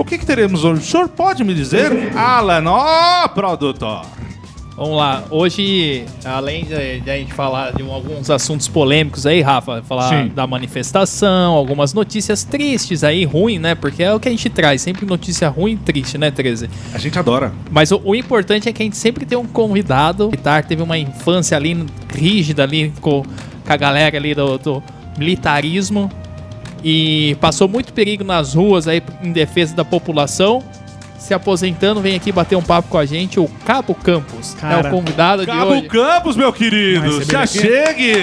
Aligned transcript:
O 0.00 0.04
que, 0.04 0.16
que 0.16 0.24
teremos 0.24 0.64
hoje? 0.64 0.80
O 0.80 0.84
senhor 0.84 1.08
pode 1.10 1.44
me 1.44 1.52
dizer? 1.52 2.16
Alan, 2.16 2.64
ó, 2.70 3.28
produtor. 3.28 4.06
Vamos 4.74 4.96
lá. 4.96 5.24
Hoje, 5.30 6.06
além 6.24 6.64
de, 6.64 7.00
de 7.00 7.10
a 7.10 7.18
gente 7.18 7.34
falar 7.34 7.74
de 7.74 7.82
um- 7.82 7.92
alguns 7.92 8.30
assuntos 8.30 8.66
polêmicos 8.66 9.26
aí, 9.26 9.42
Rafa, 9.42 9.82
falar 9.82 10.08
Sim. 10.08 10.28
da 10.34 10.46
manifestação, 10.46 11.52
algumas 11.52 11.92
notícias 11.92 12.44
tristes 12.44 13.04
aí, 13.04 13.26
ruim, 13.26 13.58
né? 13.58 13.74
Porque 13.74 14.02
é 14.02 14.14
o 14.14 14.18
que 14.18 14.26
a 14.26 14.30
gente 14.30 14.48
traz, 14.48 14.80
sempre 14.80 15.04
notícia 15.04 15.50
ruim 15.50 15.72
e 15.72 15.76
triste, 15.76 16.16
né, 16.16 16.30
13? 16.30 16.70
A 16.94 16.98
gente 16.98 17.18
adora. 17.18 17.52
Mas 17.70 17.92
o, 17.92 18.00
o 18.02 18.14
importante 18.14 18.70
é 18.70 18.72
que 18.72 18.82
a 18.82 18.86
gente 18.86 18.96
sempre 18.96 19.26
tem 19.26 19.36
um 19.36 19.44
convidado. 19.46 20.28
Militar 20.30 20.64
teve 20.64 20.80
uma 20.82 20.96
infância 20.96 21.58
ali 21.58 21.84
rígida 22.14 22.62
ali 22.62 22.90
com, 23.02 23.22
com 23.22 23.72
a 23.72 23.76
galera 23.76 24.16
ali 24.16 24.34
do, 24.34 24.56
do 24.56 24.82
militarismo 25.18 26.10
e 26.84 27.36
passou 27.40 27.68
muito 27.68 27.92
perigo 27.92 28.24
nas 28.24 28.54
ruas 28.54 28.86
aí 28.88 29.02
em 29.22 29.32
defesa 29.32 29.74
da 29.74 29.84
população. 29.84 30.62
Se 31.18 31.34
aposentando, 31.34 32.00
vem 32.00 32.16
aqui 32.16 32.32
bater 32.32 32.56
um 32.56 32.62
papo 32.62 32.88
com 32.88 32.96
a 32.96 33.04
gente, 33.04 33.38
o 33.38 33.46
Cabo 33.66 33.94
Campos. 33.94 34.56
é 34.56 34.60
Cara, 34.60 34.88
o 34.88 34.90
convidado 34.90 35.42
de 35.44 35.46
Cabo 35.52 35.72
hoje. 35.72 35.82
Campos, 35.82 36.34
meu 36.34 36.50
querido. 36.52 37.22
Já 37.24 37.42
aqui? 37.42 37.58
chegue. 37.60 38.14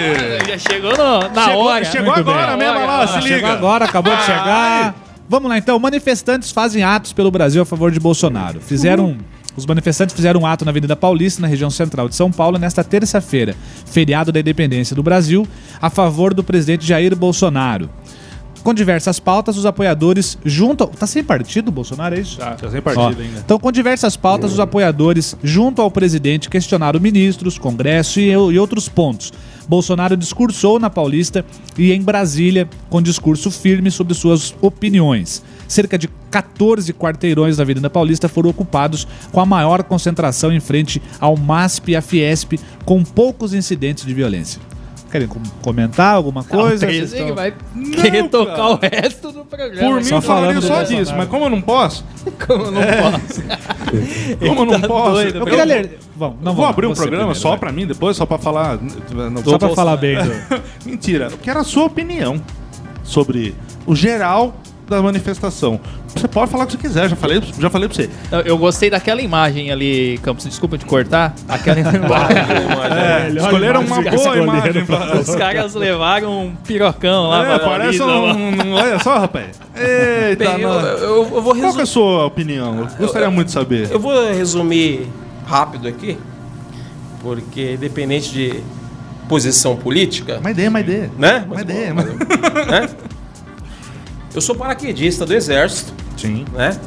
Já 0.47 0.57
chegou 0.57 0.91
no- 0.97 1.29
na 1.33 1.45
chegou 1.45 1.63
hora. 1.65 1.85
chegou 1.85 2.13
Muito 2.13 2.19
agora 2.29 2.57
bem. 2.57 2.67
mesmo, 2.67 2.85
lá, 2.87 3.07
se 3.07 3.13
liga. 3.19 3.35
Chegou 3.35 3.49
agora, 3.51 3.85
acabou 3.85 4.15
de 4.15 4.23
chegar. 4.23 4.95
Vamos 5.29 5.47
lá 5.49 5.57
então. 5.57 5.77
Manifestantes 5.77 6.51
fazem 6.51 6.83
atos 6.83 7.13
pelo 7.13 7.29
Brasil 7.29 7.61
a 7.61 7.65
favor 7.65 7.91
de 7.91 7.99
Bolsonaro. 7.99 8.59
Fizeram. 8.61 9.15
Os 9.55 9.65
manifestantes 9.65 10.15
fizeram 10.15 10.41
um 10.41 10.45
ato 10.45 10.63
na 10.65 10.69
Avenida 10.71 10.95
Paulista, 10.95 11.41
na 11.41 11.47
região 11.47 11.69
central 11.71 12.07
de 12.07 12.15
São 12.15 12.31
Paulo, 12.31 12.59
nesta 12.59 12.83
terça-feira, 12.83 13.55
feriado 13.87 14.31
da 14.31 14.39
independência 14.39 14.95
do 14.95 15.01
Brasil, 15.01 15.47
a 15.81 15.89
favor 15.89 16.31
do 16.31 16.43
presidente 16.43 16.85
Jair 16.85 17.15
Bolsonaro. 17.15 17.89
Com 18.67 18.73
diversas 18.73 19.17
pautas, 19.17 19.55
os 19.55 19.65
apoiadores 19.65 20.37
junto. 20.43 20.87
Tá 20.87 21.07
sem 21.07 21.23
partido, 21.23 21.71
Bolsonaro, 21.71 22.15
é 22.15 22.19
isso? 22.19 22.37
Tá, 22.37 22.51
tá 22.51 22.69
sem 22.69 22.79
Ó, 22.79 22.81
partido 22.81 23.21
ainda. 23.21 23.39
Então, 23.39 23.57
com 23.57 23.71
diversas 23.71 24.17
pautas, 24.17 24.51
os 24.51 24.59
apoiadores, 24.59 25.37
junto 25.41 25.81
ao 25.81 25.89
presidente, 25.89 26.49
questionaram 26.49 26.99
ministros, 26.99 27.57
Congresso 27.57 28.19
e, 28.19 28.25
e 28.25 28.59
outros 28.59 28.89
pontos. 28.89 29.31
Bolsonaro 29.69 30.17
discursou 30.17 30.81
na 30.81 30.89
Paulista 30.89 31.45
e 31.77 31.93
em 31.93 32.01
Brasília, 32.01 32.67
com 32.89 33.01
discurso 33.01 33.49
firme 33.49 33.89
sobre 33.89 34.13
suas 34.13 34.53
opiniões. 34.59 35.41
Cerca 35.65 35.97
de 35.97 36.09
14 36.29 36.91
quarteirões 36.91 37.55
da 37.55 37.63
Avenida 37.63 37.89
Paulista 37.89 38.27
foram 38.27 38.49
ocupados 38.49 39.07
com 39.31 39.39
a 39.39 39.45
maior 39.45 39.81
concentração 39.81 40.51
em 40.51 40.59
frente 40.59 41.01
ao 41.21 41.37
MASP 41.37 41.93
e 41.93 41.95
à 41.95 42.01
Fiesp, 42.01 42.59
com 42.83 43.01
poucos 43.01 43.53
incidentes 43.53 44.05
de 44.05 44.13
violência. 44.13 44.59
Querem 45.17 45.27
com- 45.27 45.41
comentar 45.61 46.13
alguma 46.15 46.41
Não, 46.41 46.47
coisa? 46.47 46.85
13 46.85 47.07
Vocês 47.07 47.11
que 47.13 47.19
estão- 47.19 47.35
vai 47.35 47.53
Não, 47.73 47.91
querer 47.91 48.29
tocar 48.29 48.55
cara. 48.55 48.69
o 48.69 48.79
resto 48.81 49.31
do 49.31 49.45
programa. 49.45 49.89
Por 49.89 49.97
mim, 49.97 50.03
Só 50.03 50.21
falando 50.21 50.53
do 50.55 50.61
só 50.61 50.75
Bolsonaro. 50.75 50.85
disso, 51.03 51.13
mas 51.17 51.27
como 51.27 51.45
eu 51.45 51.49
não 51.49 51.61
posso, 51.61 52.05
Como 52.47 52.63
eu 52.65 52.71
não 52.71 52.81
posso. 52.81 53.41
como 54.47 54.61
eu 54.61 54.65
não 54.65 54.79
tá 54.81 54.87
posso, 54.87 55.11
doido, 55.13 55.37
Eu 55.39 55.45
queria 55.45 55.57
vou- 55.57 55.67
ler. 55.67 55.99
Vamos, 56.15 56.35
não 56.37 56.53
vou 56.53 56.55
vamos, 56.55 56.69
abrir 56.69 56.85
um 56.87 56.93
programa 56.93 57.17
primeiro, 57.17 57.39
só 57.39 57.49
vai. 57.49 57.57
pra 57.59 57.71
mim 57.71 57.85
depois, 57.87 58.15
só 58.17 58.25
pra 58.25 58.37
falar. 58.37 58.77
não, 59.31 59.43
Só 59.43 59.57
pra 59.57 59.69
falar 59.69 59.97
bem 59.97 60.17
do. 60.23 60.31
Mentira, 60.85 61.29
eu 61.31 61.37
quero 61.37 61.59
a 61.59 61.63
sua 61.63 61.85
opinião 61.85 62.41
sobre 63.03 63.55
o 63.85 63.95
geral 63.95 64.55
da 64.89 65.01
manifestação. 65.01 65.79
Você 66.07 66.27
pode 66.27 66.49
falar 66.49 66.63
o 66.63 66.67
que 66.67 66.73
você 66.73 66.77
quiser, 66.79 67.09
já 67.09 67.15
falei, 67.15 67.41
já 67.59 67.69
falei 67.69 67.87
pra 67.89 67.95
você. 67.95 68.09
Eu- 68.31 68.39
Eu 68.41 68.57
gostei 68.57 68.89
daquela 68.89 69.21
imagem 69.21 69.69
ali, 69.71 70.17
Campos. 70.23 70.45
Desculpa 70.45 70.77
te 70.77 70.85
cortar. 70.85 71.33
Aquela 71.47 71.77
É, 72.97 73.23
Melhor 73.29 73.43
escolheram 73.45 73.83
imagem 73.83 74.03
uma 74.07 74.11
boa 74.17 74.37
imagem 74.37 74.85
pra. 74.85 75.17
Os 75.19 75.35
caras 75.35 75.73
levaram 75.75 76.45
um 76.47 76.55
pirocão 76.55 77.29
lá 77.29 77.55
É, 77.55 77.59
parece 77.59 78.01
um, 78.01 78.07
um- 78.07 78.73
Olha 78.73 78.99
só, 78.99 79.19
rapaz. 79.19 79.59
Eita, 79.75 80.45
Bem, 80.53 80.61
eu, 80.61 80.69
eu- 80.69 80.99
eu 81.35 81.41
vou 81.41 81.43
Qual 81.43 81.53
que 81.55 81.59
é 81.59 81.63
a 81.63 81.67
resumir. 81.67 81.87
sua 81.87 82.25
opinião? 82.25 82.79
Eu 82.79 82.87
gostaria 82.97 83.29
muito 83.29 83.47
de 83.47 83.53
saber. 83.53 83.89
Eu 83.91 83.99
vou 83.99 84.27
resumir 84.33 85.07
rápido 85.45 85.87
aqui, 85.87 86.17
porque 87.21 87.73
independente 87.73 88.31
de 88.31 88.63
posição 89.27 89.75
política, 89.75 90.37
Uma 90.39 90.51
ideia, 90.51 90.69
uma 90.69 90.79
ideia. 90.79 91.11
né? 91.17 91.43
Uma 91.45 91.55
Mas, 91.55 91.61
ideia. 91.63 91.93
mas- 91.93 92.05
né? 92.67 92.89
Eu 94.37 94.41
sou 94.41 94.53
paraquedista 94.53 95.25
do 95.25 95.33
Exército, 95.33 95.91
Sim. 96.15 96.45
né? 96.53 96.79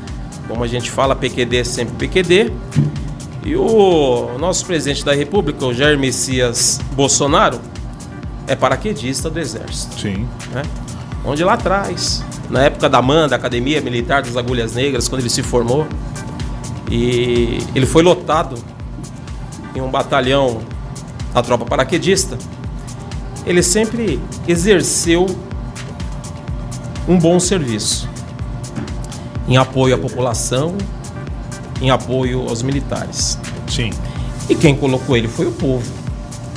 Como 0.46 0.62
a 0.62 0.68
gente 0.68 0.88
fala, 0.88 1.16
PQD 1.16 1.56
é 1.56 1.64
sempre 1.64 2.06
PQD. 2.06 2.52
E 3.44 3.56
o 3.56 4.38
nosso 4.38 4.64
presidente 4.64 5.04
da 5.04 5.12
República, 5.12 5.66
o 5.66 5.74
Jair 5.74 5.98
Messias 5.98 6.80
Bolsonaro, 6.92 7.60
é 8.46 8.54
paraquedista 8.54 9.28
do 9.28 9.40
Exército. 9.40 9.98
Sim. 10.00 10.28
né? 10.52 10.62
Onde 11.24 11.42
lá 11.42 11.54
atrás, 11.54 12.24
na 12.48 12.62
época 12.62 12.88
da 12.88 13.02
MAN, 13.02 13.26
da 13.26 13.34
Academia 13.34 13.80
Militar 13.80 14.22
das 14.22 14.36
Agulhas 14.36 14.74
Negras, 14.74 15.08
quando 15.08 15.22
ele 15.22 15.30
se 15.30 15.42
formou, 15.42 15.88
e 16.88 17.58
ele 17.74 17.84
foi 17.84 18.04
lotado 18.04 18.62
em 19.74 19.80
um 19.80 19.90
batalhão 19.90 20.60
da 21.34 21.42
tropa 21.42 21.64
paraquedista, 21.64 22.38
ele 23.44 23.60
sempre 23.60 24.20
exerceu 24.46 25.26
um 27.10 27.18
bom 27.18 27.40
serviço 27.40 28.08
em 29.48 29.56
apoio 29.56 29.96
à 29.96 29.98
população, 29.98 30.78
em 31.82 31.90
apoio 31.90 32.48
aos 32.48 32.62
militares. 32.62 33.36
Sim. 33.66 33.90
E 34.48 34.54
quem 34.54 34.76
colocou 34.76 35.16
ele 35.16 35.26
foi 35.26 35.46
o 35.46 35.52
povo. 35.52 35.90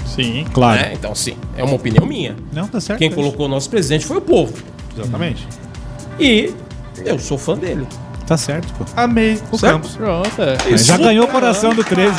Sim. 0.06 0.46
Claro. 0.54 0.80
né? 0.80 0.94
Então, 0.94 1.16
sim, 1.16 1.36
é 1.58 1.64
uma 1.64 1.74
opinião 1.74 2.06
minha. 2.06 2.36
Não, 2.52 2.68
tá 2.68 2.80
certo. 2.80 3.00
Quem 3.00 3.08
é 3.08 3.10
isso. 3.10 3.20
colocou 3.20 3.48
o 3.48 3.50
nosso 3.50 3.68
presidente 3.68 4.06
foi 4.06 4.18
o 4.18 4.22
povo. 4.22 4.54
Exatamente. 4.96 5.48
E 6.20 6.54
eu 7.04 7.18
sou 7.18 7.38
fã 7.38 7.58
dele. 7.58 7.88
Tá 8.28 8.38
certo, 8.38 8.72
pô. 8.76 8.86
Amei 8.96 9.40
o 9.52 9.58
Certo? 9.58 9.74
Campos. 9.74 9.96
Pronto. 9.96 10.42
é. 10.42 10.58
Mas 10.70 10.86
já 10.86 10.98
ganhou 10.98 11.26
o 11.26 11.28
coração 11.28 11.74
do 11.74 11.84
13. 11.84 12.14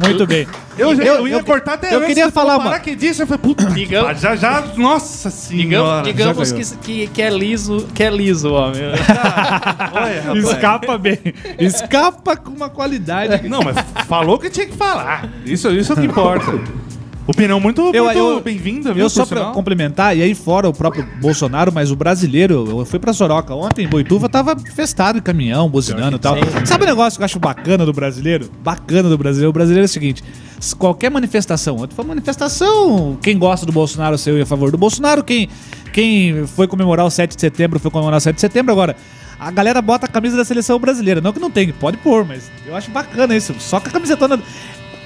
Muito 0.00 0.26
bem. 0.26 0.46
Eu, 0.76 0.96
já- 0.96 1.02
Eu- 1.04 1.14
eu 1.16 1.28
ia 1.28 1.34
eu- 1.36 1.44
cortar 1.44 1.74
até 1.74 1.92
eu 1.92 1.98
antes, 1.98 2.08
queria 2.08 2.30
falar 2.30 2.56
uma- 2.56 2.64
Paraquedista, 2.64 3.22
eu 3.22 3.26
falei, 3.26 3.40
puta, 3.42 3.66
Digam- 3.66 4.06
ah, 4.06 4.12
já, 4.14 4.34
já, 4.34 4.62
nossa 4.76 5.30
senhora. 5.30 6.02
Digamos, 6.02 6.48
digamos 6.50 6.72
que, 6.78 6.78
que, 6.78 7.06
que 7.08 7.22
é 7.22 7.30
liso, 7.30 7.86
que 7.94 8.02
é 8.02 8.10
liso, 8.10 8.52
homem. 8.52 8.82
Olha, 9.94 10.22
rapaz. 10.22 10.44
Escapa 10.44 10.98
bem. 10.98 11.18
Escapa 11.58 12.36
com 12.36 12.50
uma 12.50 12.68
qualidade. 12.68 13.48
Não, 13.48 13.60
mas 13.62 13.76
falou 14.06 14.38
que 14.38 14.50
tinha 14.50 14.66
que 14.66 14.76
falar. 14.76 15.28
Isso, 15.44 15.68
isso 15.70 15.92
é 15.92 15.94
o 15.94 15.98
que 15.98 16.06
importa. 16.06 16.44
Opinião 17.26 17.58
muito, 17.58 17.80
Eu- 17.94 18.04
muito 18.04 18.18
eu- 18.18 18.40
bem-vinda, 18.42 18.92
viu? 18.92 19.04
Eu 19.04 19.08
só 19.08 19.24
pra 19.24 19.44
complementar, 19.46 20.14
e 20.14 20.20
aí 20.22 20.34
fora 20.34 20.68
o 20.68 20.74
próprio 20.74 21.08
Bolsonaro, 21.22 21.72
mas 21.72 21.90
o 21.90 21.96
brasileiro, 21.96 22.66
eu 22.68 22.84
fui 22.84 22.98
pra 22.98 23.14
Soroca 23.14 23.54
ontem, 23.54 23.86
em 23.86 23.88
Boituva 23.88 24.28
tava 24.28 24.54
festado 24.74 25.16
em 25.16 25.22
caminhão, 25.22 25.66
buzinando 25.70 26.16
e 26.16 26.18
tal. 26.20 26.36
Sabe 26.66 26.84
o 26.84 26.86
negócio 26.86 27.18
que 27.18 27.22
eu 27.22 27.24
acho 27.24 27.38
bacana 27.38 27.86
do 27.86 27.94
brasileiro? 27.94 28.50
Bacana 28.62 29.08
do 29.08 29.16
brasileiro. 29.16 29.48
O 29.48 29.52
brasileiro 29.54 29.84
é 29.84 29.86
o 29.86 29.88
seguinte: 29.88 30.22
qualquer 30.72 31.10
manifestação, 31.10 31.76
ontem 31.76 31.94
foi 31.94 32.04
uma 32.04 32.14
manifestação, 32.14 33.18
quem 33.20 33.36
gosta 33.36 33.66
do 33.66 33.72
Bolsonaro 33.72 34.16
saiu 34.16 34.40
a 34.40 34.46
favor 34.46 34.70
do 34.70 34.78
Bolsonaro, 34.78 35.22
quem, 35.22 35.48
quem 35.92 36.46
foi 36.46 36.66
comemorar 36.66 37.04
o 37.04 37.10
7 37.10 37.34
de 37.34 37.40
setembro 37.40 37.78
foi 37.78 37.90
comemorar 37.90 38.18
o 38.18 38.20
7 38.20 38.36
de 38.36 38.40
setembro. 38.40 38.72
Agora, 38.72 38.96
a 39.38 39.50
galera 39.50 39.82
bota 39.82 40.06
a 40.06 40.08
camisa 40.08 40.36
da 40.36 40.44
seleção 40.44 40.78
brasileira. 40.78 41.20
Não 41.20 41.32
que 41.32 41.40
não 41.40 41.50
tem, 41.50 41.72
pode 41.72 41.96
pôr, 41.98 42.24
mas 42.24 42.50
eu 42.66 42.74
acho 42.74 42.90
bacana 42.90 43.36
isso. 43.36 43.54
Só 43.58 43.80
que 43.80 43.88
a 43.88 43.92
camisetona. 43.92 44.40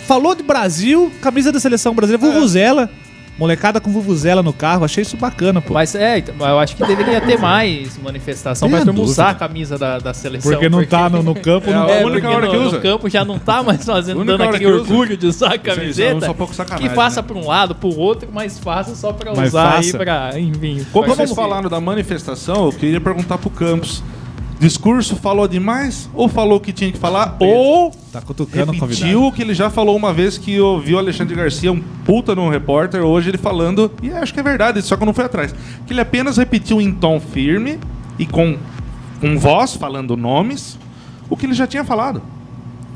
Falou 0.06 0.34
de 0.34 0.42
Brasil, 0.42 1.12
camisa 1.20 1.52
da 1.52 1.60
seleção 1.60 1.94
brasileira, 1.94 2.32
Vuvuzela. 2.32 2.90
Molecada 3.38 3.80
com 3.80 3.92
Vuvuzela 3.92 4.42
no 4.42 4.52
carro, 4.52 4.84
achei 4.84 5.02
isso 5.02 5.16
bacana, 5.16 5.60
pô. 5.60 5.72
Mas 5.74 5.94
é, 5.94 6.18
então, 6.18 6.34
eu 6.46 6.58
acho 6.58 6.74
que 6.74 6.84
deveria 6.84 7.20
ter 7.20 7.38
mais 7.38 7.96
manifestação 7.96 8.68
pra 8.68 8.84
turma 8.84 9.00
usar 9.00 9.30
a 9.30 9.34
camisa 9.34 9.78
da, 9.78 9.98
da 10.00 10.12
seleção. 10.12 10.50
Porque 10.50 10.68
não 10.68 10.84
tá 10.84 11.08
no, 11.08 11.22
no 11.22 11.34
campo, 11.36 11.70
não. 11.70 11.86
É, 11.88 11.98
É, 11.98 12.02
a 12.02 12.06
única 12.06 12.22
porque 12.22 12.36
hora 12.36 12.46
no, 12.46 12.52
que 12.52 12.58
no 12.58 12.66
usa. 12.66 12.80
campo 12.80 13.08
já 13.08 13.24
não 13.24 13.38
tá 13.38 13.62
mais 13.62 13.84
fazendo, 13.84 14.24
dando 14.24 14.42
aquele 14.42 14.58
que 14.58 14.66
usa. 14.66 14.80
orgulho 14.80 15.16
de 15.16 15.26
usar 15.28 15.48
a 15.48 15.52
aí, 15.52 15.58
camiseta. 15.60 16.26
é 16.26 16.30
um 16.30 16.34
pouco 16.34 16.52
sacanagem, 16.54 16.88
que 16.88 16.94
faça 16.96 17.22
né? 17.22 17.28
pra 17.28 17.36
um 17.38 17.46
lado, 17.46 17.74
pro 17.76 17.96
outro, 17.96 18.28
mas 18.32 18.58
faça 18.58 18.94
só 18.96 19.12
pra 19.12 19.32
Mas 19.34 19.50
usar 19.50 19.76
aí 19.76 19.84
faça. 19.84 19.98
pra, 19.98 20.32
enfim. 20.38 20.84
Como 20.92 21.06
vocês 21.06 21.30
falaram 21.32 21.68
da 21.70 21.80
manifestação, 21.80 22.66
eu 22.66 22.72
queria 22.72 23.00
perguntar 23.00 23.38
pro 23.38 23.50
Campos. 23.50 24.02
Discurso 24.58 25.14
falou 25.16 25.46
demais 25.46 26.10
ou 26.12 26.28
falou 26.28 26.58
o 26.58 26.60
que 26.60 26.72
tinha 26.72 26.90
que 26.90 26.98
falar? 26.98 27.36
Ou 27.38 27.92
Tá 28.12 28.20
cutucando 28.20 28.72
repetiu 28.72 29.24
o 29.24 29.32
que 29.32 29.42
ele 29.42 29.54
já 29.54 29.70
falou 29.70 29.94
uma 29.94 30.12
vez 30.12 30.36
que 30.36 30.58
ouviu 30.58 30.96
o 30.96 30.98
Alexandre 30.98 31.36
Garcia, 31.36 31.70
um 31.70 31.80
puta 32.04 32.34
no 32.34 32.48
repórter, 32.48 33.02
hoje 33.02 33.30
ele 33.30 33.38
falando, 33.38 33.90
e 34.02 34.10
acho 34.10 34.34
que 34.34 34.40
é 34.40 34.42
verdade, 34.42 34.82
só 34.82 34.96
que 34.96 35.02
eu 35.02 35.06
não 35.06 35.14
fui 35.14 35.24
atrás. 35.24 35.54
Que 35.86 35.92
ele 35.92 36.00
apenas 36.00 36.36
repetiu 36.36 36.80
em 36.80 36.92
tom 36.92 37.20
firme 37.20 37.78
e 38.18 38.26
com, 38.26 38.56
com 39.20 39.38
voz, 39.38 39.74
falando 39.74 40.16
nomes, 40.16 40.78
o 41.30 41.36
que 41.36 41.46
ele 41.46 41.54
já 41.54 41.66
tinha 41.66 41.84
falado. 41.84 42.20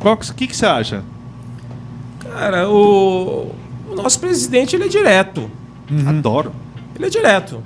O 0.01 0.17
que, 0.17 0.35
que, 0.35 0.47
que 0.49 0.57
você 0.57 0.67
acha? 0.67 1.05
Cara, 2.19 2.69
o, 2.69 3.53
o 3.89 3.95
nosso 3.95 4.19
presidente 4.19 4.75
ele 4.75 4.85
é 4.85 4.89
direto. 4.89 5.49
Adoro. 6.07 6.53
Ele 6.97 7.07
é 7.07 7.11
direto. 7.11 7.63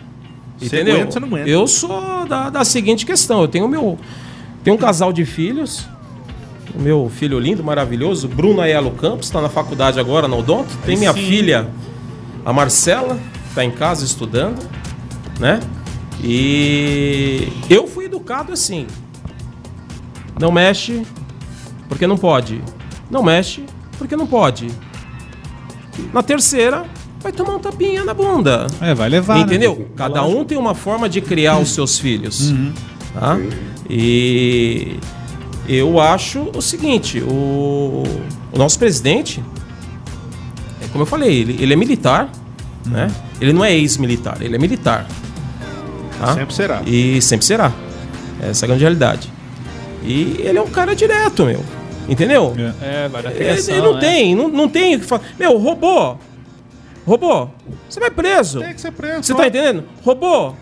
Você 0.59 0.67
entendeu? 0.67 0.95
aguenta, 0.97 1.13
você 1.13 1.21
não 1.21 1.29
aguenta. 1.29 1.49
Eu 1.49 1.67
sou 1.67 2.27
da, 2.27 2.51
da 2.51 2.65
seguinte 2.65 3.05
questão. 3.05 3.43
Eu 3.43 3.49
tenho 3.49 3.69
meu. 3.69 3.99
Tenho 4.65 4.77
um 4.77 4.79
casal 4.79 5.13
de 5.13 5.25
filhos. 5.25 5.87
O 6.75 6.81
meu 6.81 7.11
filho 7.15 7.39
lindo, 7.39 7.65
maravilhoso, 7.65 8.29
Bruno 8.29 8.61
Aiello 8.61 8.91
Campos, 8.91 9.27
está 9.27 9.41
na 9.41 9.49
faculdade 9.49 9.99
agora, 9.99 10.29
na 10.29 10.37
Odonto. 10.37 10.77
Tem 10.85 10.97
minha 10.97 11.13
sim. 11.13 11.21
filha, 11.21 11.69
a 12.45 12.53
Marcela, 12.53 13.19
está 13.49 13.65
em 13.65 13.71
casa 13.71 14.05
estudando, 14.05 14.63
né? 15.41 15.61
E 16.23 17.49
eu 17.71 17.87
fui 17.87 18.07
educado 18.07 18.53
assim. 18.53 18.87
Não 20.39 20.53
mexe 20.53 21.07
porque 21.89 22.07
não 22.07 22.19
pode. 22.19 22.61
Não 23.11 23.23
mexe 23.23 23.65
porque 23.99 24.17
não 24.17 24.27
pode. 24.27 24.69
Na 26.13 26.23
terceira, 26.23 26.85
vai 27.27 27.33
tomar 27.33 27.57
um 27.57 27.59
tapinha 27.59 28.05
na 28.05 28.15
bunda. 28.15 28.69
É, 28.81 28.95
vai 28.95 29.09
levar. 29.09 29.37
né? 29.37 29.43
Entendeu? 29.43 29.89
Cada 29.97 30.23
um 30.25 30.45
tem 30.45 30.57
uma 30.57 30.75
forma 30.75 31.09
de 31.09 31.21
criar 31.21 31.59
os 31.59 31.71
seus 31.71 31.99
filhos. 31.99 32.55
Tá? 33.13 33.37
E 33.91 34.97
eu 35.69 35.99
acho 36.01 36.51
o 36.55 36.63
seguinte: 36.63 37.21
o, 37.21 38.05
o 38.53 38.59
nosso 38.59 38.79
presidente, 38.79 39.43
é 40.81 40.87
como 40.89 41.03
eu 41.03 41.07
falei, 41.07 41.41
ele, 41.41 41.57
ele 41.61 41.73
é 41.73 41.77
militar, 41.77 42.31
né? 42.87 43.11
Ele 43.41 43.53
não 43.53 43.65
é 43.65 43.75
ex-militar, 43.75 44.39
ele 44.41 44.55
é 44.55 44.59
militar. 44.59 45.07
Tá? 46.19 46.35
Sempre 46.35 46.55
será. 46.55 46.83
E 46.87 47.21
sempre 47.21 47.45
será. 47.45 47.73
Essa 48.41 48.65
é 48.65 48.67
a 48.67 48.69
grande 48.69 48.83
realidade. 48.83 49.33
E 50.05 50.37
ele 50.39 50.59
é 50.59 50.63
um 50.63 50.69
cara 50.69 50.95
direto, 50.95 51.45
meu. 51.45 51.63
Entendeu? 52.09 52.55
É. 52.81 53.05
É, 53.05 53.09
vai 53.09 53.21
dar 53.23 53.31
Ele, 53.31 53.39
criação, 53.41 53.75
ele 53.75 53.85
não 53.85 53.95
né? 53.95 54.01
tem, 54.01 54.35
não, 54.37 54.49
não 54.49 54.69
tem 54.69 54.95
o 54.95 55.01
que 55.01 55.07
falar. 55.07 55.23
Meu, 55.37 55.59
robô. 55.59 56.17
Robô, 57.07 57.49
você 57.89 58.01
vai 58.01 58.11
preso. 58.11 58.61
Tem 58.61 58.75
que 58.75 58.81
ser 58.81 58.91
preso. 58.93 59.23
Você 59.23 59.35
tá 59.35 59.47
entendendo? 59.47 59.85
Robô, 60.05 60.53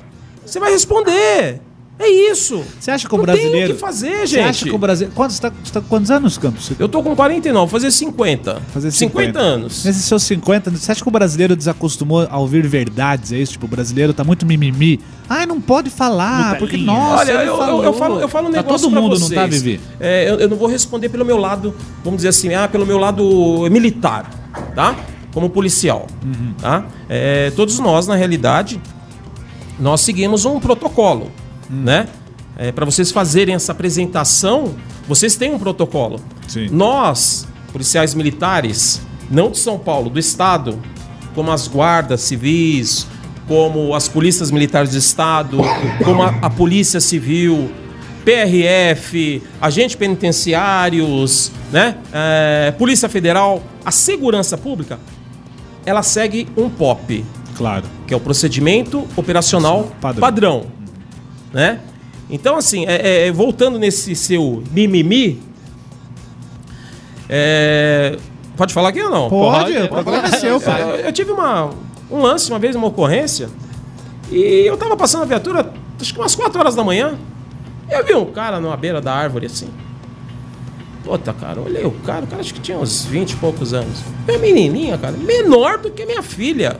você 0.44 0.60
vai 0.60 0.70
responder. 0.72 1.60
É 1.96 2.08
isso. 2.08 2.60
Você 2.80 2.90
acha 2.90 3.08
que 3.08 3.14
o 3.14 3.18
Não 3.18 3.24
brasileiro. 3.24 3.56
tem 3.56 3.64
o 3.70 3.74
que 3.74 3.80
fazer, 3.80 4.16
Você 4.22 4.26
gente. 4.26 4.40
acha 4.48 4.64
que 4.64 4.74
o 4.74 4.78
brasileiro. 4.78 5.14
Quantos, 5.14 5.38
tá, 5.38 5.52
você 5.62 5.72
tá 5.72 5.80
com 5.80 5.86
quantos 5.86 6.10
anos, 6.10 6.36
Campos? 6.36 6.64
Você- 6.66 6.74
Eu 6.76 6.88
tô 6.88 7.00
com 7.04 7.14
49, 7.14 7.60
vou 7.60 7.68
fazer 7.68 7.88
50. 7.92 8.60
Fazer 8.72 8.90
50 8.90 9.38
anos. 9.38 9.84
Nesses 9.84 10.04
seus 10.04 10.24
50, 10.24 10.72
você 10.72 10.90
acha 10.90 11.00
que 11.00 11.08
o 11.08 11.10
brasileiro 11.12 11.54
desacostumou 11.54 12.26
a 12.28 12.36
ouvir 12.36 12.66
verdades? 12.66 13.30
É 13.32 13.36
isso? 13.38 13.52
Tipo, 13.52 13.66
o 13.66 13.68
brasileiro 13.68 14.12
tá 14.12 14.24
muito 14.24 14.44
mimimi. 14.44 14.98
Ai, 15.30 15.46
não 15.46 15.60
pode 15.60 15.88
falar, 15.88 16.46
Muita 16.46 16.56
porque, 16.58 16.76
linha. 16.76 16.92
nossa, 16.92 17.20
Olha, 17.22 17.30
ele 17.30 17.42
eu, 17.42 17.46
eu- 17.46 17.56
falou. 17.58 17.84
eu 17.84 17.92
falo, 17.92 18.20
eu 18.20 18.28
falo 18.28 18.48
um 18.48 18.50
Tá 18.50 18.56
negócio 18.56 18.80
todo 18.88 18.92
pra 18.92 19.00
mundo, 19.00 19.16
vocês. 19.16 19.30
não 19.30 19.36
tá, 19.36 19.46
Vivi? 19.46 19.80
É, 20.00 20.28
eu, 20.28 20.40
eu 20.40 20.48
não 20.48 20.56
vou 20.56 20.66
responder 20.66 21.08
pelo 21.08 21.24
meu 21.24 21.36
lado, 21.36 21.72
vamos 22.02 22.18
dizer 22.18 22.28
assim, 22.30 22.52
ah, 22.54 22.66
pelo 22.66 22.84
meu 22.84 22.98
lado 22.98 23.68
militar, 23.70 24.28
tá? 24.74 24.96
Como 25.34 25.50
policial, 25.50 26.06
Uhum. 26.24 26.54
tá? 26.60 26.86
É, 27.08 27.50
todos 27.56 27.78
nós, 27.80 28.06
na 28.06 28.14
realidade, 28.14 28.80
nós 29.78 30.00
seguimos 30.00 30.44
um 30.44 30.60
protocolo, 30.60 31.30
Hum. 31.70 31.82
né? 31.82 32.06
É, 32.56 32.70
para 32.70 32.84
vocês 32.84 33.10
fazerem 33.10 33.52
essa 33.54 33.72
apresentação, 33.72 34.74
vocês 35.08 35.34
têm 35.34 35.52
um 35.52 35.58
protocolo. 35.58 36.20
Sim. 36.46 36.68
Nós, 36.70 37.48
policiais 37.72 38.14
militares, 38.14 39.00
não 39.28 39.50
de 39.50 39.58
São 39.58 39.76
Paulo, 39.76 40.08
do 40.08 40.20
estado, 40.20 40.78
como 41.34 41.50
as 41.50 41.66
guardas 41.66 42.20
civis, 42.20 43.08
como 43.48 43.92
as 43.92 44.06
polícias 44.06 44.52
militares 44.52 44.92
do 44.92 44.98
estado, 44.98 45.58
como 46.04 46.22
a, 46.22 46.28
a 46.42 46.48
polícia 46.48 47.00
civil, 47.00 47.72
PRF, 48.24 49.42
agentes 49.60 49.96
penitenciários, 49.96 51.50
né? 51.72 51.96
É, 52.12 52.72
polícia 52.78 53.08
Federal, 53.08 53.62
a 53.84 53.90
segurança 53.90 54.56
pública, 54.56 54.98
ela 55.86 56.02
segue 56.02 56.48
um 56.56 56.68
POP, 56.68 57.24
Claro. 57.56 57.84
que 58.06 58.12
é 58.14 58.16
o 58.16 58.20
procedimento 58.20 59.06
operacional 59.16 59.90
Padrão. 60.00 60.20
padrão, 60.20 60.66
né? 61.52 61.80
Então, 62.30 62.56
assim, 62.56 62.84
é- 62.86 63.26
é, 63.28 63.32
voltando 63.32 63.78
nesse 63.78 64.14
seu 64.16 64.62
mimimi, 64.72 65.40
é, 67.28 68.16
pode 68.56 68.72
falar 68.72 68.88
aqui 68.90 69.00
ou 69.02 69.10
não? 69.10 69.28
Pode, 69.28 69.72
Pode, 69.74 69.84
o 69.84 69.88
programa 69.88 70.28
é 70.28 70.30
seu, 70.32 70.50
Eu, 70.54 70.60
pai. 70.60 71.06
eu 71.06 71.12
tive 71.12 71.32
uma, 71.32 71.70
um 72.10 72.20
lance 72.22 72.50
uma 72.50 72.58
vez, 72.58 72.74
uma 72.76 72.86
ocorrência, 72.86 73.48
e 74.30 74.38
eu 74.66 74.76
tava 74.76 74.96
passando 74.96 75.22
a 75.22 75.26
viatura, 75.26 75.70
acho 76.00 76.12
que 76.12 76.18
umas 76.20 76.34
4 76.34 76.58
horas 76.58 76.74
da 76.74 76.82
manhã, 76.84 77.14
e 77.90 77.92
eu 77.94 78.04
vi 78.04 78.14
um 78.14 78.26
cara 78.26 78.60
numa 78.60 78.76
beira 78.76 79.00
da 79.00 79.12
árvore 79.14 79.46
assim. 79.46 79.68
Puta, 81.04 81.32
cara, 81.34 81.60
olhei 81.60 81.84
o 81.84 81.90
cara, 81.90 82.24
o 82.24 82.26
cara 82.26 82.40
acho 82.40 82.54
que 82.54 82.60
tinha 82.60 82.78
uns 82.78 83.04
20 83.04 83.32
e 83.32 83.36
poucos 83.36 83.74
anos. 83.74 83.98
Uma 84.26 84.38
menininha, 84.38 84.96
cara, 84.96 85.12
menor 85.16 85.78
do 85.78 85.90
que 85.90 86.06
minha 86.06 86.22
filha. 86.22 86.78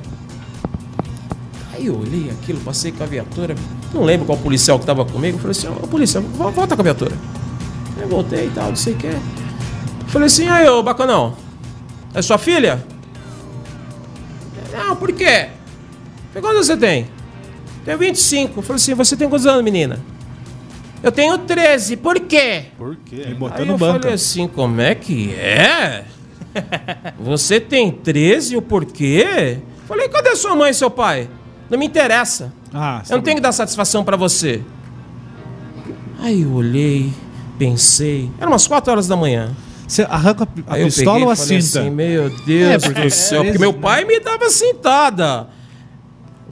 Aí 1.75 1.87
eu 1.87 1.99
olhei 1.99 2.31
aquilo, 2.31 2.59
passei 2.61 2.91
com 2.91 3.03
a 3.03 3.07
viatura, 3.07 3.55
não 3.93 4.03
lembro 4.03 4.25
qual 4.27 4.39
policial 4.39 4.79
que 4.79 4.87
tava 4.87 5.05
comigo, 5.05 5.37
falei 5.39 5.51
assim, 5.51 5.69
ô 5.69 5.87
policial, 5.87 6.23
vo- 6.23 6.51
volta 6.51 6.75
com 6.75 6.81
a 6.83 6.85
viatura. 6.85 7.13
Aí 8.01 8.07
voltei 8.07 8.47
e 8.47 8.51
tal, 8.51 8.69
não 8.69 8.77
sei 8.77 8.95
o 8.95 8.97
que. 8.97 9.11
Falei 10.07 10.27
assim, 10.27 10.49
aí 10.49 10.67
ô 10.69 10.83
bacanão, 10.83 11.37
é 12.15 12.23
sua 12.23 12.39
filha? 12.39 12.83
Não, 14.73 14.97
por 14.97 15.13
quê? 15.13 15.49
Falei, 16.33 16.41
quantos 16.49 16.67
você 16.67 16.77
tem? 16.77 17.07
Tenho 17.85 17.99
25. 17.99 18.63
Falei 18.63 18.77
assim, 18.77 18.95
você 18.95 19.17
tem 19.17 19.29
quantos 19.29 19.47
anos, 19.47 19.63
menina? 19.63 19.99
Eu 21.05 21.13
tenho 21.13 21.37
13, 21.39 21.97
por 21.99 22.19
quê? 22.21 22.65
Por 22.79 22.97
quê? 22.97 23.17
Ele 23.17 23.25
Aí 23.29 23.35
botou 23.35 23.65
eu 23.67 23.77
banco. 23.79 24.01
falei 24.01 24.15
assim, 24.15 24.49
como 24.49 24.81
é 24.81 24.95
que 24.95 25.35
é? 25.35 26.05
Você 27.21 27.61
tem 27.61 27.91
13, 27.91 28.57
o 28.57 28.63
porquê? 28.63 29.59
Falei, 29.87 30.09
cadê 30.09 30.35
sua 30.35 30.57
mãe 30.57 30.71
e 30.71 30.75
seu 30.75 30.91
pai? 30.91 31.29
Não 31.69 31.79
me 31.79 31.87
interessa. 31.87 32.53
Ah, 32.73 33.03
Eu 33.09 33.17
não 33.19 33.23
tenho 33.23 33.37
que 33.37 33.43
dar 33.43 33.53
satisfação 33.53 34.03
pra 34.05 34.17
você. 34.17 34.63
Aí 36.21 36.43
eu 36.43 36.53
olhei, 36.53 37.13
pensei. 37.59 38.31
Era 38.39 38.49
umas 38.49 38.67
4 38.67 38.91
horas 38.93 39.07
da 39.07 39.17
manhã. 39.17 39.55
Você 39.87 40.03
arranca 40.03 40.45
a, 40.67 40.73
a 40.73 40.75
Aí 40.77 40.81
eu 40.83 40.87
pistola 40.87 41.11
peguei 41.13 41.25
ou 41.27 41.31
a 41.33 41.37
falei 41.37 41.61
cinta? 41.61 41.81
Assim, 41.81 41.91
meu 41.91 42.31
Deus 42.47 42.71
É, 42.71 42.79
porque 42.79 43.03
do 43.03 43.11
céu. 43.11 43.45
Porque 43.45 43.59
meu 43.59 43.73
pai 43.75 44.05
me 44.05 44.19
dava 44.21 44.49
cintada. 44.49 45.49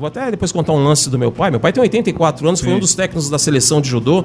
Vou 0.03 0.09
até 0.09 0.33
depois 0.33 0.51
contar 0.51 0.73
um 0.73 0.83
lance 0.83 1.09
do 1.09 1.17
meu 1.17 1.31
pai. 1.31 1.49
Meu 1.53 1.61
pai 1.61 1.73
tem 1.73 1.81
84 1.81 2.45
anos, 2.49 2.59
foi 2.61 2.71
Sim. 2.71 2.75
um 2.75 2.81
dos 2.81 2.93
técnicos 2.93 3.31
da 3.31 3.39
seleção 3.39 3.81
de 3.81 3.89
judô. 3.89 4.25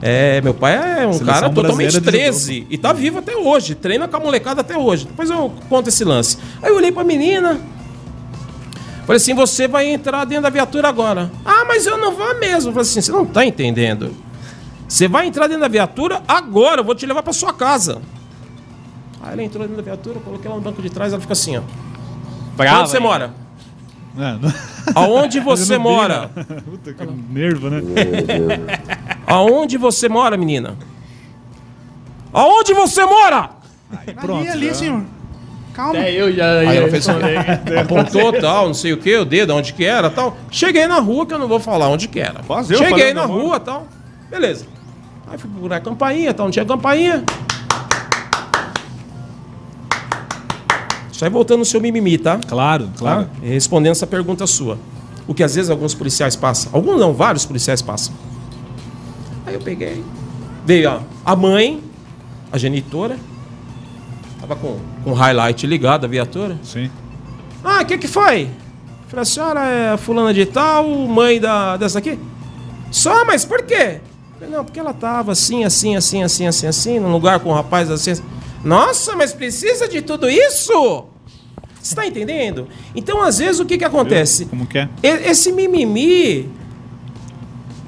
É, 0.00 0.40
meu 0.40 0.54
pai 0.54 1.02
é 1.02 1.06
um 1.06 1.18
cara 1.18 1.50
totalmente 1.50 2.00
brasileira 2.00 2.00
de 2.00 2.40
13 2.40 2.66
e 2.70 2.78
tá 2.78 2.94
vivo 2.94 3.18
até 3.18 3.36
hoje, 3.36 3.74
treina 3.74 4.08
com 4.08 4.16
a 4.16 4.20
molecada 4.20 4.62
até 4.62 4.78
hoje. 4.78 5.04
Depois 5.04 5.28
eu 5.28 5.52
conto 5.68 5.90
esse 5.90 6.02
lance. 6.02 6.38
Aí 6.62 6.70
eu 6.70 6.76
olhei 6.76 6.90
pra 6.90 7.04
menina, 7.04 7.60
falei 9.04 9.18
assim: 9.18 9.34
você 9.34 9.68
vai 9.68 9.88
entrar 9.88 10.24
dentro 10.24 10.44
da 10.44 10.48
viatura 10.48 10.88
agora. 10.88 11.30
Ah, 11.44 11.66
mas 11.68 11.84
eu 11.84 11.98
não 11.98 12.14
vou 12.14 12.34
mesmo. 12.38 12.70
Eu 12.70 12.72
falei 12.72 12.88
assim: 12.88 13.02
você 13.02 13.12
não 13.12 13.26
tá 13.26 13.44
entendendo. 13.44 14.16
Você 14.88 15.08
vai 15.08 15.26
entrar 15.26 15.46
dentro 15.46 15.60
da 15.60 15.68
viatura 15.68 16.22
agora, 16.26 16.80
eu 16.80 16.84
vou 16.84 16.94
te 16.94 17.04
levar 17.04 17.22
pra 17.22 17.34
sua 17.34 17.52
casa. 17.52 18.00
Aí 19.20 19.34
ela 19.34 19.42
entrou 19.42 19.62
dentro 19.68 19.76
da 19.76 19.82
viatura, 19.82 20.16
eu 20.16 20.22
coloquei 20.22 20.46
ela 20.50 20.56
no 20.56 20.64
banco 20.64 20.80
de 20.80 20.88
trás, 20.88 21.12
ela 21.12 21.20
fica 21.20 21.34
assim, 21.34 21.58
ó. 21.58 21.62
Brava, 22.56 22.80
Onde 22.80 22.90
você 22.92 22.96
hein? 22.96 23.02
mora? 23.02 23.47
É, 24.18 24.92
Aonde 24.94 25.38
você 25.40 25.78
mora? 25.78 26.30
né? 26.34 26.44
Puta 26.64 26.92
que 26.92 27.06
nervo, 27.30 27.70
né? 27.70 27.80
Aonde 29.26 29.78
você 29.78 30.08
mora, 30.08 30.36
menina? 30.36 30.76
Aonde 32.32 32.74
você 32.74 33.04
mora? 33.04 33.50
Pronto. 34.20 34.40
Ali, 34.40 34.50
ali, 34.50 34.74
senhor. 34.74 35.02
Calma. 35.72 35.98
É, 36.00 36.12
eu 36.12 36.32
já. 36.32 36.58
Aí 36.58 36.76
ela 36.76 36.88
fez 36.88 37.08
assim, 37.08 37.20
apontou 37.80 38.32
tal, 38.32 38.66
não 38.66 38.74
sei 38.74 38.92
o 38.92 38.96
que, 38.96 39.16
o 39.16 39.24
dedo, 39.24 39.54
onde 39.54 39.72
que 39.72 39.84
era 39.84 40.10
tal. 40.10 40.36
Cheguei 40.50 40.88
na 40.88 40.98
rua, 40.98 41.24
que 41.24 41.32
eu 41.32 41.38
não 41.38 41.46
vou 41.46 41.60
falar 41.60 41.88
onde 41.88 42.08
que 42.08 42.18
era. 42.18 42.40
Eu 42.68 42.78
Cheguei 42.78 43.14
na 43.14 43.24
rua 43.24 43.60
tal. 43.60 43.86
Beleza. 44.28 44.66
Aí 45.30 45.38
fui 45.38 45.48
procurar 45.48 45.76
a 45.76 45.80
campainha 45.80 46.34
tal, 46.34 46.46
não 46.46 46.50
tinha 46.50 46.64
campainha. 46.64 47.22
Aí 51.20 51.30
voltando 51.30 51.60
no 51.60 51.64
seu 51.64 51.80
mimimi, 51.80 52.16
tá? 52.16 52.38
Claro, 52.46 52.90
claro. 52.96 53.24
Tá? 53.24 53.30
Respondendo 53.42 53.92
essa 53.92 54.06
pergunta 54.06 54.46
sua. 54.46 54.78
O 55.26 55.34
que 55.34 55.42
às 55.42 55.54
vezes 55.54 55.70
alguns 55.70 55.94
policiais 55.94 56.36
passam. 56.36 56.70
Alguns 56.72 56.98
não, 56.98 57.12
vários 57.12 57.44
policiais 57.44 57.82
passam. 57.82 58.14
Aí 59.44 59.54
eu 59.54 59.60
peguei. 59.60 60.02
Veio 60.64 60.90
ó, 60.90 61.00
a 61.24 61.36
mãe, 61.36 61.82
a 62.52 62.58
genitora. 62.58 63.18
Tava 64.40 64.56
com, 64.56 64.78
com 65.02 65.10
o 65.10 65.14
highlight 65.14 65.66
ligado, 65.66 66.04
a 66.04 66.08
viatura. 66.08 66.58
Sim. 66.62 66.90
Ah, 67.64 67.82
o 67.82 67.86
que 67.86 67.98
que 67.98 68.08
foi? 68.08 68.48
Falei, 69.08 69.22
a 69.22 69.24
senhora 69.24 69.64
é 69.66 69.96
fulana 69.96 70.32
de 70.32 70.46
tal, 70.46 70.86
mãe 70.86 71.40
da, 71.40 71.76
dessa 71.76 71.98
aqui? 71.98 72.18
Só, 72.90 73.24
mas 73.24 73.44
por 73.44 73.62
quê? 73.62 74.00
Falei, 74.38 74.54
não, 74.54 74.64
porque 74.64 74.78
ela 74.78 74.92
tava 74.92 75.32
assim, 75.32 75.64
assim, 75.64 75.96
assim, 75.96 76.22
assim, 76.22 76.46
assim, 76.46 76.66
assim, 76.66 77.00
num 77.00 77.10
lugar 77.10 77.40
com 77.40 77.50
um 77.50 77.54
rapaz 77.54 77.90
assim. 77.90 78.12
assim. 78.12 78.22
Nossa, 78.64 79.14
mas 79.16 79.32
precisa 79.32 79.88
de 79.88 80.02
tudo 80.02 80.28
isso? 80.28 81.04
Você 81.80 81.94
tá 81.94 82.06
entendendo? 82.06 82.68
Então, 82.94 83.22
às 83.22 83.38
vezes, 83.38 83.60
o 83.60 83.64
que 83.64 83.78
que 83.78 83.84
acontece? 83.84 84.46
Como 84.46 84.66
que 84.66 84.78
é? 84.78 84.88
Esse 85.02 85.52
mimimi, 85.52 86.50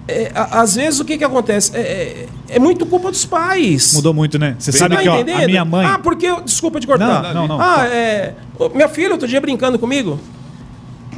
é, 0.09 0.31
às 0.35 0.75
vezes, 0.77 1.01
o 1.01 1.05
que 1.05 1.19
que 1.19 1.25
acontece? 1.25 1.77
É, 1.77 1.81
é- 1.81 2.27
é 2.51 2.59
muito 2.59 2.85
culpa 2.87 3.11
dos 3.11 3.25
pais. 3.25 3.93
Mudou 3.95 4.13
muito, 4.15 4.39
né? 4.39 4.57
Você 4.59 4.73
Você 4.73 4.79
sabe 4.79 4.97
tá 4.97 5.03
que, 5.03 5.09
ó, 5.09 5.15
a 5.15 5.21
entendendo? 5.21 5.47
minha 5.47 5.65
mãe. 5.65 5.87
Ah, 5.87 5.99
porque. 5.99 6.27
eu- 6.27 6.41
Desculpa 6.41 6.81
te 6.81 6.87
cortar. 6.87 7.23
Não, 7.23 7.35
não, 7.47 7.49
não. 7.49 7.61
Ah, 7.61 7.87
é. 7.87 8.35
Minha 8.75 8.89
filha, 8.89 9.13
outro 9.13 9.29
dia 9.29 9.41
brincando 9.41 9.79
comigo. 9.79 10.19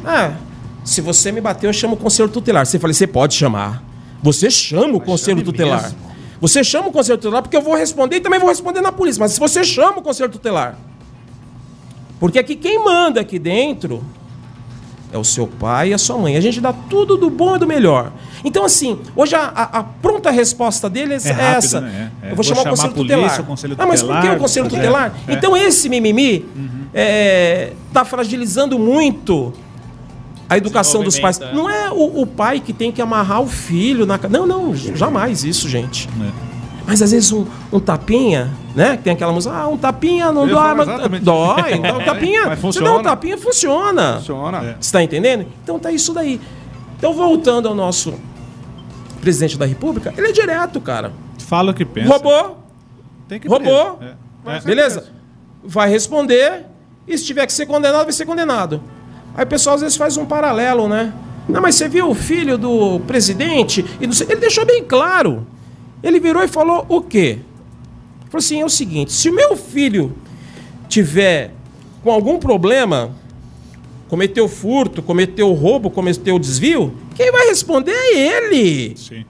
Ah, 0.05 0.33
se 0.85 1.01
você 1.01 1.31
me 1.33 1.41
bater, 1.41 1.67
eu 1.69 1.73
chamo 1.73 1.95
o 1.95 1.97
conselho 1.97 2.29
tutelar. 2.29 2.67
Você 2.67 2.79
falei, 2.79 2.93
você 2.95 3.07
pode 3.07 3.35
chamar. 3.35 3.83
Você 4.23 4.51
chama 4.51 4.95
o 4.97 5.01
conselho 5.01 5.43
tutelar. 5.43 5.83
mesmo. 5.85 6.12
Você 6.43 6.63
chama 6.65 6.89
o 6.89 6.93
conselho 6.93 7.19
tutelar, 7.19 7.41
porque 7.41 7.57
eu 7.57 7.63
vou 7.63 7.75
responder 7.77 8.17
e 8.17 8.21
também 8.21 8.41
vou 8.41 8.49
responder 8.49 8.81
na 8.81 8.91
polícia. 8.93 9.21
Mas 9.21 9.33
se 9.33 9.39
você 9.41 9.63
chama 9.63 9.99
o 9.99 10.03
conselho 10.03 10.29
tutelar. 10.29 10.77
Porque 12.19 12.39
aqui 12.39 12.57
quem 12.57 12.85
manda 12.85 13.21
aqui 13.21 13.39
dentro 13.39 14.03
é 15.13 15.17
o 15.19 15.23
seu 15.25 15.47
pai 15.47 15.91
e 15.91 15.95
a 15.95 15.99
sua 15.99 16.19
mãe. 16.19 16.37
A 16.37 16.41
gente 16.41 16.61
dá 16.61 16.73
tudo 16.73 17.17
do 17.17 17.31
bom 17.31 17.55
e 17.55 17.59
do 17.61 17.67
melhor. 17.67 18.11
Então, 18.45 18.65
assim, 18.65 18.99
hoje 19.15 19.37
a, 19.37 19.43
a- 19.45 19.79
a 19.79 19.83
pronta 19.85 20.31
resposta 20.31 20.91
dele 20.91 21.15
é, 21.15 21.17
É 21.17 21.31
rápido, 21.33 21.59
essa. 21.59 21.81
né? 21.81 22.11
É, 22.23 22.27
é. 22.27 22.31
Eu 22.33 22.35
vou 22.35 22.45
Vou 22.45 22.45
chamar 22.45 22.61
o 22.61 22.65
chamar 22.65 22.71
conselho 22.77 22.91
a 22.91 22.95
polícia, 22.95 23.17
tutelar. 23.17 23.41
o 23.41 23.45
conselho 23.45 23.75
ah, 23.79 23.87
mas 23.87 24.03
por 24.03 24.09
que 24.09 24.15
tutelar, 24.17 24.37
o 24.37 24.41
conselho 24.41 24.67
é. 24.67 24.69
tutelar? 24.69 25.15
É. 25.29 25.33
Então, 25.35 25.57
esse 25.57 25.89
mimimi 25.89 26.45
está 27.89 28.05
fragilizando 28.05 28.79
muito 28.81 29.53
a 30.53 30.57
educação 30.59 31.03
dos 31.03 31.19
pais. 31.19 31.39
Desenvolvimento, 31.39 31.69
é. 31.71 31.79
Não 31.79 31.87
é 31.87 31.91
o, 31.93 32.23
o 32.23 32.27
pai 32.27 32.61
que 32.61 32.73
tem 32.73 32.93
que 32.93 33.01
amarrar 33.01 33.41
o 33.41 33.47
filho 33.47 34.07
na 34.07 34.19
Não, 34.29 34.47
não, 34.47 34.75
jamais 34.75 35.45
isso, 35.45 35.69
gente. 35.69 36.09
É. 36.21 36.53
Mas 36.87 37.01
às 37.01 37.13
vezes 37.13 37.31
um, 37.33 37.47
um 37.73 37.79
tapinha, 37.79 38.51
né? 38.75 38.97
Que 38.97 39.05
tem 39.05 39.13
aquela 39.13 39.33
música, 39.33 39.55
ah, 39.55 39.69
um 39.69 39.77
tapinha 39.77 40.33
não 40.33 40.47
dói, 40.47 40.75
mas 40.75 40.87
dói. 41.23 41.75
Então, 41.75 41.99
um 41.99 42.05
tapinha, 42.05 42.47
Mas 42.47 42.59
você 42.59 42.61
funciona. 42.61 42.91
dá 42.91 42.97
um 42.97 43.03
tapinha, 43.03 43.39
funciona. 43.39 44.15
Funciona. 44.17 44.59
É. 44.59 44.61
Você 44.73 44.79
está 44.81 45.03
entendendo? 45.03 45.47
Então 45.63 45.79
tá 45.79 45.91
isso 45.91 46.13
daí. 46.13 46.41
Então, 46.99 47.13
voltando 47.15 47.69
ao 47.69 47.75
nosso 47.75 48.15
presidente 49.21 49.57
da 49.57 49.67
República, 49.67 50.13
ele 50.17 50.29
é 50.29 50.33
direto, 50.33 50.81
cara. 50.81 51.13
Fala 51.47 51.71
o 51.71 51.75
que 51.75 51.85
pensa. 51.85 52.09
Roubou, 52.09 52.59
Tem 53.29 53.39
que 53.39 53.49
roubou. 53.49 53.99
É. 54.47 54.57
É. 54.57 54.61
beleza? 54.61 55.07
Vai 55.65 55.89
responder, 55.89 56.67
e 57.07 57.17
se 57.17 57.25
tiver 57.25 57.47
que 57.47 57.53
ser 57.53 57.67
condenado, 57.67 58.05
vai 58.05 58.13
ser 58.13 58.27
condenado. 58.27 58.83
Aí 59.35 59.45
o 59.45 59.47
pessoal 59.47 59.77
às 59.77 59.83
vezes 59.83 59.97
faz 59.97 60.17
um 60.17 60.27
paralelo, 60.27 60.89
né? 60.89 61.13
Não, 61.49 61.61
mas 61.61 61.75
você 61.75 61.89
viu 61.89 62.09
o 62.09 62.15
filho 62.15 62.57
do 62.57 63.01
presidente? 63.01 63.85
E 64.01 64.05
Ele 64.05 64.41
deixou 64.41 64.65
bem 64.65 64.85
claro. 64.85 65.47
Ele 66.03 66.21
virou 66.21 66.43
e 66.43 66.49
falou 66.49 66.85
o 66.89 67.01
quê? 67.01 67.39
Falou 68.31 68.39
assim: 68.39 68.61
é 68.61 68.65
o 68.65 68.71
seguinte, 68.71 69.13
se 69.13 69.29
o 69.29 69.35
meu 69.35 69.57
filho 69.57 70.15
tiver 70.89 71.53
com 72.03 72.11
algum 72.11 72.39
problema, 72.39 73.15
cometeu 74.09 74.49
furto, 74.49 75.03
cometeu 75.03 75.53
roubo, 75.53 75.91
cometeu 75.91 76.39
desvio, 76.39 76.95
quem 77.15 77.31
vai 77.31 77.47
responder 77.47 77.93
é 77.93 78.19
ele. 78.19 78.97
Sim. 78.97 79.25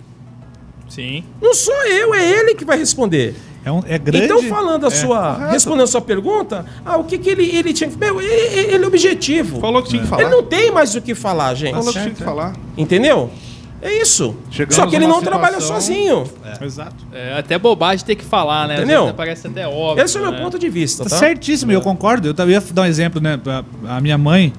Sim. 0.89 1.25
Não 1.41 1.55
sou 1.55 1.83
eu, 1.85 2.15
é 2.15 2.29
ele 2.39 2.55
que 2.55 2.65
vai 2.65 2.79
responder. 2.79 3.35
É, 3.65 3.71
um, 3.71 3.81
é 3.87 3.97
grande. 3.99 4.25
Então, 4.25 4.43
falando 4.45 4.85
a 4.85 4.89
é. 4.89 4.91
sua. 4.91 5.51
Respondendo 5.51 5.85
a 5.85 5.87
sua 5.87 6.01
pergunta, 6.01 6.67
ah, 6.85 6.97
o 6.97 7.05
que, 7.05 7.17
que 7.19 7.31
ele, 7.31 7.45
ele 7.57 7.73
tinha 7.73 7.89
que. 7.89 7.97
Meu, 7.97 8.21
ele, 8.21 8.75
ele 8.75 8.85
é 8.85 8.87
objetivo. 8.87 9.61
Falou 9.61 9.83
que 9.83 9.91
tinha 9.91 10.03
que 10.03 10.09
falar. 10.09 10.23
Ele 10.23 10.31
não 10.31 10.43
tem 10.43 10.71
mais 10.71 10.95
o 10.95 11.01
que 11.01 11.15
falar, 11.15 11.55
gente. 11.55 11.71
Falou 11.71 11.87
que 11.87 11.93
certo, 11.93 12.05
tinha 12.07 12.15
que 12.17 12.23
é. 12.23 12.25
falar. 12.25 12.53
Entendeu? 12.77 13.31
É 13.81 14.01
isso. 14.01 14.37
Chegamos 14.49 14.77
Só 14.77 14.87
que 14.87 14.95
ele 14.95 15.09
não 15.09 15.21
trabalha 15.21 15.61
situação- 15.61 15.81
sozinho. 15.81 16.25
Exato. 16.61 17.05
É 17.13 17.37
até 17.39 17.59
bobagem 17.59 18.07
ter 18.07 18.15
que 18.15 18.25
falar, 18.25 18.69
né? 18.69 18.77
Entendeu? 18.77 19.13
Parece 19.17 19.49
até 19.49 19.67
óbvio. 19.67 20.05
Esse 20.05 20.17
é 20.17 20.21
o 20.21 20.23
meu 20.23 20.33
né? 20.33 20.41
ponto 20.41 20.57
de 20.57 20.69
vista, 20.69 21.03
Tá 21.03 21.11
tá? 21.11 21.17
certíssimo, 21.19 21.73
eu 21.73 21.81
concordo. 21.81 22.29
Eu 22.29 22.35
também 22.35 22.55
ia 22.55 22.61
dar 22.73 22.83
um 22.83 22.87
exemplo, 22.87 23.21
né? 23.21 23.41
A 23.89 24.01
minha 24.01 24.17
mãe, 24.17 24.53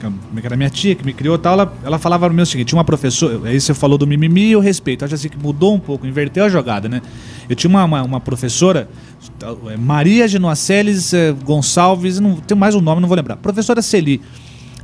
que 0.00 0.06
é- 0.06 0.40
que 0.40 0.46
era 0.46 0.56
minha 0.56 0.70
tia, 0.70 0.94
que 0.94 1.04
me 1.04 1.12
criou 1.12 1.34
e 1.34 1.38
tal, 1.38 1.54
ela, 1.54 1.72
ela 1.84 1.98
falava 1.98 2.26
para 2.26 2.34
mim 2.34 2.42
o 2.42 2.46
seguinte: 2.46 2.68
tinha 2.68 2.78
uma 2.78 2.84
professora, 2.84 3.40
aí 3.48 3.60
você 3.60 3.74
falou 3.74 3.98
do 3.98 4.06
mimimi 4.06 4.50
e 4.50 4.56
o 4.56 4.60
respeito. 4.60 5.04
Acho 5.04 5.14
assim 5.14 5.28
que 5.28 5.38
mudou 5.38 5.74
um 5.74 5.78
pouco, 5.80 6.06
inverteu 6.06 6.44
a 6.44 6.48
jogada, 6.48 6.88
né? 6.88 7.02
Eu 7.48 7.56
tinha 7.56 7.68
uma, 7.68 7.84
uma, 7.84 8.02
uma 8.02 8.20
professora, 8.20 8.88
é, 9.70 9.76
Maria 9.76 10.26
Genoaceles 10.28 11.12
é, 11.12 11.32
Gonçalves, 11.32 12.20
não 12.20 12.36
tem 12.36 12.56
mais 12.56 12.74
um 12.74 12.80
nome, 12.80 13.00
não 13.00 13.08
vou 13.08 13.16
lembrar. 13.16 13.36
Professora 13.36 13.82
Celi. 13.82 14.20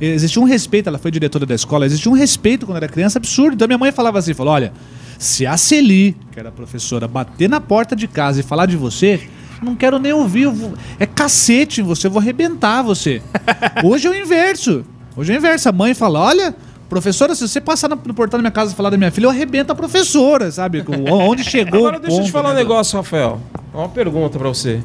Existia 0.01 0.41
um 0.41 0.45
respeito, 0.45 0.89
ela 0.89 0.97
foi 0.97 1.09
diretora 1.09 1.45
da 1.45 1.55
escola, 1.55 1.85
existia 1.85 2.11
um 2.11 2.15
respeito 2.15 2.65
quando 2.65 2.75
era 2.77 2.87
criança 2.89 3.17
absurdo. 3.17 3.53
Então 3.55 3.65
minha 3.65 3.77
mãe 3.77 3.93
falava 3.93 4.19
assim: 4.19 4.33
falou, 4.33 4.53
olha, 4.53 4.73
se 5.17 5.45
a 5.45 5.55
Celi, 5.55 6.17
que 6.33 6.37
era 6.39 6.51
professora, 6.51 7.07
bater 7.07 7.47
na 7.49 7.61
porta 7.61 7.95
de 7.95 8.05
casa 8.05 8.41
e 8.41 8.43
falar 8.43 8.65
de 8.65 8.75
você, 8.75 9.21
não 9.63 9.73
quero 9.73 9.97
nem 9.97 10.11
ouvir. 10.11 10.47
vou- 10.47 10.73
É 10.99 11.05
cacete 11.05 11.79
em 11.79 11.83
você, 11.85 12.07
eu 12.07 12.11
vou 12.11 12.19
arrebentar 12.19 12.81
você. 12.81 13.21
Hoje 13.85 14.05
é 14.07 14.09
o 14.09 14.13
inverso. 14.13 14.83
Hoje 15.15 15.31
é 15.31 15.35
o 15.35 15.37
inverso. 15.37 15.69
A 15.69 15.71
mãe 15.71 15.93
fala: 15.93 16.19
olha, 16.19 16.55
professora, 16.89 17.33
se 17.35 17.47
você 17.47 17.61
passar 17.61 17.89
no, 17.89 17.97
portão 17.97 18.37
da 18.37 18.41
minha 18.41 18.51
casa 18.51 18.73
e 18.73 18.75
falar 18.75 18.89
da 18.89 18.97
minha 18.97 19.11
filha, 19.11 19.25
eu 19.25 19.29
arrebento 19.29 19.71
a 19.71 19.75
professora, 19.75 20.51
sabe? 20.51 20.83
Onde 21.09 21.43
chegou. 21.49 21.87
Agora 21.87 21.99
deixa 21.99 22.17
eu 22.17 22.25
te 22.25 22.31
falar 22.31 22.49
um 22.49 22.53
né, 22.53 22.59
negócio, 22.59 22.97
Rafael. 22.97 23.39
Uma 23.73 23.89
pergunta 23.89 24.37
pra 24.37 24.49
você. 24.49 24.81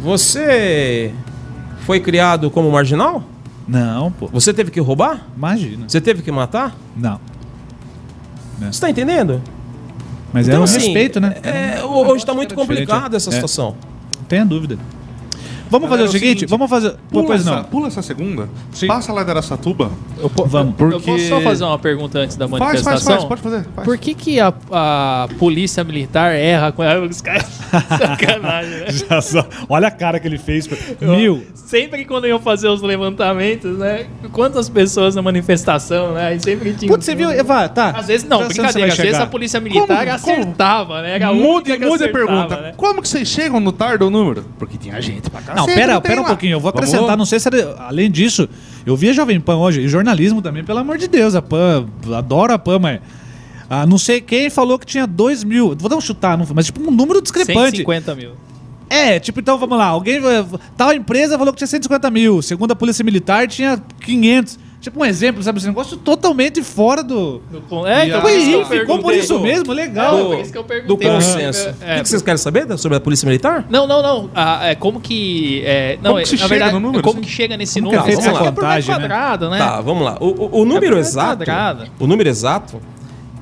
Você 0.00 1.12
foi 1.80 2.00
criado 2.00 2.50
como 2.50 2.70
marginal? 2.70 3.22
Não, 3.66 4.12
pô. 4.12 4.28
Você 4.28 4.52
teve 4.52 4.70
que 4.70 4.80
roubar? 4.80 5.26
Imagina. 5.36 5.88
Você 5.88 6.00
teve 6.00 6.22
que 6.22 6.30
matar? 6.30 6.76
Não. 6.96 7.20
Você 8.60 8.80
tá 8.80 8.88
entendendo? 8.88 9.42
Mas 10.32 10.48
é 10.48 10.52
Então, 10.52 10.60
um 10.60 10.64
assim, 10.64 10.78
respeito, 10.78 11.20
né? 11.20 11.34
É, 11.42 11.82
hoje 11.84 12.24
tá 12.24 12.32
muito 12.32 12.54
diferente, 12.54 12.86
complicado 12.86 13.16
essa 13.16 13.30
é. 13.30 13.32
situação. 13.32 13.74
Não 14.16 14.24
tenha 14.24 14.44
dúvida. 14.44 14.78
Vamos 15.70 15.88
fazer 15.88 16.02
o 16.02 16.06
o 16.06 16.08
seguinte, 16.08 16.28
seguinte, 16.40 16.46
vamos 16.50 16.70
fazer. 16.70 16.94
Pula, 17.10 17.26
pois 17.26 17.40
essa, 17.40 17.56
não. 17.56 17.64
pula 17.64 17.88
essa 17.88 18.02
segunda. 18.02 18.48
Sim. 18.72 18.86
Passa 18.86 19.12
lá 19.12 19.22
da 19.24 19.32
Araçatuba. 19.32 19.90
Vamos. 20.46 20.74
Porque... 20.76 20.94
Eu 20.96 21.00
posso 21.00 21.28
só 21.28 21.40
fazer 21.40 21.64
uma 21.64 21.78
pergunta 21.78 22.18
antes 22.18 22.36
da 22.36 22.48
Faz, 22.48 22.60
manifestação? 22.60 23.00
faz, 23.00 23.06
faz. 23.16 23.24
Pode 23.28 23.40
fazer. 23.42 23.66
Faz. 23.74 23.84
Por 23.86 23.98
que, 23.98 24.14
que 24.14 24.40
a, 24.40 24.52
a 24.70 25.28
polícia 25.38 25.82
militar 25.84 26.32
erra 26.34 26.72
com 26.72 26.82
os 27.08 27.20
caras? 27.20 27.44
Sacanagem, 27.98 28.70
né? 28.80 28.86
Já 29.08 29.20
só- 29.20 29.46
Olha 29.68 29.88
a 29.88 29.90
cara 29.90 30.20
que 30.20 30.26
ele 30.28 30.38
fez. 30.38 30.68
Mil. 31.00 31.44
Sempre 31.54 32.04
quando 32.04 32.26
iam 32.26 32.38
fazer 32.38 32.68
os 32.68 32.80
levantamentos, 32.82 33.76
né? 33.78 34.06
Quantas 34.32 34.68
pessoas 34.68 35.14
na 35.14 35.22
manifestação, 35.22 36.12
né? 36.14 36.28
Aí 36.28 36.40
sempre 36.40 36.72
tinha. 36.74 36.90
Putz, 36.90 37.04
você 37.04 37.14
viu, 37.14 37.30
Eva, 37.30 37.68
tá. 37.68 37.90
Às 37.90 38.06
vezes, 38.06 38.26
não, 38.28 38.38
Já 38.44 38.50
sei 38.50 38.64
onde 38.64 38.72
você 38.72 38.78
brincadeira. 38.78 38.92
Às 38.92 38.96
vezes 38.98 39.12
chegar. 39.12 39.22
a 39.24 39.26
polícia 39.26 39.60
militar 39.60 39.98
Como- 39.98 40.10
acertava, 40.12 41.02
né? 41.02 41.14
Era 41.16 41.28
a 41.28 41.32
Mude, 41.32 41.46
única 41.72 41.78
que 41.78 41.84
mude 41.86 42.04
a 42.04 42.06
acertava, 42.06 42.26
pergunta. 42.26 42.60
né? 42.60 42.74
Como 42.76 43.02
que 43.02 43.08
vocês 43.08 43.26
chegam 43.28 43.58
no 43.60 43.72
tarde 43.72 44.04
ou 44.04 44.10
número? 44.10 44.44
Porque 44.58 44.78
tinha 44.78 45.00
gente 45.00 45.28
pra 45.28 45.40
Não, 45.56 45.66
pera, 45.66 46.00
pera 46.00 46.20
um 46.20 46.22
lá. 46.22 46.28
pouquinho. 46.28 46.52
Eu 46.52 46.60
vou 46.60 46.72
Vamos- 46.72 46.88
acrescentar, 46.88 47.16
não 47.16 47.26
sei 47.26 47.40
se 47.40 47.48
era, 47.48 47.76
além 47.88 48.10
disso, 48.10 48.48
eu 48.84 48.96
vi 48.96 49.08
a 49.10 49.12
Jovem 49.12 49.40
Pan 49.40 49.56
hoje, 49.56 49.80
e 49.80 49.88
jornalismo 49.88 50.40
também, 50.42 50.62
pelo 50.64 50.78
amor 50.78 50.98
de 50.98 51.08
Deus, 51.08 51.34
a 51.34 51.42
Pan, 51.42 51.86
adoro 52.16 52.52
a 52.52 52.58
Pan, 52.58 52.78
mas 52.78 53.00
ah, 53.68 53.84
não 53.86 53.98
sei 53.98 54.20
quem 54.20 54.48
falou 54.48 54.78
que 54.78 54.86
tinha 54.86 55.06
2 55.06 55.42
mil, 55.44 55.74
vou 55.76 55.88
dar 55.88 55.96
um 55.96 56.00
chutar, 56.00 56.38
não, 56.38 56.46
mas 56.54 56.66
tipo 56.66 56.80
um 56.80 56.90
número 56.90 57.20
discrepante. 57.20 57.78
150 57.78 58.14
mil. 58.14 58.32
É, 58.88 59.18
tipo, 59.18 59.40
então 59.40 59.58
vamos 59.58 59.76
lá, 59.76 59.86
alguém, 59.86 60.16
eh, 60.24 60.44
tal 60.76 60.92
empresa 60.92 61.36
falou 61.36 61.52
que 61.52 61.58
tinha 61.58 61.66
150 61.66 62.08
mil, 62.08 62.40
segundo 62.40 62.70
a 62.70 62.76
Polícia 62.76 63.04
Militar 63.04 63.48
tinha 63.48 63.82
500. 64.00 64.58
Tipo 64.86 65.00
um 65.00 65.04
exemplo, 65.04 65.42
sabe, 65.42 65.58
esse 65.58 65.66
negócio 65.66 65.96
totalmente 65.96 66.62
fora 66.62 67.02
do... 67.02 67.42
É, 67.86 68.04
E 68.04 68.08
então 68.08 68.30
Ih, 68.30 68.64
ficou 68.66 69.00
por 69.00 69.12
isso 69.12 69.40
mesmo, 69.40 69.72
legal. 69.72 70.16
É, 70.16 70.22
Do- 70.22 70.28
por 70.28 70.38
isso 70.38 70.52
que 70.52 70.58
eu 70.58 70.62
Do 70.62 70.68
perguntei. 70.68 71.08
consenso. 71.10 71.68
É, 71.80 71.94
o 71.94 71.96
que 71.96 72.02
que 72.04 72.08
vocês 72.08 72.22
querem 72.22 72.38
saber 72.38 72.78
sobre 72.78 72.96
a 72.96 73.00
Polícia 73.00 73.26
Militar? 73.26 73.66
Não, 73.68 73.84
não, 73.84 74.00
não. 74.00 74.30
Ah, 74.32 74.68
é 74.68 74.76
como 74.76 75.00
que. 75.00 75.60
É, 75.64 75.96
não, 76.00 76.10
Como 76.10 76.18
é, 76.20 76.22
que 76.22 76.28
se 76.28 76.34
na 76.36 76.38
chega 76.42 76.48
verdade, 76.50 76.72
no 76.74 76.78
número, 76.80 77.02
Como 77.02 77.18
assim? 77.18 77.26
que 77.26 77.32
chega 77.32 77.56
nesse 77.56 77.80
Como 77.80 77.90
que 77.90 77.96
é 77.96 77.98
número? 77.98 78.16
feita 78.16 78.30
essa 78.30 78.30
é 78.30 78.38
por 78.38 78.44
metro 78.44 78.62
contagem, 78.62 78.90
né? 78.94 79.00
quadrado, 79.00 79.50
né? 79.50 79.58
Tá, 79.58 79.80
vamos 79.80 80.04
lá. 80.04 80.18
O, 80.20 80.26
o- 80.26 80.60
o 80.60 80.64
número 80.64 80.96
É 80.96 81.00
exato. 81.00 81.38
quadrado. 81.38 81.84
O 81.98 82.06
número 82.06 82.28
exato 82.28 82.80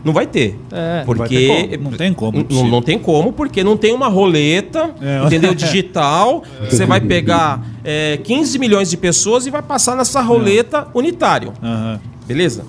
não 0.05 0.13
vai 0.13 0.27
ter. 0.27 0.59
É. 0.71 0.99
Não 0.99 1.15
vai 1.15 1.17
Porque. 1.17 1.37
ter 1.49 1.79
como, 1.79 1.91
não 1.91 1.97
tem 1.97 2.13
como, 2.13 2.33
N- 2.37 2.41
impossível. 2.43 2.71
Não, 2.71 2.83
tem 2.83 2.99
como, 2.99 3.33
porque 3.33 3.65
não 3.65 3.77
tem 3.77 3.93
uma 3.95 4.09
roleta, 4.09 4.95
É. 5.01 5.25
entendeu? 5.27 5.55
Digital. 5.57 6.43
Você 6.69 6.85
vai 6.85 7.01
pegar 7.01 7.65
é, 7.83 8.19
15 8.23 8.59
milhões 8.59 8.91
de 8.91 8.97
pessoas 8.97 9.47
e 9.47 9.51
vai 9.51 9.63
passar 9.63 9.97
nessa 9.97 10.21
roleta 10.21 10.87
unitário. 10.95 11.53
Aham. 11.63 11.99
Beleza? 12.27 12.65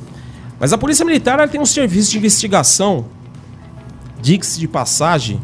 Mas 0.60 0.72
a 0.74 0.77
Polícia 0.77 1.04
Militar 1.06 1.38
ela 1.39 1.48
tem 1.48 1.60
um 1.60 1.65
serviço 1.65 2.12
de 2.12 2.18
investigação, 2.18 3.06
diga-se 4.22 4.58
de 4.60 4.68
passagem, 4.68 5.39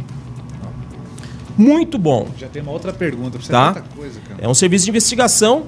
muito 1.57 1.97
bom. 1.97 2.27
Já 2.37 2.47
tem 2.47 2.61
uma 2.61 2.71
outra 2.71 2.91
pergunta, 2.93 3.31
precisa 3.37 3.51
Tá. 3.57 3.67
de 3.71 3.79
muita 3.79 3.95
coisa, 3.95 4.19
cara. 4.27 4.39
É 4.41 4.47
um 4.47 4.53
serviço 4.53 4.85
de 4.85 4.91
investigação. 4.91 5.63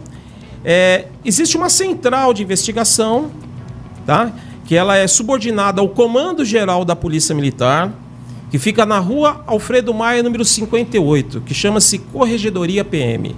É, 0.66 1.08
existe 1.26 1.58
uma 1.58 1.70
central 1.70 2.34
de 2.34 2.42
investigação, 2.42 3.30
tá? 4.06 4.32
Que 4.66 4.76
ela 4.76 4.96
é 4.98 5.08
subordinada 5.08 5.82
ao 5.82 5.90
Comando 5.90 6.46
Geral 6.46 6.86
da 6.86 6.96
Polícia 6.96 7.36
Militar, 7.36 7.92
que 8.50 8.58
fica 8.58 8.86
na 8.86 9.00
rua 9.00 9.44
Alfredo 9.46 9.94
Maia, 9.94 10.24
número 10.24 10.46
58, 10.46 11.42
que 11.42 11.54
chama-se 11.54 11.98
Corregedoria 12.00 12.84
PM. 12.86 13.36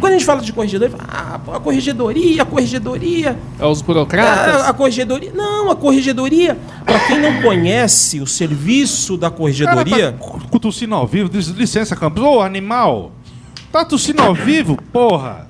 Quando 0.00 0.12
a 0.14 0.16
gente 0.16 0.24
fala 0.24 0.40
de 0.40 0.52
corregedoria, 0.52 0.96
fala, 0.96 1.08
ah, 1.12 1.56
a 1.56 1.60
corregedoria, 1.60 2.42
a 2.42 2.44
corregedoria. 2.46 3.38
É 3.58 3.66
os 3.66 3.82
Ah, 3.82 3.84
burocratas? 3.84 4.62
a 4.62 4.72
corregedoria. 4.72 5.32
Não, 5.34 5.70
a 5.70 5.76
corregedoria. 5.76 6.56
Para 6.84 6.98
quem 7.00 7.20
não 7.20 7.42
conhece 7.42 8.20
o 8.20 8.26
serviço 8.26 9.18
da 9.18 9.30
corregedoria. 9.30 10.12
Cara, 10.12 10.38
tá 10.50 10.96
ao 10.96 11.06
vivo. 11.06 11.28
Diz, 11.28 11.48
licença, 11.48 11.94
Campos. 11.94 12.22
Ô, 12.22 12.40
animal. 12.40 13.12
Tá 13.70 13.84
tossindo 13.84 14.22
ao 14.22 14.34
vivo, 14.34 14.78
porra. 14.90 15.46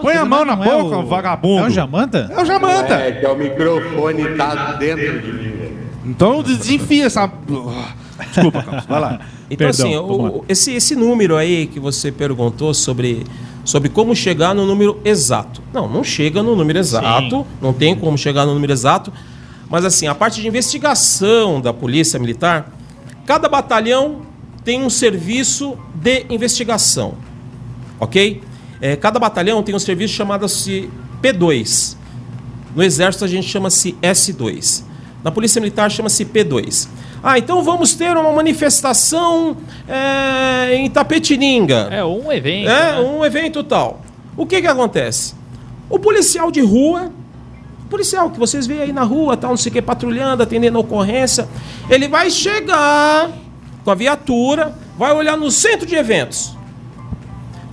Põe 0.00 0.14
a 0.16 0.24
mão 0.24 0.44
na 0.44 0.52
é 0.52 0.56
boca, 0.56 0.98
o- 0.98 1.06
vagabundo. 1.06 1.64
É 1.64 1.66
o 1.68 1.70
Jamanta? 1.70 2.30
É 2.30 2.42
o 2.42 2.44
Jamanta. 2.44 2.94
É, 2.94 3.12
que 3.12 3.24
é 3.26 3.28
o 3.28 3.36
microfone 3.36 4.36
tá 4.36 4.72
dentro 4.72 5.20
de 5.20 5.32
mim. 5.32 5.54
Então 6.04 6.42
desenfia 6.42 7.06
essa... 7.06 7.30
Desculpa, 8.32 8.62
Campos. 8.62 8.84
Vai 8.86 9.00
lá. 9.00 9.20
Então, 9.50 9.68
Perdão, 9.68 9.86
assim, 9.86 9.96
o- 9.96 10.44
esse, 10.48 10.72
esse 10.72 10.94
número 10.96 11.36
aí 11.36 11.66
que 11.66 11.78
você 11.80 12.10
perguntou 12.12 12.72
sobre, 12.74 13.24
sobre 13.64 13.88
como 13.88 14.14
chegar 14.14 14.54
no 14.54 14.66
número 14.66 15.00
exato. 15.04 15.62
Não, 15.72 15.88
não 15.88 16.02
chega 16.04 16.42
no 16.42 16.54
número 16.56 16.78
exato, 16.78 17.46
não 17.60 17.72
tem 17.72 17.94
como 17.96 18.16
chegar 18.18 18.44
no 18.46 18.54
número 18.54 18.72
exato. 18.72 19.12
Mas, 19.68 19.84
assim, 19.84 20.06
a 20.06 20.14
parte 20.14 20.40
de 20.40 20.46
investigação 20.48 21.60
da 21.60 21.72
Polícia 21.72 22.18
Militar, 22.18 22.70
cada 23.26 23.48
batalhão 23.48 24.22
tem 24.64 24.82
um 24.82 24.90
serviço 24.90 25.76
de 25.94 26.26
investigação, 26.30 27.14
ok? 27.98 28.42
É, 28.80 28.96
cada 28.96 29.18
batalhão 29.18 29.62
tem 29.62 29.74
um 29.74 29.78
serviço 29.78 30.14
chamado-se 30.14 30.90
P2. 31.22 31.96
No 32.74 32.82
Exército 32.82 33.24
a 33.24 33.28
gente 33.28 33.48
chama-se 33.48 33.96
S2. 34.02 34.82
Na 35.22 35.30
Polícia 35.30 35.60
Militar 35.60 35.90
chama-se 35.90 36.24
P2. 36.24 36.88
Ah, 37.22 37.38
então 37.38 37.62
vamos 37.62 37.94
ter 37.94 38.14
uma 38.14 38.32
manifestação 38.32 39.56
é, 39.88 40.74
em 40.74 40.90
Tapetininga. 40.90 41.88
É 41.90 42.04
um 42.04 42.30
evento. 42.30 42.68
É, 42.68 42.92
né? 42.92 43.00
um 43.00 43.24
evento 43.24 43.64
tal. 43.64 44.02
O 44.36 44.44
que 44.44 44.60
que 44.60 44.66
acontece? 44.66 45.34
O 45.88 45.98
policial 45.98 46.50
de 46.50 46.60
rua, 46.60 47.10
policial 47.88 48.28
que 48.28 48.38
vocês 48.38 48.66
veem 48.66 48.82
aí 48.82 48.92
na 48.92 49.04
rua, 49.04 49.36
tal, 49.36 49.50
não 49.50 49.56
sei 49.56 49.70
o 49.70 49.72
que, 49.72 49.80
patrulhando, 49.80 50.42
atendendo 50.42 50.76
a 50.76 50.80
ocorrência, 50.80 51.48
ele 51.88 52.08
vai 52.08 52.30
chegar 52.30 53.30
com 53.84 53.90
a 53.90 53.94
viatura, 53.94 54.76
vai 54.98 55.12
olhar 55.12 55.36
no 55.36 55.50
centro 55.50 55.86
de 55.86 55.94
eventos. 55.94 56.54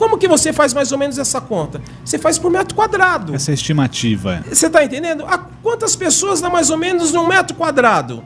Como 0.01 0.17
que 0.17 0.27
você 0.27 0.51
faz 0.51 0.74
mais 0.74 0.91
ou 0.91 0.98
menos 0.98 1.20
essa 1.20 1.39
conta? 1.39 1.79
Você 2.03 2.17
faz 2.17 2.39
por 2.39 2.50
metro 2.50 2.74
quadrado. 2.74 3.36
Essa 3.36 3.51
é 3.51 3.53
a 3.53 3.53
estimativa. 3.53 4.43
Você 4.51 4.65
está 4.65 4.84
entendendo? 4.84 5.24
A 5.27 5.38
quantas 5.38 5.96
pessoas 5.96 6.41
dá 6.41 6.50
mais 6.50 6.72
ou 6.72 6.77
menos 6.77 7.13
num 7.13 7.27
metro 7.27 7.55
quadrado? 7.55 8.24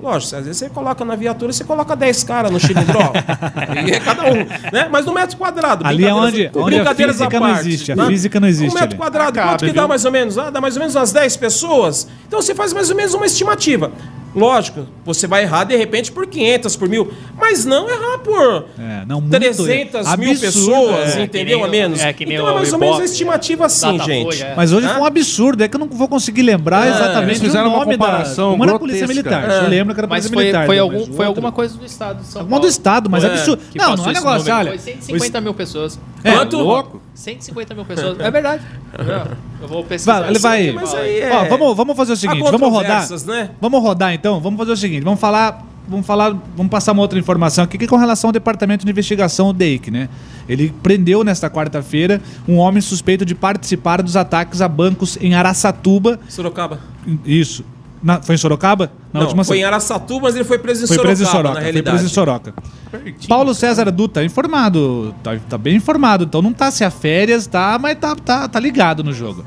Lógico, 0.00 0.36
às 0.36 0.44
vezes 0.44 0.58
você 0.58 0.68
coloca 0.68 1.04
na 1.04 1.16
viatura, 1.16 1.52
você 1.52 1.64
coloca 1.64 1.96
10 1.96 2.22
caras 2.22 2.52
no 2.52 2.60
xilindró. 2.60 3.00
e 3.84 3.90
é 3.90 3.98
cada 3.98 4.26
um, 4.26 4.36
né? 4.72 4.88
Mas 4.88 5.04
no 5.04 5.12
metro 5.12 5.36
quadrado. 5.36 5.84
Ali 5.84 6.04
é 6.04 6.14
onde- 6.14 6.50
onde 6.54 6.78
a 6.78 6.88
à 6.92 6.94
física 6.94 7.40
não 7.40 7.50
existe, 7.56 7.90
a 7.90 7.96
né? 7.96 8.06
física 8.06 8.38
não 8.38 8.46
existe 8.46 8.70
Um 8.70 8.74
metro 8.74 8.90
ali. 8.90 8.96
quadrado, 8.96 9.32
Cabe, 9.34 9.48
quanto 9.54 9.64
que 9.64 9.72
dá 9.72 9.80
viu? 9.82 9.88
mais 9.88 10.04
ou 10.04 10.12
menos? 10.12 10.38
Ah, 10.38 10.50
dá 10.50 10.60
mais 10.60 10.76
ou 10.76 10.80
menos 10.80 10.94
umas 10.94 11.10
10 11.10 11.36
pessoas. 11.36 12.06
Então 12.28 12.40
você 12.40 12.54
faz 12.54 12.72
mais 12.72 12.90
ou 12.90 12.96
menos 12.96 13.12
uma 13.12 13.26
estimativa. 13.26 13.90
Lógico, 14.36 14.86
você 15.04 15.26
vai 15.26 15.42
errar 15.44 15.64
de 15.64 15.74
repente 15.76 16.12
por 16.12 16.26
500, 16.26 16.76
por 16.76 16.88
mil. 16.88 17.10
Mas 17.38 17.64
não 17.64 17.88
errar 17.88 18.18
por 18.18 18.66
É, 18.78 19.04
não, 19.06 19.20
muito 19.20 19.30
300 19.32 20.16
mil 20.18 20.30
absurdo, 20.30 20.40
pessoas, 20.40 21.16
é. 21.16 21.22
entendeu? 21.22 21.60
Que 21.60 21.66
nem 21.68 21.82
a 21.82 21.84
menos. 21.88 22.00
o- 22.00 22.06
é, 22.06 22.10
então 22.20 22.46
é 22.46 22.50
o 22.50 22.54
mais 22.54 22.72
ou 22.72 22.78
menos 22.78 23.00
a 23.00 23.04
estimativa 23.04 23.64
assim, 23.66 23.92
Datafolha, 23.96 24.14
gente. 24.32 24.42
é. 24.44 24.54
Mas 24.54 24.72
hoje 24.72 24.86
foi 24.86 25.00
um 25.00 25.04
absurdo, 25.06 25.64
é 25.64 25.68
que 25.68 25.74
eu 25.76 25.80
não 25.80 25.88
vou 25.88 26.06
conseguir 26.06 26.42
lembrar 26.42 26.86
É, 26.86 26.90
exatamente 26.90 27.30
eles 27.30 27.40
fizeram 27.40 27.66
o 27.66 27.70
uma 27.70 27.78
nome 27.84 27.96
comparação 27.96 28.50
da... 28.52 28.58
Como 28.58 28.70
era. 28.70 28.78
Polícia 28.78 29.06
Militar, 29.06 29.50
É. 29.50 29.58
eu 29.64 29.68
lembro 29.68 29.94
que 29.94 30.00
era 30.00 30.06
Polícia 30.08 30.30
foi, 30.30 30.42
Militar. 30.44 30.66
foi, 30.66 30.74
né? 30.76 30.80
algum, 30.82 31.06
foi 31.14 31.24
alguma 31.26 31.50
coisa 31.52 31.78
do 31.78 31.86
Estado 31.86 32.20
de 32.20 32.26
São 32.26 32.42
Alguma 32.42 32.56
Paulo. 32.58 32.66
do 32.68 32.70
Estado, 32.70 33.08
mas 33.10 33.24
É, 33.24 33.28
absurdo. 33.28 33.62
que 33.72 33.78
Não, 33.78 33.96
não 33.96 34.04
é 34.04 34.12
negócio, 34.12 34.38
número. 34.40 34.56
olha. 34.58 34.68
Foi 34.68 34.78
150 34.78 35.40
mil 35.40 35.54
pessoas. 35.54 35.98
É, 36.22 36.32
Quanto? 36.32 36.58
louco. 36.58 37.00
150 37.14 37.74
mil 37.74 37.84
pessoas. 37.84 38.20
É 38.20 38.30
verdade. 38.30 38.62
Eu 39.60 39.68
vou 39.68 39.82
pesquisar. 39.84 40.20
Vai, 40.20 40.30
ele 40.30 40.38
vai- 40.38 40.72
Mas 40.72 40.94
aí 40.94 41.20
é... 41.20 41.30
Ó, 41.32 41.44
vamos, 41.46 41.76
vamos 41.76 41.96
fazer 41.96 42.12
o 42.12 42.16
seguinte, 42.16 42.42
vamos 42.42 42.70
rodar. 42.70 43.06
né? 43.26 43.50
Vamos 43.60 43.80
rodar 43.82 44.12
então, 44.12 44.25
vamos 44.40 44.58
fazer 44.58 44.72
o 44.72 44.76
seguinte, 44.76 45.02
vamos 45.02 45.18
falar, 45.20 45.64
vamos 45.88 46.04
falar, 46.06 46.36
vamos 46.56 46.70
passar 46.70 46.92
uma 46.92 47.02
outra 47.02 47.18
informação 47.18 47.64
aqui 47.64 47.78
que 47.78 47.84
é 47.84 47.88
com 47.88 47.96
relação 47.96 48.28
ao 48.28 48.32
Departamento 48.32 48.84
de 48.84 48.90
Investigação, 48.90 49.48
o 49.48 49.52
DEIC, 49.52 49.90
né? 49.90 50.08
Ele 50.48 50.72
prendeu 50.82 51.24
nesta 51.24 51.48
quarta-feira 51.50 52.20
um 52.46 52.56
homem 52.58 52.80
suspeito 52.80 53.24
de 53.24 53.34
participar 53.34 54.02
dos 54.02 54.16
ataques 54.16 54.60
a 54.60 54.68
bancos 54.68 55.16
em 55.20 55.34
Araçatuba. 55.34 56.18
Sorocaba. 56.28 56.78
Isso. 57.24 57.64
Na- 58.02 58.20
foi 58.20 58.34
em 58.34 58.38
Sorocaba? 58.38 58.92
Na 59.12 59.20
não, 59.20 59.26
última 59.26 59.42
foi 59.42 59.58
em 59.58 59.64
Araçatuba, 59.64 60.26
mas 60.26 60.34
ele 60.36 60.44
foi 60.44 60.58
preso 60.58 60.84
em 60.84 60.86
Foi 60.86 60.96
Sorocaba, 60.96 61.16
preso 61.16 61.28
em 61.28 61.32
Soroca. 61.32 61.48
na 61.48 61.54
Foi 61.54 61.62
realidade. 61.64 61.96
preso 61.96 62.10
em 62.12 62.14
Soroca. 62.14 62.54
Pertinho. 62.90 63.28
Paulo 63.28 63.54
César 63.54 63.90
Dutra, 63.90 64.22
informado, 64.24 65.14
tá, 65.22 65.36
tá 65.48 65.58
bem 65.58 65.76
informado, 65.76 66.24
então 66.24 66.40
não 66.42 66.52
tá 66.52 66.70
se 66.70 66.84
a 66.84 66.90
férias, 66.90 67.46
tá, 67.46 67.78
mas 67.80 67.98
tá, 67.98 68.14
tá, 68.14 68.46
tá 68.48 68.60
ligado 68.60 69.02
no 69.02 69.12
jogo. 69.12 69.44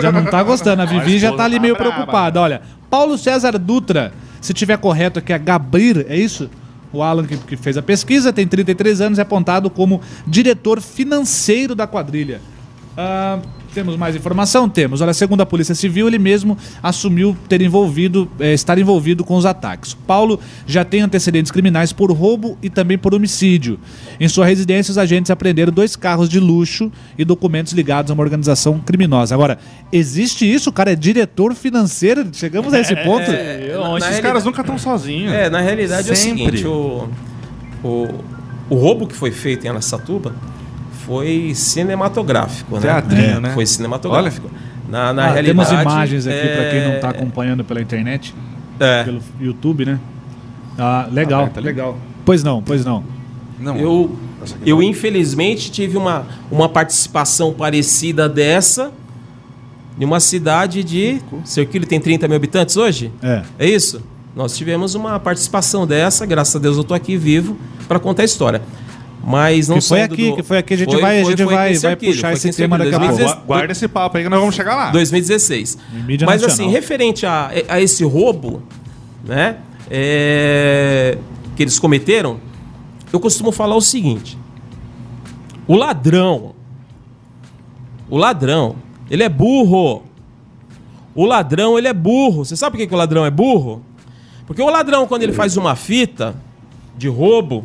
Já 0.00 0.12
não 0.12 0.24
tá 0.24 0.42
gostando, 0.42 0.82
a 0.82 0.84
Vivi 0.84 1.18
já 1.18 1.32
tá 1.32 1.44
ali 1.44 1.58
meio 1.58 1.76
preocupada. 1.76 2.40
Olha, 2.40 2.62
Paulo 2.90 3.18
César 3.18 3.58
Dutra, 3.58 4.12
se 4.40 4.52
tiver 4.52 4.78
correto 4.78 5.18
aqui, 5.18 5.32
é 5.32 5.38
Gabrir, 5.38 6.06
é 6.08 6.16
isso? 6.16 6.50
O 6.92 7.02
Alan 7.02 7.26
que, 7.26 7.36
que 7.36 7.56
fez 7.56 7.76
a 7.76 7.82
pesquisa, 7.82 8.32
tem 8.32 8.46
33 8.46 9.00
anos, 9.00 9.18
é 9.18 9.22
apontado 9.22 9.68
como 9.68 10.00
diretor 10.26 10.80
financeiro 10.80 11.74
da 11.74 11.86
quadrilha. 11.86 12.40
Ah, 12.96 13.40
temos 13.74 13.96
mais 13.96 14.14
informação? 14.16 14.68
Temos. 14.68 15.00
Olha, 15.00 15.12
segundo 15.12 15.40
a 15.40 15.46
Polícia 15.46 15.74
Civil, 15.74 16.06
ele 16.06 16.18
mesmo 16.18 16.56
assumiu 16.82 17.36
ter 17.48 17.60
envolvido, 17.60 18.30
eh, 18.38 18.54
estar 18.54 18.78
envolvido 18.78 19.24
com 19.24 19.36
os 19.36 19.44
ataques. 19.44 19.92
Paulo 20.06 20.38
já 20.66 20.84
tem 20.84 21.00
antecedentes 21.02 21.50
criminais 21.50 21.92
por 21.92 22.10
roubo 22.12 22.56
e 22.62 22.70
também 22.70 22.96
por 22.96 23.14
homicídio. 23.14 23.78
Em 24.20 24.28
sua 24.28 24.46
residência, 24.46 24.92
os 24.92 24.98
agentes 24.98 25.30
apreenderam 25.30 25.72
dois 25.72 25.96
carros 25.96 26.28
de 26.28 26.38
luxo 26.38 26.90
e 27.18 27.24
documentos 27.24 27.72
ligados 27.72 28.10
a 28.10 28.14
uma 28.14 28.22
organização 28.22 28.78
criminosa. 28.78 29.34
Agora, 29.34 29.58
existe 29.92 30.50
isso? 30.50 30.70
O 30.70 30.72
cara 30.72 30.92
é 30.92 30.96
diretor 30.96 31.54
financeiro? 31.54 32.26
Chegamos 32.32 32.72
a 32.72 32.80
esse 32.80 32.94
ponto? 32.96 33.30
É, 33.30 33.68
Eu- 33.70 33.80
na- 33.80 33.88
na 33.90 33.96
Esses 33.98 34.08
realidade- 34.08 34.22
caras 34.22 34.44
nunca 34.44 34.60
estão 34.60 34.78
sozinhos. 34.78 35.32
É, 35.32 35.50
na 35.50 35.60
realidade 35.60 36.08
é 36.08 36.12
o 36.12 36.16
Sempre. 36.16 36.58
seguinte, 36.58 36.66
o, 36.66 37.08
o, 37.82 38.08
o 38.70 38.74
roubo 38.76 39.06
que 39.06 39.14
foi 39.14 39.30
feito 39.32 39.64
em 39.66 39.68
Araçatuba 39.68 40.34
foi 41.06 41.52
cinematográfico, 41.54 42.76
né? 42.76 42.80
Teatrinho, 42.82 43.36
É, 43.36 43.40
né? 43.40 43.50
Foi 43.54 43.66
cinematográfico. 43.66 44.50
Na, 44.88 45.12
na 45.12 45.22
Ah, 45.24 45.32
realidade... 45.32 45.68
temos 45.68 45.82
imagens 45.82 46.26
aqui 46.26 46.48
pra 46.48 46.70
quem 46.70 46.84
não 46.92 47.00
tá 47.00 47.08
é, 47.08 47.10
acompanhando 47.10 47.64
pela 47.64 47.80
internet, 47.80 48.34
É, 48.78 49.04
pelo 49.04 49.20
YouTube, 49.40 49.84
né? 49.86 49.98
Ah, 50.78 51.08
legal, 51.10 51.50
ali. 51.54 51.64
legal. 51.64 51.96
Pois 52.24 52.42
não, 52.42 52.62
pois 52.62 52.84
não. 52.84 53.04
Não, 53.58 53.76
eu, 53.76 54.16
eu 54.66 54.78
tá- 54.78 54.84
infelizmente 54.84 55.70
tive 55.70 55.96
uma, 55.96 56.26
uma 56.50 56.68
participação 56.68 57.52
parecida 57.52 58.28
dessa 58.28 58.90
em 59.98 60.04
uma 60.04 60.18
cidade 60.20 60.82
de... 60.82 61.20
Seu 61.44 61.64
Quilo 61.66 61.86
tem 61.86 62.00
30 62.00 62.26
mil 62.26 62.36
habitantes 62.36 62.76
hoje? 62.76 63.12
É. 63.22 63.42
É 63.58 63.68
isso? 63.68 64.02
Nós 64.34 64.56
tivemos 64.56 64.94
uma 64.96 65.18
participação 65.20 65.86
dessa, 65.86 66.26
graças 66.26 66.56
a 66.56 66.58
Deus 66.58 66.76
eu 66.76 66.82
tô 66.84 66.92
aqui 66.94 67.16
vivo 67.16 67.56
para 67.86 68.00
contar 68.00 68.22
a 68.22 68.24
história. 68.24 68.60
Mas 69.26 69.68
não 69.68 69.78
Que 69.78 69.84
foi 69.88 70.02
aqui, 70.02 70.30
do- 70.30 70.36
que 70.36 70.42
foi 70.42 70.58
aqui, 70.58 70.74
a 70.74 70.76
gente 70.76 70.90
Foi- 70.92 71.00
vai- 71.00 71.20
a 71.20 71.22
foi- 71.22 71.30
gente 71.32 71.44
foi 71.44 71.54
vai- 71.54 71.66
vai 71.68 71.74
Cerquilho, 71.76 72.12
puxar 72.12 72.28
foi 72.28 72.34
esse 72.50 72.52
tema 72.56 72.76
daqui 72.78 72.94
a 72.94 72.98
pouco. 72.98 73.14
2016 73.14 73.46
Guarda 73.46 73.72
esse 73.72 73.88
papo 73.88 74.16
aí 74.18 74.22
que 74.24 74.28
nós 74.28 74.38
vamos 74.40 74.54
chegar 74.54 74.76
lá. 74.76 74.90
2016. 74.90 75.78
Em 75.94 76.02
mídia 76.02 76.26
Mas 76.26 76.42
nacional. 76.42 76.66
assim, 76.66 76.74
referente 76.74 77.24
a, 77.24 77.50
a 77.68 77.80
esse 77.80 78.04
roubo, 78.04 78.62
né, 79.24 79.56
é, 79.90 81.16
que 81.56 81.62
eles 81.62 81.78
cometeram, 81.78 82.38
eu 83.12 83.18
costumo 83.18 83.50
falar 83.50 83.76
o 83.76 83.80
seguinte: 83.80 84.36
o 85.66 85.74
ladrão, 85.76 86.54
o 88.10 88.16
ladrão, 88.18 88.76
ele 89.10 89.22
é 89.22 89.28
burro. 89.28 90.02
O 91.14 91.24
ladrão, 91.24 91.78
ele 91.78 91.86
é 91.88 91.92
burro. 91.92 92.44
Você 92.44 92.56
sabe 92.56 92.72
por 92.72 92.78
que, 92.82 92.86
que 92.88 92.94
o 92.94 92.98
ladrão 92.98 93.24
é 93.24 93.30
burro? 93.30 93.82
Porque 94.46 94.60
o 94.60 94.68
ladrão, 94.68 95.06
quando 95.06 95.22
ele 95.22 95.32
faz 95.32 95.56
uma 95.56 95.74
fita 95.76 96.34
de 96.98 97.08
roubo, 97.08 97.64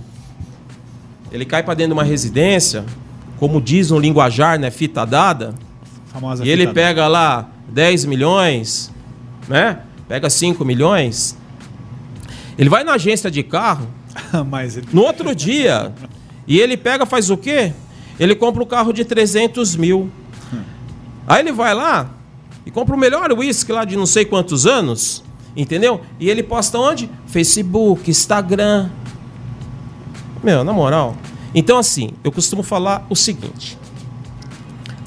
ele 1.32 1.46
cai 1.46 1.64
para 1.64 1.74
dentro 1.74 1.90
de 1.94 2.00
uma 2.00 2.04
residência, 2.04 2.86
como 3.38 3.62
diz 3.62 3.90
no 3.92 4.00
linguajar, 4.00 4.60
né, 4.60 4.70
fita 4.72 5.06
dada. 5.06 5.54
Famosa 6.08 6.44
E 6.46 6.50
ele 6.50 6.64
pega 6.74 7.08
lá 7.08 7.50
10 7.70 8.06
milhões, 8.06 8.92
né? 9.48 9.80
Pega 10.08 10.30
5 10.30 10.66
milhões. 10.66 11.38
Ele 12.58 12.70
vai 12.70 12.84
na 12.84 12.94
agência 12.94 13.30
de 13.32 13.44
carro, 13.44 13.88
ele- 14.76 14.88
no 14.92 15.02
outro 15.04 15.34
dia, 15.36 15.94
e 16.48 16.60
ele 16.60 16.76
pega, 16.76 17.06
faz 17.06 17.30
o 17.30 17.38
quê? 17.38 17.74
Ele 18.20 18.36
compra 18.36 18.62
um 18.62 18.66
carro 18.66 18.92
de 18.92 19.06
300 19.06 19.76
mil. 19.76 20.10
Aí 21.28 21.42
ele 21.42 21.52
vai 21.52 21.74
lá 21.76 22.10
e 22.66 22.72
compra 22.72 22.96
o 22.96 23.00
melhor 23.00 23.32
uísque 23.32 23.72
lá 23.72 23.86
de 23.86 23.96
não 23.96 24.06
sei 24.08 24.26
quantos 24.26 24.66
anos, 24.66 25.24
entendeu? 25.56 26.02
E 26.20 26.28
ele 26.30 26.42
posta 26.44 26.78
onde? 26.80 27.10
Facebook, 27.28 28.10
Instagram. 28.10 28.90
Meu, 30.44 30.64
na 30.64 30.72
moral. 30.74 31.16
Então, 31.54 31.78
assim, 31.78 32.12
eu 32.24 32.32
costumo 32.32 32.64
falar 32.64 33.06
o 33.10 33.16
seguinte: 33.16 33.78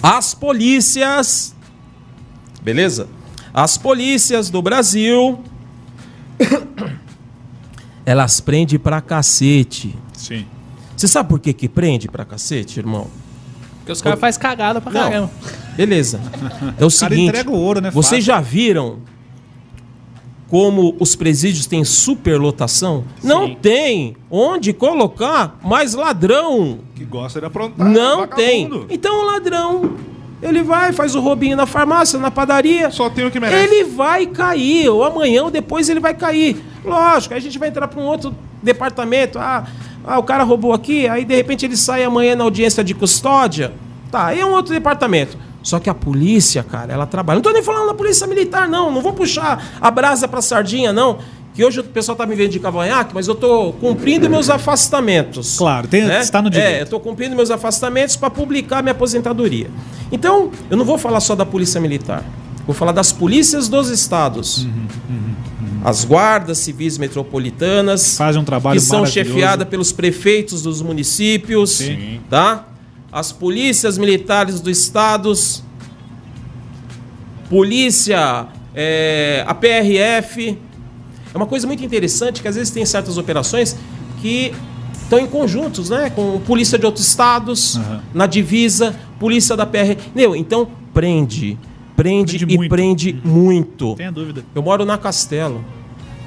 as 0.03 0.35
polícias, 0.35 1.55
beleza? 2.63 3.09
As 3.55 3.77
polícias 3.79 4.49
do 4.51 4.61
Brasil, 4.63 5.39
elas 8.05 8.41
prendem 8.41 8.79
pra 8.79 9.01
cacete. 9.01 9.95
Sim. 10.13 10.47
Você 10.97 11.09
sabe 11.09 11.29
por 11.29 11.39
que 11.41 11.53
que 11.53 11.69
prende 11.69 12.09
pra 12.09 12.25
cacete, 12.25 12.79
irmão? 12.79 13.09
Porque 13.79 13.93
os 13.93 14.01
caras 14.03 14.21
fazem 14.21 14.41
cagada 14.41 14.81
pra 14.81 14.93
Não. 14.93 15.01
caramba. 15.03 15.31
Beleza. 15.77 16.21
É 16.79 16.85
o 16.85 16.87
O 16.87 16.91
cara 16.91 16.91
seguinte, 16.91 17.29
entrega 17.29 17.51
o 17.51 17.55
ouro, 17.55 17.81
né? 17.81 17.91
vocês 17.91 18.25
fácil. 18.25 18.35
já 18.35 18.41
viram 18.41 18.99
como 20.53 20.95
os 21.01 21.17
presídios 21.17 21.65
têm 21.65 21.83
superlotação? 21.83 23.05
Não 23.25 23.55
tem 23.55 24.15
onde 24.31 24.75
colocar 24.75 25.59
mais 25.65 25.95
ladrão. 25.95 26.81
Que 26.95 27.07
gosta 27.07 27.41
de 27.41 27.47
aprontar. 27.47 27.89
Não 27.89 28.27
tem. 28.27 28.69
Então 28.91 29.23
o 29.23 29.25
ladrão, 29.25 29.95
ele 30.43 30.63
vai, 30.63 30.93
faz 30.93 31.15
o 31.15 31.21
roubinho 31.21 31.57
na 31.57 31.65
farmácia, 31.65 32.19
na 32.19 32.31
padaria. 32.31 32.91
Só 32.91 33.09
tem 33.09 33.25
o 33.25 33.31
que 33.31 33.41
merece. 33.41 33.65
Ele 33.65 33.85
vai 33.85 34.27
cair, 34.27 34.91
ou 34.91 35.03
amanhã 35.03 35.45
ou 35.45 35.51
depois 35.51 35.89
ele 35.89 36.01
vai 36.01 36.13
cair. 36.13 36.63
Lógico, 36.85 37.33
aí 37.33 37.41
a 37.41 37.43
gente 37.43 37.59
vai 37.59 37.71
entrar 37.71 37.89
para 37.89 37.99
um 37.99 38.05
outro 38.05 38.35
departamento. 38.63 39.39
Ah, 39.39 39.67
ah, 40.05 40.19
o 40.19 40.23
cara 40.23 40.45
roubou 40.45 40.75
aqui, 40.75 41.09
aí 41.09 41.25
de 41.25 41.35
repente 41.35 41.65
ele 41.65 41.79
sai 41.79 42.05
amanhã 42.05 42.37
na 42.37 42.45
audiência 42.45 42.85
de 42.85 42.93
custódia. 42.93 43.73
Tá, 44.11 44.27
aí 44.27 44.41
é 44.41 44.45
um 44.45 44.53
outro 44.53 44.75
departamento. 44.75 45.35
Só 45.63 45.79
que 45.79 45.89
a 45.89 45.95
polícia, 45.95 46.63
cara, 46.63 46.93
ela 46.93 47.07
trabalha. 47.07 47.37
Não 47.37 47.43
tô 47.43 47.51
nem 47.53 47.63
falando 47.63 47.87
da 47.87 47.95
polícia 47.95 48.27
militar, 48.27 48.69
não. 48.69 48.91
Não 48.91 49.01
vou 49.01 49.13
puxar 49.13 49.73
a 49.81 49.91
brasa 49.91 50.27
pra 50.27 50.43
sardinha, 50.43 50.93
não. 50.93 51.19
Que 51.55 51.63
hoje 51.65 51.81
o 51.81 51.85
pessoal 51.85 52.17
tá 52.17 52.25
me 52.27 52.35
vendo 52.35 52.51
de 52.51 52.59
cavanhaque, 52.59 53.13
mas 53.15 53.29
eu 53.29 53.35
tô 53.35 53.73
cumprindo 53.75 54.29
meus 54.29 54.49
afastamentos. 54.49 55.57
Claro, 55.59 55.87
tem- 55.87 56.07
está 56.19 56.41
no 56.41 56.49
direito. 56.49 56.77
É, 56.77 56.83
eu 56.83 56.87
tô 56.87 56.99
cumprindo 56.99 57.37
meus 57.37 57.51
afastamentos 57.51 58.17
para 58.17 58.31
publicar 58.31 58.83
minha 58.83 58.93
aposentadoria. 58.93 59.71
Então, 60.11 60.51
eu 60.71 60.77
não 60.77 60.85
vou 60.85 60.97
falar 60.99 61.21
só 61.21 61.35
da 61.35 61.45
polícia 61.45 61.81
militar. 61.81 62.25
Vou 62.67 62.75
falar 62.75 62.93
das 62.93 63.13
polícias 63.13 63.69
dos 63.69 63.89
estados. 63.91 64.67
As 65.85 66.05
guardas 66.05 66.59
civis 66.59 66.97
metropolitanas, 66.97 68.17
Fazem 68.17 68.41
um 68.41 68.45
trabalho 68.45 68.79
que 68.81 68.87
são 68.87 69.05
chefiadas 69.05 69.67
pelos 69.69 69.91
prefeitos 69.93 70.63
dos 70.63 70.81
municípios, 70.81 71.71
Sim. 71.73 72.21
tá? 72.31 72.67
As 73.13 73.31
polícias 73.31 73.99
militares 73.99 74.59
dos 74.61 74.79
estados, 74.79 75.63
polícia, 77.51 78.47
é, 78.75 79.45
a 79.47 79.55
PRF. 79.55 80.59
É 81.33 81.37
uma 81.37 81.47
coisa 81.47 81.67
muito 81.67 81.85
interessante 81.85 82.41
que 82.41 82.49
às 82.49 82.57
vezes 82.57 82.73
tem 82.73 82.85
certas 82.87 83.19
operações 83.19 83.77
que 84.21 84.53
estão 84.95 85.19
em 85.19 85.27
conjuntos, 85.27 85.91
né? 85.91 86.09
Com 86.11 86.41
polícia 86.41 86.79
de 86.79 86.87
outros 86.87 87.07
estados, 87.07 87.77
Aham. 87.77 88.03
na 88.15 88.27
divisa, 88.27 88.95
polícia 89.19 89.55
da 89.57 89.67
PR. 89.67 89.91
Entendeu? 89.93 90.35
Então, 90.35 90.67
prende. 90.95 91.59
Prende, 91.95 92.39
Prende 92.39 92.55
e 92.55 92.57
muito. 92.57 92.71
prende 92.71 93.21
muito. 93.23 93.95
Tenha 93.95 94.11
dúvida. 94.11 94.43
Eu 94.55 94.63
moro 94.63 94.85
na 94.87 94.97
Castelo. 94.97 95.63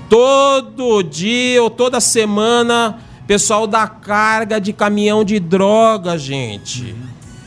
Todo 0.07 1.01
dia 1.01 1.61
ou 1.63 1.69
toda 1.71 1.99
semana, 1.99 2.99
pessoal 3.27 3.67
dá 3.67 3.87
carga 3.87 4.59
de 4.59 4.71
caminhão 4.73 5.23
de 5.23 5.39
droga, 5.39 6.17
gente. 6.17 6.95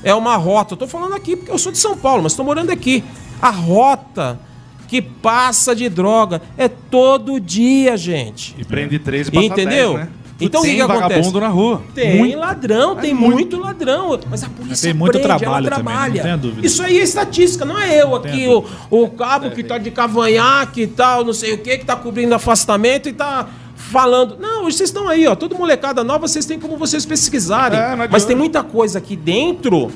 É 0.03 0.15
uma 0.15 0.37
rota. 0.37 0.75
Eu 0.75 0.79
tô 0.79 0.87
falando 0.87 1.15
aqui 1.15 1.37
porque 1.37 1.51
eu 1.51 1.59
sou 1.59 1.73
de 1.73 1.79
São 1.79 1.97
Paulo, 1.97 2.23
mas 2.23 2.35
tô 2.35 2.45
morando 2.45 2.71
aqui. 2.71 3.03
A 3.41 3.51
rota 3.51 4.39
que 4.87 5.03
passa 5.03 5.75
de 5.77 5.89
droga 5.89 6.41
é 6.57 6.67
todo 6.69 7.39
dia, 7.39 7.97
gente. 7.97 8.55
E 8.59 8.65
prende 8.65 8.99
três 8.99 9.29
e 9.29 9.31
passa 9.31 9.47
Entendeu? 9.47 9.95
10, 9.95 10.07
né? 10.07 10.13
Então, 10.41 10.61
o 10.61 10.65
que 10.65 10.69
tem 10.69 10.77
que 10.77 10.83
acontece? 10.83 11.33
na 11.33 11.49
rua. 11.49 11.83
Tem 11.95 12.17
Muito. 12.17 12.39
ladrão, 12.39 12.95
tem 12.95 13.11
É 13.11 13.15
muito. 13.15 13.59
ladrão. 13.59 14.19
Mas 14.31 14.45
a 14.45 14.49
polícia 14.49 14.89
Tem 14.89 14.95
muito 14.97 15.13
prende, 15.19 15.27
trabalho 15.27 15.67
ela 15.67 15.77
também, 15.77 15.85
trabalha. 15.95 16.15
não 16.15 16.23
tenha 16.23 16.37
dúvida. 16.37 16.67
Isso 16.67 16.81
aí 16.81 16.99
é 16.99 17.03
estatística, 17.03 17.65
não 17.65 17.77
é 17.79 18.01
eu 18.01 18.15
aqui, 18.15 18.31
tenha 18.31 18.51
o, 18.57 18.65
o 18.91 19.09
cabo 19.11 19.51
que 19.51 19.65
tá 19.65 19.79
de 19.79 19.91
cavanhaque 19.91 20.83
e 20.83 20.87
tal, 20.87 21.25
não 21.25 21.33
sei 21.33 21.55
o 21.55 21.59
que, 21.59 21.79
que 21.79 21.85
tá 21.85 21.97
cobrindo 21.97 22.35
afastamento 22.37 23.09
e 23.09 23.13
tá 23.13 23.49
falando. 23.91 24.37
Não, 24.39 24.65
vocês 24.65 24.89
estão 24.91 25.09
aí, 25.09 25.27
ó, 25.27 25.35
toda 25.35 25.57
molecada 25.57 26.05
nova, 26.05 26.29
vocês 26.29 26.45
têm 26.47 26.59
como 26.59 26.77
vocês 26.77 27.05
pesquisarem. 27.05 27.79
É. 27.79 28.09
Mas 28.11 28.25
tem 28.25 28.37
muita 28.37 28.63
coisa 28.63 28.99
aqui 28.99 29.17
dentro 29.17 29.91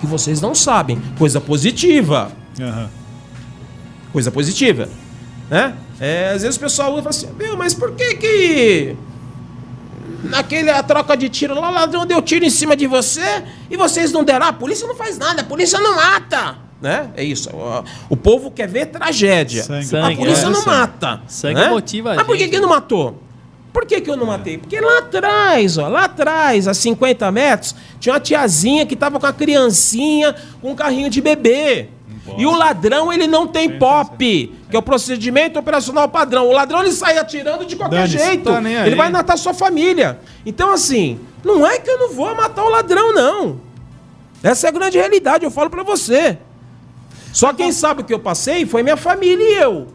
que 0.00 0.06
vocês 0.06 0.40
não 0.40 0.54
sabem. 0.54 1.00
Coisa 1.18 1.40
positiva 1.40 2.30
Aham. 2.60 2.88
coisa 4.12 4.30
positiva, 4.30 4.88
né? 5.50 5.74
É, 6.00 6.30
às 6.30 6.42
vezes 6.42 6.56
o 6.56 6.60
pessoal 6.60 6.96
fala 6.96 7.08
assim, 7.10 7.28
meu, 7.36 7.56
mas 7.56 7.74
por 7.74 7.92
que 7.92 8.14
que 8.14 8.96
naquele 10.24 10.70
a 10.70 10.82
troca 10.82 11.16
de 11.16 11.28
tiro 11.28 11.54
lá, 11.54 11.70
o 11.70 11.74
ladrão 11.74 12.06
deu 12.06 12.22
tiro 12.22 12.44
em 12.44 12.50
cima 12.50 12.76
de 12.76 12.86
você 12.86 13.44
e 13.70 13.76
vocês 13.76 14.12
não 14.12 14.24
deram? 14.24 14.46
A 14.46 14.52
polícia 14.52 14.86
não 14.86 14.94
faz 14.94 15.18
nada, 15.18 15.42
a 15.42 15.44
polícia 15.44 15.80
não 15.80 15.96
mata, 15.96 16.56
né? 16.80 17.10
É 17.16 17.24
isso. 17.24 17.50
O, 17.50 17.84
o 18.10 18.16
povo 18.16 18.50
quer 18.50 18.68
ver 18.68 18.86
tragédia. 18.86 19.62
Sangue. 19.62 19.96
a 19.96 20.16
polícia 20.16 20.46
é. 20.46 20.50
não 20.50 20.62
Sangue. 20.62 20.76
mata. 20.76 21.20
Sangue 21.26 21.60
né? 21.60 21.68
motiva 21.68 22.12
a 22.12 22.16
Mas 22.16 22.26
por 22.26 22.36
que 22.36 22.44
gente. 22.44 22.52
que 22.52 22.60
não 22.60 22.68
matou? 22.68 23.22
Por 23.72 23.86
que, 23.86 24.00
que 24.00 24.10
eu 24.10 24.16
não 24.16 24.26
matei? 24.26 24.58
Porque 24.58 24.80
lá 24.80 24.98
atrás, 24.98 25.78
ó, 25.78 25.88
lá 25.88 26.04
atrás, 26.04 26.66
a 26.66 26.74
50 26.74 27.30
metros, 27.30 27.76
tinha 28.00 28.12
uma 28.14 28.20
tiazinha 28.20 28.86
que 28.86 28.96
tava 28.96 29.20
com 29.20 29.26
a 29.26 29.32
criancinha 29.32 30.34
com 30.60 30.72
um 30.72 30.74
carrinho 30.74 31.10
de 31.10 31.20
bebê. 31.20 31.88
E 32.36 32.44
o 32.44 32.54
ladrão, 32.54 33.12
ele 33.12 33.26
não 33.26 33.46
tem 33.46 33.78
POP, 33.78 34.52
que 34.68 34.76
é 34.76 34.78
o 34.78 34.82
procedimento 34.82 35.58
operacional 35.58 36.08
padrão. 36.08 36.48
O 36.48 36.52
ladrão, 36.52 36.80
ele 36.80 36.92
sai 36.92 37.18
atirando 37.18 37.64
de 37.64 37.76
qualquer 37.76 38.06
jeito. 38.06 38.50
tá 38.50 38.60
ele 38.86 38.96
vai 38.96 39.10
matar 39.10 39.36
sua 39.38 39.54
família. 39.54 40.18
Então, 40.44 40.70
assim, 40.72 41.18
não 41.44 41.66
é 41.66 41.78
que 41.78 41.88
eu 41.88 41.98
não 41.98 42.12
vou 42.12 42.34
matar 42.34 42.64
o 42.64 42.68
ladrão, 42.68 43.14
não. 43.14 43.60
Essa 44.42 44.66
é 44.66 44.68
a 44.68 44.72
grande 44.72 44.98
realidade, 44.98 45.44
eu 45.44 45.50
falo 45.50 45.70
pra 45.70 45.82
você. 45.82 46.38
Só 47.38 47.52
quem 47.52 47.70
sabe 47.70 48.02
o 48.02 48.04
que 48.04 48.12
eu 48.12 48.18
passei 48.18 48.66
foi 48.66 48.82
minha 48.82 48.96
família 48.96 49.44
e 49.44 49.62
eu. 49.62 49.86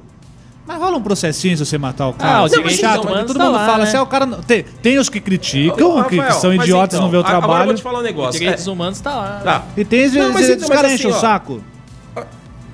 Mas 0.66 0.78
rola 0.80 0.96
um 0.96 1.02
processinho 1.04 1.58
se 1.58 1.66
você 1.66 1.78
matar 1.78 2.08
o 2.08 2.14
cara. 2.14 2.38
Ah, 2.38 2.44
o 2.44 2.46
é 2.46 2.50
direito 2.50 2.80
chato, 2.80 3.02
porque 3.06 3.24
todo 3.26 3.38
mundo 3.38 3.52
lá, 3.52 3.66
fala 3.66 3.78
né? 3.80 3.84
assim, 3.84 3.98
ah, 3.98 4.02
o 4.04 4.06
cara 4.08 4.26
não- 4.26 4.42
tem, 4.42 4.64
tem 4.64 4.98
os 4.98 5.10
que 5.10 5.20
criticam, 5.20 5.98
Ô, 5.98 6.04
que, 6.06 6.12
que 6.12 6.16
Rafael, 6.22 6.40
são 6.40 6.56
mas 6.56 6.62
idiotas 6.64 6.94
então, 6.94 7.04
não 7.04 7.12
vê 7.12 7.18
o 7.18 7.20
a- 7.20 7.24
Agora 7.24 7.36
eu 7.36 7.42
trabalho. 7.42 7.66
vou 7.66 7.74
te 7.76 7.84
falar 7.84 8.00
um 8.00 8.02
negócio. 8.02 8.40
Direitos 8.40 8.66
É, 8.66 8.72
humanos 8.72 9.02
tá 9.02 9.14
lá. 9.14 9.42
tá. 9.44 9.64
E 9.76 9.84
tem 9.84 10.06
os 10.06 10.14
Não, 10.14 10.24
mas 10.32 10.36
vezes 10.36 10.50
então, 10.56 10.70
os 10.70 10.74
caras 10.74 10.92
mas 10.92 11.00
enchem 11.02 11.12
o 11.12 11.14
assim, 11.14 11.20
saco. 11.22 11.62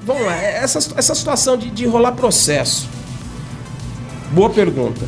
Vamos 0.05 0.23
lá, 0.23 0.35
essa, 0.35 0.77
essa 0.95 1.15
situação 1.15 1.57
de, 1.57 1.71
de 1.71 1.87
rolar 1.87 2.11
processo. 2.11 2.87
Boa 4.33 4.51
pergunta. 4.51 5.07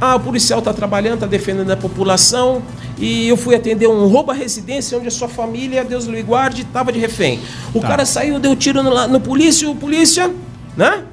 Ah, 0.00 0.16
o 0.16 0.20
policial 0.20 0.58
está 0.58 0.72
trabalhando, 0.72 1.14
está 1.14 1.26
defendendo 1.26 1.70
a 1.70 1.76
população 1.76 2.62
e 2.98 3.28
eu 3.28 3.36
fui 3.36 3.54
atender 3.54 3.86
um 3.88 4.06
roubo 4.06 4.30
à 4.32 4.34
residência 4.34 4.98
onde 4.98 5.08
a 5.08 5.10
sua 5.10 5.28
família, 5.28 5.84
Deus 5.84 6.04
lhe 6.06 6.22
guarde, 6.22 6.62
estava 6.62 6.92
de 6.92 6.98
refém. 6.98 7.40
O 7.72 7.80
Tá. 7.80 7.88
cara 7.88 8.04
saiu, 8.06 8.38
deu 8.38 8.54
tiro 8.56 8.82
no, 8.82 9.08
no 9.08 9.20
polícia, 9.20 9.68
o 9.70 9.74
polícia, 9.76 10.32
né? 10.76 11.04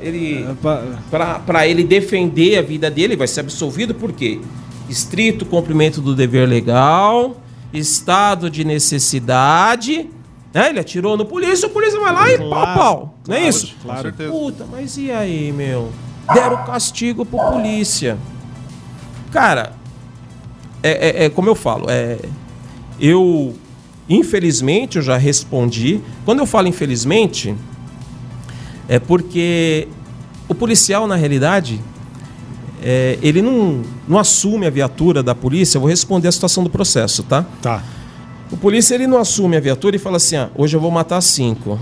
Ele, 0.00 0.44
É, 0.48 0.54
pa- 1.10 1.40
para 1.46 1.66
ele 1.66 1.84
defender 1.84 2.58
a 2.58 2.62
vida 2.62 2.90
dele, 2.90 3.16
vai 3.16 3.26
ser 3.28 3.40
absolvido 3.40 3.94
por 3.94 4.12
quê? 4.12 4.40
Estrito 4.88 5.44
cumprimento 5.44 6.00
do 6.00 6.14
dever 6.14 6.48
legal, 6.48 7.36
estado 7.72 8.50
de 8.50 8.64
necessidade. 8.64 10.08
Né? 10.52 10.70
Ele 10.70 10.80
atirou 10.80 11.16
no 11.16 11.24
polícia, 11.24 11.68
o 11.68 11.70
polícia 11.70 12.00
vai 12.00 12.12
lá 12.12 12.28
e 12.32 12.36
Claro, 12.38 12.50
pau, 12.50 12.74
pau. 12.74 13.14
Não 13.28 13.36
é 13.36 13.48
isso? 13.48 13.74
Certeza. 14.02 14.30
Puta, 14.32 14.66
mas 14.70 14.96
e 14.96 15.10
aí, 15.12 15.52
meu? 15.52 15.90
Deram 16.34 16.64
castigo 16.64 17.24
pro 17.24 17.38
polícia. 17.38 18.16
Cara, 19.32 19.72
é, 20.82 21.22
é- 21.22 21.24
é 21.26 21.30
como 21.30 21.48
eu 21.48 21.54
falo, 21.54 21.86
é, 21.88 22.18
eu, 22.98 23.54
infelizmente, 24.08 24.96
eu 24.96 25.02
já 25.02 25.16
respondi. 25.16 26.00
Quando 26.24 26.40
eu 26.40 26.46
falo 26.46 26.68
infelizmente, 26.68 27.54
é 28.88 28.98
porque 28.98 29.88
o 30.48 30.54
policial, 30.54 31.06
na 31.06 31.14
realidade, 31.16 31.80
é, 32.82 33.18
ele 33.22 33.40
não, 33.42 33.82
não 34.08 34.18
assume 34.18 34.66
a 34.66 34.70
viatura 34.70 35.22
da 35.22 35.34
polícia. 35.34 35.76
Eu 35.76 35.82
vou 35.82 35.90
responder 35.90 36.28
a 36.28 36.32
situação 36.32 36.64
do 36.64 36.70
processo, 36.70 37.22
tá? 37.22 37.44
Tá. 37.62 37.82
O 38.50 38.56
polícia 38.56 38.94
ele 38.96 39.06
não 39.06 39.18
assume 39.18 39.56
a 39.56 39.60
viatura 39.60 39.94
e 39.94 39.98
fala 39.98 40.16
assim: 40.16 40.36
ah, 40.36 40.50
hoje 40.56 40.76
eu 40.76 40.80
vou 40.80 40.90
matar 40.90 41.20
cinco. 41.20 41.78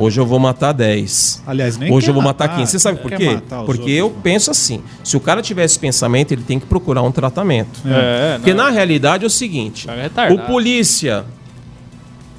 Hoje 0.00 0.18
eu 0.18 0.24
vou 0.24 0.38
matar 0.38 0.72
10. 0.72 1.42
Aliás, 1.46 1.76
nem 1.76 1.92
Hoje 1.92 2.08
eu 2.08 2.14
vou 2.14 2.22
matar 2.22 2.48
matar, 2.48 2.56
15. 2.58 2.72
Você 2.72 2.78
sabe 2.78 3.00
por 3.00 3.12
quê? 3.12 3.38
Porque 3.66 4.00
outros, 4.00 4.16
eu 4.16 4.22
penso 4.22 4.50
assim: 4.50 4.82
se 5.04 5.16
o 5.16 5.20
cara 5.20 5.42
tiver 5.42 5.64
esse 5.64 5.78
pensamento, 5.78 6.32
ele 6.32 6.42
tem 6.42 6.58
que 6.58 6.66
procurar 6.66 7.02
um 7.02 7.12
tratamento. 7.12 7.80
É, 7.84 8.36
Porque 8.38 8.54
na 8.54 8.70
realidade 8.70 9.24
é 9.24 9.26
o 9.26 9.30
seguinte: 9.30 9.86
retardado. 9.86 10.40
o 10.40 10.46
polícia 10.46 11.24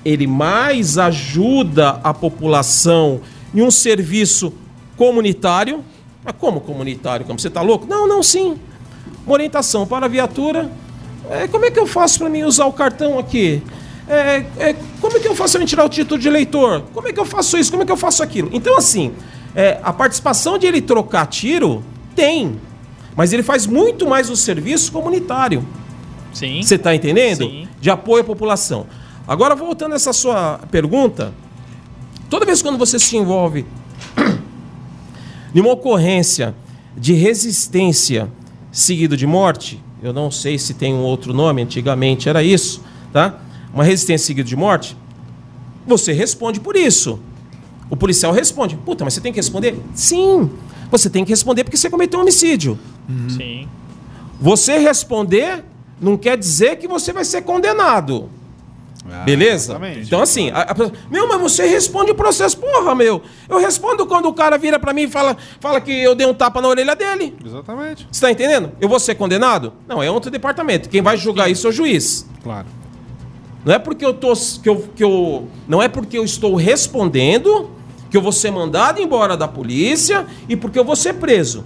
ele 0.03 0.25
mais 0.25 0.97
ajuda 0.97 1.99
a 2.03 2.13
população 2.13 3.21
em 3.53 3.61
um 3.61 3.69
serviço 3.69 4.51
comunitário. 4.97 5.83
Mas 6.23 6.35
como 6.39 6.61
comunitário? 6.61 7.25
Como 7.25 7.39
você 7.39 7.49
tá 7.49 7.61
louco? 7.61 7.85
Não, 7.87 8.07
não, 8.07 8.23
sim. 8.23 8.57
Uma 9.25 9.33
orientação 9.33 9.85
para 9.85 10.07
a 10.07 10.09
viatura. 10.09 10.69
É, 11.29 11.47
como 11.47 11.65
é 11.65 11.71
que 11.71 11.79
eu 11.79 11.87
faço 11.87 12.19
para 12.19 12.29
mim 12.29 12.43
usar 12.43 12.65
o 12.65 12.73
cartão 12.73 13.19
aqui? 13.19 13.61
É, 14.07 14.45
é, 14.57 14.75
como 14.99 15.17
é 15.17 15.19
que 15.19 15.27
eu 15.27 15.35
faço 15.35 15.57
para 15.57 15.65
tirar 15.65 15.85
o 15.85 15.89
título 15.89 16.19
de 16.19 16.27
eleitor? 16.27 16.83
Como 16.93 17.07
é 17.07 17.13
que 17.13 17.19
eu 17.19 17.25
faço 17.25 17.57
isso? 17.57 17.71
Como 17.71 17.83
é 17.83 17.85
que 17.85 17.91
eu 17.91 17.97
faço 17.97 18.21
aquilo? 18.21 18.49
Então, 18.51 18.77
assim, 18.77 19.13
é, 19.55 19.79
a 19.83 19.93
participação 19.93 20.57
de 20.57 20.65
ele 20.65 20.81
trocar 20.81 21.25
tiro 21.27 21.83
tem. 22.15 22.59
Mas 23.15 23.33
ele 23.33 23.43
faz 23.43 23.65
muito 23.65 24.07
mais 24.07 24.29
o 24.29 24.35
serviço 24.35 24.91
comunitário. 24.91 25.65
Sim. 26.33 26.61
Você 26.61 26.75
está 26.75 26.95
entendendo? 26.95 27.45
Sim. 27.45 27.67
De 27.79 27.89
apoio 27.89 28.21
à 28.21 28.25
população. 28.25 28.85
Agora, 29.27 29.55
voltando 29.55 29.93
a 29.93 29.95
essa 29.95 30.13
sua 30.13 30.59
pergunta, 30.71 31.33
toda 32.29 32.45
vez 32.45 32.61
quando 32.61 32.77
você 32.77 32.97
se 32.97 33.15
envolve 33.17 33.65
em 35.53 35.59
uma 35.59 35.71
ocorrência 35.71 36.55
de 36.97 37.13
resistência 37.13 38.29
seguido 38.71 39.15
de 39.15 39.27
morte, 39.27 39.81
eu 40.01 40.11
não 40.11 40.31
sei 40.31 40.57
se 40.57 40.73
tem 40.73 40.93
um 40.93 41.01
outro 41.01 41.33
nome, 41.33 41.61
antigamente 41.61 42.27
era 42.27 42.41
isso, 42.41 42.83
tá? 43.13 43.39
Uma 43.73 43.83
resistência 43.83 44.27
seguida 44.27 44.47
de 44.47 44.55
morte, 44.55 44.97
você 45.87 46.11
responde 46.11 46.59
por 46.59 46.75
isso. 46.75 47.19
O 47.89 47.95
policial 47.95 48.31
responde: 48.31 48.75
Puta, 48.75 49.03
mas 49.03 49.13
você 49.13 49.21
tem 49.21 49.31
que 49.31 49.39
responder? 49.39 49.77
Sim, 49.93 50.49
você 50.89 51.09
tem 51.09 51.23
que 51.23 51.31
responder 51.31 51.63
porque 51.63 51.77
você 51.77 51.89
cometeu 51.89 52.19
um 52.19 52.23
homicídio. 52.23 52.77
Sim. 53.29 53.67
Você 54.39 54.77
responder 54.77 55.63
não 55.99 56.17
quer 56.17 56.37
dizer 56.37 56.77
que 56.77 56.87
você 56.87 57.13
vai 57.13 57.23
ser 57.23 57.43
condenado. 57.43 58.29
Beleza? 59.25 59.73
exatamente. 59.73 59.99
Então, 60.01 60.21
assim, 60.21 60.51
a, 60.51 60.61
a 60.61 60.75
pessoa, 60.75 60.93
meu, 61.09 61.27
mas 61.27 61.41
você 61.41 61.65
responde 61.65 62.11
o 62.11 62.15
processo. 62.15 62.57
Porra, 62.57 62.93
meu. 62.93 63.21
Eu 63.49 63.59
respondo 63.59 64.05
quando 64.05 64.27
o 64.27 64.33
cara 64.33 64.57
vira 64.57 64.79
pra 64.79 64.93
mim 64.93 65.03
e 65.03 65.07
fala, 65.07 65.35
fala 65.59 65.81
que 65.81 65.91
eu 65.91 66.13
dei 66.13 66.27
um 66.27 66.33
tapa 66.33 66.61
na 66.61 66.67
orelha 66.67 66.95
dele. 66.95 67.35
Exatamente. 67.43 68.07
Você 68.11 68.21
tá 68.21 68.31
entendendo? 68.31 68.71
Eu 68.79 68.87
vou 68.87 68.99
ser 68.99 69.15
condenado? 69.15 69.73
Não, 69.87 70.01
é 70.01 70.09
outro 70.09 70.29
departamento. 70.29 70.87
Quem 70.87 71.01
vai 71.01 71.17
julgar 71.17 71.49
isso 71.49 71.67
é 71.67 71.69
o 71.69 71.73
juiz. 71.73 72.27
Claro. 72.43 72.67
Não 73.65 73.73
é 73.73 73.79
porque 73.79 74.03
eu 74.05 74.13
tô. 74.13 74.33
Que 74.61 74.69
eu, 74.69 74.87
que 74.95 75.03
eu, 75.03 75.47
não 75.67 75.81
é 75.81 75.87
porque 75.87 76.17
eu 76.17 76.23
estou 76.23 76.55
respondendo 76.55 77.69
que 78.09 78.17
eu 78.17 78.21
vou 78.21 78.31
ser 78.31 78.51
mandado 78.51 78.99
embora 79.01 79.37
da 79.37 79.47
polícia 79.47 80.25
e 80.49 80.55
porque 80.55 80.77
eu 80.77 80.83
vou 80.83 80.95
ser 80.95 81.13
preso. 81.13 81.63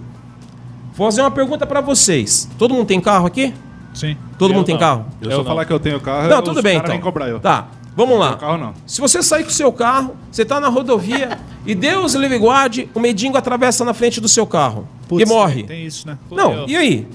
Vou 0.94 1.06
fazer 1.06 1.20
uma 1.22 1.30
pergunta 1.30 1.66
pra 1.66 1.80
vocês. 1.80 2.48
Todo 2.58 2.72
mundo 2.74 2.86
tem 2.86 3.00
carro 3.00 3.26
aqui? 3.26 3.52
Sim. 3.92 4.16
Todo 4.38 4.50
Eu 4.50 4.56
mundo 4.56 4.66
tem 4.66 4.74
não. 4.74 4.80
carro? 4.80 5.06
Eu, 5.20 5.30
Eu 5.30 5.36
só 5.38 5.42
não. 5.42 5.44
falar 5.44 5.64
que 5.64 5.72
eu 5.72 5.80
tenho 5.80 6.00
carro, 6.00 6.28
Não, 6.28 6.38
os 6.38 6.44
tudo 6.44 6.62
bem 6.62 6.76
então. 6.78 6.98
cobrar 7.00 7.28
eu. 7.28 7.40
Tá. 7.40 7.68
Vamos 7.96 8.18
lá. 8.18 8.36
Carro 8.36 8.58
não. 8.58 8.74
Se 8.86 9.00
você 9.00 9.22
sair 9.22 9.42
com 9.42 9.48
o 9.48 9.52
seu 9.52 9.72
carro, 9.72 10.14
você 10.30 10.44
tá 10.44 10.60
na 10.60 10.68
rodovia 10.68 11.38
e 11.64 11.74
Deus 11.74 12.12
livre 12.14 12.38
guarde, 12.38 12.90
o 12.94 13.00
mendigo 13.00 13.36
atravessa 13.38 13.84
na 13.86 13.94
frente 13.94 14.20
do 14.20 14.28
seu 14.28 14.46
carro 14.46 14.86
Putz, 15.08 15.22
e 15.22 15.26
morre. 15.32 15.62
Tem 15.62 15.86
isso, 15.86 16.06
né? 16.06 16.18
Não, 16.30 16.68
e 16.68 16.76
aí? 16.76 17.08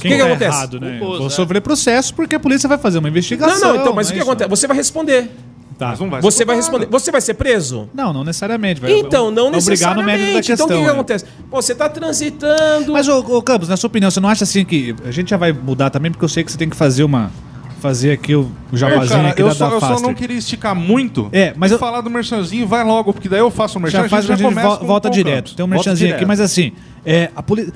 Quem 0.00 0.12
que 0.12 0.18
tá 0.18 0.24
acontece? 0.26 0.56
errado, 0.56 0.80
né? 0.80 0.98
Culposo, 0.98 1.18
Vou 1.18 1.26
é. 1.28 1.30
sofrer 1.30 1.60
processo 1.60 2.14
porque 2.14 2.34
a 2.36 2.40
polícia 2.40 2.68
vai 2.68 2.78
fazer 2.78 2.98
uma 2.98 3.08
investigação. 3.08 3.58
Não, 3.60 3.74
não, 3.74 3.80
então, 3.82 3.92
mas 3.94 4.08
o 4.08 4.10
é 4.10 4.12
que 4.14 4.20
isso, 4.20 4.28
acontece? 4.30 4.50
Você 4.50 4.66
vai 4.66 4.76
responder. 4.76 5.30
Tá. 5.78 5.88
Mas 5.90 6.00
não 6.00 6.08
vai 6.08 6.22
Você 6.22 6.44
vai 6.44 6.56
responder. 6.56 6.86
Você 6.86 7.10
vai 7.12 7.20
ser 7.20 7.34
preso? 7.34 7.88
Não, 7.92 8.10
não 8.12 8.24
necessariamente. 8.24 8.80
Vai, 8.80 8.92
Então, 8.92 9.30
não 9.30 9.48
obrigar 9.48 9.94
no 9.94 10.02
necessariamente. 10.02 10.06
mérito 10.18 10.34
da 10.34 10.42
questão. 10.42 10.66
então, 10.66 10.66
o 10.66 10.68
que, 10.70 10.84
que 10.84 10.86
né? 10.86 10.92
acontece? 10.94 11.24
Pô, 11.50 11.60
você 11.62 11.74
tá 11.74 11.88
transitando... 11.88 12.92
Mas, 12.94 13.06
ô, 13.08 13.18
ô, 13.18 13.42
Campos, 13.42 13.68
na 13.68 13.76
sua 13.76 13.88
opinião, 13.88 14.10
você 14.10 14.18
não 14.18 14.28
acha 14.30 14.44
assim 14.44 14.64
que. 14.64 14.94
A 15.04 15.10
gente 15.10 15.28
já 15.30 15.36
vai 15.36 15.52
mudar 15.52 15.90
também, 15.90 16.10
porque 16.10 16.24
eu 16.24 16.28
sei 16.30 16.42
que 16.44 16.50
você 16.50 16.56
tem 16.58 16.68
que 16.70 16.76
fazer 16.76 17.04
uma. 17.04 17.30
Fazer 17.78 18.10
aqui 18.12 18.34
o, 18.34 18.40
o 18.72 18.74
É, 18.74 18.76
jabazinho 18.78 19.08
cara, 19.18 19.28
aqui 19.28 19.42
eu, 19.42 19.48
da, 19.48 19.54
só, 19.54 19.68
da 19.68 19.74
eu 19.76 19.80
só 19.80 20.00
não 20.00 20.14
queria 20.14 20.38
esticar 20.38 20.74
muito. 20.74 21.28
É, 21.30 21.52
mas 21.58 21.70
eu- 21.70 21.78
falar 21.78 22.00
do 22.00 22.08
merchanzinho, 22.08 22.66
vai 22.66 22.82
logo, 22.82 23.12
porque 23.12 23.28
daí 23.28 23.38
eu 23.40 23.50
faço 23.50 23.78
o 23.78 23.82
merchan 23.82 24.02
Já 24.04 24.08
faz 24.08 24.24
a 24.24 24.32
a 24.32 24.36
gente 24.36 24.42
gente 24.44 24.48
começa 24.54 24.68
vo- 24.70 24.78
com- 24.78 24.86
volta 24.86 25.08
o 25.08 25.10
direto. 25.10 25.54
Tem 25.54 25.62
um 25.62 25.68
merchanzinho 25.68 26.14
aqui, 26.14 26.24
mas 26.24 26.40
assim, 26.40 26.72
é, 27.04 27.30
a 27.36 27.42
poli... 27.42 27.70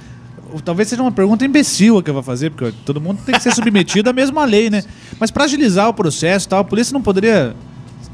talvez 0.64 0.88
seja 0.88 1.02
uma 1.02 1.12
pergunta 1.12 1.44
imbecil 1.44 1.98
a 1.98 2.02
que 2.02 2.10
eu 2.10 2.14
vou 2.14 2.22
fazer, 2.22 2.50
porque 2.50 2.72
todo 2.84 3.00
mundo 3.00 3.20
tem 3.24 3.34
que 3.34 3.42
ser 3.42 3.54
submetido 3.54 4.08
à 4.10 4.12
mesma 4.12 4.44
lei, 4.44 4.70
né? 4.70 4.82
Mas 5.18 5.30
pra 5.30 5.44
agilizar 5.44 5.88
o 5.88 5.94
processo 5.94 6.46
e 6.46 6.48
tal, 6.48 6.60
a 6.60 6.64
polícia 6.64 6.92
não 6.92 7.02
poderia, 7.02 7.54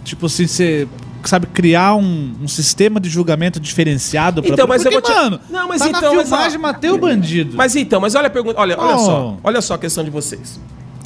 tipo 0.04 0.26
assim, 0.26 0.46
ser. 0.46 0.88
Sabe, 1.24 1.48
criar 1.48 1.96
um, 1.96 2.34
um 2.40 2.46
sistema 2.46 3.00
de 3.00 3.08
julgamento 3.08 3.58
diferenciado 3.58 4.40
pra 4.42 4.52
Então, 4.52 4.64
mas 4.68 4.84
eu 4.84 4.92
Porque, 4.92 5.10
vou 5.12 5.18
te- 5.18 5.22
mano, 5.24 5.40
Não, 5.50 5.66
mas 5.66 5.80
tá 5.80 5.88
então, 5.88 6.00
na 6.02 6.14
mas, 6.18 6.28
filmagem, 6.28 6.58
ó, 6.58 6.62
matei 6.62 6.90
o 6.90 6.98
bandido. 6.98 7.56
Mas 7.56 7.74
então, 7.74 8.00
mas 8.00 8.14
olha 8.14 8.28
a 8.28 8.30
pergunta. 8.30 8.60
Olha, 8.60 8.76
olha 8.78 8.94
Oh. 8.94 8.98
só. 8.98 9.36
Olha 9.42 9.60
só 9.60 9.74
a 9.74 9.78
questão 9.78 10.04
de 10.04 10.10
vocês. 10.10 10.60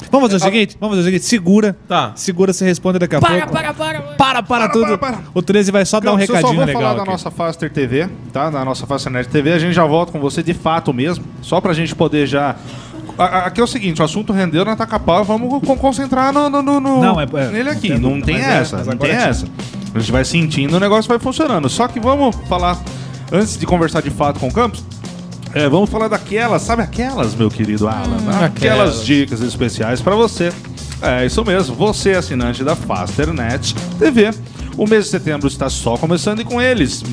Vamos 0.09 0.31
fazer 0.31 0.43
o 0.43 0.45
seguinte, 0.51 0.77
vamos 0.79 0.95
fazer 0.95 1.01
o 1.07 1.11
seguinte, 1.11 1.25
segura. 1.25 1.75
Tá. 1.87 2.11
Segura, 2.15 2.51
você 2.53 2.65
responde 2.65 2.97
daqui 2.99 3.15
a 3.15 3.19
Para, 3.21 3.37
pouco. 3.47 3.53
para, 3.53 3.73
para. 3.73 4.01
Para, 4.01 4.43
para 4.43 4.69
tudo. 4.69 4.97
para. 4.97 5.19
O 5.33 5.41
13 5.41 5.71
vai 5.71 5.85
só 5.85 5.99
dar 5.99 6.13
um 6.13 6.17
Campos, 6.17 6.29
eu 6.29 6.35
só 6.35 6.47
recadinho 6.47 6.57
vou 6.57 6.65
legal 6.65 6.81
falar 6.81 6.93
da 6.95 7.01
aqui. 7.01 7.11
nossa 7.11 7.31
Faster 7.31 7.71
TV, 7.71 8.09
tá? 8.33 8.49
Da 8.49 8.65
nossa 8.65 8.87
Faster 8.87 9.11
Net 9.11 9.29
TV. 9.29 9.53
A 9.53 9.59
gente 9.59 9.73
já 9.73 9.85
volta 9.85 10.11
com 10.11 10.19
você 10.19 10.41
de 10.41 10.53
fato 10.53 10.93
mesmo, 10.93 11.23
só 11.41 11.59
pra 11.61 11.73
gente 11.73 11.93
poder 11.95 12.25
já... 12.25 12.55
A- 13.17 13.23
a- 13.25 13.45
Aqui 13.47 13.59
é 13.61 13.63
o 13.63 13.67
seguinte, 13.67 14.01
o 14.01 14.05
assunto 14.05 14.31
rendeu 14.33 14.63
na 14.65 14.75
Tacapau, 14.75 15.23
vamos 15.23 15.61
co- 15.65 15.75
concentrar 15.75 16.31
no, 16.33 16.49
no- 16.49 16.61
no- 16.61 16.79
no- 16.79 17.01
Não, 17.01 17.19
é- 17.19 17.25
é, 17.33 17.47
nele 17.51 17.69
aqui. 17.69 17.89
não 17.89 17.99
tem 17.99 18.11
Não 18.11 18.21
tem 18.21 18.35
mas 18.37 18.45
é, 18.47 18.57
essa, 18.57 18.77
mas 18.77 18.87
não 18.87 18.93
agora 18.93 19.09
tem 19.11 19.19
é 19.19 19.23
essa. 19.29 19.45
A 19.93 19.99
gente 19.99 20.11
vai 20.11 20.23
sentindo, 20.25 20.77
o 20.77 20.79
negócio 20.79 21.07
vai 21.09 21.19
funcionando. 21.19 21.67
Só 21.69 21.87
que 21.87 21.99
vamos 21.99 22.35
falar, 22.47 22.77
antes 23.31 23.57
de 23.57 23.65
conversar 23.65 24.01
de 24.01 24.09
fato 24.09 24.39
com 24.39 24.47
o 24.47 24.53
Campos, 24.53 24.83
é, 25.53 25.69
vamos 25.69 25.89
falar 25.89 26.07
daquelas, 26.07 26.61
sabe 26.61 26.81
aquelas, 26.81 27.35
meu 27.35 27.49
querido 27.49 27.87
Alan? 27.87 28.17
aquelas. 28.17 28.43
aquelas. 28.43 29.05
dicas 29.05 29.41
especiais 29.41 30.01
pra 30.01 30.15
você. 30.15 30.51
É 31.01 31.25
isso 31.25 31.43
mesmo, 31.43 31.75
você 31.75 32.11
é 32.11 32.17
assinante 32.17 32.63
da 32.63 32.75
Fasternet 32.75 33.73
TV. 33.97 34.31
O 34.77 34.87
mês 34.87 35.05
de 35.05 35.11
setembro 35.11 35.47
está 35.47 35.69
só 35.69 35.97
começando 35.97 36.41
e 36.41 36.45
com 36.45 36.61
eles, 36.61 37.03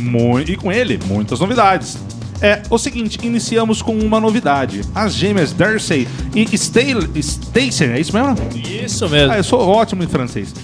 e 0.47 0.57
com 0.57 0.71
ele, 0.71 0.99
muitas 1.07 1.41
novidades. 1.41 1.99
É 2.41 2.63
o 2.71 2.79
seguinte, 2.79 3.19
iniciamos 3.23 3.83
com 3.83 3.99
uma 3.99 4.21
novidade. 4.21 4.83
As 4.95 5.13
gêmeas 5.15 5.53
Darcy 5.53 6.07
e 6.35 6.45
Stacy, 6.55 7.85
é 7.85 7.99
isso 7.99 8.13
mesmo? 8.13 8.37
Isso 8.55 9.09
mesmo. 9.09 9.33
Ah, 9.33 9.39
eu 9.39 9.45
sou 9.45 9.61
ótimo 9.61 10.05
em 10.05 10.07
francês. 10.07 10.55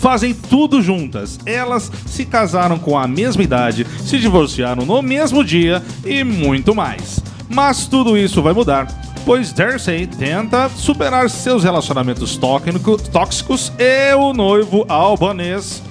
Fazem 0.00 0.32
tudo 0.34 0.80
juntas. 0.82 1.38
Elas 1.44 1.92
se 2.06 2.24
casaram 2.24 2.78
com 2.78 2.98
a 2.98 3.06
mesma 3.06 3.42
idade, 3.42 3.86
se 4.04 4.18
divorciaram 4.18 4.84
no 4.86 5.02
mesmo 5.02 5.44
dia 5.44 5.82
e 6.04 6.24
muito 6.24 6.74
mais. 6.74 7.20
Mas 7.48 7.86
tudo 7.86 8.16
isso 8.16 8.40
vai 8.42 8.52
mudar, 8.54 8.86
pois 9.26 9.52
Darcy 9.52 10.08
tenta 10.18 10.70
superar 10.70 11.28
seus 11.28 11.62
relacionamentos 11.64 12.36
tóxico- 12.36 12.96
tóxicos 13.10 13.70
e 13.78 14.14
o 14.14 14.32
noivo 14.32 14.86
albanês 14.88 15.82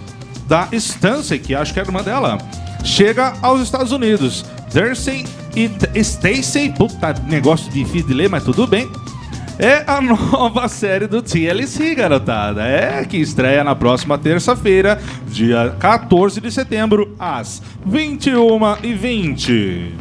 da 0.48 0.67
Stacey, 0.74 1.38
que 1.38 1.54
acho 1.54 1.72
que 1.74 1.80
era 1.80 1.88
irmã 1.88 2.02
dela, 2.02 2.39
chega 2.84 3.34
aos 3.41 3.62
Estados 3.62 3.91
Unidos. 3.91 4.43
Darcy 4.74 5.26
e 5.56 6.04
Stacey, 6.04 6.72
puta 6.72 7.13
negócio 7.28 7.72
difícil 7.72 8.08
de 8.08 8.13
ler, 8.13 8.30
mas 8.30 8.43
tudo 8.43 8.65
bem. 8.65 8.89
É 9.62 9.84
a 9.86 10.00
nova 10.00 10.69
série 10.69 11.06
do 11.06 11.22
TLC, 11.22 11.93
garotada. 11.93 12.63
É 12.63 13.04
que 13.04 13.17
estreia 13.17 13.62
na 13.62 13.76
próxima 13.76 14.17
terça-feira, 14.17 15.02
dia 15.28 15.76
14 15.78 16.39
de 16.39 16.50
setembro, 16.50 17.13
às 17.19 17.62
21h20. 17.86 19.91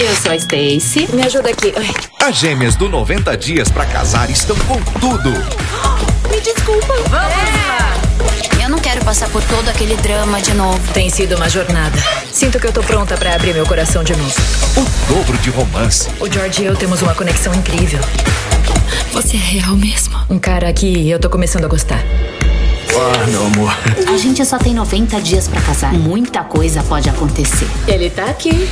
Eu 0.00 0.16
sou 0.16 0.32
a 0.32 0.36
Stacy. 0.36 1.06
Me 1.14 1.22
ajuda 1.22 1.50
aqui. 1.50 1.74
Ai, 1.76 1.90
As 2.30 2.36
gêmeas 2.36 2.76
do 2.76 2.88
90 2.88 3.36
Dias 3.36 3.70
pra 3.70 3.84
Casar 3.84 4.30
estão 4.30 4.56
com 4.60 4.80
tudo. 4.98 5.30
me 6.30 6.40
desculpa. 6.40 6.94
Vamos 6.94 7.10
lá. 7.10 8.03
Eu 8.64 8.70
não 8.70 8.78
quero 8.78 9.04
passar 9.04 9.28
por 9.28 9.44
todo 9.44 9.68
aquele 9.68 9.94
drama 9.96 10.40
de 10.40 10.54
novo. 10.54 10.80
Tem 10.94 11.10
sido 11.10 11.36
uma 11.36 11.50
jornada. 11.50 11.98
Sinto 12.32 12.58
que 12.58 12.66
eu 12.66 12.72
tô 12.72 12.82
pronta 12.82 13.14
pra 13.14 13.34
abrir 13.34 13.52
meu 13.52 13.66
coração 13.66 14.02
de 14.02 14.16
novo. 14.16 14.34
O 14.78 15.12
dobro 15.12 15.36
de 15.36 15.50
romance. 15.50 16.08
O 16.18 16.32
George 16.32 16.62
e 16.62 16.64
eu 16.64 16.74
temos 16.74 17.02
uma 17.02 17.14
conexão 17.14 17.52
incrível. 17.52 18.00
Você 19.12 19.36
é 19.36 19.40
real 19.40 19.76
mesmo? 19.76 20.18
Um 20.30 20.38
cara 20.38 20.72
que 20.72 21.10
eu 21.10 21.20
tô 21.20 21.28
começando 21.28 21.66
a 21.66 21.68
gostar. 21.68 22.02
Ah, 22.88 23.26
meu 23.26 23.44
amor. 23.44 23.76
A 24.08 24.16
gente 24.16 24.42
só 24.46 24.56
tem 24.56 24.72
90 24.72 25.20
dias 25.20 25.46
pra 25.46 25.60
casar. 25.60 25.92
Muita 25.92 26.42
coisa 26.42 26.82
pode 26.84 27.10
acontecer. 27.10 27.68
Ele 27.86 28.08
tá 28.08 28.24
aqui. 28.24 28.66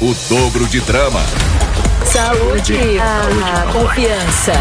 O 0.00 0.12
dobro 0.28 0.66
de 0.66 0.80
drama. 0.80 1.22
Saúde. 2.04 2.74
Ah, 3.00 3.70
confiança. 3.72 4.52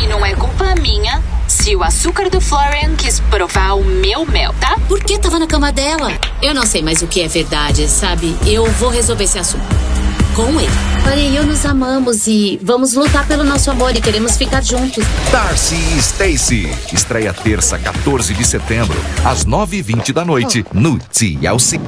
E 0.00 0.06
não 0.06 0.24
é 0.24 0.36
culpa 0.36 0.72
minha 0.76 1.20
se 1.64 1.74
o 1.74 1.82
açúcar 1.82 2.28
do 2.28 2.42
Florian 2.42 2.94
quis 2.94 3.20
provar 3.20 3.72
o 3.72 3.82
meu 3.82 4.26
mel, 4.26 4.54
tá? 4.60 4.78
Por 4.86 5.02
que 5.02 5.18
tava 5.18 5.38
na 5.38 5.46
cama 5.46 5.72
dela? 5.72 6.12
Eu 6.42 6.52
não 6.52 6.66
sei 6.66 6.82
mais 6.82 7.00
o 7.00 7.06
que 7.06 7.22
é 7.22 7.26
verdade, 7.26 7.88
sabe? 7.88 8.36
Eu 8.44 8.70
vou 8.72 8.90
resolver 8.90 9.24
esse 9.24 9.38
assunto. 9.38 9.64
Com 10.36 10.60
ele. 10.60 10.68
Olha, 11.06 11.20
eu 11.20 11.46
nos 11.46 11.64
amamos 11.64 12.26
e 12.26 12.60
vamos 12.62 12.92
lutar 12.92 13.26
pelo 13.26 13.42
nosso 13.42 13.70
amor 13.70 13.96
e 13.96 14.02
queremos 14.02 14.36
ficar 14.36 14.62
juntos. 14.62 15.06
Darcy 15.32 15.74
e 15.74 15.98
Stacy. 16.00 16.68
Estreia 16.92 17.32
terça, 17.32 17.78
14 17.78 18.34
de 18.34 18.44
setembro, 18.46 19.02
às 19.24 19.46
9h20 19.46 20.12
da 20.12 20.22
noite, 20.22 20.66
no 20.74 20.98
TLC. 20.98 21.80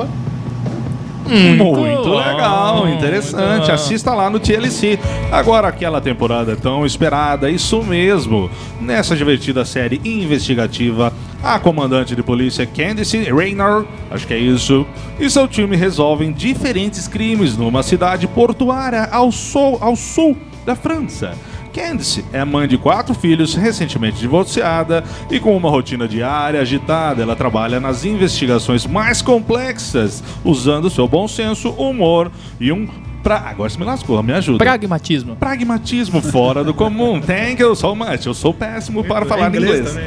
Muito 1.28 2.08
legal, 2.14 2.88
interessante. 2.88 3.36
muito 3.36 3.66
bom. 3.66 3.72
Assista 3.72 4.14
lá 4.14 4.30
no 4.30 4.38
TLC. 4.40 4.98
Agora 5.30 5.68
aquela 5.68 6.00
temporada 6.00 6.56
tão 6.56 6.84
esperada, 6.86 7.50
isso 7.50 7.82
mesmo. 7.82 8.50
Nessa 8.80 9.16
divertida 9.16 9.64
série 9.64 10.00
investigativa, 10.04 11.12
a 11.42 11.58
comandante 11.58 12.14
de 12.14 12.22
polícia 12.22 12.66
Candice 12.66 13.30
Raynor, 13.30 13.84
acho 14.10 14.26
que 14.26 14.34
é 14.34 14.38
isso, 14.38 14.86
e 15.18 15.28
seu 15.30 15.46
time 15.46 15.76
resolvem 15.76 16.32
diferentes 16.32 17.06
crimes 17.06 17.56
numa 17.56 17.82
cidade 17.82 18.26
portuária 18.26 19.08
ao 19.10 19.30
sul, 19.30 19.78
ao 19.80 19.96
sul 19.96 20.36
da 20.64 20.74
França. 20.74 21.34
Candice 21.76 22.24
é 22.32 22.42
mãe 22.42 22.66
de 22.66 22.78
quatro 22.78 23.14
filhos, 23.14 23.54
recentemente 23.54 24.18
divorciada 24.18 25.04
e 25.30 25.38
com 25.38 25.54
uma 25.54 25.68
rotina 25.68 26.08
diária 26.08 26.58
agitada. 26.58 27.20
Ela 27.20 27.36
trabalha 27.36 27.78
nas 27.78 28.02
investigações 28.02 28.86
mais 28.86 29.20
complexas, 29.20 30.24
usando 30.42 30.88
seu 30.88 31.06
bom 31.06 31.28
senso, 31.28 31.68
humor 31.72 32.32
e 32.58 32.72
um. 32.72 32.88
Pra... 33.26 33.38
Agora 33.38 33.68
você 33.68 33.76
me 33.76 33.84
lascou, 33.84 34.22
me 34.22 34.32
ajuda. 34.32 34.58
Pragmatismo. 34.58 35.34
Pragmatismo 35.34 36.22
fora 36.22 36.62
do 36.62 36.72
comum. 36.72 37.20
Thank 37.20 37.60
you 37.60 37.74
so 37.74 37.92
much. 37.92 38.24
Eu 38.24 38.32
sou 38.32 38.54
péssimo 38.54 39.02
para 39.02 39.26
falar 39.26 39.48
inglês. 39.48 39.98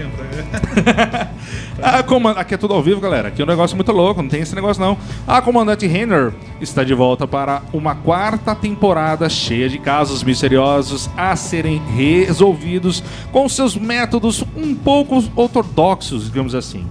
A 1.84 2.02
coman- 2.02 2.32
Aqui 2.32 2.54
é 2.54 2.58
tudo 2.58 2.74
ao 2.74 2.82
vivo, 2.82 3.02
galera. 3.02 3.28
Aqui 3.28 3.42
é 3.42 3.44
um 3.44 3.48
negócio 3.48 3.76
muito 3.76 3.92
louco, 3.92 4.22
não 4.22 4.30
tem 4.30 4.40
esse 4.40 4.56
negócio 4.56 4.82
não. 4.82 4.98
A 5.28 5.42
comandante 5.42 5.86
Renner 5.86 6.32
está 6.62 6.82
de 6.82 6.94
volta 6.94 7.28
para 7.28 7.62
uma 7.74 7.94
quarta 7.94 8.56
temporada 8.56 9.28
cheia 9.28 9.68
de 9.68 9.80
casos 9.80 10.24
misteriosos 10.24 11.10
a 11.18 11.36
serem 11.36 11.82
resolvidos 11.98 13.04
com 13.34 13.50
seus 13.50 13.76
métodos 13.76 14.46
um 14.56 14.74
pouco 14.74 15.22
ortodoxos, 15.36 16.26
digamos 16.28 16.56
assim. 16.56 16.86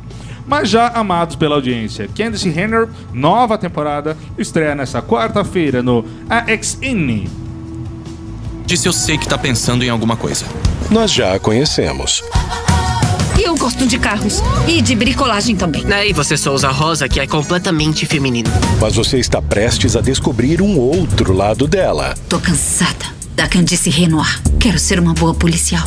Mas 0.48 0.70
já 0.70 0.88
amados 0.88 1.36
pela 1.36 1.56
audiência. 1.56 2.08
Candice 2.08 2.48
Renner, 2.48 2.88
nova 3.12 3.58
temporada, 3.58 4.16
estreia 4.38 4.74
nesta 4.74 5.02
quarta-feira 5.02 5.82
no 5.82 6.04
AXN. 6.28 7.26
Disse 8.64 8.88
eu 8.88 8.92
sei 8.92 9.18
que 9.18 9.28
tá 9.28 9.36
pensando 9.36 9.84
em 9.84 9.90
alguma 9.90 10.16
coisa. 10.16 10.46
Nós 10.90 11.12
já 11.12 11.34
a 11.34 11.38
conhecemos. 11.38 12.22
Eu 13.38 13.56
gosto 13.56 13.86
de 13.86 13.98
carros 13.98 14.42
e 14.66 14.82
de 14.82 14.96
bricolagem 14.96 15.54
também. 15.54 15.84
E 16.06 16.12
você 16.12 16.36
só 16.36 16.52
usa 16.52 16.68
rosa, 16.70 17.08
que 17.08 17.20
é 17.20 17.26
completamente 17.26 18.04
feminino. 18.04 18.50
Mas 18.80 18.96
você 18.96 19.18
está 19.18 19.40
prestes 19.40 19.96
a 19.96 20.00
descobrir 20.00 20.60
um 20.60 20.78
outro 20.78 21.32
lado 21.32 21.68
dela. 21.68 22.14
Tô 22.28 22.38
cansada 22.38 23.06
da 23.36 23.46
Candice 23.46 23.90
Renoir. 23.90 24.42
Quero 24.58 24.78
ser 24.78 24.98
uma 24.98 25.14
boa 25.14 25.34
policial. 25.34 25.84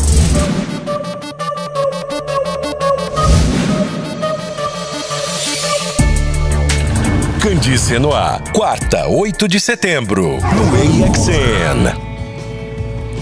Candice 7.42 7.98
Noir, 7.98 8.40
quarta, 8.54 9.08
8 9.08 9.48
de 9.48 9.60
setembro, 9.60 10.38
no 10.38 11.06
AXN. 11.06 11.98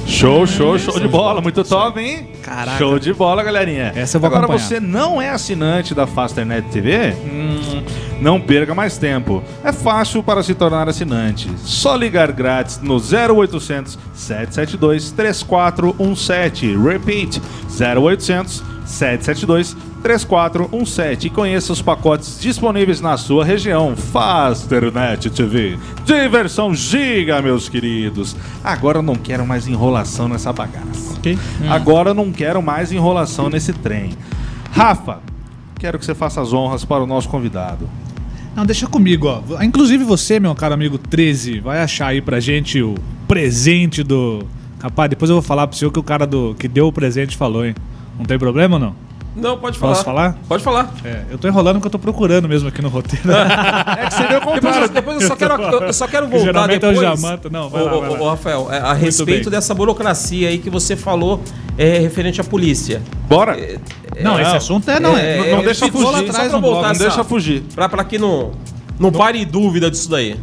Show, 0.06 0.46
show, 0.46 0.78
show 0.78 1.00
de 1.00 1.08
bola. 1.08 1.40
Muito 1.40 1.64
top, 1.64 2.02
hein? 2.02 2.28
Caraca. 2.44 2.78
Show 2.78 3.00
de 3.00 3.14
bola, 3.14 3.42
galerinha. 3.42 3.94
Essa 3.96 4.18
eu 4.18 4.22
vou 4.22 4.28
Agora 4.28 4.44
acompanhar. 4.44 4.68
você 4.68 4.80
não 4.82 5.22
é 5.22 5.30
assinante 5.30 5.96
da 5.96 6.06
Fasternet 6.06 6.68
TV? 6.70 7.14
Hum, 7.14 7.82
não 8.20 8.42
perca 8.42 8.76
mais 8.76 8.98
tempo. 8.98 9.42
É 9.64 9.72
fácil 9.72 10.22
para 10.22 10.44
se 10.44 10.54
tornar 10.54 10.90
assinante. 10.90 11.50
Só 11.64 11.96
ligar 11.96 12.32
grátis 12.34 12.80
no 12.82 12.96
0800 12.98 13.98
772 14.14 15.12
3417. 15.12 16.76
Repeat 16.76 17.42
0800 17.80 18.64
772 18.86 19.74
3417 19.74 19.89
e 21.28 21.30
conheça 21.30 21.74
os 21.74 21.82
pacotes 21.82 22.40
disponíveis 22.40 23.02
na 23.02 23.18
sua 23.18 23.44
região. 23.44 23.96
Fasternet 23.96 25.30
TV. 25.30 25.78
Diversão 26.06 26.74
giga, 26.74 27.42
meus 27.42 27.68
queridos. 27.68 28.36
Agora 28.64 29.00
eu 29.00 29.02
não 29.04 29.16
quero 29.16 29.46
mais 29.46 29.68
enrolação 29.68 30.30
nessa 30.30 30.54
bagaça. 30.54 31.20
Agora 31.70 32.12
eu 32.12 32.14
não 32.14 32.32
quero 32.32 32.62
mais 32.62 32.92
enrolação 32.92 33.50
nesse 33.50 33.74
trem. 33.74 34.12
Rafa, 34.72 35.20
quero 35.78 36.00
que 36.00 36.06
você 36.06 36.16
faça 36.16 36.42
as 36.42 36.54
honras 36.54 36.86
para 36.86 37.04
o 37.04 37.08
nosso 37.08 37.28
convidado. 37.28 37.90
Não, 38.56 38.66
deixa 38.66 38.88
comigo, 38.88 39.28
ó. 39.28 39.62
Inclusive 39.62 40.04
você, 40.04 40.40
meu 40.40 40.56
caro 40.56 40.74
amigo 40.74 40.98
13, 40.98 41.60
vai 41.60 41.82
achar 41.82 42.08
aí 42.08 42.22
pra 42.22 42.40
gente 42.40 42.82
o 42.82 42.96
presente 43.28 44.02
do. 44.02 44.46
Rapaz, 44.82 45.10
depois 45.10 45.30
eu 45.30 45.36
vou 45.36 45.44
falar 45.44 45.68
pro 45.68 45.78
senhor 45.78 45.92
que 45.92 46.00
o 46.00 46.04
cara 46.04 46.26
do 46.26 46.56
que 46.56 46.68
deu 46.68 46.88
o 46.88 46.94
presente 46.94 47.36
falou, 47.36 47.66
hein? 47.66 47.76
Não 48.18 48.26
tem 48.26 48.40
problema 48.40 48.80
não? 48.80 49.09
Não, 49.36 49.58
pode 49.58 49.78
falar. 49.78 49.94
Posso 49.94 50.04
falar? 50.06 50.38
Pode 50.48 50.64
falar. 50.64 50.94
É, 51.06 51.22
eu 51.30 51.38
tô 51.38 51.48
enrolando 51.48 51.76
porque 51.76 51.88
eu 51.88 51.92
tô 51.92 52.00
procurando 52.00 52.50
mesmo 52.50 52.68
aqui 52.68 52.82
no 52.82 52.90
roteiro. 52.90 53.26
É 53.32 54.06
que 54.08 54.14
você 54.14 54.28
deu 54.28 54.40
Depois, 54.40 54.76
eu- 54.78 54.90
depois 54.90 55.22
eu 55.22 55.28
só 55.28 55.36
quero, 55.36 55.54
eu, 55.62 55.82
eu 55.82 55.94
só 55.94 56.08
quero 56.08 56.28
voltar 56.28 56.46
Geralmente 56.46 56.84
é 56.86 56.88
o 56.88 56.92
depois. 56.94 57.22
Jamanta. 57.22 57.50
Não, 57.50 57.70
vai 57.70 57.82
Ô, 57.82 57.86
lá, 57.86 57.94
ô, 57.96 58.02
vai 58.02 58.10
lá. 58.10 58.20
ô, 58.22 58.30
Rafael, 58.30 58.68
é, 58.72 58.80
a 58.80 58.88
Muito 58.90 59.02
respeito 59.06 59.50
bem. 59.50 59.60
dessa 59.60 59.74
burocracia 59.74 60.50
aí 60.50 60.58
que 60.58 60.70
você 60.70 60.96
falou 60.96 61.42
é, 61.78 62.00
referente 62.00 62.42
à 62.42 62.44
polícia. 62.44 63.02
Bora! 63.28 63.56
Não, 64.22 64.40
esse 64.40 64.56
assunto 64.56 64.90
é, 64.90 65.00
não. 65.00 65.16
É, 65.18 65.38
não- 65.38 65.44
não 65.46 65.58
eu 65.60 65.64
deixa 65.64 65.86
lá 65.86 65.92
fugir, 65.92 66.30
atrás 66.30 66.52
só 66.52 66.60
pra 66.60 66.68
voltar 66.68 66.82
não 66.88 66.92
essa- 66.92 67.04
deixa 67.04 67.24
fugir. 67.24 67.64
Pra, 67.74 67.88
pra 67.88 68.04
que 68.04 68.18
não, 68.18 68.52
não 69.00 69.12
pare 69.12 69.46
dúvida 69.46 69.90
disso 69.90 70.10
daí. 70.10 70.36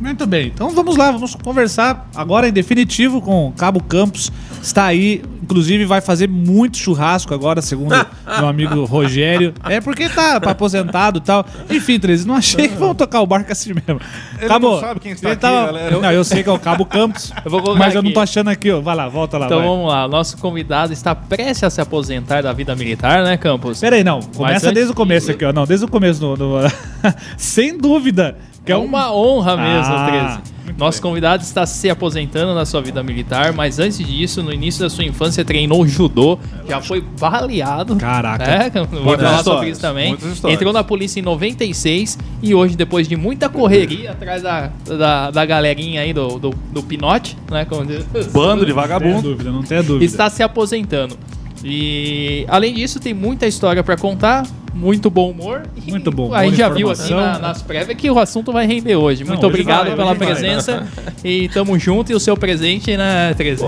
Muito 0.00 0.26
bem, 0.26 0.48
então 0.48 0.70
vamos 0.70 0.96
lá, 0.96 1.10
vamos 1.12 1.34
conversar 1.36 2.10
agora 2.14 2.48
em 2.48 2.52
definitivo 2.52 3.22
com 3.22 3.48
o 3.48 3.52
Cabo 3.52 3.82
Campos. 3.82 4.30
Está 4.60 4.84
aí, 4.86 5.22
inclusive 5.42 5.84
vai 5.84 6.00
fazer 6.00 6.28
muito 6.28 6.76
churrasco 6.78 7.32
agora, 7.32 7.62
segundo 7.62 7.94
meu 8.38 8.48
amigo 8.48 8.84
Rogério. 8.84 9.54
É 9.64 9.80
porque 9.80 10.08
tá 10.08 10.36
aposentado 10.36 11.18
e 11.18 11.20
tal. 11.22 11.46
Enfim, 11.70 11.98
13, 11.98 12.26
não 12.26 12.34
achei 12.34 12.66
que 12.68 12.74
vão 12.74 12.94
tocar 12.94 13.20
o 13.20 13.26
barco 13.26 13.52
assim 13.52 13.72
mesmo. 13.72 14.00
Ele 14.38 14.48
Cabo, 14.48 14.70
não 14.72 14.80
sabe 14.80 15.00
quem 15.00 15.12
está 15.12 15.30
aqui, 15.30 15.40
tava- 15.40 15.66
galera. 15.66 16.00
Não, 16.00 16.10
eu 16.12 16.24
sei 16.24 16.42
que 16.42 16.48
é 16.48 16.52
o 16.52 16.58
Cabo 16.58 16.84
Campos, 16.84 17.32
Eu 17.44 17.50
mas 17.76 17.94
eu 17.94 18.02
não 18.02 18.08
aqui. 18.08 18.14
tô 18.14 18.20
achando 18.20 18.48
aqui, 18.50 18.70
ó. 18.72 18.80
Vai 18.80 18.96
lá, 18.96 19.08
volta 19.08 19.38
lá, 19.38 19.46
Então 19.46 19.58
vai. 19.58 19.68
vamos 19.68 19.88
lá, 19.88 20.08
nosso 20.08 20.36
convidado 20.38 20.92
está 20.92 21.14
prestes 21.14 21.62
a 21.64 21.70
se 21.70 21.80
aposentar 21.80 22.42
da 22.42 22.52
vida 22.52 22.74
militar, 22.74 23.22
né, 23.22 23.36
Campos? 23.36 23.80
Pera 23.80 23.96
aí, 23.96 24.02
não. 24.04 24.20
Começa 24.20 24.66
antes 24.66 24.74
desde 24.74 24.92
o 24.92 24.94
começo 24.94 25.30
aqui, 25.30 25.44
ó. 25.44 25.52
Não, 25.52 25.64
desde 25.66 25.86
o 25.86 25.88
começo. 25.88 26.20
No, 26.20 26.36
no- 26.36 26.58
Sem 27.38 27.78
dúvida. 27.78 28.36
Que 28.64 28.72
É 28.72 28.74
é 28.74 28.78
um... 28.78 28.84
uma 28.84 29.12
honra 29.14 29.56
mesmo, 29.56 29.92
Ah, 29.94 30.38
13. 30.40 30.54
Nosso 30.78 31.00
convidado 31.00 31.42
está 31.42 31.64
se 31.66 31.88
aposentando 31.90 32.52
na 32.54 32.64
sua 32.64 32.80
vida 32.80 33.00
militar, 33.02 33.52
mas 33.52 33.78
antes 33.78 33.98
disso, 33.98 34.42
no 34.42 34.52
início 34.52 34.80
da 34.80 34.90
sua 34.90 35.04
infância, 35.04 35.44
treinou 35.44 35.86
judô, 35.86 36.38
já 36.68 36.80
foi 36.80 37.00
baleado. 37.20 37.94
Caraca. 37.96 38.42
É, 38.44 38.70
vou 38.70 38.86
Muitas 39.02 39.24
falar 39.24 39.38
histórias, 39.38 39.44
sobre 39.44 39.68
isso 39.70 39.80
também. 39.80 40.16
Entrou 40.52 40.72
na 40.72 40.82
polícia 40.82 41.20
em 41.20 41.22
96 41.22 42.18
e 42.42 42.54
hoje, 42.54 42.74
depois 42.76 43.06
de 43.06 43.14
muita 43.14 43.48
correria 43.48 44.12
atrás 44.12 44.42
da, 44.42 44.70
da, 44.84 45.30
da 45.30 45.44
galerinha 45.46 46.00
aí 46.00 46.12
do, 46.12 46.38
do, 46.40 46.50
do 46.72 46.82
Pinote, 46.82 47.36
né? 47.50 47.64
Como 47.66 47.84
diz- 47.86 48.04
Bando 48.32 48.64
de 48.66 48.72
Não 48.72 48.82
tenha 48.82 48.98
vagabundo. 48.98 49.22
dúvida, 49.30 49.52
não 49.52 49.62
tenha 49.62 49.82
dúvida. 49.82 50.04
está 50.04 50.28
se 50.30 50.42
aposentando. 50.42 51.16
E 51.62 52.44
além 52.48 52.74
disso, 52.74 52.98
tem 52.98 53.14
muita 53.14 53.46
história 53.46 53.82
pra 53.84 53.96
contar, 53.96 54.44
muito 54.74 55.08
bom 55.08 55.30
humor. 55.30 55.62
e 55.86 55.90
Muito 55.90 56.10
bom 56.10 56.26
humor, 56.26 56.36
A 56.36 56.44
gente 56.44 56.56
já 56.56 56.68
viu 56.68 56.90
informação. 56.90 57.16
na- 57.20 57.38
nas 57.38 57.62
prévias 57.62 57.96
que 57.96 58.10
o 58.10 58.18
assunto 58.18 58.52
vai 58.52 58.66
render 58.66 58.96
hoje. 58.96 59.24
Muito 59.24 59.38
hoje 59.38 59.46
obrigado 59.46 59.86
vai, 59.86 59.96
pela 59.96 60.10
hoje 60.10 60.18
vai. 60.18 60.28
presença 60.28 60.86
e 61.24 61.48
tamo 61.48 61.78
junto. 61.78 62.10
E 62.12 62.14
o 62.14 62.20
seu 62.20 62.36
presente, 62.36 62.96
né, 62.96 63.32
13? 63.34 63.64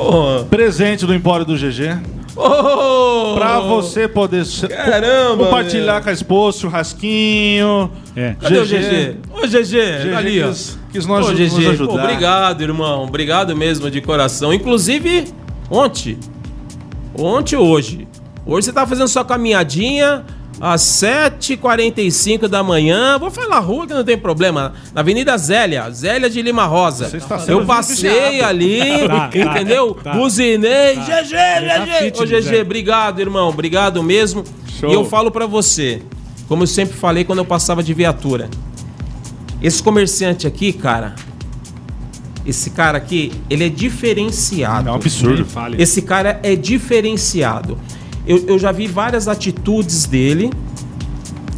Presente 0.51 1.07
do 1.07 1.15
Empório 1.15 1.45
do 1.47 1.55
GG. 1.57 1.97
Oh, 2.39 3.35
Pra 3.35 3.61
você 3.61 4.07
poder 4.07 4.45
Caramba, 4.69 5.45
compartilhar 5.45 5.95
meu. 5.95 6.03
com 6.03 6.11
a 6.11 6.13
esposa, 6.13 6.59
churrasquinho. 6.59 7.91
É. 8.15 8.35
Cadê 8.39 8.59
o 8.59 8.65
GG? 8.67 9.17
Ô, 9.33 9.47
GG, 9.47 10.11
tá 10.11 10.19
ali, 10.19 10.43
ó. 10.43 10.49
quis, 10.49 10.79
quis 10.93 11.07
nos, 11.07 11.27
Ô, 11.27 11.31
nos 11.33 11.39
GG, 11.39 11.67
ajudar. 11.71 11.93
pô, 11.93 11.99
obrigado, 11.99 12.61
irmão. 12.63 13.05
Obrigado 13.05 13.57
mesmo 13.57 13.91
de 13.91 14.03
coração. 14.03 14.53
Inclusive, 14.53 15.29
ontem. 15.71 16.19
Ontem 17.19 17.57
hoje. 17.57 18.07
Hoje 18.45 18.67
você 18.67 18.73
tá 18.73 18.87
fazendo 18.87 19.09
sua 19.09 19.25
caminhadinha 19.25 20.23
às 20.61 20.81
7h45 20.83 22.49
da 22.49 22.63
manhã. 22.63 23.19
Vou 23.19 23.31
falar 23.31 23.59
rua 23.59 23.87
que 23.87 23.95
não 23.95 24.05
tem 24.05 24.17
problema. 24.17 24.73
Na 24.95 25.01
Avenida 25.01 25.37
Zélia, 25.37 25.91
Zélia 25.91 26.31
de 26.31 26.41
Lima 26.41 26.65
Rosa. 26.65 27.09
Você 27.09 27.19
está 27.19 27.39
sendo 27.39 27.61
Eu 27.61 27.67
passei 27.67 28.41
ali, 28.43 28.81
Tá, 29.07 29.29
tá, 29.29 29.39
entendeu? 29.39 29.95
tá. 29.95 30.15
Buzinei. 30.15 30.97
GG, 30.97 31.05
tá 31.07 31.79
GG. 31.85 31.93
Ô, 31.93 32.05
fitness, 32.05 32.47
GG, 32.47 32.57
é. 32.57 32.63
obrigado, 32.63 33.21
irmão. 33.21 33.49
Obrigado 33.49 34.03
mesmo. 34.03 34.45
Show. 34.81 34.91
E 34.91 34.95
eu 34.95 35.05
falo 35.05 35.31
pra 35.31 35.47
você, 35.47 36.03
como 36.49 36.63
eu 36.63 36.67
sempre 36.67 36.97
falei 36.97 37.25
quando 37.25 37.39
eu 37.39 37.45
passava 37.45 37.83
de 37.83 37.93
viatura. 37.95 38.49
Esse 39.63 39.83
comerciante 39.83 40.47
aqui, 40.47 40.73
cara, 40.73 41.15
esse 42.45 42.71
cara 42.71 42.97
aqui, 42.99 43.33
ele 43.51 43.65
é 43.65 43.69
diferenciado. 43.69 44.89
É 44.89 44.93
um 44.93 44.95
absurdo. 44.95 45.45
Fale. 45.45 45.83
Esse 45.83 46.03
cara 46.03 46.39
é 46.43 46.55
diferenciado. 46.55 47.79
Eu, 48.27 48.45
eu 48.47 48.59
já 48.59 48.73
vi 48.73 48.87
várias 48.87 49.29
atitudes 49.29 50.07
dele. 50.07 50.51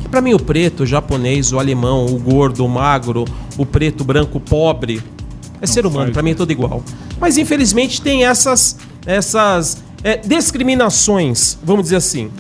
Que 0.01 0.09
pra 0.09 0.21
mim 0.21 0.35
o 0.35 0.39
preto, 0.39 0.83
o 0.83 0.87
japonês, 0.87 1.53
o 1.53 1.59
alemão, 1.59 2.07
o 2.07 2.19
gordo, 2.19 2.65
o 2.65 2.69
magro, 2.69 3.25
o 3.57 3.65
preto, 3.65 4.03
o 4.03 4.05
branco, 4.05 4.39
o 4.39 4.41
pobre, 4.41 5.03
é 5.61 5.67
ser 5.67 5.87
humano. 5.87 6.05
faz, 6.07 6.13
Pra 6.13 6.23
mim 6.23 6.31
é 6.31 6.35
tudo 6.35 6.53
igual. 6.53 6.83
Mas 7.21 7.37
infelizmente 7.37 8.01
tem 8.01 8.25
essas 8.25 8.77
essas 9.07 9.83
é, 10.05 10.17
discriminações, 10.17 11.59
vamos 11.63 11.85
dizer 11.85 11.97
assim. 11.97 12.31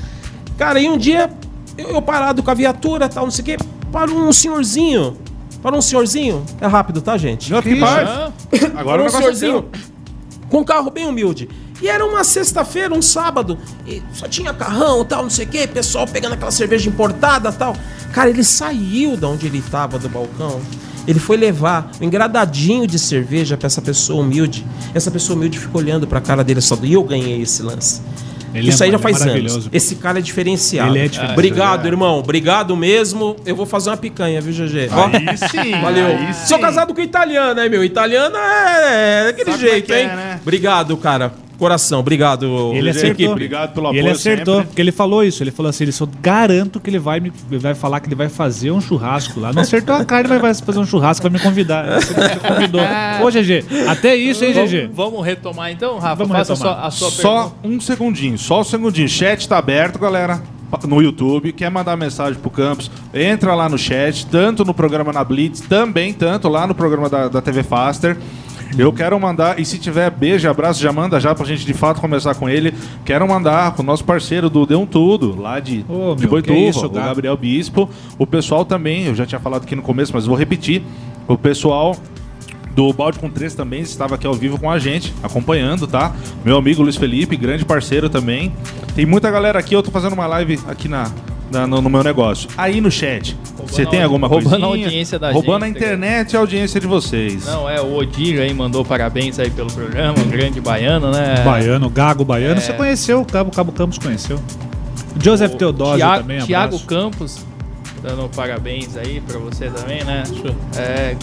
Cara, 0.56 0.80
e 0.80 0.88
um 0.88 0.98
dia 0.98 1.30
eu, 1.76 1.90
eu 1.90 2.02
parado 2.02 2.42
com 2.42 2.50
a 2.50 2.54
viatura, 2.54 3.08
tal, 3.08 3.24
não 3.24 3.30
sei 3.30 3.42
o 3.42 3.44
quê, 3.46 3.56
para 3.90 4.10
um 4.10 4.32
senhorzinho. 4.32 5.16
Para 5.62 5.76
um 5.76 5.82
senhorzinho. 5.82 6.44
É 6.60 6.66
rápido, 6.66 7.00
tá, 7.00 7.16
gente? 7.16 7.50
Não, 7.50 7.60
que 7.60 7.74
paz. 7.76 8.08
Agora 8.76 9.02
o 9.02 9.04
Para 9.06 9.14
um 9.14 9.16
é 9.16 9.20
senhorzinho 9.20 9.64
com 10.48 10.60
um 10.60 10.64
carro 10.64 10.90
bem 10.90 11.06
humilde. 11.06 11.48
E 11.80 11.88
era 11.88 12.04
uma 12.04 12.24
sexta-feira, 12.24 12.92
um 12.94 13.00
sábado, 13.02 13.56
e 13.86 14.02
só 14.12 14.26
tinha 14.26 14.52
carrão 14.52 15.04
tal, 15.04 15.22
não 15.22 15.30
sei 15.30 15.44
o 15.44 15.48
quê, 15.48 15.66
pessoal 15.66 16.06
pegando 16.06 16.32
aquela 16.32 16.50
cerveja 16.50 16.88
importada 16.88 17.52
tal. 17.52 17.76
Cara, 18.12 18.30
ele 18.30 18.42
saiu 18.42 19.16
da 19.16 19.28
onde 19.28 19.46
ele 19.46 19.62
tava 19.70 19.98
do 19.98 20.08
balcão. 20.08 20.60
Ele 21.06 21.18
foi 21.18 21.36
levar 21.36 21.90
um 22.00 22.04
engradadinho 22.04 22.86
de 22.86 22.98
cerveja 22.98 23.56
pra 23.56 23.66
essa 23.66 23.80
pessoa 23.80 24.22
humilde. 24.22 24.66
Essa 24.92 25.10
pessoa 25.10 25.36
humilde 25.36 25.58
ficou 25.58 25.80
olhando 25.80 26.06
pra 26.06 26.20
cara 26.20 26.42
dele 26.44 26.60
só. 26.60 26.76
E 26.82 26.92
eu 26.92 27.02
ganhei 27.02 27.40
esse 27.40 27.62
lance. 27.62 28.02
Ele 28.52 28.70
Isso 28.70 28.82
é 28.82 28.86
aí 28.86 28.92
já 28.92 28.98
ma- 28.98 29.02
faz 29.02 29.20
maravilhoso, 29.20 29.54
anos. 29.56 29.68
pô. 29.68 29.76
Esse 29.76 29.94
cara 29.96 30.18
é 30.18 30.22
diferenciado. 30.22 30.90
Ele 30.90 30.98
é 30.98 31.02
diferenciado. 31.08 31.32
Obrigado, 31.32 31.86
irmão. 31.86 32.18
Obrigado 32.18 32.76
mesmo. 32.76 33.36
Eu 33.46 33.54
vou 33.54 33.66
fazer 33.66 33.90
uma 33.90 33.96
picanha, 33.96 34.40
viu, 34.40 34.52
GG? 34.52 34.88
Ó, 34.92 35.06
Aí 35.06 35.36
sim. 35.36 35.70
Valeu. 35.80 36.06
aí 36.06 36.34
Sou 36.34 36.56
sim. 36.56 36.62
casado 36.62 36.94
com 36.94 37.00
italiana, 37.00 37.62
hein, 37.64 37.70
meu? 37.70 37.84
Italiana 37.84 38.38
é, 38.38 39.20
é 39.20 39.24
daquele 39.26 39.50
Sabe 39.52 39.66
é 39.66 39.70
jeito, 39.70 39.92
é, 39.92 40.00
hein? 40.02 40.06
né? 40.08 40.38
Obrigado, 40.42 40.96
cara. 40.96 41.32
Coração, 41.58 41.98
obrigado. 42.00 42.46
Ele 42.72 42.88
equipe. 42.90 42.90
acertou. 42.90 43.32
Obrigado 43.32 43.74
pelo 43.74 43.86
E 43.86 43.88
apoio 43.88 44.00
ele 44.00 44.10
acertou, 44.10 44.54
sempre. 44.54 44.68
porque 44.68 44.80
ele 44.80 44.92
falou 44.92 45.24
isso. 45.24 45.42
Ele 45.42 45.50
falou 45.50 45.68
assim: 45.70 45.84
ele 45.84 45.92
só 45.92 46.06
garanto 46.22 46.78
que 46.78 46.88
ele 46.88 46.98
vai 47.00 47.18
me 47.18 47.32
vai 47.58 47.74
falar 47.74 47.98
que 48.00 48.06
ele 48.06 48.14
vai 48.14 48.28
fazer 48.28 48.70
um 48.70 48.80
churrasco 48.80 49.40
lá. 49.40 49.52
Não 49.52 49.62
acertou 49.62 49.94
a 49.96 50.04
carne, 50.04 50.28
mas 50.28 50.40
vai 50.40 50.54
fazer 50.54 50.78
um 50.78 50.86
churrasco 50.86 51.22
vai 51.28 51.32
me 51.32 51.40
convidar. 51.44 52.00
Você 52.00 52.14
convidou. 52.14 52.80
Ô, 53.24 53.30
GG, 53.30 53.64
até 53.88 54.14
isso, 54.14 54.44
hein, 54.44 54.52
Vamos, 54.52 54.70
GG? 54.70 54.90
vamos 54.92 55.26
retomar 55.26 55.72
então, 55.72 55.98
Rafa? 55.98 56.24
Vamos 56.24 56.36
Faça 56.48 56.52
a 56.52 56.56
retomar. 56.56 56.76
sua, 56.76 56.86
a 56.86 56.90
sua 56.90 57.10
Só 57.10 57.42
pergunta. 57.50 57.68
um 57.76 57.80
segundinho, 57.80 58.38
só 58.38 58.60
um 58.60 58.64
segundinho. 58.64 59.08
Chat 59.08 59.48
tá 59.48 59.58
aberto, 59.58 59.98
galera. 59.98 60.40
No 60.86 61.00
YouTube, 61.00 61.50
quer 61.52 61.70
mandar 61.70 61.96
mensagem 61.96 62.38
pro 62.38 62.50
Campos, 62.50 62.90
entra 63.14 63.54
lá 63.54 63.70
no 63.70 63.78
chat, 63.78 64.26
tanto 64.26 64.66
no 64.66 64.74
programa 64.74 65.10
na 65.14 65.24
Blitz, 65.24 65.62
também 65.62 66.12
tanto 66.12 66.46
lá 66.46 66.66
no 66.66 66.74
programa 66.74 67.08
da, 67.08 67.26
da 67.26 67.40
TV 67.40 67.62
Faster. 67.62 68.18
Eu 68.76 68.92
quero 68.92 69.18
mandar, 69.18 69.58
e 69.58 69.64
se 69.64 69.78
tiver 69.78 70.10
beijo, 70.10 70.48
abraço, 70.48 70.80
já 70.80 70.92
manda 70.92 71.18
já 71.18 71.34
pra 71.34 71.46
gente 71.46 71.64
de 71.64 71.72
fato 71.72 72.00
conversar 72.00 72.34
com 72.34 72.48
ele. 72.48 72.74
Quero 73.04 73.26
mandar 73.26 73.72
pro 73.72 73.82
nosso 73.82 74.04
parceiro 74.04 74.50
do 74.50 74.66
Deu 74.66 74.80
um 74.80 74.86
Tudo, 74.86 75.40
lá 75.40 75.58
de, 75.60 75.84
Ô, 75.88 76.14
de 76.14 76.22
meu, 76.22 76.30
Boituva, 76.30 76.58
isso, 76.58 76.86
o. 76.86 76.90
Gabriel 76.90 77.36
Bispo. 77.36 77.88
O 78.18 78.26
pessoal 78.26 78.64
também, 78.64 79.06
eu 79.06 79.14
já 79.14 79.24
tinha 79.24 79.40
falado 79.40 79.62
aqui 79.62 79.74
no 79.74 79.82
começo, 79.82 80.12
mas 80.12 80.26
vou 80.26 80.36
repetir. 80.36 80.82
O 81.26 81.36
pessoal 81.36 81.96
do 82.74 82.92
Balde 82.92 83.18
com 83.18 83.28
3 83.28 83.54
também 83.54 83.80
estava 83.80 84.14
aqui 84.14 84.26
ao 84.26 84.34
vivo 84.34 84.58
com 84.58 84.70
a 84.70 84.78
gente, 84.78 85.12
acompanhando, 85.22 85.86
tá? 85.86 86.14
Meu 86.44 86.56
amigo 86.56 86.82
Luiz 86.82 86.96
Felipe, 86.96 87.36
grande 87.36 87.64
parceiro 87.64 88.08
também. 88.08 88.52
Tem 88.94 89.04
muita 89.04 89.30
galera 89.30 89.58
aqui, 89.58 89.74
eu 89.74 89.82
tô 89.82 89.90
fazendo 89.90 90.12
uma 90.12 90.26
live 90.26 90.60
aqui 90.68 90.88
na, 90.88 91.10
na- 91.50 91.66
no, 91.66 91.80
no 91.82 91.88
meu 91.90 92.02
negócio. 92.02 92.48
Aí 92.56 92.80
no 92.80 92.90
chat, 92.90 93.36
Você 93.66 93.84
tem 93.86 94.02
alguma 94.02 94.26
roubando 94.26 94.50
coisinha? 94.60 94.66
a 94.66 94.86
audiência 94.86 95.18
da 95.18 95.30
Roubando 95.30 95.64
gente. 95.66 95.76
a 95.76 95.78
internet 95.78 96.32
e 96.32 96.36
a 96.36 96.40
audiência 96.40 96.80
de 96.80 96.86
vocês. 96.86 97.44
Não, 97.46 97.68
é, 97.68 97.80
o 97.80 97.94
Odir 97.96 98.40
aí 98.40 98.52
mandou 98.54 98.84
parabéns 98.84 99.38
aí 99.38 99.50
pelo 99.50 99.70
programa, 99.72 100.18
um 100.18 100.28
grande 100.28 100.60
baiano, 100.60 101.10
né? 101.10 101.42
Baiano, 101.44 101.88
Gago 101.90 102.24
Baiano. 102.24 102.58
É. 102.58 102.60
Você 102.60 102.72
conheceu, 102.72 103.20
o 103.20 103.24
Cabo, 103.24 103.50
Cabo 103.50 103.72
Campos 103.72 103.98
conheceu. 103.98 104.36
O 105.18 105.22
Joseph 105.24 105.54
Teodósio 105.54 105.96
Tiago, 105.96 106.22
também, 106.22 106.38
Tiago 106.40 106.66
abraço. 106.76 106.86
Campos, 106.86 107.46
dando 108.02 108.28
parabéns 108.34 108.96
aí 108.96 109.20
pra 109.26 109.38
você 109.38 109.66
também, 109.68 110.04
né? 110.04 110.22
É, 110.76 111.16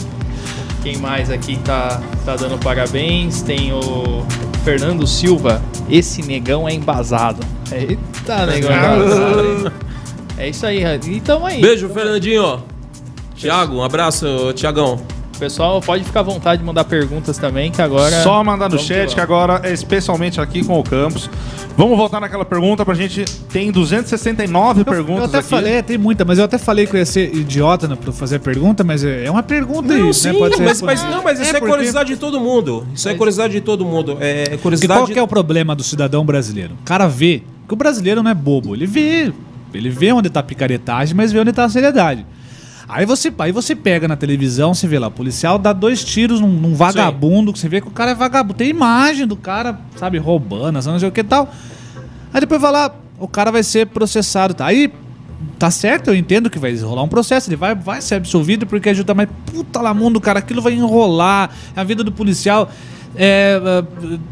quem 0.83 0.97
mais 0.97 1.31
aqui 1.31 1.55
tá, 1.57 2.01
tá 2.25 2.35
dando 2.35 2.57
parabéns? 2.59 3.41
Tem 3.41 3.71
o 3.73 4.23
Fernando 4.63 5.07
Silva. 5.07 5.61
Esse 5.89 6.21
negão 6.23 6.67
é 6.67 6.73
embasado. 6.73 7.39
Eita, 7.71 8.45
negão 8.45 8.71
embasado. 8.71 9.71
É 10.37 10.49
isso 10.49 10.65
aí, 10.65 10.83
e 11.07 11.19
tamo 11.21 11.45
aí. 11.45 11.61
Beijo, 11.61 11.87
Fernandinho. 11.89 12.63
Tiago, 13.35 13.75
um 13.77 13.83
abraço, 13.83 14.51
Tiagão. 14.53 14.99
Pessoal, 15.37 15.81
pode 15.81 16.05
ficar 16.05 16.21
à 16.21 16.23
vontade 16.23 16.61
de 16.61 16.65
mandar 16.65 16.85
perguntas 16.85 17.37
também, 17.37 17.69
que 17.69 17.81
agora. 17.81 18.23
Só 18.23 18.41
mandar 18.41 18.69
no 18.69 18.79
chat, 18.79 19.09
que 19.09 19.15
que 19.15 19.19
agora 19.19 19.59
é 19.63 19.73
especialmente 19.73 20.39
aqui 20.39 20.63
com 20.63 20.79
o 20.79 20.83
Campos. 20.83 21.29
Vamos 21.77 21.97
voltar 21.97 22.21
naquela 22.21 22.45
pergunta 22.45 22.85
pra 22.85 22.93
gente. 22.95 23.25
Tem 23.51 23.69
269 23.69 24.81
Eu, 24.81 24.85
perguntas 24.85 25.23
eu 25.23 25.25
até 25.25 25.37
aqui. 25.39 25.49
falei, 25.49 25.83
tem 25.83 25.97
muita, 25.97 26.23
mas 26.23 26.39
eu 26.39 26.45
até 26.45 26.57
falei 26.57 26.87
que 26.87 26.95
eu 26.95 26.99
ia 26.99 27.05
ser 27.05 27.35
idiota 27.35 27.85
né, 27.85 27.97
pra 28.01 28.13
fazer 28.13 28.37
a 28.37 28.39
pergunta, 28.39 28.81
mas 28.81 29.03
é 29.03 29.25
é 29.25 29.31
uma 29.31 29.43
pergunta 29.43 29.93
Não, 29.93 30.05
né? 30.07 30.13
sim, 30.13 30.33
Pode 30.33 30.55
ser 30.55 30.63
mas, 30.63 30.81
mas- 30.81 31.03
não, 31.03 31.21
mas 31.21 31.37
isso 31.37 31.49
é, 31.49 31.53
porque- 31.59 31.67
curiosidade 31.73 32.13
de 32.13 32.17
todo 32.17 32.39
mundo. 32.39 32.87
Isso 32.93 33.09
é 33.09 33.13
curiosidade 33.13 33.51
de 33.51 33.59
todo 33.61 33.83
mundo. 33.83 34.17
É 34.21 34.43
Porque 34.43 34.57
curiosidade. 34.59 34.99
qual 35.01 35.07
que 35.07 35.19
é 35.19 35.21
o 35.21 35.27
problema 35.27 35.75
do 35.75 35.83
cidadão 35.83 36.25
brasileiro? 36.25 36.75
O 36.81 36.85
cara 36.85 37.07
vê 37.07 37.43
que 37.67 37.73
o 37.73 37.75
brasileiro 37.75 38.23
não 38.23 38.31
é 38.31 38.33
bobo. 38.33 38.73
Ele 38.73 38.85
vê, 38.87 39.33
ele 39.77 39.89
vê 39.89 40.11
onde 40.11 40.29
tá 40.29 40.39
a 40.39 40.43
picaretagem, 40.43 41.15
mas 41.15 41.31
vê 41.31 41.39
onde 41.39 41.53
tá 41.53 41.65
a 41.65 41.69
seriedade. 41.69 42.25
Aí 42.87 43.05
você, 43.05 43.33
aí 43.39 43.51
você 43.51 43.75
pega 43.75 44.07
na 44.07 44.15
televisão, 44.15 44.73
você 44.73 44.87
vê 44.87 44.99
lá, 44.99 45.07
o 45.07 45.11
policial 45.11 45.57
dá 45.57 45.73
dois 45.73 46.03
tiros 46.03 46.39
num, 46.39 46.47
num 46.47 46.75
vagabundo, 46.75 47.51
que 47.51 47.57
você 47.57 47.67
vê 47.67 47.81
que 47.81 47.87
o 47.87 47.91
cara 47.91 48.11
é 48.11 48.15
vagabundo. 48.15 48.53
Tem 48.53 48.69
imagem 48.69 49.25
do 49.25 49.35
cara, 49.35 49.79
sabe, 49.95 50.19
roubando, 50.19 50.79
não 50.81 50.99
sei 50.99 51.09
o 51.09 51.11
que 51.11 51.21
e 51.21 51.23
tal. 51.23 51.51
Aí 52.31 52.39
depois 52.39 52.61
vai 52.61 52.71
lá, 52.71 52.93
o 53.17 53.27
cara 53.27 53.51
vai 53.51 53.63
ser 53.63 53.87
processado. 53.87 54.53
Tá? 54.53 54.67
Aí 54.67 54.93
tá 55.57 55.71
certo, 55.71 56.09
eu 56.09 56.15
entendo 56.15 56.49
que 56.49 56.59
vai 56.59 56.75
rolar 56.75 57.01
um 57.01 57.07
processo, 57.07 57.49
ele 57.49 57.55
vai, 57.55 57.73
vai 57.73 58.01
ser 58.01 58.15
absolvido 58.15 58.67
porque 58.67 58.89
ajuda, 58.89 59.13
mas 59.15 59.29
puta 59.47 59.81
lá 59.81 59.93
mundo, 59.93 60.21
cara, 60.21 60.39
aquilo 60.39 60.61
vai 60.61 60.73
enrolar 60.73 61.49
a 61.75 61.83
vida 61.83 62.03
do 62.03 62.11
policial. 62.11 62.69
É, 63.17 63.59
ah, 63.63 63.83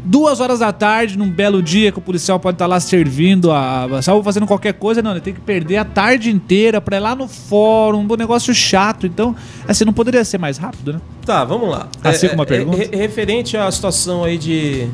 duas 0.04 0.40
horas 0.40 0.58
da 0.58 0.72
tarde, 0.72 1.16
num 1.16 1.30
belo 1.30 1.62
dia, 1.62 1.90
que 1.90 1.98
o 1.98 2.02
policial 2.02 2.38
pode 2.38 2.56
estar 2.56 2.66
lá 2.66 2.78
servindo, 2.80 3.50
a, 3.50 3.88
só 4.02 4.22
fazendo 4.22 4.46
qualquer 4.46 4.74
coisa, 4.74 5.00
não, 5.00 5.12
ele 5.12 5.20
tem 5.20 5.32
que 5.32 5.40
perder 5.40 5.78
a 5.78 5.84
tarde 5.84 6.30
inteira 6.30 6.80
pra 6.80 6.96
ir 6.98 7.00
lá 7.00 7.14
no 7.14 7.26
fórum, 7.26 8.06
um 8.08 8.16
negócio 8.16 8.54
chato. 8.54 9.06
Então, 9.06 9.34
assim, 9.66 9.84
não 9.84 9.92
poderia 9.92 10.24
ser 10.24 10.38
mais 10.38 10.58
rápido, 10.58 10.92
né? 10.94 11.00
Tá, 11.24 11.44
vamos 11.44 11.70
lá. 11.70 11.88
Assim 12.02 12.28
como 12.28 12.40
uma 12.40 12.46
pergunta? 12.46 12.76
re- 12.76 12.90
referente 12.94 13.56
à 13.56 13.70
situação 13.70 14.22
aí 14.24 14.36
de, 14.36 14.86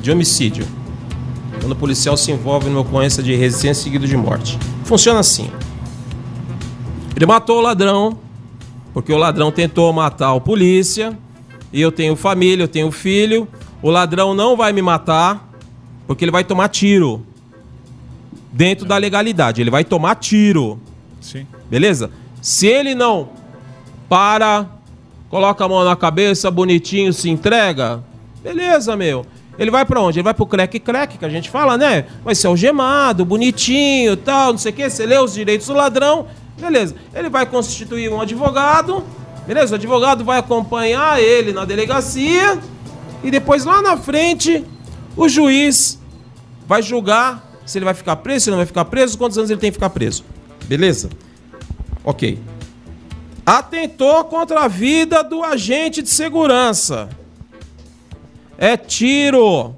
de 0.00 0.10
homicídio. 0.10 0.64
Quando 1.60 1.72
o 1.72 1.76
policial 1.76 2.16
se 2.16 2.32
envolve 2.32 2.68
numa 2.68 2.80
ocorrência 2.80 3.22
de 3.22 3.34
resistência 3.36 3.84
seguido 3.84 4.06
de 4.06 4.16
morte. 4.16 4.58
Funciona 4.84 5.20
assim. 5.20 5.50
Ele 7.14 7.26
matou 7.26 7.58
o 7.58 7.60
ladrão, 7.60 8.18
porque 8.94 9.12
o 9.12 9.16
ladrão 9.18 9.52
tentou 9.52 9.92
matar 9.92 10.32
o 10.32 10.40
polícia, 10.40 11.16
e 11.72 11.80
eu 11.80 11.90
tenho 11.90 12.14
família, 12.14 12.64
eu 12.64 12.68
tenho 12.68 12.90
filho. 12.90 13.48
O 13.80 13.90
ladrão 13.90 14.34
não 14.34 14.56
vai 14.56 14.72
me 14.72 14.82
matar, 14.82 15.50
porque 16.06 16.24
ele 16.24 16.30
vai 16.30 16.44
tomar 16.44 16.68
tiro. 16.68 17.24
Dentro 18.52 18.86
da 18.86 18.96
legalidade, 18.96 19.60
ele 19.60 19.70
vai 19.70 19.82
tomar 19.82 20.16
tiro. 20.16 20.78
Sim. 21.20 21.46
Beleza? 21.70 22.10
Se 22.40 22.66
ele 22.66 22.94
não 22.94 23.30
para, 24.08 24.66
coloca 25.30 25.64
a 25.64 25.68
mão 25.68 25.84
na 25.84 25.96
cabeça, 25.96 26.50
bonitinho, 26.50 27.12
se 27.12 27.30
entrega, 27.30 28.04
beleza, 28.42 28.94
meu. 28.94 29.24
Ele 29.58 29.70
vai 29.70 29.84
pra 29.84 30.00
onde? 30.00 30.18
Ele 30.18 30.24
vai 30.24 30.34
pro 30.34 30.46
crack-crack, 30.46 31.18
que 31.18 31.24
a 31.24 31.28
gente 31.28 31.48
fala, 31.48 31.78
né? 31.78 32.06
Vai 32.24 32.34
ser 32.34 32.46
algemado, 32.46 33.24
bonitinho, 33.24 34.16
tal, 34.16 34.52
não 34.52 34.58
sei 34.58 34.72
o 34.72 34.74
quê. 34.74 34.90
Você 34.90 35.06
lê 35.06 35.18
os 35.18 35.34
direitos 35.34 35.66
do 35.66 35.74
ladrão, 35.74 36.26
beleza. 36.58 36.94
Ele 37.14 37.28
vai 37.28 37.46
constituir 37.46 38.10
um 38.10 38.20
advogado, 38.20 39.04
beleza? 39.46 39.72
O 39.72 39.76
advogado 39.76 40.24
vai 40.24 40.38
acompanhar 40.38 41.20
ele 41.22 41.52
na 41.52 41.64
delegacia 41.64 42.58
e 43.22 43.30
depois 43.30 43.64
lá 43.64 43.80
na 43.82 43.96
frente 43.96 44.64
o 45.16 45.28
juiz 45.28 45.98
vai 46.66 46.82
julgar 46.82 47.50
se 47.64 47.78
ele 47.78 47.84
vai 47.84 47.94
ficar 47.94 48.16
preso, 48.16 48.44
se 48.44 48.50
não 48.50 48.56
vai 48.56 48.66
ficar 48.66 48.84
preso, 48.86 49.16
quantos 49.16 49.38
anos 49.38 49.50
ele 49.50 49.60
tem 49.60 49.70
que 49.70 49.76
ficar 49.76 49.90
preso. 49.90 50.24
Beleza? 50.64 51.10
Ok. 52.04 52.38
Atentou 53.44 54.24
contra 54.24 54.60
a 54.60 54.68
vida 54.68 55.22
do 55.22 55.42
agente 55.42 56.02
de 56.02 56.08
segurança. 56.08 57.08
É 58.58 58.76
tiro. 58.76 59.74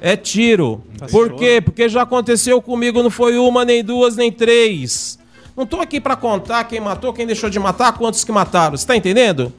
É 0.00 0.16
tiro. 0.16 0.82
Por 1.10 1.34
quê? 1.34 1.60
Porque 1.60 1.88
já 1.88 2.02
aconteceu 2.02 2.60
comigo, 2.60 3.02
não 3.02 3.10
foi 3.10 3.38
uma, 3.38 3.64
nem 3.64 3.82
duas, 3.82 4.16
nem 4.16 4.30
três. 4.30 5.18
Não 5.56 5.64
tô 5.64 5.80
aqui 5.80 6.00
pra 6.00 6.14
contar 6.14 6.64
quem 6.64 6.80
matou, 6.80 7.12
quem 7.14 7.26
deixou 7.26 7.48
de 7.48 7.58
matar, 7.58 7.92
quantos 7.92 8.22
que 8.24 8.30
mataram. 8.30 8.76
Você 8.76 8.86
tá 8.86 8.94
entendendo? 8.94 9.52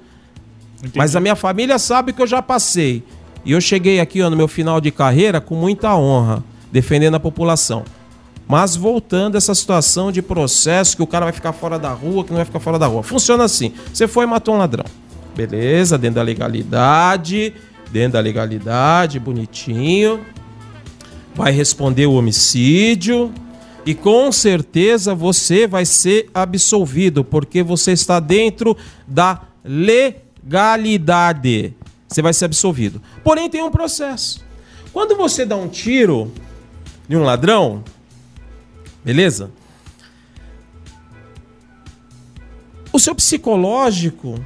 Mas 0.95 1.15
a 1.15 1.19
minha 1.19 1.35
família 1.35 1.79
sabe 1.79 2.13
que 2.13 2.21
eu 2.21 2.27
já 2.27 2.41
passei. 2.41 3.03
E 3.43 3.51
eu 3.51 3.59
cheguei 3.59 3.99
aqui 3.99 4.21
ó, 4.21 4.29
no 4.29 4.35
meu 4.35 4.47
final 4.47 4.79
de 4.79 4.91
carreira 4.91 5.41
com 5.41 5.55
muita 5.55 5.95
honra, 5.95 6.43
defendendo 6.71 7.15
a 7.15 7.19
população. 7.19 7.83
Mas 8.47 8.75
voltando 8.75 9.35
a 9.35 9.37
essa 9.39 9.55
situação 9.55 10.11
de 10.11 10.21
processo 10.21 10.95
que 10.95 11.03
o 11.03 11.07
cara 11.07 11.25
vai 11.25 11.33
ficar 11.33 11.51
fora 11.51 11.79
da 11.79 11.91
rua, 11.91 12.23
que 12.23 12.29
não 12.29 12.37
vai 12.37 12.45
ficar 12.45 12.59
fora 12.59 12.77
da 12.77 12.85
rua. 12.85 13.01
Funciona 13.03 13.43
assim: 13.43 13.73
você 13.91 14.07
foi 14.07 14.25
e 14.25 14.27
matou 14.27 14.55
um 14.55 14.57
ladrão. 14.57 14.85
Beleza, 15.35 15.97
dentro 15.97 16.15
da 16.15 16.21
legalidade, 16.21 17.53
dentro 17.91 18.13
da 18.13 18.19
legalidade, 18.19 19.19
bonitinho. 19.19 20.21
Vai 21.35 21.51
responder 21.51 22.05
o 22.05 22.13
homicídio. 22.13 23.31
E 23.87 23.95
com 23.95 24.31
certeza 24.33 25.15
você 25.15 25.65
vai 25.65 25.85
ser 25.85 26.29
absolvido, 26.33 27.23
porque 27.23 27.63
você 27.63 27.93
está 27.93 28.19
dentro 28.19 28.75
da 29.07 29.43
legalidade. 29.63 31.73
Você 32.05 32.21
vai 32.21 32.33
ser 32.33 32.43
absolvido. 32.43 33.01
Porém, 33.23 33.49
tem 33.49 33.63
um 33.63 33.71
processo. 33.71 34.45
Quando 34.91 35.15
você 35.15 35.45
dá 35.45 35.55
um 35.55 35.69
tiro 35.69 36.29
em 37.09 37.15
um 37.15 37.23
ladrão, 37.23 37.81
beleza? 39.05 39.51
O 42.91 42.99
seu 42.99 43.15
psicológico, 43.15 44.37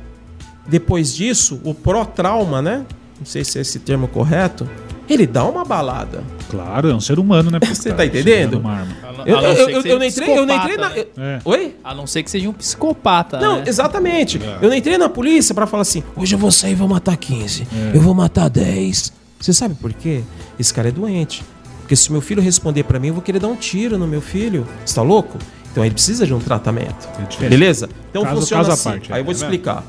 depois 0.67 1.15
disso, 1.15 1.59
o 1.63 1.73
pró-trauma, 1.73 2.61
né? 2.61 2.85
Não 3.17 3.25
sei 3.25 3.43
se 3.43 3.57
é 3.57 3.61
esse 3.61 3.79
termo 3.79 4.07
correto. 4.07 4.69
Ele 5.11 5.27
dá 5.27 5.43
uma 5.43 5.65
balada. 5.65 6.23
Claro, 6.49 6.89
é 6.89 6.95
um 6.95 6.99
ser 7.01 7.19
humano, 7.19 7.51
né? 7.51 7.59
Você 7.67 7.91
tá 7.93 8.05
entendendo? 8.05 8.59
Uma 8.59 8.71
arma. 8.71 8.95
Eu, 9.25 9.37
eu- 9.39 9.69
eu- 9.69 9.81
eu 9.81 9.99
não 9.99 10.05
entrei, 10.05 10.37
eu 10.37 10.45
não 10.45 10.55
entrei 10.55 10.77
na. 10.77 10.95
eu- 10.97 11.07
É. 11.17 11.39
Oi? 11.43 11.75
A 11.83 11.93
não 11.93 12.07
ser 12.07 12.23
que 12.23 12.31
seja 12.31 12.47
um 12.49 12.53
psicopata. 12.53 13.39
Não, 13.39 13.57
né? 13.57 13.63
exatamente. 13.67 14.39
Eu 14.61 14.69
não 14.69 14.75
entrei 14.75 14.97
na 14.97 15.09
polícia 15.09 15.53
pra 15.53 15.67
falar 15.67 15.81
assim: 15.81 16.01
hoje 16.15 16.33
eu 16.35 16.39
vou 16.39 16.51
sair 16.51 16.71
e 16.71 16.75
vou 16.75 16.87
matar 16.87 17.17
15. 17.17 17.67
É. 17.73 17.95
Eu 17.95 18.01
vou 18.01 18.13
matar 18.13 18.49
10. 18.49 19.11
Você 19.39 19.51
sabe 19.53 19.75
por 19.75 19.91
quê? 19.93 20.21
Esse 20.59 20.73
cara 20.73 20.87
é 20.89 20.91
doente. 20.91 21.43
Porque 21.81 21.95
se 21.95 22.09
meu 22.11 22.21
filho 22.21 22.41
responder 22.41 22.83
pra 22.83 22.99
mim, 22.99 23.09
eu 23.09 23.13
vou 23.15 23.23
querer 23.23 23.39
dar 23.39 23.47
um 23.49 23.55
tiro 23.55 23.97
no 23.97 24.07
meu 24.07 24.21
filho. 24.21 24.65
Você 24.85 24.95
tá 24.95 25.01
louco? 25.01 25.37
Então 25.71 25.83
ele 25.83 25.93
precisa 25.93 26.25
de 26.25 26.33
um 26.33 26.39
tratamento. 26.39 27.07
diferença. 27.29 27.49
Beleza? 27.49 27.89
Então 28.09 28.23
Caso- 28.23 28.39
funciona 28.39 28.59
caso 28.63 28.71
à 28.71 28.73
assim. 28.75 28.89
parte, 28.89 29.13
Aí 29.13 29.19
eu 29.19 29.25
vou 29.25 29.33
é, 29.33 29.35
te 29.35 29.41
né? 29.41 29.45
explicar. 29.47 29.83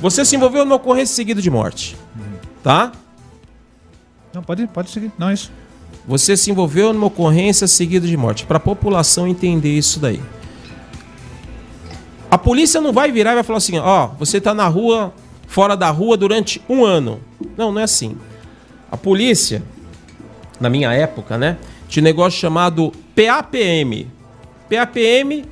Você 0.00 0.24
se 0.24 0.36
envolveu 0.36 0.64
numa 0.64 0.76
ocorrência 0.76 1.14
seguida 1.14 1.40
de 1.42 1.50
morte. 1.50 1.96
Tá? 2.62 2.92
Não, 4.34 4.42
pode, 4.42 4.66
pode 4.66 4.90
seguir. 4.90 5.12
Não, 5.16 5.28
é 5.28 5.34
isso. 5.34 5.52
Você 6.08 6.36
se 6.36 6.50
envolveu 6.50 6.92
numa 6.92 7.06
ocorrência 7.06 7.68
seguida 7.68 8.04
de 8.04 8.16
morte. 8.16 8.44
Para 8.44 8.56
a 8.56 8.60
população 8.60 9.28
entender 9.28 9.70
isso 9.70 10.00
daí. 10.00 10.20
A 12.28 12.36
polícia 12.36 12.80
não 12.80 12.92
vai 12.92 13.12
virar 13.12 13.30
e 13.30 13.34
vai 13.36 13.44
falar 13.44 13.58
assim: 13.58 13.78
ó, 13.78 14.08
você 14.18 14.40
tá 14.40 14.52
na 14.52 14.66
rua, 14.66 15.14
fora 15.46 15.76
da 15.76 15.88
rua 15.90 16.16
durante 16.16 16.60
um 16.68 16.84
ano. 16.84 17.20
Não, 17.56 17.70
não 17.70 17.80
é 17.80 17.84
assim. 17.84 18.16
A 18.90 18.96
polícia, 18.96 19.62
na 20.60 20.68
minha 20.68 20.92
época, 20.92 21.38
né, 21.38 21.56
tinha 21.88 22.02
um 22.02 22.04
negócio 22.04 22.40
chamado 22.40 22.92
PAPM. 23.14 24.10
PAPM 24.68 25.44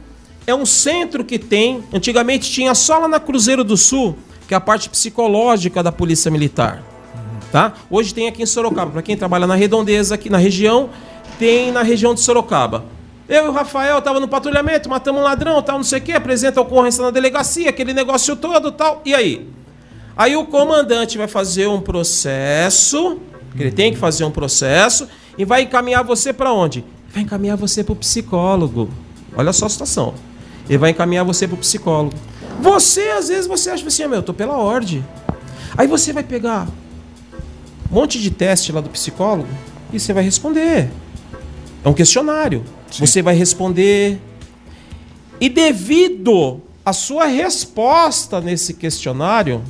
é 0.44 0.54
um 0.54 0.66
centro 0.66 1.24
que 1.24 1.38
tem, 1.38 1.84
antigamente 1.92 2.50
tinha 2.50 2.74
só 2.74 2.98
lá 2.98 3.06
na 3.06 3.20
Cruzeiro 3.20 3.62
do 3.62 3.76
Sul, 3.76 4.18
que 4.48 4.54
é 4.54 4.56
a 4.56 4.60
parte 4.60 4.88
psicológica 4.90 5.84
da 5.84 5.92
Polícia 5.92 6.32
Militar 6.32 6.82
tá? 7.52 7.74
Hoje 7.90 8.14
tem 8.14 8.26
aqui 8.26 8.42
em 8.42 8.46
Sorocaba, 8.46 8.90
para 8.90 9.02
quem 9.02 9.14
trabalha 9.16 9.46
na 9.46 9.54
redondeza 9.54 10.14
aqui 10.14 10.30
na 10.30 10.38
região, 10.38 10.88
tem 11.38 11.70
na 11.70 11.82
região 11.82 12.14
de 12.14 12.20
Sorocaba. 12.20 12.84
Eu 13.28 13.44
e 13.44 13.48
o 13.48 13.52
Rafael 13.52 14.00
tava 14.00 14.18
no 14.18 14.26
patrulhamento, 14.26 14.88
matamos 14.88 15.20
um 15.20 15.24
ladrão, 15.24 15.62
tal, 15.62 15.76
não 15.76 15.84
sei 15.84 15.98
o 15.98 16.02
quê, 16.02 16.12
apresenta 16.12 16.58
a 16.58 16.62
ocorrência 16.62 17.04
na 17.04 17.10
delegacia, 17.10 17.68
aquele 17.68 17.92
negócio 17.92 18.34
todo, 18.34 18.72
tal. 18.72 19.02
E 19.04 19.14
aí? 19.14 19.46
Aí 20.16 20.34
o 20.34 20.46
comandante 20.46 21.18
vai 21.18 21.28
fazer 21.28 21.68
um 21.68 21.80
processo, 21.80 23.18
ele 23.58 23.70
tem 23.70 23.92
que 23.92 23.98
fazer 23.98 24.24
um 24.24 24.30
processo 24.30 25.06
e 25.36 25.44
vai 25.44 25.62
encaminhar 25.62 26.02
você 26.02 26.32
para 26.32 26.52
onde? 26.52 26.84
Vai 27.12 27.22
encaminhar 27.22 27.56
você 27.56 27.84
para 27.84 27.92
o 27.92 27.96
psicólogo. 27.96 28.88
Olha 29.36 29.52
só 29.52 29.66
a 29.66 29.68
situação. 29.68 30.14
Ele 30.68 30.78
vai 30.78 30.90
encaminhar 30.90 31.24
você 31.24 31.46
pro 31.46 31.56
psicólogo. 31.58 32.16
Você, 32.60 33.08
às 33.10 33.28
vezes, 33.28 33.46
você 33.46 33.70
acha 33.70 33.86
assim, 33.86 34.04
ah, 34.04 34.08
meu, 34.08 34.18
eu 34.18 34.22
tô 34.22 34.32
pela 34.32 34.56
ordem. 34.56 35.04
Aí 35.76 35.86
você 35.86 36.12
vai 36.12 36.22
pegar 36.22 36.66
um 37.92 37.94
monte 37.94 38.20
de 38.20 38.30
teste 38.30 38.72
lá 38.72 38.80
do 38.80 38.88
psicólogo 38.88 39.48
e 39.92 40.00
você 40.00 40.12
vai 40.12 40.24
responder. 40.24 40.88
É 41.84 41.88
um 41.88 41.92
questionário. 41.92 42.64
Você 42.98 43.20
vai 43.22 43.34
responder. 43.34 44.18
E 45.40 45.48
devido 45.48 46.60
à 46.84 46.92
sua 46.92 47.26
resposta 47.26 48.40
nesse 48.40 48.74
questionário, 48.74 49.62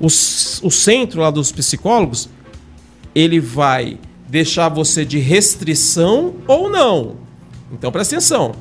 o, 0.00 0.06
s- 0.06 0.60
o 0.64 0.70
centro 0.70 1.20
lá 1.20 1.30
dos 1.30 1.50
psicólogos, 1.52 2.28
ele 3.14 3.38
vai 3.40 3.98
deixar 4.28 4.68
você 4.68 5.04
de 5.04 5.18
restrição 5.18 6.34
ou 6.46 6.70
não. 6.70 7.16
Então 7.72 7.90
presta 7.92 8.16
atenção. 8.16 8.52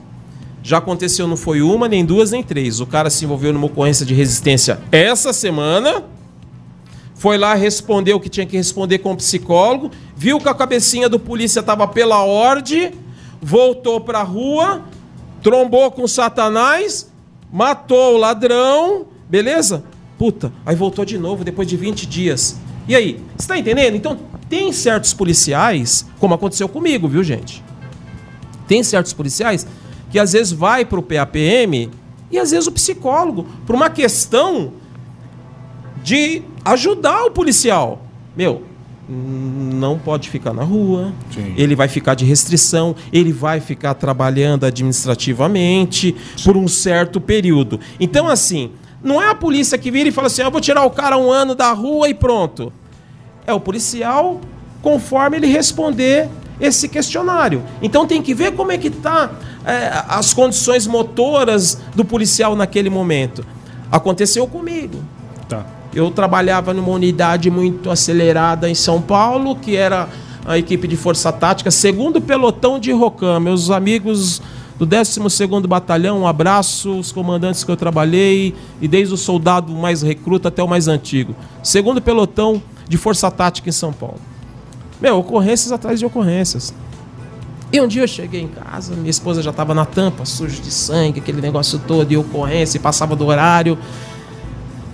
Já 0.62 0.78
aconteceu, 0.78 1.28
não 1.28 1.36
foi 1.38 1.62
uma, 1.62 1.88
nem 1.90 2.06
duas, 2.06 2.32
nem 2.32 2.42
três. 2.42 2.80
O 2.80 2.86
cara 2.86 3.10
se 3.10 3.26
envolveu 3.26 3.52
numa 3.54 3.66
ocorrência 3.66 4.06
de 4.06 4.14
resistência 4.14 4.80
essa 4.92 5.34
semana. 5.34 6.04
Foi 7.24 7.38
lá 7.38 7.54
responder 7.54 8.14
o 8.14 8.20
que 8.20 8.28
tinha 8.28 8.46
que 8.46 8.58
responder 8.58 9.00
com 9.00 9.14
o 9.14 9.16
psicólogo. 9.16 9.90
Viu 10.14 10.42
que 10.42 10.50
a 10.50 10.54
cabecinha 10.54 11.08
do 11.08 11.18
polícia 11.18 11.62
estava 11.62 11.88
pela 11.88 12.22
ordem. 12.22 12.92
Voltou 13.42 14.02
pra 14.02 14.24
rua. 14.24 14.84
Trombou 15.42 15.90
com 15.90 16.06
Satanás. 16.06 17.10
Matou 17.50 18.16
o 18.16 18.18
ladrão. 18.18 19.06
Beleza? 19.30 19.86
Puta, 20.18 20.52
aí 20.66 20.76
voltou 20.76 21.06
de 21.06 21.18
novo 21.18 21.46
depois 21.46 21.66
de 21.66 21.78
20 21.78 22.06
dias. 22.08 22.58
E 22.90 22.94
aí? 22.94 23.22
Você 23.38 23.48
tá 23.48 23.58
entendendo? 23.58 23.96
Então, 23.96 24.20
tem 24.50 24.74
certos 24.74 25.14
policiais, 25.14 26.06
como 26.20 26.34
aconteceu 26.34 26.68
comigo, 26.68 27.08
viu, 27.08 27.24
gente? 27.24 27.64
Tem 28.68 28.84
certos 28.84 29.14
policiais 29.14 29.66
que 30.12 30.20
às 30.20 30.34
vezes 30.34 30.52
vai 30.52 30.84
pro 30.84 31.02
PAPM 31.02 31.90
e 32.30 32.38
às 32.38 32.52
vezes 32.52 32.68
o 32.68 32.72
psicólogo, 32.74 33.48
por 33.66 33.78
uma 33.78 33.90
questão 33.90 34.74
de 36.04 36.44
ajudar 36.66 37.24
o 37.26 37.32
policial. 37.32 38.06
Meu, 38.36 38.64
não 39.10 40.00
pode 40.00 40.30
ficar 40.30 40.54
na 40.54 40.64
rua, 40.64 41.14
ele 41.58 41.76
vai 41.76 41.88
ficar 41.88 42.16
de 42.16 42.26
restrição, 42.26 42.96
ele 43.12 43.34
vai 43.34 43.60
ficar 43.60 43.94
trabalhando 43.94 44.66
administrativamente 44.66 46.16
por 46.44 46.56
um 46.56 46.68
certo 46.68 47.20
período. 47.20 47.80
Então, 48.00 48.28
assim, 48.28 48.72
não 49.04 49.22
é 49.22 49.30
a 49.30 49.36
polícia 49.36 49.78
que 49.78 49.92
vira 49.92 50.08
e 50.08 50.12
fala 50.12 50.28
assim: 50.28 50.42
"Ah, 50.42 50.46
eu 50.46 50.52
vou 50.52 50.62
tirar 50.62 50.84
o 50.86 50.92
cara 50.92 51.18
um 51.18 51.32
ano 51.32 51.54
da 51.54 51.72
rua 51.74 52.08
e 52.08 52.14
pronto. 52.14 52.72
É 53.46 53.54
o 53.54 53.60
policial 53.60 54.40
conforme 54.82 55.38
ele 55.38 55.48
responder 55.48 56.30
esse 56.60 56.88
questionário. 56.88 57.64
Então 57.82 58.08
tem 58.08 58.22
que 58.22 58.34
ver 58.34 58.54
como 58.54 58.72
é 58.72 58.78
que 58.78 58.90
tá 58.90 59.32
é, 59.66 59.92
as 60.08 60.34
condições 60.34 60.88
motoras 60.88 61.78
do 61.96 62.06
policial 62.06 62.56
naquele 62.56 62.90
momento. 62.90 63.46
Aconteceu 63.92 64.48
comigo. 64.48 65.04
Tá. 65.48 65.66
Eu 65.96 66.10
trabalhava 66.10 66.74
numa 66.74 66.90
unidade 66.90 67.52
muito 67.52 67.92
acelerada 67.92 68.70
em 68.70 68.74
São 68.74 69.02
Paulo, 69.02 69.56
que 69.56 69.76
era 69.76 70.10
a 70.46 70.58
equipe 70.58 70.88
de 70.88 70.98
força 70.98 71.32
tática, 71.32 71.70
segundo 71.70 72.20
pelotão 72.20 72.80
de 72.80 72.92
Rocam. 72.92 73.40
Meus 73.40 73.70
amigos 73.70 74.42
do 74.78 74.88
12º 74.88 75.68
Batalhão, 75.68 76.22
um 76.22 76.28
abraço, 76.28 76.98
os 76.98 77.12
comandantes 77.12 77.64
que 77.64 77.70
eu 77.70 77.78
trabalhei, 77.78 78.56
e 78.82 78.88
desde 78.88 79.14
o 79.14 79.18
soldado 79.18 79.72
mais 79.72 80.02
recruta 80.02 80.48
até 80.48 80.64
o 80.64 80.68
mais 80.68 80.88
antigo. 80.88 81.36
Segundo 81.62 82.02
pelotão 82.02 82.62
de 82.90 82.98
força 82.98 83.30
tática 83.30 83.70
em 83.70 83.72
São 83.72 83.94
Paulo. 83.94 84.20
Meu, 85.00 85.20
ocorrências 85.20 85.72
atrás 85.72 86.00
de 86.00 86.06
ocorrências. 86.06 86.74
E 87.72 87.80
um 87.82 87.88
dia 87.88 88.04
eu 88.04 88.08
cheguei 88.08 88.42
em 88.42 88.48
casa, 88.48 88.96
minha 88.96 89.10
esposa 89.10 89.42
já 89.42 89.50
estava 89.50 89.74
na 89.74 89.86
tampa, 89.86 90.26
suja 90.26 90.62
de 90.62 90.72
sangue, 90.72 91.20
aquele 91.20 91.42
negócio 91.42 91.80
todo, 91.88 92.12
e 92.12 92.18
ocorrência, 92.18 92.80
passava 92.80 93.16
do 93.16 93.26
horário. 93.26 93.78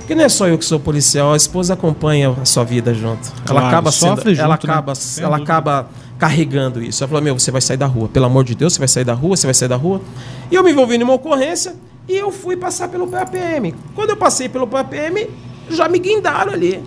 Porque 0.10 0.18
não 0.18 0.26
é 0.26 0.30
só 0.30 0.48
eu 0.48 0.58
que 0.58 0.66
sou 0.66 0.80
policial, 0.80 1.34
a 1.34 1.38
esposa 1.38 1.76
acompanha 1.76 2.32
a 2.32 2.44
sua 2.44 2.64
vida 2.64 2.96
junto. 2.96 3.32
ela 3.48 3.62
Claro, 3.62 3.68
acaba 3.68 3.92
sendo, 3.92 4.16
sofre 4.16 4.36
ela 4.40 4.56
junto, 4.56 4.66
né? 4.66 4.74
acaba, 4.74 4.96
Sem 4.96 5.24
ela 5.24 5.38
acaba 5.38 5.88
carregando 6.18 6.82
isso. 6.82 7.04
Ela 7.04 7.08
falou: 7.10 7.22
"Meu, 7.24 7.38
você 7.38 7.52
vai 7.52 7.62
sair 7.62 7.78
da 7.78 7.86
rua, 7.86 8.10
pelo 8.10 8.26
amor 8.26 8.44
de 8.44 8.56
Deus, 8.56 8.74
você 8.74 8.80
vai 8.80 8.88
sair 8.88 9.04
da 9.04 9.14
rua, 9.14 9.38
você 9.38 9.46
vai 9.46 9.54
sair 9.54 9.68
da 9.68 9.76
rua". 9.76 10.02
E 10.50 10.56
eu 10.56 10.64
me 10.64 10.72
envolvi 10.72 10.98
numa 10.98 11.14
ocorrência 11.14 11.76
e 12.08 12.18
eu 12.18 12.32
fui 12.32 12.58
passar 12.58 12.88
pelo 12.88 13.06
PAPM. 13.06 13.76
Quando 13.94 14.10
eu 14.10 14.18
passei 14.18 14.50
pelo 14.50 14.66
PAPM, 14.66 15.30
já 15.70 15.88
me 15.88 16.00
guindaram 16.00 16.54
ali. 16.54 16.84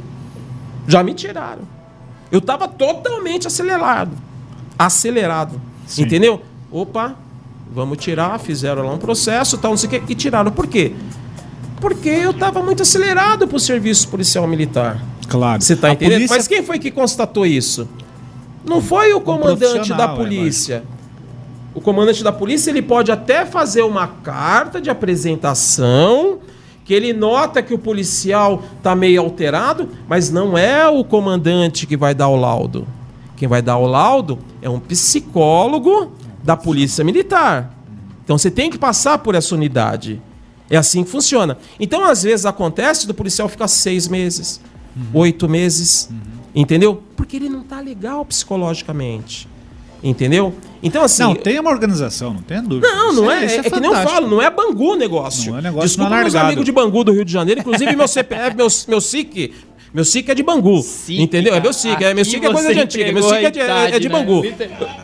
Já 0.89 1.05
me 1.05 1.14
tiraram. 1.14 1.62
Eu 2.29 2.41
estava 2.41 2.66
totalmente 2.66 3.47
acelerado. 3.47 4.11
Acelerado. 4.77 5.61
Entendeu? 5.97 6.43
Opa, 6.73 7.14
vamos 7.73 7.99
tirar, 7.99 8.41
fizeram 8.41 8.85
lá 8.85 8.93
um 8.93 8.99
processo, 8.99 9.57
tal, 9.59 9.70
não 9.70 9.79
sei 9.79 9.87
o 9.87 10.03
que, 10.03 10.12
e 10.12 10.16
tiraram. 10.16 10.51
Por 10.51 10.66
quê? 10.66 10.93
Porque 11.83 12.09
eu 12.09 12.30
estava 12.30 12.62
muito 12.62 12.83
acelerado 12.83 13.47
pro 13.49 13.59
serviço 13.59 14.09
policial 14.09 14.47
militar. 14.47 15.03
Claro. 15.28 15.61
Você 15.61 15.74
tá 15.76 15.89
A 15.89 15.93
entendendo? 15.93 16.14
polícia- 16.14 16.37
Mas 16.37 16.47
quem 16.49 16.62
foi 16.62 16.78
que 16.78 16.91
constatou 16.93 17.45
isso? 17.45 17.89
Não 18.64 18.80
foi 18.80 19.12
o 19.12 19.20
comandante 19.20 19.59
da 19.59 20.07
profissional, 20.07 20.12
é, 20.14 20.16
polícia. 20.16 20.85
O 21.74 21.80
comandante 21.80 22.22
da 22.22 22.30
polícia 22.30 22.70
ele 22.70 22.83
pode 22.83 23.11
até 23.11 23.45
fazer 23.45 23.83
uma 23.83 24.07
carta 24.07 24.80
de 24.80 24.89
apresentação 24.91 26.39
que 26.85 26.95
ele 26.95 27.12
nota 27.12 27.61
que 27.62 27.74
o 27.74 27.78
policial 27.78 28.62
tá 28.83 28.95
meio 28.95 29.20
alterado, 29.20 29.89
mas 30.09 30.30
não 30.30 30.57
é 30.57 30.89
o 30.89 31.03
comandante 31.03 31.87
que 31.87 31.97
vai 31.97 32.14
dar 32.14 32.28
o 32.28 32.37
laudo. 32.37 32.87
Quem 33.37 33.49
vai 33.49 33.61
dar 33.61 33.76
o 33.78 33.87
laudo 33.87 34.39
é 34.61 34.70
um 34.70 34.78
psicólogo 34.78 36.12
da 36.45 36.57
polícia 36.57 37.03
militar. 37.05 37.76
Então 38.24 38.39
você 38.39 38.51
tem 38.53 38.70
que 38.70 38.78
passar 38.78 39.18
por 39.18 39.35
essa 39.35 39.53
unidade. 39.55 40.22
É 40.73 40.79
assim 40.79 41.05
que 41.05 41.11
funciona. 41.11 41.59
Então, 41.79 42.03
às 42.03 42.23
vezes, 42.23 42.47
acontece 42.47 43.07
do 43.07 43.12
policial 43.12 43.47
ficar 43.47 43.68
seis 43.68 44.09
meses, 44.09 44.59
oito 45.12 45.47
meses. 45.47 46.09
Entendeu? 46.55 47.03
Porque 47.14 47.37
ele 47.37 47.51
não 47.51 47.62
tá 47.62 47.79
legal 47.79 48.25
psicologicamente. 48.25 49.47
Entendeu? 50.03 50.55
Então, 50.83 51.05
assim. 51.05 51.23
Não, 51.23 51.35
tem 51.35 51.61
uma 51.61 51.70
organização, 51.70 52.33
não 52.33 52.43
tem 52.43 52.62
dúvida. 52.62 52.89
Não, 52.89 53.12
não 53.12 53.31
é. 53.31 53.45
isso 53.45 53.57
É, 53.57 53.59
é 53.59 53.70
que 53.70 53.81
nem 53.81 53.91
eu 53.91 54.03
falo, 54.03 54.29
não 54.29 54.41
é 54.41 54.51
Bangu 54.51 54.93
o 54.93 54.97
negócio. 54.97 55.53
Não 55.53 55.59
é 55.59 55.62
negócio 55.62 55.89
Desculpa 55.89 56.11
não 56.11 56.16
é 56.16 56.23
meus 56.23 56.35
amigos 56.35 56.64
de 56.64 56.73
Bangu 56.73 57.05
do 57.05 57.12
Rio 57.12 57.25
de 57.25 57.33
Janeiro, 57.33 57.61
inclusive 57.61 57.95
meu 57.95 58.09
CPF, 58.09 58.57
meu, 58.57 58.66
meu 58.89 59.01
SIC. 59.01 59.55
Meu 59.95 60.05
SIC 60.07 60.30
é 60.30 60.34
de 60.34 60.43
Bangu. 60.43 60.82
entendeu? 61.09 61.55
É 61.55 61.61
meu 61.61 61.72
SIC. 61.72 62.03
É, 62.03 62.14
meu 62.14 62.24
SIC 62.24 62.43
é 62.43 62.51
coisa 62.51 62.72
de 62.72 62.80
antiga. 62.80 63.12
Meu 63.12 63.22
SIC 63.22 63.45
é 63.45 63.51
de, 63.51 63.61
a 63.61 63.64
idade, 63.64 63.95
é 63.95 63.99
de 63.99 64.09
né? 64.09 64.14
Bangu. 64.14 64.43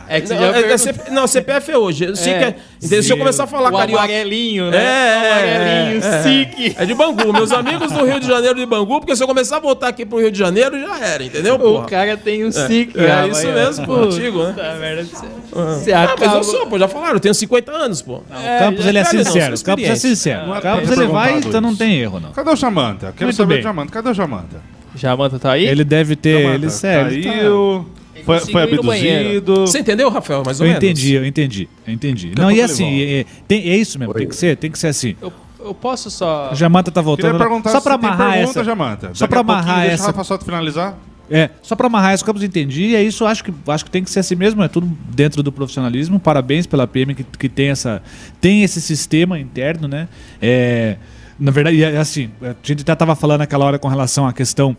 É 0.09 0.21
que 0.21 0.27
você 0.29 0.35
não, 0.35 0.41
já 0.41 0.47
é- 0.47 0.49
é 0.49 0.53
perguntou. 0.55 0.79
CP 0.79 1.11
não, 1.11 1.27
CPF 1.27 1.71
é 1.73 1.77
hoje. 1.79 2.05
O 2.07 2.17
SIC 2.17 2.29
é. 2.33 2.43
É. 2.45 2.57
entendeu? 2.79 3.03
Se 3.03 3.13
eu 3.13 3.19
começar 3.19 3.45
a 3.45 3.47
falar 3.47 3.69
O 3.71 3.77
carioca. 3.77 4.03
amarelinho, 4.05 4.71
né? 4.71 4.79
É, 4.79 5.19
O 5.19 5.33
amarelinho, 5.59 6.05
é, 6.05 6.23
SIC. 6.23 6.77
É 6.79 6.87
de 6.87 6.95
Bangu. 6.95 7.33
Meus 7.35 7.53
amigos 7.53 7.93
do 7.93 8.03
Rio 8.05 8.19
de 8.19 8.27
Janeiro 8.27 8.55
de 8.59 8.65
Bangu, 8.65 8.99
porque 9.01 9.15
se 9.15 9.23
eu 9.23 9.27
começar 9.27 9.59
a 9.59 9.61
voltar 9.61 9.89
aqui 9.89 10.07
pro 10.07 10.21
Rio 10.21 10.31
de 10.31 10.39
Janeiro, 10.39 10.81
já 10.81 10.99
era, 11.07 11.23
entendeu? 11.23 11.57
O 11.57 11.59
porra? 11.59 11.87
cara 11.87 12.17
tem 12.17 12.45
um 12.45 12.49
É, 12.49 12.53
SIC, 12.53 12.93
é 12.99 13.29
isso 13.29 13.47
mesmo, 13.53 13.85
pô, 13.87 13.95
antigo, 13.97 14.43
né? 14.45 14.55
você- 14.55 15.27
Ah. 15.55 15.75
Você 15.75 15.93
Ah, 15.93 16.15
mas 16.19 16.33
eu 16.33 16.45
sou, 16.45 16.67
pô, 16.67 16.79
já 16.79 16.89
falaram, 16.89 17.15
eu 17.15 17.21
tenho 17.21 17.35
50 17.35 17.73
anos, 17.73 18.01
pô. 18.01 18.17
O 18.17 18.25
Campos 18.59 18.87
ele 18.87 18.97
é 18.99 19.03
não, 19.05 19.11
sincero. 19.11 19.55
O 19.55 19.63
Campos 19.65 19.85
é 19.85 19.95
sincero. 19.97 20.47
Não 20.47 20.55
é 20.55 20.59
O 20.59 20.63
Campos 20.63 20.91
ele 20.93 21.07
vai, 21.09 21.39
então 21.39 21.61
não 21.61 21.77
tem 21.77 22.01
erro, 22.01 22.19
não. 22.21 22.31
Cadê 22.33 22.49
o 22.51 22.57
Jamanta? 22.57 23.13
Quero 23.13 23.25
Muito 23.27 23.37
saber 23.37 23.49
bem. 23.55 23.63
do 23.63 23.65
Jamanta. 23.65 23.93
Cadê 23.93 24.09
o 24.09 24.15
Jamanta? 24.15 24.78
Jamanta 24.99 25.39
tá 25.39 25.53
aí? 25.53 25.67
Ele 25.67 25.85
deve 25.85 26.15
ter. 26.17 26.43
Jamanta, 26.43 26.55
Ele 26.57 26.71
sério. 26.71 27.23
tá- 27.23 27.31
Caiu, 27.33 27.87
foi, 28.25 28.39
foi 28.41 28.63
abduzido. 28.65 29.55
Você 29.67 29.79
entendeu, 29.79 30.11
Rafael? 30.11 30.43
Mais 30.45 30.61
ou 30.61 30.67
Eu 30.67 30.71
menos. 30.73 30.85
entendi, 30.85 31.13
eu 31.15 31.25
entendi. 31.25 31.69
Eu 31.87 31.93
entendi. 31.95 32.33
Não, 32.37 32.51
e 32.51 32.61
assim, 32.61 33.01
é, 33.03 33.25
tem, 33.47 33.69
é 33.71 33.77
isso 33.77 33.99
mesmo, 33.99 34.13
tem 34.15 34.29
que 34.29 34.37
ser, 34.37 34.57
tem 34.57 34.71
que 34.71 34.79
ser 34.79 34.89
assim. 34.89 35.17
Eu, 35.23 35.33
eu 35.61 35.73
posso 35.75 36.11
só. 36.11 36.51
Jamanta 36.55 36.91
tá 36.91 37.01
voltando. 37.01 37.33
Queria 37.33 37.47
perguntar 37.47 37.71
só 37.71 37.79
se 37.79 37.85
pra 37.85 37.97
tem 37.99 38.09
amarrar 38.09 38.33
pergunta, 38.33 38.51
essa. 38.61 38.65
Jamanta. 38.65 39.11
Só 39.15 39.27
pra 39.27 39.41
amarrar 39.41 39.81
deixa 39.81 39.95
essa. 39.95 40.03
o 40.05 40.07
Rafa 40.07 40.25
Soto 40.25 40.45
finalizar. 40.45 40.99
É, 41.31 41.51
só 41.63 41.77
pra 41.77 41.89
amarrar 41.89 42.15
isso, 42.15 42.25
Campos 42.25 42.43
entendi, 42.43 42.85
e 42.85 42.97
é 42.97 43.03
isso, 43.03 43.27
acho 43.27 43.45
que, 43.45 43.53
acho 43.67 43.85
que 43.85 43.91
tem 43.91 44.03
que 44.03 44.11
ser 44.11 44.21
assim 44.21 44.35
mesmo, 44.35 44.63
é 44.63 44.69
tudo 44.69 44.91
dentro 45.15 45.43
do 45.43 45.53
profissionalismo. 45.53 46.19
Parabéns 46.19 46.67
pela 46.67 46.87
PM 46.87 47.15
que, 47.15 47.23
que 47.23 47.51
tem, 47.51 47.69
essa, 47.69 48.03
tem 48.41 48.63
esse 48.63 48.81
sistema 48.81 49.39
interno, 49.39 49.87
né? 49.87 50.09
É, 50.41 50.97
na 51.39 51.51
verdade, 51.51 51.77
e 51.77 51.85
é 51.85 51.97
assim, 51.97 52.31
a 52.43 52.55
gente 52.63 52.83
até 52.83 52.93
estava 52.93 53.15
falando 53.15 53.41
naquela 53.41 53.65
hora 53.65 53.79
com 53.79 53.89
relação 53.89 54.27
à 54.27 54.33
questão, 54.33 54.77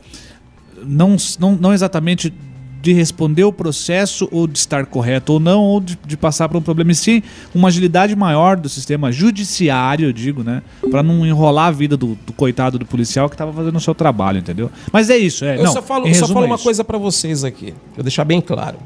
não, 0.84 1.16
não, 1.40 1.56
não 1.56 1.74
exatamente 1.74 2.34
de 2.82 2.94
responder 2.94 3.44
o 3.44 3.52
processo 3.52 4.28
ou 4.32 4.48
de 4.48 4.58
estar 4.58 4.86
correto 4.86 5.34
ou 5.34 5.40
não, 5.40 5.62
ou 5.62 5.82
de, 5.82 6.00
de 6.06 6.16
passar 6.16 6.48
por 6.48 6.58
um 6.58 6.62
problema, 6.62 6.92
e 6.92 6.96
sim 6.96 7.22
uma 7.54 7.68
agilidade 7.68 8.16
maior 8.16 8.56
do 8.56 8.70
sistema 8.70 9.12
judiciário, 9.12 10.08
eu 10.08 10.14
digo, 10.14 10.44
né? 10.44 10.62
Pra 10.90 11.04
não 11.04 11.26
enrolar 11.26 11.68
a 11.68 11.72
vida 11.72 11.98
do, 11.98 12.18
do 12.26 12.32
coitado 12.32 12.80
do 12.80 12.86
policial 12.86 13.28
que 13.28 13.36
estava 13.36 13.52
fazendo 13.52 13.76
o 13.76 13.82
seu 13.82 13.94
trabalho, 13.94 14.40
entendeu? 14.40 14.72
Mas 14.92 15.10
é 15.10 15.18
isso, 15.18 15.44
é. 15.44 15.58
Eu 15.58 15.64
não, 15.64 15.74
só 15.74 15.82
falo, 15.82 16.08
em 16.08 16.14
só 16.14 16.28
falo 16.28 16.46
é 16.46 16.48
uma 16.48 16.58
coisa 16.58 16.84
pra 16.84 16.98
vocês 16.98 17.44
aqui. 17.44 17.74
Eu 17.98 18.04
deixar 18.04 18.24
bem 18.24 18.40
claro. 18.40 18.78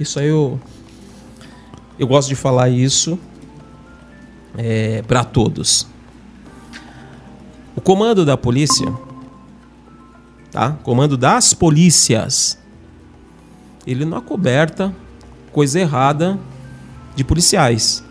Isso 0.00 0.18
aí 0.18 0.28
eu. 0.28 0.58
Eu 1.98 2.06
gosto 2.06 2.28
de 2.28 2.34
falar 2.34 2.68
isso 2.68 3.18
é, 4.56 5.02
para 5.06 5.24
todos. 5.24 5.86
O 7.76 7.80
comando 7.80 8.24
da 8.24 8.36
polícia, 8.36 8.92
tá? 10.50 10.72
Comando 10.82 11.16
das 11.16 11.52
polícias, 11.52 12.58
ele 13.86 14.04
não 14.04 14.18
acoberta 14.18 14.92
coisa 15.52 15.78
errada 15.78 16.38
de 17.14 17.22
policiais. 17.22 18.02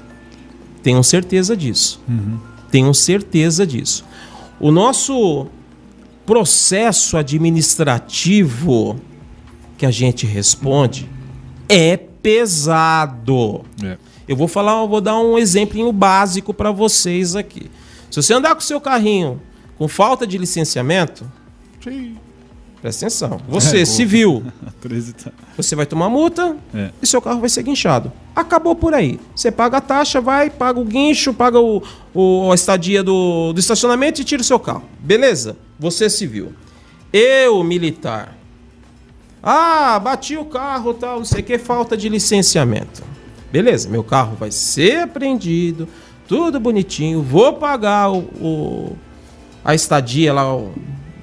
Tenham 0.81 1.01
certeza 1.01 1.57
disso. 1.57 1.99
Tenham 2.69 2.93
certeza 2.93 3.65
disso. 3.65 4.05
O 4.59 4.71
nosso 4.71 5.47
processo 6.25 7.17
administrativo 7.17 8.99
que 9.77 9.85
a 9.85 9.91
gente 9.91 10.25
responde 10.25 11.09
é 11.67 11.97
pesado. 11.97 13.63
É. 13.83 13.97
Eu 14.27 14.35
vou 14.35 14.47
falar, 14.47 14.81
eu 14.81 14.87
vou 14.87 15.01
dar 15.01 15.19
um 15.19 15.37
exemplinho 15.37 15.91
básico 15.91 16.53
para 16.53 16.71
vocês 16.71 17.35
aqui. 17.35 17.69
Se 18.09 18.21
você 18.21 18.33
andar 18.33 18.55
com 18.55 18.61
o 18.61 18.63
seu 18.63 18.79
carrinho 18.79 19.41
com 19.77 19.87
falta 19.87 20.25
de 20.25 20.37
licenciamento, 20.37 21.25
presta 22.81 23.05
atenção. 23.05 23.41
Você, 23.47 23.81
É, 23.81 23.85
civil, 23.85 24.43
Treze- 24.81 25.15
você 25.57 25.75
vai 25.75 25.85
tomar 25.85 26.09
multa 26.09 26.55
É. 26.73 26.91
e 27.01 27.07
seu 27.07 27.21
carro 27.21 27.39
vai 27.39 27.49
ser 27.49 27.63
guinchado. 27.63 28.11
Acabou 28.35 28.75
por 28.75 28.93
aí. 28.93 29.19
Você 29.35 29.51
paga 29.51 29.77
a 29.77 29.81
taxa, 29.81 30.21
vai, 30.21 30.49
paga 30.49 30.79
o 30.79 30.85
guincho, 30.85 31.33
paga 31.33 31.59
o, 31.59 31.81
o- 32.13 32.51
a 32.51 32.55
estadia 32.55 33.01
do, 33.03 33.53
do 33.53 33.59
estacionamento 33.59 34.21
e 34.21 34.23
tira 34.23 34.41
o 34.41 34.45
seu 34.45 34.59
carro. 34.59 34.83
Beleza? 34.99 35.57
Você 35.79 36.09
civil. 36.09 36.53
Eu, 37.11 37.63
militar. 37.63 38.35
Ah, 39.41 39.99
bati 39.99 40.35
o 40.37 40.45
carro, 40.45 40.93
tal, 40.93 41.19
não 41.19 41.25
sei 41.25 41.41
o 41.41 41.43
que, 41.43 41.57
falta 41.57 41.95
de 41.95 42.09
licenciamento. 42.09 43.03
Beleza, 43.51 43.87
meu 43.89 44.03
carro 44.03 44.35
vai 44.35 44.51
ser 44.51 45.01
apreendido, 45.03 45.87
tudo 46.27 46.59
bonitinho, 46.59 47.21
vou 47.21 47.53
pagar 47.53 48.09
o, 48.11 48.17
o- 48.41 48.97
a 49.65 49.73
estadia 49.73 50.31
lá 50.31 50.43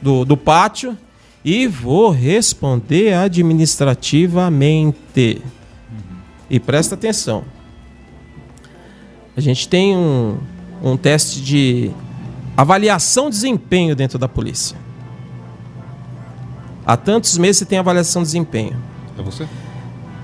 do, 0.03 0.24
do 0.24 0.36
pátio 0.36 0.99
e 1.45 1.68
vou 1.68 2.11
responder 2.11 3.14
administrativamente. 3.14 5.40
E 6.51 6.61
presta 6.61 6.97
atenção. 6.97 7.45
A 9.36 9.40
gente 9.40 9.68
tem 9.68 9.97
um, 9.97 10.38
um 10.82 10.97
teste 10.97 11.40
de 11.40 11.93
avaliação 12.57 13.30
de 13.30 13.36
desempenho 13.36 13.95
dentro 13.95 14.18
da 14.18 14.26
polícia. 14.28 14.76
Há 16.84 16.97
tantos 16.97 17.38
meses 17.38 17.59
você 17.59 17.64
tem 17.64 17.78
avaliação 17.78 18.22
de 18.22 18.26
desempenho. 18.26 18.76
É 19.16 19.22
você? 19.22 19.47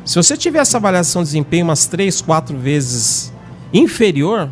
Se 0.04 0.16
você 0.16 0.36
tiver 0.36 0.58
essa 0.58 0.76
avaliação 0.76 1.22
de 1.22 1.28
desempenho 1.28 1.64
umas 1.64 1.86
3, 1.86 2.20
4 2.20 2.58
vezes 2.58 3.32
inferior, 3.72 4.50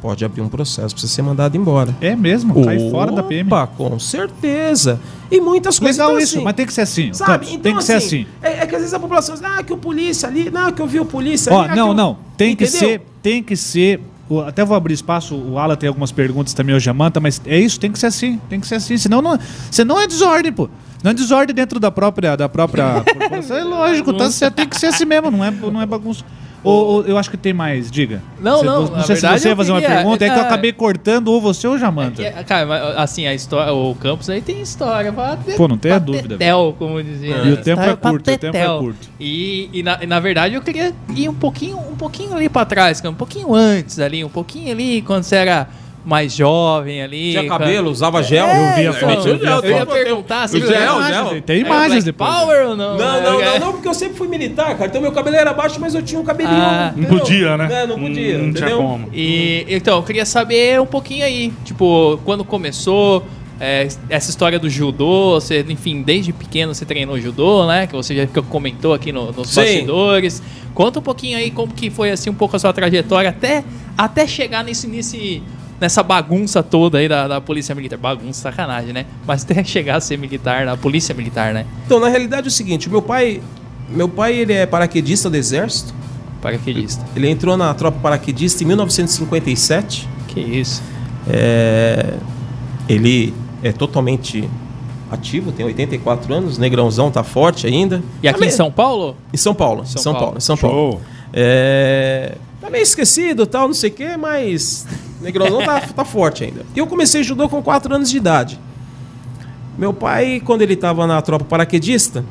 pode 0.00 0.24
abrir 0.24 0.40
um 0.40 0.48
processo 0.48 0.94
para 0.94 1.00
você 1.02 1.08
ser 1.08 1.22
mandado 1.22 1.56
embora. 1.56 1.94
É 2.00 2.16
mesmo? 2.16 2.64
Cai 2.64 2.90
fora 2.90 3.12
da 3.12 3.22
PM. 3.22 3.48
Opa, 3.48 3.66
com 3.66 3.98
certeza. 3.98 5.00
E 5.30 5.40
muitas 5.40 5.78
coisas. 5.78 5.96
Legal 5.96 6.10
então, 6.12 6.22
isso, 6.22 6.36
assim, 6.36 6.44
mas 6.44 6.54
tem 6.54 6.66
que 6.66 6.72
ser 6.72 6.80
assim. 6.82 7.12
Sabe? 7.12 7.32
Campos, 7.32 7.48
Então, 7.50 7.62
tem 7.62 7.76
que 7.76 7.84
ser 7.84 7.92
assim. 7.94 8.26
É, 8.42 8.62
é 8.62 8.66
que 8.66 8.74
às 8.74 8.80
vezes 8.80 8.94
a 8.94 8.98
população 8.98 9.34
diz, 9.34 9.44
ah, 9.44 9.62
que 9.62 9.72
o 9.72 9.76
polícia 9.76 10.28
ali, 10.28 10.50
não, 10.50 10.72
que 10.72 10.80
eu 10.82 10.86
vi 10.86 10.98
o 11.00 11.04
polícia 11.04 11.52
Ó, 11.52 11.60
ali. 11.62 11.72
ah, 11.72 11.76
não, 11.76 11.84
que 11.86 11.90
eu-" 11.90 11.94
não. 11.94 12.18
Tem 12.36 12.56
que 12.56 12.64
Entendeu? 12.64 12.88
ser, 12.88 13.02
tem 13.22 13.42
que 13.42 13.56
ser. 13.56 14.00
Até 14.46 14.64
vou 14.64 14.76
abrir 14.76 14.94
espaço, 14.94 15.34
o 15.34 15.58
Ala 15.58 15.76
tem 15.76 15.88
algumas 15.88 16.12
perguntas 16.12 16.54
também, 16.54 16.74
o 16.74 16.78
Jamanta, 16.78 17.18
mas 17.18 17.40
é 17.44 17.58
isso, 17.58 17.80
tem 17.80 17.90
que 17.90 17.98
ser 17.98 18.06
assim, 18.06 18.40
tem 18.48 18.60
que 18.60 18.66
ser 18.66 18.76
assim. 18.76 18.96
Senão 18.96 19.20
não, 19.20 19.36
senão 19.70 20.00
é 20.00 20.06
desordem, 20.06 20.52
pô. 20.52 20.68
Não 21.02 21.10
é 21.10 21.14
desordem 21.14 21.54
dentro 21.54 21.80
da 21.80 21.90
própria, 21.90 22.36
da 22.36 22.48
própria. 22.48 23.02
É 23.50 23.64
lógico, 23.64 24.12
tá 24.12 24.28
tem 24.50 24.68
que 24.68 24.78
ser 24.78 24.86
assim 24.86 25.04
mesmo, 25.04 25.30
não 25.30 25.44
é, 25.44 25.50
não 25.50 25.80
é 25.80 25.86
bagunça. 25.86 26.24
Ou, 26.62 26.86
ou 26.86 27.02
eu 27.06 27.16
acho 27.16 27.30
que 27.30 27.36
tem 27.36 27.52
mais, 27.52 27.90
diga. 27.90 28.22
Não, 28.40 28.58
Você- 28.58 28.66
não, 28.66 28.82
Não 28.84 28.90
na 28.96 29.02
sei 29.04 29.16
se 29.16 29.22
você 29.28 29.48
ia 29.48 29.56
fazer 29.56 29.72
uma 29.72 29.80
pergunta, 29.80 30.24
é 30.24 30.28
que 30.28 30.34
eu 30.36 30.42
é- 30.42 30.46
acabei 30.46 30.72
cortando 30.72 31.28
ou 31.28 31.40
você 31.40 31.66
ou 31.66 31.74
o 31.74 31.78
Jamanta. 31.78 32.22
É, 32.22 32.30
Cara, 32.44 32.66
mas, 32.66 32.82
assim, 32.98 33.26
a 33.26 33.34
história, 33.34 33.72
o 33.72 33.94
campus 33.94 34.28
aí 34.28 34.40
tem 34.40 34.60
história 34.60 35.10
te- 35.44 35.56
Pô, 35.56 35.66
não 35.68 35.78
tenha 35.78 35.94
pra 35.96 36.04
dúvida, 36.04 36.36
Tetel, 36.36 36.74
como 36.78 37.02
dizia. 37.02 37.36
E 37.36 37.52
o 37.52 37.56
tempo 37.56 37.80
é 37.82 37.96
curto, 37.96 38.30
o 38.30 38.38
tempo 38.38 38.56
é 38.56 38.78
curto. 38.78 39.08
E, 39.18 39.70
e 39.72 39.82
na, 39.82 39.98
e 40.02 40.06
na 40.06 40.20
verdade 40.20 40.54
eu 40.54 40.62
queria 40.62 40.92
ir 41.16 41.28
um 41.28 41.34
pouquinho, 41.34 41.78
um 41.78 41.96
pouquinho 41.96 42.34
ali 42.34 42.48
pra 42.48 42.64
trás, 42.64 43.00
cara, 43.00 43.10
um 43.12 43.16
pouquinho 43.16 43.54
antes 43.54 43.98
ali, 43.98 44.22
um 44.24 44.28
pouquinho 44.28 44.70
ali 44.72 45.02
quando 45.02 45.22
você 45.22 45.36
era 45.36 45.68
mais 46.04 46.32
jovem 46.34 47.02
ali. 47.02 47.32
Tinha 47.32 47.46
cabelo, 47.46 47.90
usava 47.90 48.22
gel. 48.22 48.46
É, 48.46 48.50
Eu 48.50 48.74
vi 48.74 48.86
a 48.86 48.90
então, 48.90 49.08
foto, 49.10 49.28
eu 49.28 49.34
a 49.34 49.66
eu 49.66 49.76
ia 49.78 49.86
perguntar 49.86 50.48
se 50.48 50.58
gel, 50.58 50.68
gel. 50.68 50.96
Imagens, 50.96 51.42
Tem 51.44 51.58
era 51.60 51.68
imagens 51.68 52.04
depois. 52.04 52.30
Power 52.30 52.68
ou 52.68 52.76
não? 52.76 52.96
Não, 52.96 53.22
não, 53.22 53.40
É. 53.40 53.58
não, 53.58 53.66
não, 53.66 53.72
porque 53.74 53.88
eu 53.88 53.94
sempre 53.94 54.16
fui 54.16 54.26
militar, 54.28 54.74
cara. 54.76 54.86
Então 54.86 55.00
meu 55.00 55.12
cabelo 55.12 55.36
era 55.36 55.52
baixo, 55.52 55.78
mas 55.80 55.94
eu 55.94 56.02
tinha 56.02 56.20
um 56.20 56.24
cabelinho. 56.24 56.56
Ah. 56.56 56.92
Não 56.96 57.04
podia, 57.06 57.56
né? 57.56 57.82
É, 57.82 57.86
não 57.86 57.98
podia, 57.98 58.38
Não 58.38 58.52
tinha 58.52 58.66
entendeu? 58.66 58.78
como. 58.78 59.08
E 59.12 59.66
então, 59.68 59.96
eu 59.98 60.02
queria 60.02 60.24
saber 60.24 60.80
um 60.80 60.86
pouquinho 60.86 61.24
aí, 61.24 61.52
tipo, 61.64 62.18
quando 62.24 62.44
começou 62.44 63.24
é, 63.62 63.86
essa 64.08 64.30
história 64.30 64.58
do 64.58 64.70
judô, 64.70 65.34
você, 65.38 65.62
enfim, 65.68 66.00
desde 66.00 66.32
pequeno 66.32 66.74
você 66.74 66.86
treinou 66.86 67.20
judô, 67.20 67.66
né? 67.66 67.86
Que 67.86 67.92
você 67.94 68.16
já 68.16 68.26
comentou 68.48 68.94
aqui 68.94 69.12
no- 69.12 69.32
nos 69.32 69.50
Sim. 69.50 69.60
bastidores. 69.60 70.42
Conta 70.72 70.98
um 70.98 71.02
pouquinho 71.02 71.36
aí 71.36 71.50
como 71.50 71.70
que 71.74 71.90
foi 71.90 72.10
assim 72.10 72.30
um 72.30 72.34
pouco 72.34 72.56
a 72.56 72.58
sua 72.58 72.72
trajetória 72.72 73.28
até, 73.28 73.62
até 73.98 74.26
chegar 74.26 74.64
nesse, 74.64 74.86
nesse 74.86 75.42
nessa 75.80 76.02
bagunça 76.02 76.62
toda 76.62 76.98
aí 76.98 77.08
da, 77.08 77.26
da 77.26 77.40
polícia 77.40 77.74
militar. 77.74 77.98
Bagunça, 77.98 78.42
sacanagem, 78.42 78.92
né? 78.92 79.06
Mas 79.26 79.42
até 79.42 79.64
chegar 79.64 79.96
a 79.96 80.00
ser 80.00 80.18
militar, 80.18 80.66
na 80.66 80.76
polícia 80.76 81.14
militar, 81.14 81.54
né? 81.54 81.66
Então, 81.86 81.98
na 81.98 82.08
realidade 82.08 82.46
é 82.46 82.48
o 82.48 82.52
seguinte, 82.52 82.88
o 82.88 82.90
meu 82.90 83.02
pai, 83.02 83.40
meu 83.88 84.08
pai 84.08 84.34
ele 84.34 84.52
é 84.52 84.66
paraquedista 84.66 85.30
do 85.30 85.36
exército. 85.36 85.94
Paraquedista. 86.42 87.04
Ele 87.16 87.28
entrou 87.28 87.56
na 87.56 87.72
tropa 87.74 87.98
paraquedista 88.00 88.62
em 88.62 88.66
1957. 88.66 90.08
Que 90.28 90.40
isso. 90.40 90.82
É, 91.28 92.14
ele 92.88 93.34
é 93.62 93.72
totalmente 93.72 94.48
ativo, 95.10 95.50
tem 95.50 95.66
84 95.66 96.32
anos, 96.32 96.56
negrãozão, 96.56 97.10
tá 97.10 97.22
forte 97.24 97.66
ainda. 97.66 98.02
E 98.22 98.28
aqui 98.28 98.40
Tá 98.40 98.46
em 98.46 98.50
São 98.50 98.70
Paulo? 98.70 99.16
Em 99.32 99.36
São 99.36 99.54
Paulo, 99.54 99.84
São 99.84 100.00
São, 100.02 100.12
Paulo. 100.12 100.26
Paulo, 100.28 100.40
São 100.40 100.56
Paulo. 100.56 100.92
Show. 100.92 101.00
É, 101.32 102.36
tá 102.60 102.70
meio 102.70 102.82
esquecido, 102.82 103.46
tal, 103.46 103.66
não 103.66 103.74
sei 103.74 103.90
o 103.90 103.92
quê, 103.92 104.16
mas 104.16 104.86
negrãozão 105.20 105.64
tá, 105.64 105.80
tá 105.80 106.04
forte 106.04 106.44
ainda. 106.44 106.64
Eu 106.74 106.86
comecei 106.86 107.22
judô 107.22 107.48
com 107.48 107.62
4 107.62 107.94
anos 107.94 108.10
de 108.10 108.16
idade. 108.16 108.58
Meu 109.78 109.92
pai, 109.92 110.42
quando 110.44 110.62
ele 110.62 110.74
estava 110.74 111.06
na 111.06 111.22
tropa 111.22 111.44
paraquedista, 111.44 112.24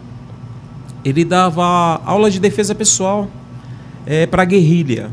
ele 1.03 1.23
dava 1.23 2.01
aula 2.05 2.29
de 2.29 2.39
defesa 2.39 2.75
pessoal 2.75 3.27
é, 4.05 4.25
para 4.25 4.43
guerrilha. 4.45 5.11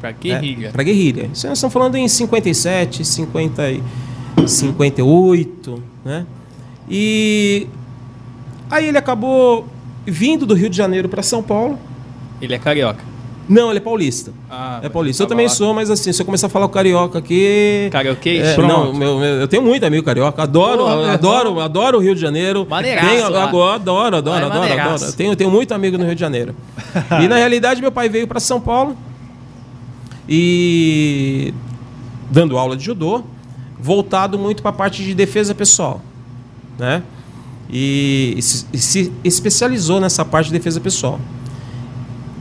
Pra 0.00 0.12
guerrilha. 0.12 0.68
É, 0.68 0.70
para 0.70 0.82
guerrilha. 0.82 1.30
Isso 1.32 1.46
nós 1.46 1.58
estamos 1.58 1.72
falando 1.72 1.96
em 1.96 2.06
57, 2.06 3.04
50, 3.04 3.70
e 3.70 3.82
58, 4.46 5.82
né? 6.04 6.26
E 6.88 7.66
aí 8.70 8.86
ele 8.86 8.98
acabou 8.98 9.66
vindo 10.06 10.46
do 10.46 10.54
Rio 10.54 10.70
de 10.70 10.76
Janeiro 10.76 11.08
para 11.08 11.22
São 11.22 11.42
Paulo. 11.42 11.78
Ele 12.40 12.54
é 12.54 12.58
carioca. 12.58 13.02
Não, 13.48 13.70
ele 13.70 13.78
é 13.78 13.80
paulista. 13.80 14.30
Ah, 14.50 14.78
é 14.82 14.88
paulista. 14.90 15.22
Eu 15.22 15.26
tava 15.26 15.34
também 15.34 15.46
lá. 15.46 15.52
sou, 15.52 15.72
mas 15.72 15.90
assim, 15.90 16.12
se 16.12 16.20
eu 16.20 16.26
começar 16.26 16.48
a 16.48 16.50
falar 16.50 16.66
o 16.66 16.68
carioca 16.68 17.18
aqui. 17.18 17.88
Carioquês? 17.90 18.44
É, 18.46 18.56
não, 18.58 18.92
meu- 18.92 19.18
meu- 19.18 19.24
eu 19.40 19.48
tenho 19.48 19.62
muito 19.62 19.84
amigo 19.86 20.04
carioca. 20.04 20.42
Adoro, 20.42 20.84
Porra, 20.84 21.12
adoro, 21.14 21.60
adoro 21.60 21.98
o 21.98 22.00
Rio 22.00 22.14
de 22.14 22.20
Janeiro. 22.20 22.66
Maneiraço 22.68 23.08
Tenho, 23.08 23.24
agora, 23.26 23.74
adoro, 23.76 24.16
adoro, 24.16 24.16
é 24.16 24.18
adoro, 24.44 24.58
maneiraço. 24.60 25.04
adoro. 25.04 25.12
Tenho, 25.16 25.34
tenho 25.34 25.50
muito 25.50 25.72
amigo 25.72 25.96
no 25.96 26.04
Rio 26.04 26.14
de 26.14 26.20
Janeiro. 26.20 26.54
e 27.22 27.26
na 27.28 27.36
realidade, 27.36 27.80
meu 27.80 27.90
pai 27.90 28.08
veio 28.08 28.26
para 28.28 28.38
São 28.38 28.60
Paulo 28.60 28.94
e 30.28 31.54
dando 32.30 32.58
aula 32.58 32.76
de 32.76 32.84
judô, 32.84 33.22
voltado 33.80 34.38
muito 34.38 34.60
para 34.62 34.70
a 34.70 34.74
parte 34.74 35.02
de 35.02 35.14
defesa 35.14 35.54
pessoal, 35.54 36.02
né? 36.78 37.02
E, 37.70 38.34
e 38.36 38.42
se, 38.42 38.66
e 38.72 38.78
se 38.78 39.12
especializou 39.24 40.00
nessa 40.00 40.24
parte 40.24 40.46
de 40.46 40.52
defesa 40.52 40.80
pessoal. 40.80 41.18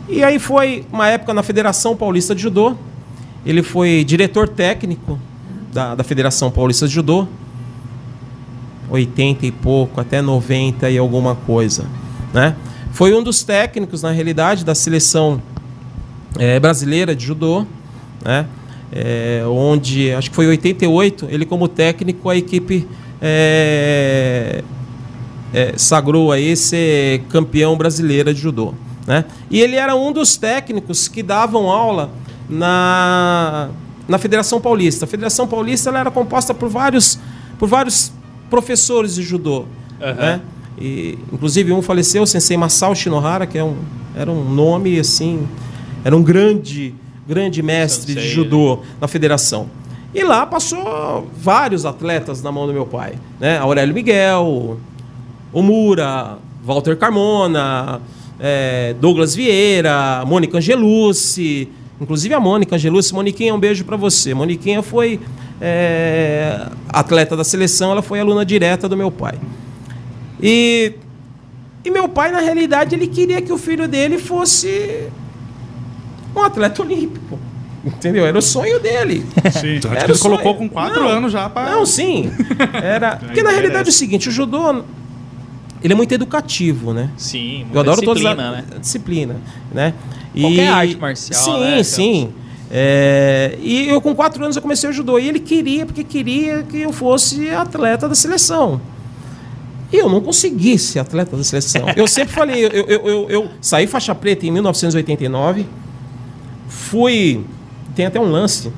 E 0.09 0.23
aí 0.23 0.39
foi 0.39 0.85
uma 0.91 1.07
época 1.09 1.33
na 1.33 1.43
Federação 1.43 1.95
Paulista 1.95 2.33
de 2.33 2.41
Judô. 2.41 2.75
Ele 3.45 3.61
foi 3.61 4.05
diretor 4.05 4.47
técnico 4.47 5.19
da, 5.73 5.95
da 5.95 6.03
Federação 6.03 6.49
Paulista 6.49 6.87
de 6.87 6.93
Judô. 6.93 7.27
80 8.89 9.45
e 9.45 9.51
pouco, 9.51 9.99
até 9.99 10.21
90 10.21 10.89
e 10.89 10.97
alguma 10.97 11.35
coisa. 11.35 11.85
Né? 12.33 12.55
Foi 12.93 13.13
um 13.13 13.21
dos 13.21 13.43
técnicos, 13.43 14.01
na 14.01 14.11
realidade, 14.11 14.63
da 14.63 14.73
seleção 14.73 15.41
eh, 16.39 16.57
brasileira 16.57 17.13
de 17.13 17.25
judô. 17.25 17.65
Né? 18.23 18.45
Eh, 18.93 19.43
onde, 19.45 20.13
acho 20.13 20.29
que 20.29 20.35
foi 20.37 20.45
em 20.45 20.49
88, 20.49 21.27
ele 21.29 21.45
como 21.45 21.67
técnico, 21.67 22.29
a 22.29 22.37
equipe 22.37 22.87
eh, 23.21 24.63
sagrou 25.75 26.31
aí 26.31 26.55
ser 26.55 27.23
campeão 27.29 27.75
brasileira 27.75 28.33
de 28.33 28.39
judô. 28.39 28.73
Né? 29.07 29.23
E 29.49 29.61
ele 29.61 29.77
era 29.77 29.95
um 29.95 30.11
dos 30.11 30.35
técnicos 30.35 31.07
que 31.07 31.23
davam 31.23 31.71
aula 31.71 32.11
na, 32.49 33.69
na 34.07 34.17
Federação 34.17 34.59
Paulista. 34.59 35.05
A 35.05 35.07
Federação 35.07 35.47
Paulista 35.47 35.89
ela 35.89 35.99
era 35.99 36.11
composta 36.11 36.53
por 36.53 36.67
vários, 36.67 37.17
por 37.57 37.69
vários 37.69 38.11
professores 38.49 39.15
de 39.15 39.23
judô. 39.23 39.65
Aham. 40.01 40.13
Né? 40.13 40.41
E, 40.77 41.17
inclusive 41.31 41.71
um 41.71 41.81
faleceu, 41.81 42.23
o 42.23 42.27
Sensei 42.27 42.57
Masao 42.57 42.93
Shinohara, 42.93 43.47
que 43.47 43.57
é 43.57 43.63
um, 43.63 43.77
era 44.13 44.29
um 44.29 44.43
nome 44.43 44.99
assim, 44.99 45.47
era 46.03 46.15
um 46.15 46.21
grande, 46.21 46.93
grande 47.25 47.63
mestre 47.63 48.13
de 48.13 48.21
Sensei, 48.21 48.35
judô 48.35 48.79
na 48.99 49.07
federação. 49.07 49.67
E 50.13 50.23
lá 50.23 50.45
passou 50.45 51.27
vários 51.35 51.85
atletas 51.85 52.41
na 52.41 52.51
mão 52.51 52.67
do 52.67 52.73
meu 52.73 52.85
pai, 52.85 53.15
né? 53.39 53.57
Aurélio 53.57 53.93
Miguel, 53.93 54.77
o 55.51 55.61
Mura, 55.61 56.37
Walter 56.63 56.95
Carmona, 56.97 58.01
eh, 58.39 58.95
Douglas 58.99 59.35
Vieira, 59.35 60.23
Mônica 60.25 60.57
Angelucci, 60.57 61.69
Inclusive 61.99 62.33
a 62.33 62.39
Mônica 62.39 62.75
Angelucci. 62.75 63.13
Moniquinha, 63.13 63.53
um 63.53 63.59
beijo 63.59 63.83
pra 63.83 63.97
você. 63.97 64.33
Moniquinha 64.33 64.81
foi 64.83 65.19
é, 65.59 66.67
atleta 66.89 67.35
da 67.35 67.43
seleção, 67.43 67.91
ela 67.91 68.01
foi 68.01 68.19
aluna 68.19 68.45
direta 68.45 68.87
do 68.87 68.95
meu 68.95 69.09
pai. 69.09 69.39
E, 70.41 70.93
e 71.83 71.89
meu 71.89 72.07
pai, 72.07 72.31
na 72.31 72.39
realidade, 72.39 72.93
ele 72.93 73.07
queria 73.07 73.41
que 73.41 73.51
o 73.51 73.57
filho 73.57 73.87
dele 73.87 74.19
fosse 74.19 75.07
um 76.35 76.41
atleta 76.41 76.81
olímpico. 76.83 77.39
Entendeu? 77.83 78.25
Era 78.25 78.37
o 78.37 78.41
sonho 78.41 78.79
dele. 78.79 79.25
Sim. 79.53 79.79
Era 79.89 80.11
ele 80.11 80.19
colocou 80.19 80.55
com 80.55 80.67
quatro 80.69 81.07
anos 81.07 81.31
já 81.31 81.49
pra. 81.49 81.71
Não, 81.71 81.85
sim. 81.85 82.29
Era. 82.73 83.15
Porque 83.25 83.41
na 83.41 83.51
realidade 83.51 83.87
é 83.87 83.91
o 83.91 83.93
seguinte, 83.93 84.27
o 84.27 84.31
judô 84.31 84.83
ele 85.83 85.93
é 85.93 85.95
muito 85.95 86.11
educativo, 86.11 86.93
né? 86.93 87.09
Sim, 87.17 87.65
Eu 87.73 87.79
adoro 87.79 88.01
disciplina, 88.01 88.35
todas 88.35 88.47
a 88.47 88.51
né? 88.51 88.79
disciplina, 88.79 89.35
né? 89.71 89.93
Qualquer 90.39 90.67
arte 90.67 90.97
marcial, 90.97 91.41
Sim, 91.41 91.59
né, 91.59 91.83
sim. 91.83 92.29
É, 92.69 93.57
e 93.61 93.87
eu 93.87 94.01
com 94.01 94.13
quatro 94.13 94.43
anos 94.43 94.55
eu 94.55 94.61
comecei 94.61 94.89
o 94.89 94.93
judô 94.93 95.17
e 95.17 95.27
ele 95.27 95.39
queria 95.39 95.85
porque 95.85 96.03
queria 96.03 96.63
que 96.63 96.77
eu 96.77 96.91
fosse 96.91 97.49
atleta 97.49 98.09
da 98.09 98.15
seleção. 98.15 98.81
E 99.91 99.95
eu 99.95 100.09
não 100.09 100.19
consegui 100.19 100.77
ser 100.77 100.99
atleta 100.99 101.37
da 101.37 101.43
seleção. 101.43 101.85
Eu 101.95 102.07
sempre 102.07 102.33
falei, 102.33 102.65
eu, 102.65 102.69
eu, 102.69 103.07
eu, 103.07 103.29
eu 103.29 103.49
saí 103.61 103.87
faixa 103.87 104.13
preta 104.13 104.45
em 104.45 104.51
1989, 104.51 105.65
fui. 106.67 107.45
Tem 107.95 108.05
até 108.05 108.19
um 108.19 108.29
lance 108.29 108.69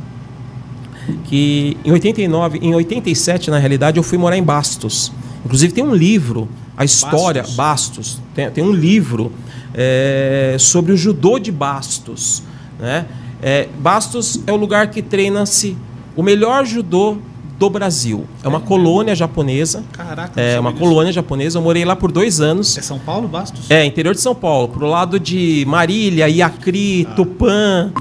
que 1.25 1.75
em 1.83 1.91
89, 1.91 2.59
em 2.61 2.75
87, 2.75 3.49
na 3.49 3.57
realidade, 3.57 3.97
eu 3.97 4.03
fui 4.03 4.19
morar 4.19 4.37
em 4.37 4.43
Bastos. 4.43 5.11
Inclusive 5.43 5.73
tem 5.73 5.83
um 5.83 5.95
livro, 5.95 6.47
a 6.79 6.85
história 6.85 7.41
Bastos? 7.41 7.55
Bastos, 7.57 8.21
tem, 8.33 8.49
tem 8.49 8.63
um 8.63 8.71
livro 8.71 9.33
é, 9.73 10.55
sobre 10.57 10.93
o 10.93 10.97
judô 10.97 11.37
de 11.37 11.51
Bastos, 11.51 12.41
né? 12.79 13.05
É, 13.41 13.67
Bastos 13.79 14.39
é 14.47 14.51
o 14.51 14.55
lugar 14.55 14.89
que 14.89 15.01
treina-se 15.01 15.77
o 16.15 16.23
melhor 16.23 16.65
judô 16.65 17.17
do 17.57 17.69
Brasil. 17.69 18.25
É 18.41 18.47
uma 18.47 18.61
colônia 18.61 19.13
japonesa. 19.13 19.83
Caraca, 19.91 20.39
É 20.39 20.57
uma 20.57 20.71
colônia 20.71 21.11
japonesa. 21.11 21.57
Eu 21.57 21.61
morei 21.61 21.83
lá 21.83 21.97
por 21.97 22.09
dois 22.09 22.39
anos. 22.39 22.77
É 22.77 22.81
São 22.81 22.97
Paulo, 22.97 23.27
Bastos? 23.27 23.69
É, 23.69 23.83
interior 23.85 24.15
de 24.15 24.21
São 24.21 24.33
Paulo, 24.33 24.69
pro 24.69 24.87
lado 24.87 25.19
de 25.19 25.65
Marília, 25.67 26.29
Iacri, 26.29 27.05
Tupã, 27.17 27.91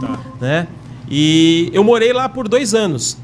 né? 0.40 0.68
E 1.10 1.70
eu 1.72 1.82
morei 1.82 2.12
lá 2.12 2.28
por 2.28 2.46
dois 2.48 2.74
anos. 2.74 3.16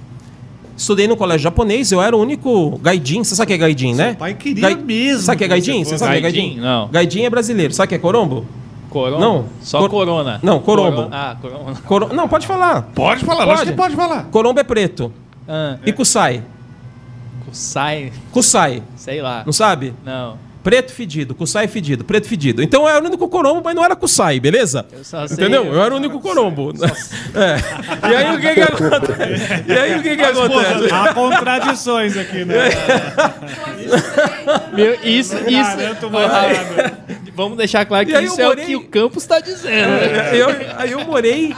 Estudei 0.77 1.07
no 1.07 1.17
colégio 1.17 1.45
japonês, 1.45 1.93
eu 1.93 2.03
era 2.03 2.17
o 2.17 2.21
único 2.21 2.79
gaidin. 2.79 3.23
Você 3.23 3.35
sabe 3.37 3.45
o 3.45 3.47
que 3.49 3.53
é 3.55 3.59
gaidin, 3.59 3.95
né? 3.95 4.15
pai 4.15 4.35
queria 4.35 4.77
mesmo 4.77 5.23
Sabe 5.23 5.37
o 5.37 5.39
que 5.39 5.45
é 5.45 5.47
você 5.47 5.51
gaidin? 5.51 5.85
Você 5.85 5.99
sabe 5.99 6.11
o 6.11 6.13
que 6.15 6.19
é 6.19 6.21
Gaidin? 6.23 6.41
gaidin? 6.49 6.61
Não. 6.61 6.89
Gaidin 6.89 7.23
é 7.23 7.31
brasileiro. 7.31 7.73
Sabe 7.73 7.87
o 7.87 7.89
que 7.91 7.95
é 7.95 7.99
corombo? 7.99 8.45
Corona? 8.91 9.19
Não. 9.25 9.45
Só 9.61 9.79
Cor- 9.81 9.91
corona. 9.91 10.41
Não, 10.43 10.59
corombo. 10.61 10.97
Corona- 10.97 11.17
Ah, 11.17 11.37
corona. 11.41 11.75
Coro... 11.87 12.15
Não, 12.15 12.29
pode 12.29 12.47
falar. 12.47 12.83
Pode 12.95 13.25
falar, 13.25 13.49
acho 13.53 13.65
que 13.67 13.73
pode 13.73 13.95
falar. 13.97 14.25
Corombo 14.31 14.59
é 14.61 14.65
preto. 14.65 15.13
Ah, 15.49 15.79
E 15.85 15.93
kusai? 15.93 16.43
sai, 17.53 18.13
Kusai. 18.33 18.83
sei 18.97 19.23
lá. 19.23 19.43
Não 19.47 19.53
sabe? 19.53 19.95
Não. 20.05 20.37
Preto 20.65 20.93
fedido, 20.93 21.35
Kusai 21.35 21.69
fedido, 21.69 22.05
preto 22.05 22.27
fedido. 22.27 22.63
Então 22.63 22.83
eu 22.83 22.89
era 22.89 23.05
o 23.05 23.07
único 23.07 23.29
corombo, 23.29 23.61
mas 23.63 23.77
não 23.77 23.85
era 23.85 23.95
Kusai, 23.95 24.41
beleza? 24.41 24.85
só 25.03 25.27
sei- 25.29 25.37
Entendeu? 25.37 25.67
Eu 25.67 25.81
era 25.83 25.93
o 25.95 25.99
único 25.99 26.19
corombo. 26.21 26.73
É. 27.35 28.11
E 28.11 28.15
aí 28.17 28.35
o 28.37 28.41
que 28.41 28.55
que 28.55 28.61
acontece? 28.63 29.65
E 29.69 29.73
aí 29.73 29.99
o 29.99 30.03
que 30.03 30.17
que 30.17 30.23
acontece? 30.23 30.93
Há 30.93 31.13
contradições 31.15 32.17
aqui, 32.17 32.45
né? 32.47 32.55
Meu, 34.73 34.95
isso, 35.05 35.37
isso. 35.49 35.77
Garanto 35.77 36.11
Vamos 37.35 37.59
deixar 37.59 37.85
claro 37.85 38.07
que 38.07 38.13
isso 38.19 38.41
eu 38.41 38.47
é 38.47 38.49
morei- 38.49 38.65
o 38.65 38.67
que 38.67 38.77
o 38.77 38.85
Campos 38.89 39.23
está 39.23 39.41
dizendo. 39.41 39.89
Aí 40.31 40.39
eu, 40.39 40.49
aí 40.79 40.93
eu 40.93 41.05
morei. 41.05 41.55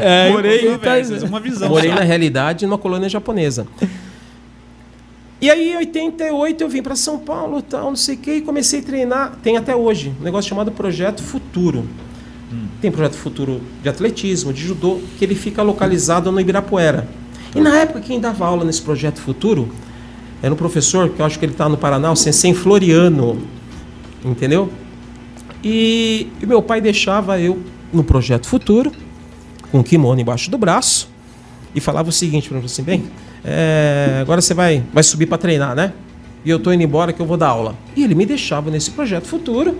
É, 0.00 0.30
morei. 0.30 0.70
Conversas, 0.70 1.22
uma 1.22 1.40
visão. 1.40 1.68
Morei 1.68 1.90
na 1.92 2.02
realidade 2.02 2.66
numa 2.66 2.78
colônia 2.78 3.08
japonesa. 3.08 3.66
E 5.42 5.50
aí, 5.50 5.72
em 5.72 5.76
88, 5.76 6.62
eu 6.62 6.68
vim 6.68 6.82
para 6.82 6.94
São 6.94 7.18
Paulo, 7.18 7.60
tal, 7.60 7.86
não 7.86 7.96
sei 7.96 8.14
o 8.14 8.18
quê, 8.18 8.36
e 8.36 8.40
comecei 8.42 8.78
a 8.78 8.82
treinar. 8.84 9.38
Tem 9.42 9.56
até 9.56 9.74
hoje 9.74 10.14
um 10.20 10.22
negócio 10.22 10.48
chamado 10.48 10.70
Projeto 10.70 11.20
Futuro. 11.20 11.84
Tem 12.80 12.92
Projeto 12.92 13.16
Futuro 13.16 13.60
de 13.82 13.88
atletismo, 13.88 14.52
de 14.52 14.62
judô, 14.62 15.00
que 15.18 15.24
ele 15.24 15.34
fica 15.34 15.60
localizado 15.60 16.30
no 16.30 16.40
Ibirapuera. 16.40 17.08
E 17.56 17.60
na 17.60 17.76
época, 17.76 18.00
quem 18.00 18.20
dava 18.20 18.46
aula 18.46 18.64
nesse 18.64 18.82
Projeto 18.82 19.20
Futuro 19.20 19.68
era 20.40 20.54
um 20.54 20.56
professor, 20.56 21.08
que 21.08 21.20
eu 21.20 21.26
acho 21.26 21.40
que 21.40 21.44
ele 21.44 21.52
está 21.52 21.68
no 21.68 21.76
Paraná, 21.76 22.12
o 22.12 22.16
Sensei 22.16 22.54
Floriano. 22.54 23.42
Entendeu? 24.24 24.70
E, 25.62 26.28
e 26.40 26.46
meu 26.46 26.62
pai 26.62 26.80
deixava 26.80 27.40
eu 27.40 27.58
no 27.92 28.04
Projeto 28.04 28.46
Futuro, 28.46 28.92
com 29.72 29.80
um 29.80 29.82
kimono 29.82 30.20
embaixo 30.20 30.48
do 30.52 30.56
braço, 30.56 31.08
e 31.74 31.80
falava 31.80 32.10
o 32.10 32.12
seguinte 32.12 32.48
para 32.48 32.58
mim, 32.58 32.64
assim, 32.64 32.84
bem, 32.84 33.04
é, 33.44 34.18
agora 34.20 34.40
você 34.40 34.54
vai, 34.54 34.82
vai 34.92 35.02
subir 35.02 35.26
para 35.26 35.38
treinar, 35.38 35.74
né? 35.74 35.92
E 36.44 36.50
eu 36.50 36.58
tô 36.58 36.72
indo 36.72 36.82
embora 36.82 37.12
que 37.12 37.20
eu 37.20 37.26
vou 37.26 37.36
dar 37.36 37.48
aula. 37.48 37.76
E 37.96 38.02
ele 38.02 38.14
me 38.14 38.26
deixava 38.26 38.70
nesse 38.70 38.90
projeto 38.90 39.26
futuro. 39.26 39.78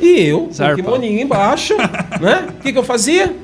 E 0.00 0.20
eu, 0.20 0.50
com 0.56 0.64
o 0.64 0.76
kimoninho 0.76 1.20
embaixo, 1.20 1.74
né? 2.20 2.48
O 2.50 2.62
que, 2.62 2.72
que 2.72 2.78
eu 2.78 2.84
fazia? 2.84 3.34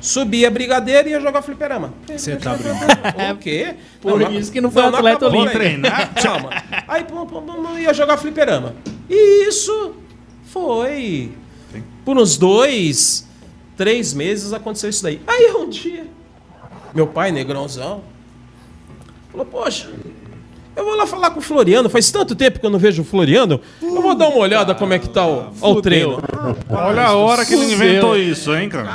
Subia 0.00 0.48
a 0.48 0.50
brigadeira 0.50 1.08
e 1.08 1.12
ia 1.12 1.20
jogar 1.20 1.42
fliperama. 1.42 1.94
Você 2.08 2.34
tá 2.36 2.54
brincando. 2.54 3.32
O 3.34 3.36
quê? 3.38 3.74
Por 4.00 4.18
Não, 4.18 4.32
isso 4.32 4.50
que 4.50 4.60
não 4.60 4.68
foi 4.70 4.82
atleta 4.82 5.26
acabou 5.26 5.42
olímpico. 5.42 5.62
ainda. 5.62 5.90
Calma. 6.20 6.50
Aí 6.88 7.04
pum, 7.04 7.24
pum, 7.24 7.42
pum, 7.42 7.78
ia 7.78 7.94
jogar 7.94 8.16
fliperama. 8.16 8.74
E 9.08 9.48
isso 9.48 9.94
foi. 10.46 11.30
Por 12.04 12.18
uns 12.18 12.36
dois, 12.36 13.28
três 13.76 14.12
meses 14.12 14.52
aconteceu 14.52 14.90
isso 14.90 15.04
daí. 15.04 15.20
Aí 15.24 15.52
um 15.52 15.68
dia, 15.68 16.04
meu 16.92 17.06
pai, 17.06 17.30
negrãozão, 17.30 18.02
falou: 19.32 19.46
Poxa, 19.46 19.88
eu 20.76 20.84
vou 20.84 20.94
lá 20.96 21.06
falar 21.06 21.30
com 21.30 21.38
o 21.40 21.42
Floriano. 21.42 21.88
Faz 21.90 22.10
tanto 22.10 22.34
tempo 22.34 22.60
que 22.60 22.66
eu 22.66 22.70
não 22.70 22.78
vejo 22.78 23.02
o 23.02 23.04
Floriano. 23.04 23.60
Eu 23.82 24.00
vou 24.00 24.14
dar 24.14 24.28
uma 24.28 24.38
olhada 24.38 24.74
como 24.74 24.92
é 24.92 24.98
que 24.98 25.08
tá 25.08 25.26
o, 25.26 25.52
ó, 25.60 25.72
o 25.72 25.82
treino. 25.82 26.18
Olha 26.70 27.06
a 27.06 27.14
hora 27.16 27.44
que 27.44 27.54
ele 27.54 27.72
inventou 27.72 28.16
isso, 28.16 28.54
hein, 28.54 28.68
Campos? 28.68 28.94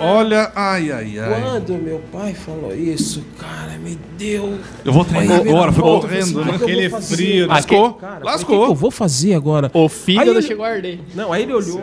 Olha, 0.00 0.50
ai, 0.56 0.90
ai, 0.90 1.18
ai. 1.20 1.40
Quando 1.40 1.74
meu 1.80 2.02
pai 2.12 2.34
falou 2.34 2.74
isso, 2.74 3.24
cara, 3.38 3.78
me 3.78 3.96
deu. 4.18 4.58
Eu 4.84 4.92
vou 4.92 5.04
treinar 5.04 5.40
agora, 5.40 5.72
pô, 5.72 6.00
correndo, 6.00 6.40
assim, 6.40 6.50
né? 6.50 6.56
Aquele 6.56 6.90
frio, 6.90 7.46
né? 7.46 7.54
Lascou, 7.54 7.92
Cara, 7.94 8.24
lascou. 8.24 8.56
O 8.56 8.60
que 8.60 8.66
que 8.66 8.70
eu 8.72 8.74
vou 8.74 8.90
fazer 8.90 9.34
agora? 9.34 9.70
O 9.72 9.82
Aí 9.84 9.88
fígado 9.88 10.30
ele- 10.32 10.42
chegou 10.42 10.64
a 10.64 10.68
arder. 10.68 10.98
Não, 11.14 11.32
aí 11.32 11.44
ele 11.44 11.54
olhou. 11.54 11.80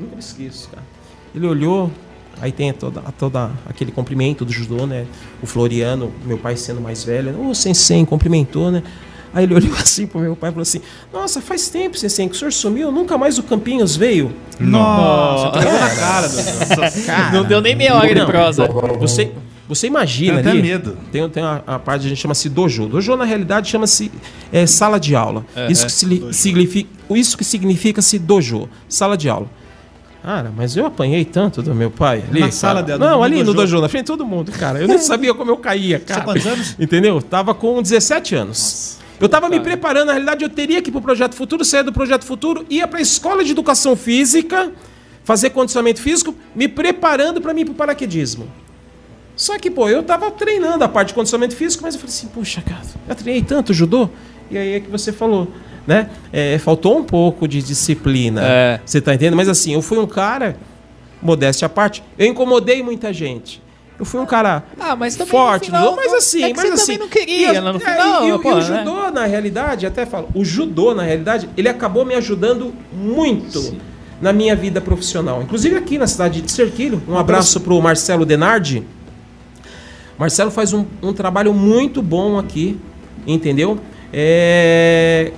Nunca 0.00 0.14
me 0.16 0.18
esqueço, 0.20 0.68
cara. 0.70 0.82
Ele 1.34 1.46
olhou. 1.46 1.90
Aí 2.40 2.50
tem 2.50 2.72
toda, 2.72 3.00
toda 3.18 3.50
aquele 3.68 3.92
cumprimento 3.92 4.44
do 4.44 4.52
judô, 4.52 4.86
né? 4.86 5.06
O 5.42 5.46
Floriano, 5.46 6.12
meu 6.26 6.38
pai 6.38 6.56
sendo 6.56 6.80
mais 6.80 7.04
velho, 7.04 7.48
ô 7.48 7.54
sensei, 7.54 8.04
cumprimentou, 8.04 8.70
né? 8.70 8.82
Aí 9.34 9.44
ele 9.44 9.54
olhou 9.56 9.74
assim 9.76 10.06
pro 10.06 10.20
meu 10.20 10.34
pai 10.36 10.50
e 10.50 10.52
falou 10.52 10.62
assim: 10.62 10.80
Nossa, 11.12 11.40
faz 11.40 11.68
tempo, 11.68 11.96
sensei, 11.96 12.28
que 12.28 12.34
o 12.34 12.38
senhor 12.38 12.52
sumiu, 12.52 12.90
nunca 12.92 13.16
mais 13.16 13.38
o 13.38 13.42
Campinhos 13.42 13.94
veio. 13.96 14.32
Nossa, 14.58 15.50
pegou 15.58 15.72
na 15.72 15.90
cara. 15.90 16.28
do- 16.28 17.32
Não 17.36 17.44
deu 17.44 17.60
nem 17.60 17.74
meia 17.76 17.94
hora 17.94 18.08
de 18.08 18.14
Não, 18.20 18.26
prosa. 18.26 18.66
Você, 19.00 19.30
você 19.68 19.86
imagina 19.86 20.40
até 20.40 20.50
ali. 20.50 20.62
medo. 20.62 20.96
Tem, 21.10 21.26
tem 21.28 21.42
a, 21.42 21.62
a 21.66 21.78
parte 21.78 22.00
que 22.02 22.06
a 22.06 22.08
gente 22.10 22.20
chama-se 22.20 22.48
dojo. 22.48 22.86
Dojo, 22.86 23.16
na 23.16 23.24
realidade, 23.24 23.70
chama-se 23.70 24.10
é, 24.52 24.66
sala 24.66 24.98
de 24.98 25.14
aula. 25.14 25.44
É, 25.56 25.70
isso, 25.70 25.82
é. 25.82 25.86
que 25.86 25.92
se- 25.92 26.32
significa, 26.32 26.90
isso 27.10 27.38
que 27.38 27.44
significa-se 27.44 28.18
dojo, 28.18 28.68
sala 28.88 29.16
de 29.16 29.28
aula. 29.28 29.46
Cara, 30.22 30.52
mas 30.56 30.76
eu 30.76 30.86
apanhei 30.86 31.24
tanto 31.24 31.62
do 31.62 31.74
meu 31.74 31.90
pai 31.90 32.22
ali. 32.28 32.40
Na 32.40 32.50
sala 32.52 32.80
de- 32.82 32.96
Não, 32.96 33.18
no 33.18 33.22
ali 33.24 33.42
no 33.42 33.52
dojo. 33.52 33.80
na 33.80 33.88
frente 33.88 34.04
de 34.04 34.06
todo 34.06 34.24
mundo, 34.24 34.52
cara. 34.52 34.78
Eu 34.80 34.86
nem 34.86 34.98
sabia 35.02 35.34
como 35.34 35.50
eu 35.50 35.56
caía, 35.56 35.98
cara. 35.98 36.20
quantos 36.22 36.46
anos? 36.46 36.76
Entendeu? 36.78 37.20
Tava 37.20 37.52
com 37.54 37.82
17 37.82 38.34
anos. 38.36 38.98
Eu 39.20 39.28
tava 39.28 39.48
me 39.48 39.58
preparando, 39.60 40.06
na 40.06 40.12
realidade, 40.12 40.44
eu 40.44 40.48
teria 40.48 40.80
que 40.82 40.90
ir 40.90 40.92
pro 40.92 41.00
Projeto 41.00 41.34
Futuro, 41.34 41.64
sair 41.64 41.82
do 41.84 41.92
Projeto 41.92 42.24
Futuro, 42.24 42.64
ia 42.70 42.86
pra 42.88 43.00
escola 43.00 43.44
de 43.44 43.50
educação 43.52 43.94
física, 43.96 44.72
fazer 45.24 45.50
condicionamento 45.50 46.00
físico, 46.00 46.34
me 46.56 46.66
preparando 46.68 47.40
para 47.40 47.52
mim 47.54 47.60
ir 47.62 47.64
pro 47.66 47.74
paraquedismo. 47.74 48.48
Só 49.36 49.58
que, 49.58 49.70
pô, 49.70 49.88
eu 49.88 50.02
tava 50.02 50.30
treinando 50.30 50.84
a 50.84 50.88
parte 50.88 51.08
de 51.08 51.14
condicionamento 51.14 51.56
físico, 51.56 51.82
mas 51.84 51.94
eu 51.94 52.00
falei 52.00 52.14
assim, 52.14 52.26
puxa, 52.28 52.60
cara, 52.62 52.80
eu 53.08 53.14
treinei 53.14 53.42
tanto 53.42 53.72
judô. 53.72 54.08
E 54.50 54.58
aí 54.58 54.74
é 54.74 54.80
que 54.80 54.90
você 54.90 55.12
falou, 55.12 55.48
né? 55.86 56.08
É, 56.32 56.58
faltou 56.58 56.98
um 56.98 57.04
pouco 57.04 57.46
de 57.48 57.62
disciplina. 57.62 58.40
É. 58.44 58.80
Você 58.84 59.00
tá 59.00 59.14
entendendo? 59.14 59.36
Mas 59.36 59.48
assim, 59.48 59.74
eu 59.74 59.82
fui 59.82 59.98
um 59.98 60.06
cara, 60.06 60.56
modéstia 61.20 61.66
à 61.66 61.68
parte, 61.68 62.02
eu 62.18 62.26
incomodei 62.26 62.82
muita 62.82 63.12
gente. 63.12 63.62
Eu 63.98 64.04
fui 64.04 64.18
um 64.20 64.26
cara 64.26 64.64
Ah, 64.80 64.96
mas 64.96 65.16
forte, 65.16 65.66
final, 65.66 65.84
não, 65.84 65.96
mas 65.96 66.12
assim, 66.12 66.42
é 66.42 66.48
mas 66.54 66.62
você 66.62 66.68
assim. 66.72 66.92
também 66.94 66.98
não 66.98 67.08
queria, 67.08 67.50
e, 67.50 67.52
né, 67.52 67.60
no 67.60 67.76
é, 67.76 67.78
final, 67.78 68.24
e, 68.24 68.28
e 68.28 68.32
o- 68.32 68.38
pô, 68.40 68.50
e 68.50 68.52
o 68.54 68.56
né? 68.56 68.62
judô, 68.78 69.10
na 69.12 69.26
realidade, 69.26 69.86
até 69.86 70.04
falo, 70.04 70.28
o 70.34 70.44
judô, 70.44 70.92
na 70.94 71.02
realidade, 71.04 71.48
ele 71.56 71.68
acabou 71.68 72.04
me 72.04 72.14
ajudando 72.14 72.72
muito 72.92 73.76
na 74.20 74.32
minha 74.32 74.56
vida 74.56 74.80
profissional. 74.80 75.40
Inclusive 75.42 75.76
aqui 75.76 75.98
na 75.98 76.06
cidade 76.08 76.40
de 76.40 76.50
Serquilho, 76.50 77.00
um 77.06 77.16
abraço 77.16 77.60
pro 77.60 77.80
Marcelo 77.80 78.24
Denardi. 78.26 78.82
Marcelo 80.18 80.50
faz 80.50 80.72
um, 80.72 80.84
um 81.02 81.12
trabalho 81.12 81.52
muito 81.52 82.02
bom 82.02 82.38
aqui, 82.38 82.78
entendeu? 83.26 83.78
É, 84.12 85.32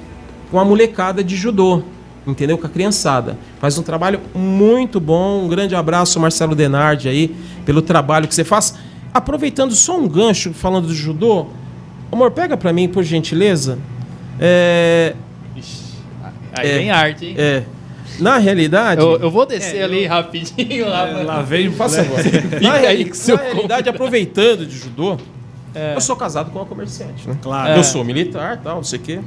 com 0.54 0.60
a 0.60 0.64
molecada 0.64 1.24
de 1.24 1.34
judô. 1.34 1.82
entendeu? 2.24 2.56
Com 2.56 2.64
a 2.64 2.70
criançada. 2.70 3.36
Faz 3.58 3.76
um 3.76 3.82
trabalho 3.82 4.20
muito 4.32 5.00
bom. 5.00 5.42
Um 5.44 5.48
grande 5.48 5.74
abraço, 5.74 6.20
Marcelo 6.20 6.54
Denardi, 6.54 7.08
aí, 7.08 7.34
pelo 7.66 7.82
trabalho 7.82 8.28
que 8.28 8.34
você 8.36 8.44
faz. 8.44 8.76
Aproveitando 9.12 9.74
só 9.74 9.98
um 9.98 10.06
gancho, 10.08 10.54
falando 10.54 10.86
do 10.86 10.94
judô, 10.94 11.46
amor, 12.12 12.30
pega 12.30 12.56
pra 12.56 12.72
mim, 12.72 12.86
por 12.88 13.02
gentileza. 13.02 13.80
É, 14.38 15.14
Aí 16.56 16.70
É. 16.70 16.78
vem 16.78 16.90
arte, 16.92 17.26
hein? 17.26 17.34
é, 17.36 17.64
na 18.20 18.38
realidade. 18.38 19.00
Eu, 19.02 19.16
eu 19.18 19.30
vou 19.32 19.44
descer 19.44 19.82
ali 19.82 20.06
rapidinho. 20.06 20.88
Lá, 20.88 21.02
Lá 21.24 21.42
vem 21.42 21.72
Faça 21.72 22.04
favor. 22.04 22.20
Fica 22.22 22.60
Na, 22.60 22.74
aí 22.74 23.10
na 23.26 23.36
realidade, 23.42 23.88
aproveitando 23.88 24.64
de 24.64 24.78
judô, 24.78 25.16
É. 25.74 25.96
eu 25.96 26.00
sou 26.00 26.14
casado 26.14 26.52
com 26.52 26.60
uma 26.60 26.64
comerciante, 26.64 27.28
né? 27.28 27.36
Claro. 27.42 27.70
Eu 27.72 27.80
É. 27.80 27.82
sou 27.82 28.04
militar, 28.04 28.60
tal, 28.62 28.76
não 28.76 28.84
sei 28.84 29.00
o 29.00 29.02
quê. 29.02 29.20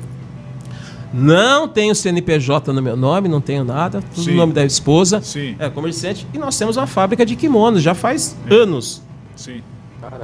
Não 1.20 1.68
tenho 1.68 1.96
CNPJ 1.96 2.72
no 2.72 2.82
meu 2.82 2.96
nome, 2.96 3.28
não 3.28 3.42
tenho 3.42 3.64
nada, 3.64 4.04
tudo 4.14 4.24
Sim. 4.26 4.32
no 4.32 4.38
nome 4.38 4.54
da 4.54 4.64
esposa. 4.64 5.20
Sim. 5.22 5.56
É 5.58 5.68
comerciante 5.70 6.28
e 6.32 6.38
nós 6.38 6.56
temos 6.58 6.78
uma 6.78 6.86
fábrica 6.86 7.26
de 7.26 7.36
kimonos 7.36 7.82
já 7.82 7.96
faz 7.96 8.36
anos. 8.50 9.02
Sim. 9.36 9.62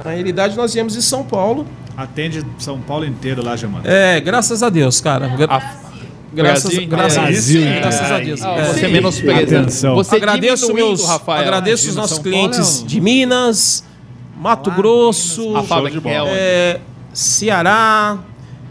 Na 0.04 0.10
realidade, 0.12 0.56
nós 0.56 0.72
viemos 0.72 0.92
de 0.94 1.02
São 1.02 1.24
Paulo. 1.24 1.66
Atende 1.96 2.44
São 2.58 2.80
Paulo 2.80 3.04
inteiro 3.04 3.42
lá, 3.44 3.56
Jamanta. 3.56 3.88
É, 3.88 4.20
graças 4.20 4.62
a 4.62 4.68
Deus, 4.70 5.00
cara. 5.00 5.26
Gra- 5.28 5.62
Graças, 6.32 6.70
Brasil 6.72 6.88
graças. 6.88 7.22
Brasil 7.22 7.62
graças 7.80 8.10
a 8.10 8.18
Deus. 8.18 8.42
Ah, 8.42 8.56
É. 8.56 8.64
você 8.72 8.88
menospreza. 8.88 9.60
Atenção. 9.60 9.94
Você 9.94 10.16
agradeço 10.16 10.74
meus, 10.74 11.06
Rafael. 11.06 11.40
agradeço 11.42 11.88
os 11.88 11.94
nossos 11.96 12.16
São 12.16 12.24
Paulo 12.24 12.38
clientes 12.50 12.80
é 12.80 12.82
um- 12.82 12.86
de 12.86 13.00
Minas, 13.00 13.84
Mato 14.40 14.68
Lá, 14.70 14.76
Grosso, 14.76 15.56
A 15.56 15.62
que 15.62 16.08
é 16.08 16.24
é, 16.34 16.80
Ceará, 17.12 18.18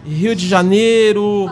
Rio 0.05 0.35
de 0.35 0.45
Janeiro. 0.45 1.49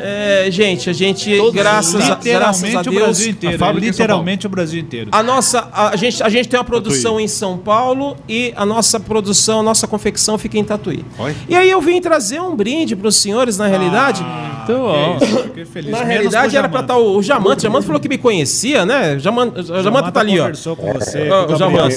É, 0.00 0.46
gente, 0.50 0.90
a 0.90 0.92
gente, 0.92 1.36
Todos 1.36 1.54
graças, 1.54 1.94
a, 2.10 2.14
graças 2.16 2.62
a 2.64 2.68
Literalmente 2.68 2.88
o 2.88 2.92
Deus, 2.92 3.02
Brasil 3.04 3.30
inteiro. 3.30 3.56
a 3.56 3.58
fábrica 3.58 3.86
literalmente 3.86 4.46
o 4.46 4.50
Brasil 4.50 4.80
inteiro. 4.80 5.08
a 5.12 5.22
nossa, 5.22 5.68
a, 5.72 5.90
a 5.90 5.96
gente, 5.96 6.22
a 6.22 6.28
gente 6.28 6.48
tem 6.48 6.58
uma 6.58 6.64
produção 6.64 7.18
em 7.20 7.28
São 7.28 7.56
Paulo 7.58 8.16
e 8.28 8.52
a 8.56 8.66
nossa 8.66 8.98
produção, 9.00 9.60
a 9.60 9.62
nossa 9.62 9.86
confecção 9.86 10.36
fica 10.38 10.58
em 10.58 10.64
Tatuí. 10.64 11.04
Oi? 11.18 11.34
E 11.48 11.54
aí 11.56 11.70
eu 11.70 11.80
vim 11.80 12.00
trazer 12.00 12.40
um 12.40 12.54
brinde 12.54 12.94
para 12.96 13.08
os 13.08 13.16
senhores, 13.16 13.56
na 13.58 13.66
realidade. 13.66 14.22
Ah, 14.24 14.64
Muito 14.66 14.80
bom. 14.82 15.18
que 15.18 15.24
isso, 15.24 15.38
Fiquei 15.44 15.64
feliz. 15.64 15.90
na 15.92 15.98
Menos 15.98 16.12
realidade 16.14 16.56
era 16.56 16.68
para 16.68 16.80
Jamanta. 16.80 16.92
estar 16.94 17.04
o, 17.04 17.16
o 17.18 17.22
Jamanta. 17.22 17.58
O 17.58 17.62
Jamanta 17.62 17.86
falou 17.86 18.00
que 18.00 18.08
me 18.08 18.18
conhecia, 18.18 18.84
né? 18.86 19.18
Jamanta, 19.18 19.60
o 19.60 19.82
Jamanta 19.82 20.10
tá 20.12 20.20
ali, 20.20 20.38
ó. 20.38 20.44
conversou 20.44 20.76
com 20.76 20.92
você, 20.92 21.28
Ó, 21.30 21.44
com 21.44 21.52
o 21.52 21.54
o 21.54 21.58
Jamanta. 21.58 21.94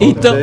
Então, 0.00 0.34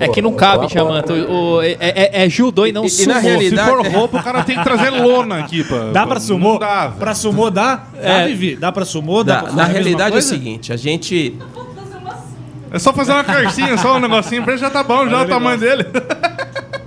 É 0.00 0.08
que 0.08 0.22
não 0.22 0.32
cabe, 0.32 0.66
Jamanta. 0.68 1.12
O, 1.12 1.56
o- 1.56 1.62
é, 1.62 1.76
é- 1.78 2.24
é 2.24 2.28
judô 2.28 2.66
e 2.66 2.72
não 2.72 2.84
E- 2.84 2.86
e 2.86 2.90
sumô. 2.90 3.12
na 3.14 3.18
realidade- 3.20 3.68
Se 3.68 3.76
for 3.76 3.86
roupa, 3.86 4.18
o 4.18 4.22
cara 4.22 4.42
tem 4.42 4.56
que 4.56 4.64
trazer 4.64 4.90
lona 4.90 5.38
aqui. 5.40 5.62
Pra, 5.62 5.90
Dá 5.92 6.06
pra 6.06 6.18
sumô? 6.18 6.58
Dá. 6.58 6.92
Pra 6.98 7.14
sumô 7.14 7.50
dá? 7.50 7.84
Dá, 8.02 8.24
Vivi? 8.26 8.56
Dá 8.56 8.72
pra 8.72 8.84
sumô? 8.84 9.22
Dá 9.22 9.34
na, 9.36 9.42
pra 9.42 9.52
na 9.52 9.64
realidade 9.64 10.16
é 10.16 10.18
o 10.18 10.22
seguinte, 10.22 10.72
a 10.72 10.76
gente 10.76 11.36
É 12.72 12.78
só 12.78 12.92
fazer 12.92 13.12
uma 13.12 13.24
carcinha, 13.24 13.76
só 13.76 13.96
um 13.96 14.00
negocinho 14.00 14.42
pra 14.44 14.52
ele 14.52 14.60
já 14.62 14.70
tá 14.70 14.82
bom, 14.82 15.06
já 15.08 15.18
é 15.20 15.24
o 15.24 15.28
tamanho 15.28 15.58
dele. 15.58 15.84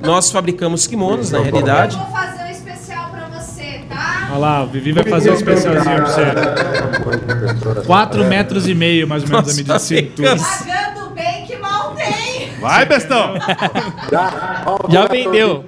nós 0.01 0.31
fabricamos 0.31 0.87
kimonos, 0.87 1.29
na 1.31 1.39
realidade. 1.39 1.95
Vou 1.97 2.05
fazer 2.07 2.43
um 2.45 2.49
especial 2.49 3.09
pra 3.11 3.27
você, 3.39 3.81
tá? 3.89 4.29
Olha 4.31 4.37
lá, 4.39 4.63
o 4.63 4.67
Vivi 4.67 4.91
vai 4.93 5.03
fazer 5.03 5.31
um 5.31 5.35
especialzinho 5.35 5.95
pra 5.97 6.05
você. 6.05 7.83
4 7.85 8.23
metros 8.25 8.67
e 8.67 8.73
meio, 8.73 9.07
mais 9.07 9.23
ou 9.23 9.29
menos, 9.29 9.45
a 9.45 9.51
medida 9.51 9.75
de 9.75 9.81
cintura. 9.81 10.35
Pagando 10.37 11.09
bem 11.13 11.45
que 11.45 11.57
mal 11.57 11.93
tem. 11.95 12.52
Vai, 12.63 12.85
bestão. 12.85 13.33
Já 14.89 15.05
vendeu. 15.07 15.63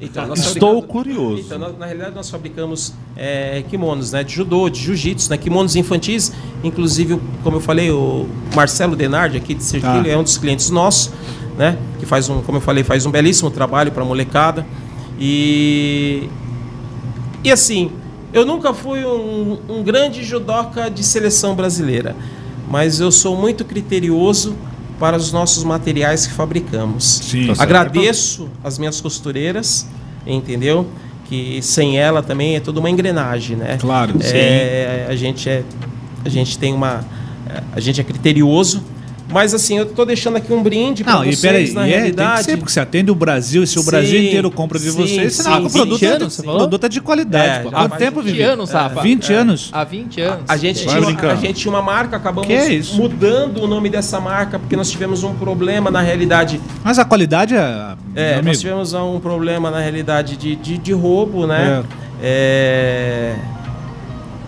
Então, 0.00 0.26
nós 0.26 0.38
Estou 0.38 0.82
curioso. 0.82 1.42
Então, 1.42 1.58
nós- 1.58 1.78
na 1.78 1.84
realidade, 1.86 2.14
nós 2.14 2.30
fabricamos 2.30 2.94
é, 3.16 3.62
kimonos, 3.68 4.12
né? 4.12 4.22
De 4.24 4.34
judô, 4.34 4.68
de 4.70 4.80
jiu-jitsu, 4.80 5.28
né? 5.30 5.36
Kimonos 5.36 5.76
infantis. 5.76 6.32
Inclusive, 6.64 7.20
como 7.42 7.56
eu 7.56 7.60
falei, 7.60 7.90
o 7.90 8.26
Marcelo 8.54 8.96
Denardi, 8.96 9.36
aqui 9.36 9.52
de 9.54 9.62
Sergipe, 9.62 10.08
Ah. 10.08 10.12
é 10.12 10.16
um 10.16 10.22
dos 10.22 10.38
clientes 10.38 10.70
nossos, 10.70 11.10
né? 11.58 11.76
Que 11.98 12.06
faz 12.06 12.28
um, 12.30 12.40
como 12.42 12.56
eu 12.58 12.62
falei, 12.62 12.82
faz 12.82 13.04
um 13.04 13.10
belíssimo 13.10 13.50
trabalho 13.50 13.92
para 13.92 14.04
molecada. 14.04 14.66
E... 15.18 16.28
E 17.44 17.50
assim, 17.52 17.90
eu 18.32 18.44
nunca 18.46 18.72
fui 18.72 19.04
um, 19.04 19.58
um 19.68 19.82
grande 19.82 20.22
judoca 20.24 20.90
de 20.90 21.02
seleção 21.04 21.54
brasileira. 21.54 22.16
Mas 22.70 23.00
eu 23.00 23.10
sou 23.10 23.36
muito 23.36 23.64
criterioso 23.66 24.54
para 25.00 25.16
os 25.16 25.32
nossos 25.32 25.64
materiais 25.64 26.26
que 26.26 26.34
fabricamos. 26.34 27.04
Sim. 27.22 27.46
Tá 27.46 27.54
certo. 27.54 27.62
Agradeço 27.62 28.48
as 28.62 28.78
minhas 28.78 29.00
costureiras, 29.00 29.88
entendeu? 30.26 30.86
Que 31.24 31.60
sem 31.62 31.98
ela 31.98 32.22
também 32.22 32.54
é 32.56 32.60
toda 32.60 32.78
uma 32.78 32.90
engrenagem, 32.90 33.56
né? 33.56 33.78
Claro. 33.80 34.14
É, 34.22 35.06
a 35.08 35.16
gente 35.16 35.48
é 35.48 35.64
a 36.22 36.28
gente 36.28 36.58
tem 36.58 36.74
uma 36.74 37.02
a 37.72 37.80
gente 37.80 38.00
é 38.00 38.04
criterioso, 38.04 38.82
mas 39.30 39.54
assim, 39.54 39.78
eu 39.78 39.86
tô 39.86 40.04
deixando 40.04 40.36
aqui 40.36 40.52
um 40.52 40.62
brinde 40.62 41.02
para 41.04 41.14
e 41.26 41.34
vocês 41.34 41.40
peraí, 41.40 41.72
na 41.72 41.88
e 41.88 41.92
é, 41.92 41.92
tem 41.92 41.92
que 41.92 41.96
realidade. 42.16 42.44
ser, 42.44 42.56
porque 42.56 42.72
você 42.72 42.80
atende 42.80 43.10
o 43.10 43.14
Brasil, 43.14 43.62
e 43.62 43.66
se 43.66 43.78
o 43.78 43.82
Sim, 43.82 43.90
Brasil 43.90 44.22
inteiro 44.22 44.50
compra 44.50 44.78
de 44.78 44.90
sim, 44.90 44.96
você, 44.96 45.30
você 45.30 45.42
sim, 45.42 45.48
não, 45.48 45.58
o 45.58 45.62
20 45.68 45.72
produto, 45.72 46.04
é, 46.04 46.08
anos, 46.08 46.32
você 46.34 46.40
o 46.40 46.44
falou? 46.44 46.58
produto 46.60 46.84
é 46.84 46.88
de 46.88 47.00
qualidade. 47.00 47.46
É, 47.46 47.58
pô. 47.62 47.70
já 47.70 47.88
faz 47.88 47.98
tempo, 48.02 48.22
20 48.22 48.32
Vivi? 48.32 48.42
anos, 48.42 48.70
Rafa. 48.70 49.00
20 49.02 49.32
É. 49.32 49.36
anos. 49.36 49.70
Há 49.72 49.84
20 49.84 50.20
anos. 50.20 50.44
A 50.48 50.56
gente, 50.56 50.76
Vai 50.84 50.86
tinha 50.86 51.00
uma, 51.00 51.06
brincando. 51.06 51.32
a 51.32 51.36
gente 51.36 51.54
tinha 51.60 51.72
uma 51.72 51.82
marca, 51.82 52.16
acabamos 52.16 52.46
Que 52.46 52.52
é 52.54 52.72
isso? 52.72 52.96
mudando 52.96 53.62
o 53.62 53.66
nome 53.66 53.88
dessa 53.88 54.20
marca, 54.20 54.58
porque 54.58 54.76
nós 54.76 54.90
tivemos 54.90 55.22
um 55.24 55.34
problema 55.34 55.90
na 55.90 56.00
realidade. 56.00 56.60
Mas 56.84 56.98
a 56.98 57.04
qualidade 57.04 57.54
é. 57.54 57.58
É, 58.14 58.24
meu 58.30 58.32
amigo, 58.34 58.46
nós 58.48 58.60
tivemos 58.60 58.92
um 58.94 59.20
problema 59.20 59.70
na 59.70 59.80
realidade 59.80 60.36
de, 60.36 60.56
de, 60.56 60.76
de 60.78 60.92
roubo, 60.92 61.46
né? 61.46 61.82
É, 62.22 63.34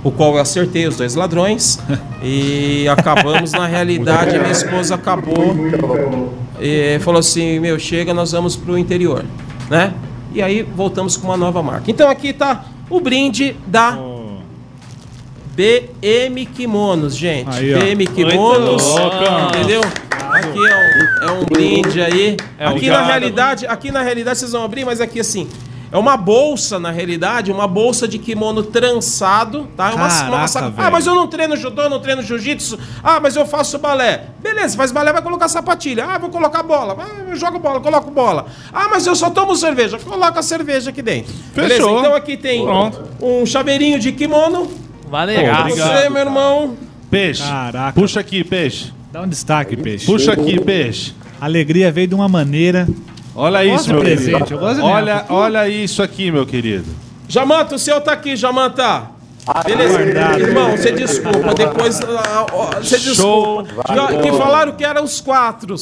O 0.05 0.11
qual 0.11 0.35
eu 0.35 0.41
acertei 0.41 0.87
os 0.87 0.97
dois 0.97 1.15
ladrões. 1.15 1.79
e 2.23 2.89
acabamos, 2.89 3.53
na 3.53 3.67
realidade, 3.67 4.39
minha 4.39 4.51
esposa 4.51 4.95
acabou. 4.95 5.55
E 6.61 6.99
falou 7.01 7.21
assim: 7.21 7.59
Meu, 7.59 7.79
chega, 7.79 8.13
nós 8.13 8.33
vamos 8.33 8.57
pro 8.57 8.77
interior, 8.77 9.25
né? 9.71 9.95
E 10.35 10.41
aí 10.41 10.63
voltamos 10.63 11.17
com 11.17 11.29
uma 11.29 11.37
nova 11.37 11.63
marca. 11.63 11.91
Então 11.91 12.09
aqui 12.09 12.33
tá 12.33 12.65
o 12.89 13.01
brinde 13.01 13.57
da 13.67 13.99
BM 15.55 16.47
Kimonos, 16.47 17.15
gente. 17.15 17.51
Aí. 17.51 17.75
BM 17.75 18.07
Kimonos, 18.07 18.85
entendeu? 19.49 19.83
Aqui 20.33 20.59
é 20.59 20.77
um, 20.77 21.29
é 21.29 21.33
um 21.33 21.45
brinde 21.45 22.01
aí. 22.01 22.37
É 22.59 22.67
aqui 22.67 22.89
na 22.89 23.05
realidade, 23.05 23.67
aqui 23.67 23.91
na 23.91 24.03
realidade 24.03 24.39
vocês 24.39 24.53
vão 24.53 24.65
abrir, 24.65 24.85
mas 24.85 25.01
aqui 25.01 25.21
assim, 25.21 25.47
é 25.93 25.99
uma 25.99 26.17
bolsa 26.17 26.79
na 26.79 26.91
realidade, 26.91 27.53
uma 27.53 27.69
bolsa 27.69 28.09
de 28.09 28.19
kimono 28.19 28.63
trançado, 28.63 29.69
tá? 29.77 29.91
É 29.91 29.95
uma, 29.95 30.09
Caraca, 30.09 30.61
uma. 30.69 30.87
Ah, 30.87 30.91
mas 30.91 31.07
eu 31.07 31.15
não 31.15 31.27
treino 31.27 31.55
judô, 31.55 31.87
não 31.91 32.01
treino 32.01 32.23
jiu-jitsu. 32.23 32.79
Ah, 33.05 33.21
mas 33.21 33.37
eu 33.37 33.45
faço 33.45 33.79
balé. 33.79 34.29
Beleza, 34.43 34.75
faz 34.75 34.91
balé, 34.91 35.13
vai 35.13 35.21
colocar 35.21 35.51
sapatilha. 35.51 36.07
Ah, 36.07 36.17
vou 36.17 36.31
colocar 36.31 36.63
bola. 36.63 36.97
Ah, 36.99 37.29
eu 37.29 37.37
jogo 37.37 37.59
bola, 37.59 37.79
coloco 37.79 38.11
bola. 38.11 38.47
Ah, 38.73 38.89
mas 38.91 39.07
eu 39.07 39.15
só 39.15 39.29
tomo 39.29 39.55
cerveja. 39.55 39.99
Coloca 39.99 40.41
a 40.41 40.43
cerveja 40.43 40.89
aqui 40.89 41.03
dentro. 41.03 41.35
Beleza? 41.55 41.75
Fechou. 41.83 41.99
Então 41.99 42.15
aqui 42.15 42.39
tem 42.39 42.65
Pronto. 42.65 43.03
um 43.21 43.45
chaveirinho 43.45 44.01
de 44.01 44.13
kimono. 44.13 44.71
Valeu. 45.11 45.43
Pra 45.45 45.69
você, 45.69 46.09
meu 46.09 46.23
irmão. 46.23 46.75
Peixe. 47.11 47.43
Caraca. 47.43 48.01
Puxa 48.01 48.21
aqui, 48.21 48.43
peixe. 48.43 48.91
Dá 49.13 49.21
um 49.21 49.29
destaque, 49.29 49.77
peixe. 49.77 50.07
Puxa 50.07 50.33
aqui, 50.33 50.59
peixe. 50.59 51.13
A 51.39 51.45
alegria 51.45 51.93
veio 51.93 52.09
de 52.09 52.15
uma 52.15 52.31
maneira. 52.31 52.89
Olha 53.35 53.65
Eu 53.65 53.75
isso, 53.75 53.89
meu 53.91 54.01
presente, 54.01 54.31
querido. 54.39 54.55
eu 54.55 54.59
gosto 54.59 54.77
de 54.77 54.83
Olha, 54.83 55.15
mesmo. 55.17 55.35
olha 55.37 55.69
isso 55.69 56.03
aqui, 56.03 56.31
meu 56.31 56.45
querido. 56.47 56.91
Jamanta, 57.29 57.75
o 57.75 57.79
seu 57.79 58.01
tá 58.01 58.13
aqui, 58.13 58.37
Jamanta. 58.37 59.05
Beleza, 59.65 59.99
guardado. 59.99 60.41
irmão, 60.41 60.71
você 60.77 60.93
desculpa, 60.93 61.55
depois 61.55 62.01
ah, 62.01 62.47
ó, 62.53 62.67
você 62.81 62.99
Show. 62.99 63.63
desculpa. 63.63 64.23
Que 64.23 64.31
falaram 64.33 64.73
que 64.73 64.85
eram 64.85 65.03
os 65.03 65.21
quatro. 65.21 65.75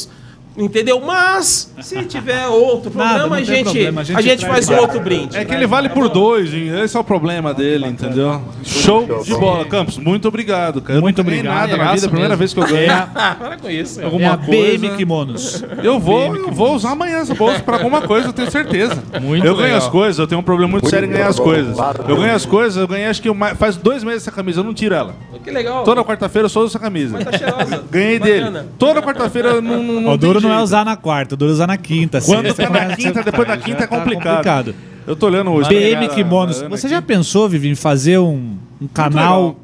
Entendeu? 0.65 1.01
Mas, 1.01 1.73
se 1.81 2.03
tiver 2.05 2.47
outro 2.49 2.91
Nada, 2.95 3.11
programa, 3.21 3.27
não 3.29 3.35
a, 3.35 3.43
gente, 3.43 3.65
problema, 3.65 4.01
a 4.01 4.03
a 4.03 4.05
gente 4.05 4.23
gente, 4.23 4.39
traz 4.41 4.53
faz 4.53 4.67
pra- 4.67 4.81
outro 4.81 5.01
brinde. 5.01 5.37
É 5.37 5.45
que 5.45 5.55
ele 5.55 5.67
vale 5.67 5.89
por 5.89 6.09
dois, 6.09 6.53
hein? 6.53 6.69
esse 6.83 6.97
é 6.97 7.01
o 7.01 7.05
problema 7.05 7.53
dele, 7.55 7.87
entendeu? 7.87 8.43
Show 8.65 9.23
de 9.25 9.35
bola. 9.35 9.65
Campos, 9.65 9.97
muito 9.99 10.29
obrigado, 10.29 10.81
cara. 10.81 10.99
Eu 10.99 11.03
Muito 11.03 11.21
obrigado. 11.21 11.55
nada 11.55 11.67
na 11.69 11.73
Legal 11.79 11.95
vida, 11.95 12.07
é 12.07 12.09
a 12.09 12.11
primeira 12.11 12.37
mesmo. 12.37 12.39
vez 12.39 12.55
que 12.55 12.61
eu 12.61 12.67
ganho. 12.67 12.93
Ah, 13.15 13.37
para 13.39 13.57
com 13.57 13.71
isso. 13.71 14.01
É 14.01 14.05
Alguma 14.05 14.33
a 14.35 14.37
coisa. 14.39 14.79
BM 14.79 14.97
Kimonos. 14.97 15.65
Eu 15.83 15.99
vou, 15.99 16.35
eu 16.37 16.51
vou 16.53 16.75
usar 16.75 16.91
amanhã 16.93 17.19
essa 17.19 17.35
bolsa 17.35 17.61
pra 17.61 17.77
alguma 17.77 18.03
coisa, 18.03 18.29
eu 18.29 18.33
tenho 18.33 18.51
certeza. 18.51 19.03
Muito 19.21 19.45
eu 19.47 19.55
ganho 19.55 19.65
legal. 19.67 19.79
as 19.79 19.89
coisas, 19.89 20.19
eu 20.19 20.27
tenho 20.27 20.41
um 20.41 20.45
problema 20.45 20.71
muito 20.73 20.89
sério 20.89 21.09
em 21.09 21.13
ganhar 21.13 21.29
as 21.29 21.39
coisas. 21.39 21.77
Eu 22.09 22.17
ganho 22.17 22.35
as 22.35 22.45
coisas, 22.47 22.77
eu 22.77 22.87
ganhei 22.89 23.07
acho 23.07 23.23
que 23.23 23.31
uma- 23.31 23.55
faz 23.55 23.77
dois 23.77 24.03
meses 24.05 24.23
essa 24.23 24.31
camisa, 24.33 24.61
eu 24.61 24.65
não 24.65 24.75
tiro 24.75 24.95
ela. 24.95 25.15
Que 25.43 25.51
legal. 25.51 25.85
Toda 25.85 26.05
quarta-feira 26.05 26.45
eu 26.47 26.51
só 26.51 26.61
uso 26.61 26.69
essa 26.71 26.79
camisa. 26.79 27.17
Mas 27.17 27.25
tá 27.25 27.39
cheirosa. 27.39 27.83
Ganhei 27.91 28.19
Bacana. 28.19 28.51
dele. 28.61 28.69
Toda 28.79 29.01
quarta-feira 29.03 29.49
eu 29.51 29.63
não, 29.63 29.83
não, 29.83 30.01
não 30.03 30.13
não 30.51 30.61
é 30.61 30.63
usar 30.63 30.85
na 30.85 30.97
quarta, 30.97 31.35
o 31.35 31.39
duro 31.39 31.51
é 31.51 31.55
usar 31.55 31.67
na 31.67 31.77
quinta. 31.77 32.21
Quando 32.21 32.47
sexta, 32.47 32.67
tá 32.67 32.87
na 32.89 32.97
quinta, 32.97 33.23
depois 33.23 33.49
da 33.49 33.57
quinta 33.57 33.85
é 33.85 33.87
tá 33.87 33.97
complicado. 33.97 34.75
Eu 35.07 35.17
tô 35.17 35.27
olhando 35.27 35.51
o 35.51 35.61
BM 35.61 36.09
Kimonos. 36.15 36.63
Você 36.63 36.89
já 36.89 37.01
pensou, 37.03 37.49
Vivi, 37.49 37.69
em 37.71 37.75
fazer 37.75 38.19
um, 38.19 38.57
um 38.81 38.87
canal? 38.87 39.57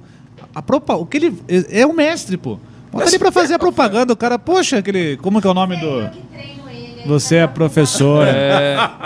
A 0.55 0.63
propa, 0.63 0.95
o 0.95 1.05
que 1.05 1.19
ele 1.19 1.35
é 1.49 1.83
é 1.83 1.87
um 1.87 1.93
mestre, 1.93 2.37
pô. 2.37 2.59
Bota 2.91 3.09
ali 3.09 3.19
pra 3.19 3.31
fazer 3.31 3.55
a 3.55 3.59
propaganda, 3.59 4.13
o 4.13 4.17
cara, 4.17 4.39
poxa, 4.39 4.79
aquele, 4.79 5.19
como 5.19 5.41
que 5.41 5.47
é 5.47 5.51
o 5.51 5.55
nome 5.55 5.77
do 5.77 6.09
que 6.09 6.23
treino 6.33 6.63
ele 6.71 7.07
Você 7.07 7.37
é 7.37 7.47
professora. 7.47 8.31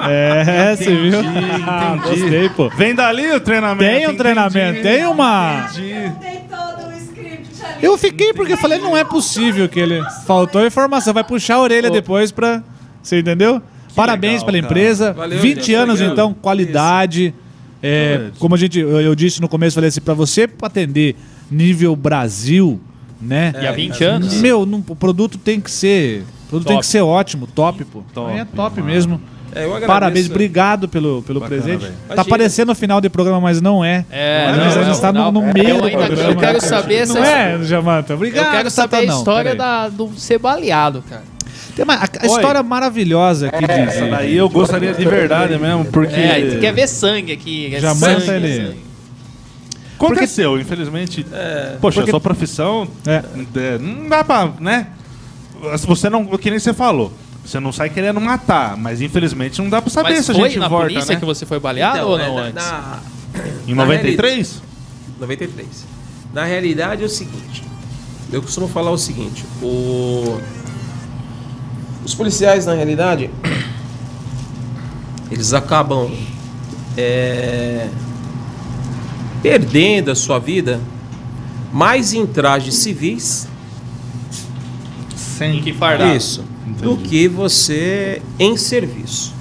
É, 0.08 0.76
você 0.76 0.94
viu? 0.94 1.18
Ah, 1.66 1.96
entendi. 1.98 2.20
Gostei, 2.20 2.48
pô. 2.50 2.68
Vem 2.70 2.94
dali 2.94 3.32
o 3.32 3.40
treinamento. 3.40 3.90
Tem 3.90 4.08
um 4.08 4.16
treinamento, 4.16 4.82
tem 4.82 5.06
uma. 5.06 5.68
Entendi. 5.72 6.39
Eu 7.82 7.96
fiquei 7.98 8.32
porque 8.32 8.56
falei, 8.56 8.78
não 8.78 8.96
é 8.96 9.04
possível 9.04 9.68
que 9.68 9.78
ele. 9.80 10.02
Faltou 10.26 10.64
informação, 10.66 11.12
vai 11.14 11.24
puxar 11.24 11.54
a 11.56 11.60
orelha 11.60 11.90
depois 11.90 12.30
pra. 12.30 12.62
Você 13.02 13.20
entendeu? 13.20 13.62
Parabéns 13.94 14.42
legal, 14.42 14.46
pela 14.46 14.58
cara. 14.58 14.66
empresa. 14.72 15.12
Valeu, 15.12 15.38
20 15.40 15.56
gente, 15.56 15.74
anos, 15.74 16.00
então, 16.00 16.32
qualidade. 16.34 17.34
É, 17.82 18.30
como 18.38 18.54
a 18.54 18.58
gente, 18.58 18.78
eu, 18.78 19.00
eu 19.00 19.14
disse 19.14 19.40
no 19.40 19.48
começo, 19.48 19.74
falei 19.74 19.88
assim, 19.88 20.00
pra 20.02 20.12
você 20.14 20.48
atender 20.62 21.16
nível 21.50 21.96
Brasil, 21.96 22.78
né? 23.20 23.52
E 23.60 23.66
há 23.66 23.72
20 23.72 24.04
anos. 24.04 24.34
Meu, 24.34 24.66
não- 24.66 24.84
o 24.86 24.94
produto 24.94 25.38
tem 25.38 25.60
que 25.60 25.70
ser. 25.70 26.22
O 26.46 26.50
produto 26.50 26.66
tem 26.68 26.76
Top. 26.76 26.86
que 26.86 26.90
ser 26.90 27.00
ótimo, 27.00 27.46
top, 27.46 27.84
pô. 27.84 28.02
Top, 28.12 28.32
é 28.36 28.44
top 28.44 28.80
mano. 28.80 28.92
mesmo. 28.92 29.20
É, 29.54 29.60
eu 29.64 29.68
agradeço. 29.70 29.86
Parabéns, 29.86 30.30
obrigado 30.30 30.88
pelo, 30.88 31.22
pelo 31.22 31.40
Bacana, 31.40 31.60
presente. 31.62 31.80
velho. 31.82 31.94
Tá 32.08 32.14
Imagina. 32.14 32.24
parecendo 32.30 32.72
o 32.72 32.74
final 32.74 33.00
de 33.00 33.08
programa, 33.10 33.40
mas 33.40 33.60
não 33.60 33.84
é. 33.84 34.04
É, 34.10 34.46
Mas 34.48 34.56
não, 34.56 34.64
a 34.64 34.70
gente 34.70 34.84
não, 34.84 34.92
está 34.92 35.12
no, 35.12 35.18
não. 35.20 35.32
no 35.32 35.48
É, 35.48 35.52
meio 35.52 35.68
eu 35.70 35.78
do 35.80 35.84
ainda- 35.86 36.02
eu 36.02 36.06
programa. 36.08 36.40
quero 36.40 36.60
saber 36.60 36.94
essa- 36.94 37.14
Não 37.14 37.24
é, 37.24 37.58
Jamanta? 37.64 38.14
Obrigado. 38.14 38.46
Eu 38.46 38.50
quero 38.52 38.70
saber 38.70 38.96
a 38.96 39.00
Tatá, 39.00 39.12
não. 39.12 39.18
história 39.18 39.54
da, 39.56 39.88
do 39.88 40.10
ser 40.16 40.38
baleado, 40.38 41.02
cara. 41.08 41.22
Tem 41.74 41.84
uma, 41.84 41.94
a, 41.94 42.08
a 42.20 42.26
história 42.26 42.62
maravilhosa 42.62 43.48
aqui 43.48 43.66
de, 43.66 43.72
Essa 43.72 44.06
daí 44.06 44.36
eu 44.36 44.48
gostaria 44.48 44.92
de 44.92 45.04
verdade 45.04 45.58
mesmo, 45.58 45.84
porque. 45.86 46.14
É, 46.14 46.50
tu 46.54 46.60
quer 46.60 46.72
ver 46.72 46.86
sangue 46.88 47.32
aqui. 47.32 47.74
É 47.74 47.80
Jamanta, 47.80 48.20
sangue, 48.20 48.46
ele- 48.46 48.66
sangue. 48.66 48.90
Aconteceu, 49.96 50.58
infelizmente. 50.58 51.24
Poxa, 51.80 51.96
Porque- 52.00 52.10
a 52.10 52.12
sua 52.12 52.20
profissão. 52.20 52.88
É. 53.06 53.22
é, 53.56 53.78
não 53.78 54.08
dá 54.08 54.24
pra. 54.24 54.50
né? 54.58 54.86
Se 55.76 55.86
você 55.86 56.08
não. 56.08 56.24
Que 56.24 56.50
nem 56.50 56.58
você 56.58 56.72
falou. 56.72 57.12
Você 57.50 57.58
não 57.58 57.72
sai 57.72 57.90
querendo 57.90 58.20
matar, 58.20 58.76
mas 58.76 59.00
infelizmente 59.02 59.60
não 59.60 59.68
dá 59.68 59.82
pra 59.82 59.90
saber 59.90 60.10
Mas 60.14 60.24
se 60.24 60.30
a 60.30 60.34
foi 60.36 60.44
gente 60.50 60.60
na 60.60 60.68
volta, 60.68 60.86
polícia 60.86 61.14
né? 61.14 61.18
que 61.18 61.26
você 61.26 61.44
foi 61.44 61.58
baleado 61.58 61.96
Então, 61.98 62.08
ou 62.10 62.16
é, 62.18 62.26
não 62.28 62.36
na- 62.36 62.42
antes? 62.42 62.54
na- 62.64 62.98
Em 63.66 63.74
na 63.74 63.82
93? 63.82 64.62
93. 65.18 65.66
Na 66.32 66.44
realidade 66.44 67.02
é 67.02 67.06
o 67.06 67.08
seguinte. 67.08 67.64
Eu 68.32 68.40
costumo 68.40 68.68
falar 68.68 68.92
o 68.92 68.96
seguinte. 68.98 69.44
O... 69.60 70.40
Os 72.04 72.14
policiais, 72.14 72.66
na 72.66 72.74
realidade, 72.74 73.28
eles 75.28 75.52
acabam 75.52 76.08
é, 76.96 77.88
perdendo 79.42 80.12
a 80.12 80.14
sua 80.14 80.38
vida 80.38 80.80
mais 81.72 82.12
em 82.12 82.24
trajes 82.26 82.76
civis 82.76 83.48
Sem 85.16 85.60
que 85.62 85.72
fardado. 85.72 86.14
isso, 86.16 86.44
do 86.66 86.96
que 86.96 87.28
você 87.28 88.20
em 88.38 88.56
serviço. 88.56 89.34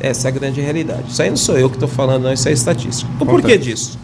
Essa 0.00 0.28
é 0.28 0.30
a 0.30 0.32
grande 0.32 0.60
realidade. 0.60 1.10
Isso 1.10 1.22
aí 1.22 1.28
não 1.28 1.36
sou 1.36 1.58
eu 1.58 1.68
que 1.68 1.76
estou 1.76 1.88
falando, 1.88 2.24
não, 2.24 2.32
isso 2.32 2.48
é 2.48 2.52
estatística. 2.52 3.10
O 3.20 3.26
porquê 3.26 3.58
disso? 3.58 3.98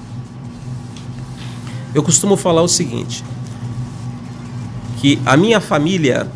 Eu 1.95 2.03
costumo 2.03 2.37
falar 2.37 2.63
o 2.63 2.69
seguinte: 2.69 3.25
que 4.99 5.19
a 5.25 5.37
minha 5.37 5.61
família 5.61 6.31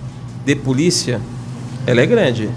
de 0.44 0.54
polícia, 0.56 1.20
ela 1.86 2.00
é 2.00 2.06
grande. 2.06 2.48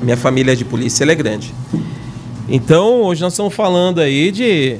A 0.00 0.04
minha 0.04 0.16
família 0.16 0.56
de 0.56 0.64
polícia, 0.64 1.04
ela 1.04 1.12
é 1.12 1.14
grande. 1.14 1.52
Então, 2.48 3.02
hoje 3.02 3.20
nós 3.20 3.34
estamos 3.34 3.52
falando 3.52 4.00
aí 4.00 4.30
de 4.30 4.78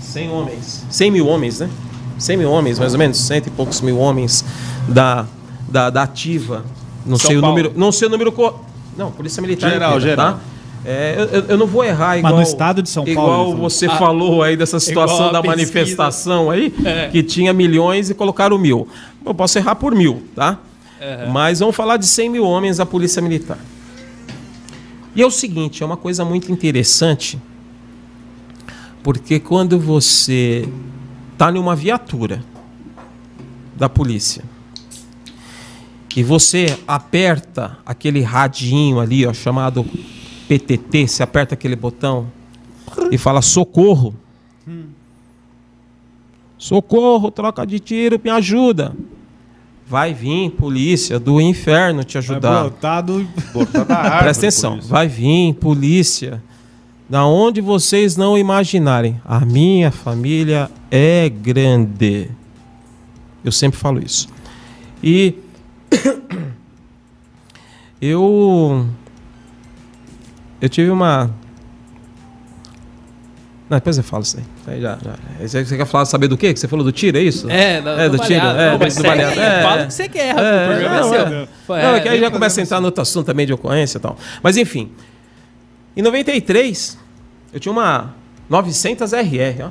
100 0.00 0.30
homens. 0.30 0.86
100 0.90 1.10
mil 1.10 1.26
homens, 1.26 1.60
né? 1.60 1.70
100 2.18 2.36
mil 2.36 2.50
homens, 2.50 2.78
mais 2.78 2.92
ou 2.92 2.98
menos. 2.98 3.18
Cento 3.18 3.46
e 3.48 3.50
poucos 3.50 3.80
mil 3.80 3.98
homens 3.98 4.44
da, 4.86 5.26
da, 5.72 5.90
da 5.90 6.02
ativa. 6.02 6.64
Não 7.04 7.16
São 7.18 7.28
sei 7.28 7.38
o 7.38 7.40
Paulo. 7.40 7.56
número. 7.56 7.72
Não 7.76 7.90
sei 7.90 8.06
o 8.06 8.10
número. 8.10 8.30
Co... 8.30 8.60
Não, 8.96 9.10
Polícia 9.10 9.40
Militar. 9.40 9.70
Geral, 9.70 9.96
inteira, 9.96 10.10
geral. 10.10 10.32
Tá? 10.34 10.40
É, 10.84 11.14
eu, 11.32 11.40
eu- 11.50 11.58
não 11.58 11.66
vou 11.66 11.84
errar 11.84 12.08
Mas 12.10 12.18
igual. 12.18 12.34
no 12.36 12.42
estado 12.42 12.82
de 12.82 12.88
São 12.90 13.04
Paulo, 13.04 13.12
Igual 13.52 13.56
você 13.56 13.86
Ah, 13.86 13.96
falou 13.96 14.42
aí 14.42 14.56
dessa 14.56 14.78
situação 14.80 15.28
a 15.28 15.32
da 15.32 15.40
pesquisa. 15.40 15.56
manifestação 15.56 16.50
aí, 16.50 16.74
É. 16.84 17.08
que 17.08 17.22
tinha 17.22 17.52
milhões 17.52 18.10
e 18.10 18.14
colocaram 18.14 18.58
mil. 18.58 18.86
Eu 19.24 19.32
posso 19.34 19.56
errar 19.58 19.76
por 19.76 19.94
mil, 19.94 20.24
tá? 20.34 20.58
Mas 21.32 21.58
vamos 21.60 21.74
falar 21.74 21.96
de 21.96 22.06
100 22.06 22.28
mil 22.30 22.44
homens 22.44 22.76
da 22.76 22.86
Polícia 22.86 23.20
Militar. 23.22 23.58
E 25.16 25.22
é 25.22 25.26
o 25.26 25.30
seguinte, 25.30 25.82
é 25.82 25.86
uma 25.86 25.96
coisa 25.96 26.24
muito 26.24 26.50
interessante, 26.52 27.38
porque 29.02 29.38
quando 29.40 29.78
você 29.78 30.68
está 31.32 31.50
numa 31.50 31.74
viatura 31.76 32.42
da 33.76 33.88
polícia 33.88 34.44
e 36.16 36.22
você 36.22 36.78
aperta 36.86 37.78
aquele 37.86 38.20
radinho 38.20 39.00
ali, 39.00 39.26
ó, 39.26 39.32
chamado 39.32 39.84
PTT, 40.48 41.06
você 41.06 41.22
aperta 41.22 41.54
aquele 41.54 41.76
botão 41.76 42.26
e 43.10 43.16
fala 43.16 43.40
socorro. 43.40 44.14
Socorro, 46.58 47.30
troca 47.30 47.66
de 47.66 47.80
tiro, 47.80 48.20
me 48.22 48.30
ajuda. 48.30 48.94
Vai 49.88 50.14
vir 50.14 50.50
polícia 50.50 51.18
do 51.18 51.40
inferno 51.40 52.04
te 52.04 52.14
Vai 52.14 52.22
ajudar. 52.22 52.64
Botar 53.52 53.84
da 53.84 53.96
árvore, 53.98 54.18
Presta 54.22 54.46
atenção, 54.46 54.80
vai 54.80 55.08
vir 55.08 55.54
polícia 55.54 56.42
da 57.08 57.26
onde 57.26 57.60
vocês 57.60 58.16
não 58.16 58.38
imaginarem. 58.38 59.20
A 59.24 59.40
minha 59.40 59.90
família 59.90 60.70
é 60.90 61.28
grande. 61.28 62.30
Eu 63.44 63.52
sempre 63.52 63.78
falo 63.78 64.02
isso. 64.02 64.28
E 65.02 65.34
eu 68.00 68.86
eu 70.60 70.68
tive 70.68 70.90
uma 70.90 71.30
não, 73.70 73.78
depois 73.78 73.96
eu 73.96 74.04
falo 74.04 74.22
isso 74.22 74.36
aí. 74.36 74.44
Aí 74.74 74.82
já, 74.82 74.98
já. 75.02 75.14
Aí 75.40 75.48
Você 75.48 75.64
quer 75.78 75.86
falar, 75.86 76.04
saber 76.04 76.28
do 76.28 76.36
quê? 76.36 76.52
Que 76.52 76.60
você 76.60 76.68
falou 76.68 76.84
do 76.84 76.92
tiro, 76.92 77.16
é 77.16 77.22
isso? 77.22 77.48
É, 77.48 77.80
do- 77.80 77.88
é 77.88 78.06
do 78.06 78.18
do 78.18 78.22
tiro. 78.22 78.38
baleado. 78.38 78.60
É, 78.60 78.66
Não, 78.70 78.76
do, 78.78 78.84
mas 78.84 78.94
do 78.94 79.00
segue 79.00 79.08
baleado. 79.08 79.40
É, 79.40 79.62
fala 79.62 79.82
o 79.82 79.86
que 79.86 79.94
você 79.94 80.08
quer, 80.10 80.28
é, 80.28 80.32
o 80.32 80.34
programa 80.68 80.96
é 80.96 81.00
não, 81.00 81.08
seu. 81.08 81.20
é. 81.20 81.48
Foi, 81.66 81.82
Não, 81.82 81.88
é, 81.88 81.96
é 81.96 82.00
que 82.00 82.08
aí 82.10 82.20
já 82.20 82.30
começa 82.30 82.60
a 82.60 82.62
entrar 82.62 82.80
no 82.80 82.86
outro 82.86 83.00
assunto 83.00 83.24
também 83.24 83.46
de 83.46 83.52
ocorrência 83.54 83.96
e 83.96 84.00
tal. 84.02 84.18
Mas 84.42 84.58
enfim. 84.58 84.92
Em 85.96 86.02
93, 86.02 86.98
eu 87.54 87.58
tinha 87.60 87.72
uma 87.72 88.14
900 88.50 89.10
RR, 89.14 89.62
ó. 89.64 89.68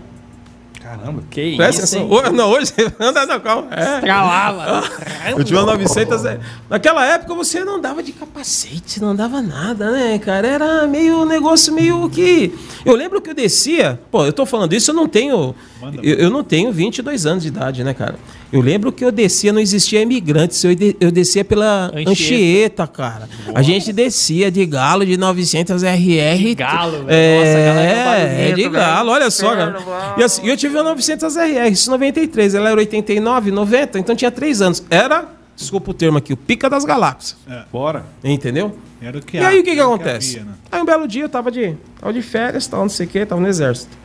Caramba. 0.81 1.23
Que 1.29 1.55
Presta 1.55 1.83
isso, 1.83 1.97
atenção. 1.97 2.33
Não, 2.33 2.49
hoje. 2.49 2.73
Não, 2.99 3.11
não, 3.11 3.39
calma. 3.39 3.67
É. 3.71 3.95
Estralava. 3.95 4.83
Eu 5.29 5.59
uma 5.63 5.77
900. 5.77 6.25
é. 6.25 6.39
Naquela 6.69 7.05
época 7.05 7.33
você 7.35 7.63
não 7.63 7.75
andava 7.75 8.01
de 8.01 8.11
capacete, 8.11 8.99
não 8.99 9.09
andava 9.09 9.41
nada, 9.41 9.91
né, 9.91 10.17
cara? 10.17 10.47
Era 10.47 10.87
meio 10.87 11.21
um 11.21 11.25
negócio 11.25 11.73
meio 11.73 12.09
que. 12.09 12.53
Eu 12.83 12.95
lembro 12.95 13.21
que 13.21 13.29
eu 13.29 13.33
descia. 13.33 13.99
Pô, 14.09 14.25
eu 14.25 14.33
tô 14.33 14.45
falando 14.45 14.73
isso, 14.73 14.91
eu 14.91 14.95
não 14.95 15.07
tenho. 15.07 15.53
Eu, 16.01 16.15
eu 16.15 16.29
não 16.29 16.43
tenho 16.43 16.71
22 16.71 17.25
anos 17.25 17.43
de 17.43 17.49
idade, 17.49 17.83
né, 17.83 17.93
cara? 17.93 18.15
Eu 18.51 18.59
lembro 18.59 18.91
que 18.91 19.03
eu 19.05 19.11
descia, 19.11 19.53
não 19.53 19.61
existia 19.61 20.01
imigrantes, 20.01 20.61
eu, 20.63 20.75
de- 20.75 20.95
eu 20.99 21.09
descia 21.09 21.45
pela 21.45 21.85
Anchieta. 21.95 22.09
Anchieta, 22.11 22.87
cara. 22.87 23.29
A 23.55 23.61
gente 23.61 23.93
descia 23.93 24.51
de 24.51 24.65
galo 24.65 25.05
de 25.05 25.15
900 25.15 25.81
RR. 25.83 26.37
De 26.37 26.55
galo, 26.55 27.05
velho. 27.05 27.07
É, 27.09 27.37
Nossa, 27.39 27.51
a 27.51 27.63
galera 27.65 27.91
é, 27.91 28.03
barulhento, 28.27 28.55
de 28.55 28.61
velho. 28.63 28.71
galo, 28.71 29.11
olha 29.11 29.31
só, 29.31 29.55
cara. 29.55 30.15
E 30.17 30.23
assim, 30.23 30.45
eu 30.47 30.57
tive 30.57 30.75
uma 30.75 30.83
900 30.83 31.35
RR, 31.37 31.71
isso 31.71 31.89
em 31.89 31.91
93, 31.91 32.53
ela 32.55 32.69
era 32.71 32.79
89, 32.79 33.51
90, 33.51 33.99
então 33.99 34.15
tinha 34.15 34.29
3 34.31 34.61
anos. 34.61 34.83
Era, 34.89 35.27
desculpa 35.55 35.91
o 35.91 35.93
termo 35.93 36.17
aqui, 36.17 36.33
o 36.33 36.37
pica 36.37 36.69
das 36.69 36.83
galáxias. 36.83 37.37
Bora. 37.71 38.05
Entendeu? 38.21 38.75
Era 39.01 39.17
o 39.17 39.21
que 39.21 39.37
e 39.37 39.39
há, 39.39 39.47
aí 39.47 39.59
o 39.61 39.63
que 39.63 39.73
que 39.73 39.79
acontece? 39.79 40.37
havia, 40.39 40.49
né? 40.51 40.55
Aí 40.71 40.81
um 40.81 40.85
belo 40.85 41.07
dia 41.07 41.23
eu 41.23 41.29
tava 41.29 41.49
de, 41.49 41.75
tava 41.99 42.11
de 42.13 42.21
férias, 42.21 42.67
tal, 42.67 42.81
não 42.81 42.89
sei 42.89 43.05
o 43.05 43.09
que, 43.09 43.25
tava 43.25 43.39
no 43.41 43.47
exército. 43.47 43.97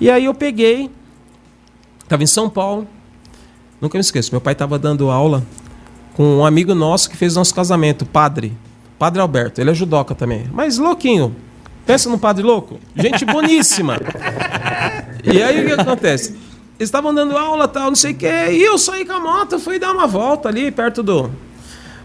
E 0.00 0.08
aí 0.08 0.24
eu 0.26 0.32
peguei, 0.32 0.88
tava 2.08 2.22
em 2.22 2.26
São 2.26 2.48
Paulo, 2.48 2.86
nunca 3.80 3.96
me 3.96 4.00
esqueço, 4.00 4.32
meu 4.32 4.40
pai 4.40 4.54
tava 4.54 4.78
dando 4.78 5.10
aula 5.10 5.42
com 6.14 6.38
um 6.38 6.44
amigo 6.44 6.74
nosso 6.74 7.08
que 7.08 7.16
fez 7.16 7.34
nosso 7.34 7.54
casamento, 7.54 8.04
padre, 8.04 8.52
padre 8.98 9.20
Alberto, 9.20 9.60
ele 9.60 9.70
é 9.70 9.74
judoca 9.74 10.14
também, 10.14 10.48
mas 10.52 10.78
louquinho, 10.78 11.34
pensa 11.86 12.08
num 12.08 12.18
padre 12.18 12.42
louco, 12.42 12.78
gente 12.96 13.24
boníssima. 13.24 13.98
E 15.22 15.42
aí 15.42 15.62
o 15.62 15.66
que 15.66 15.72
acontece? 15.80 16.30
Eles 16.78 16.88
estavam 16.88 17.14
dando 17.14 17.36
aula, 17.36 17.68
tal, 17.68 17.88
não 17.88 17.94
sei 17.94 18.12
o 18.12 18.14
que, 18.14 18.26
e 18.26 18.62
eu 18.62 18.78
saí 18.78 19.04
com 19.04 19.12
a 19.12 19.20
moto, 19.20 19.58
fui 19.58 19.78
dar 19.78 19.92
uma 19.92 20.06
volta 20.06 20.48
ali 20.48 20.70
perto 20.70 21.02
do, 21.02 21.30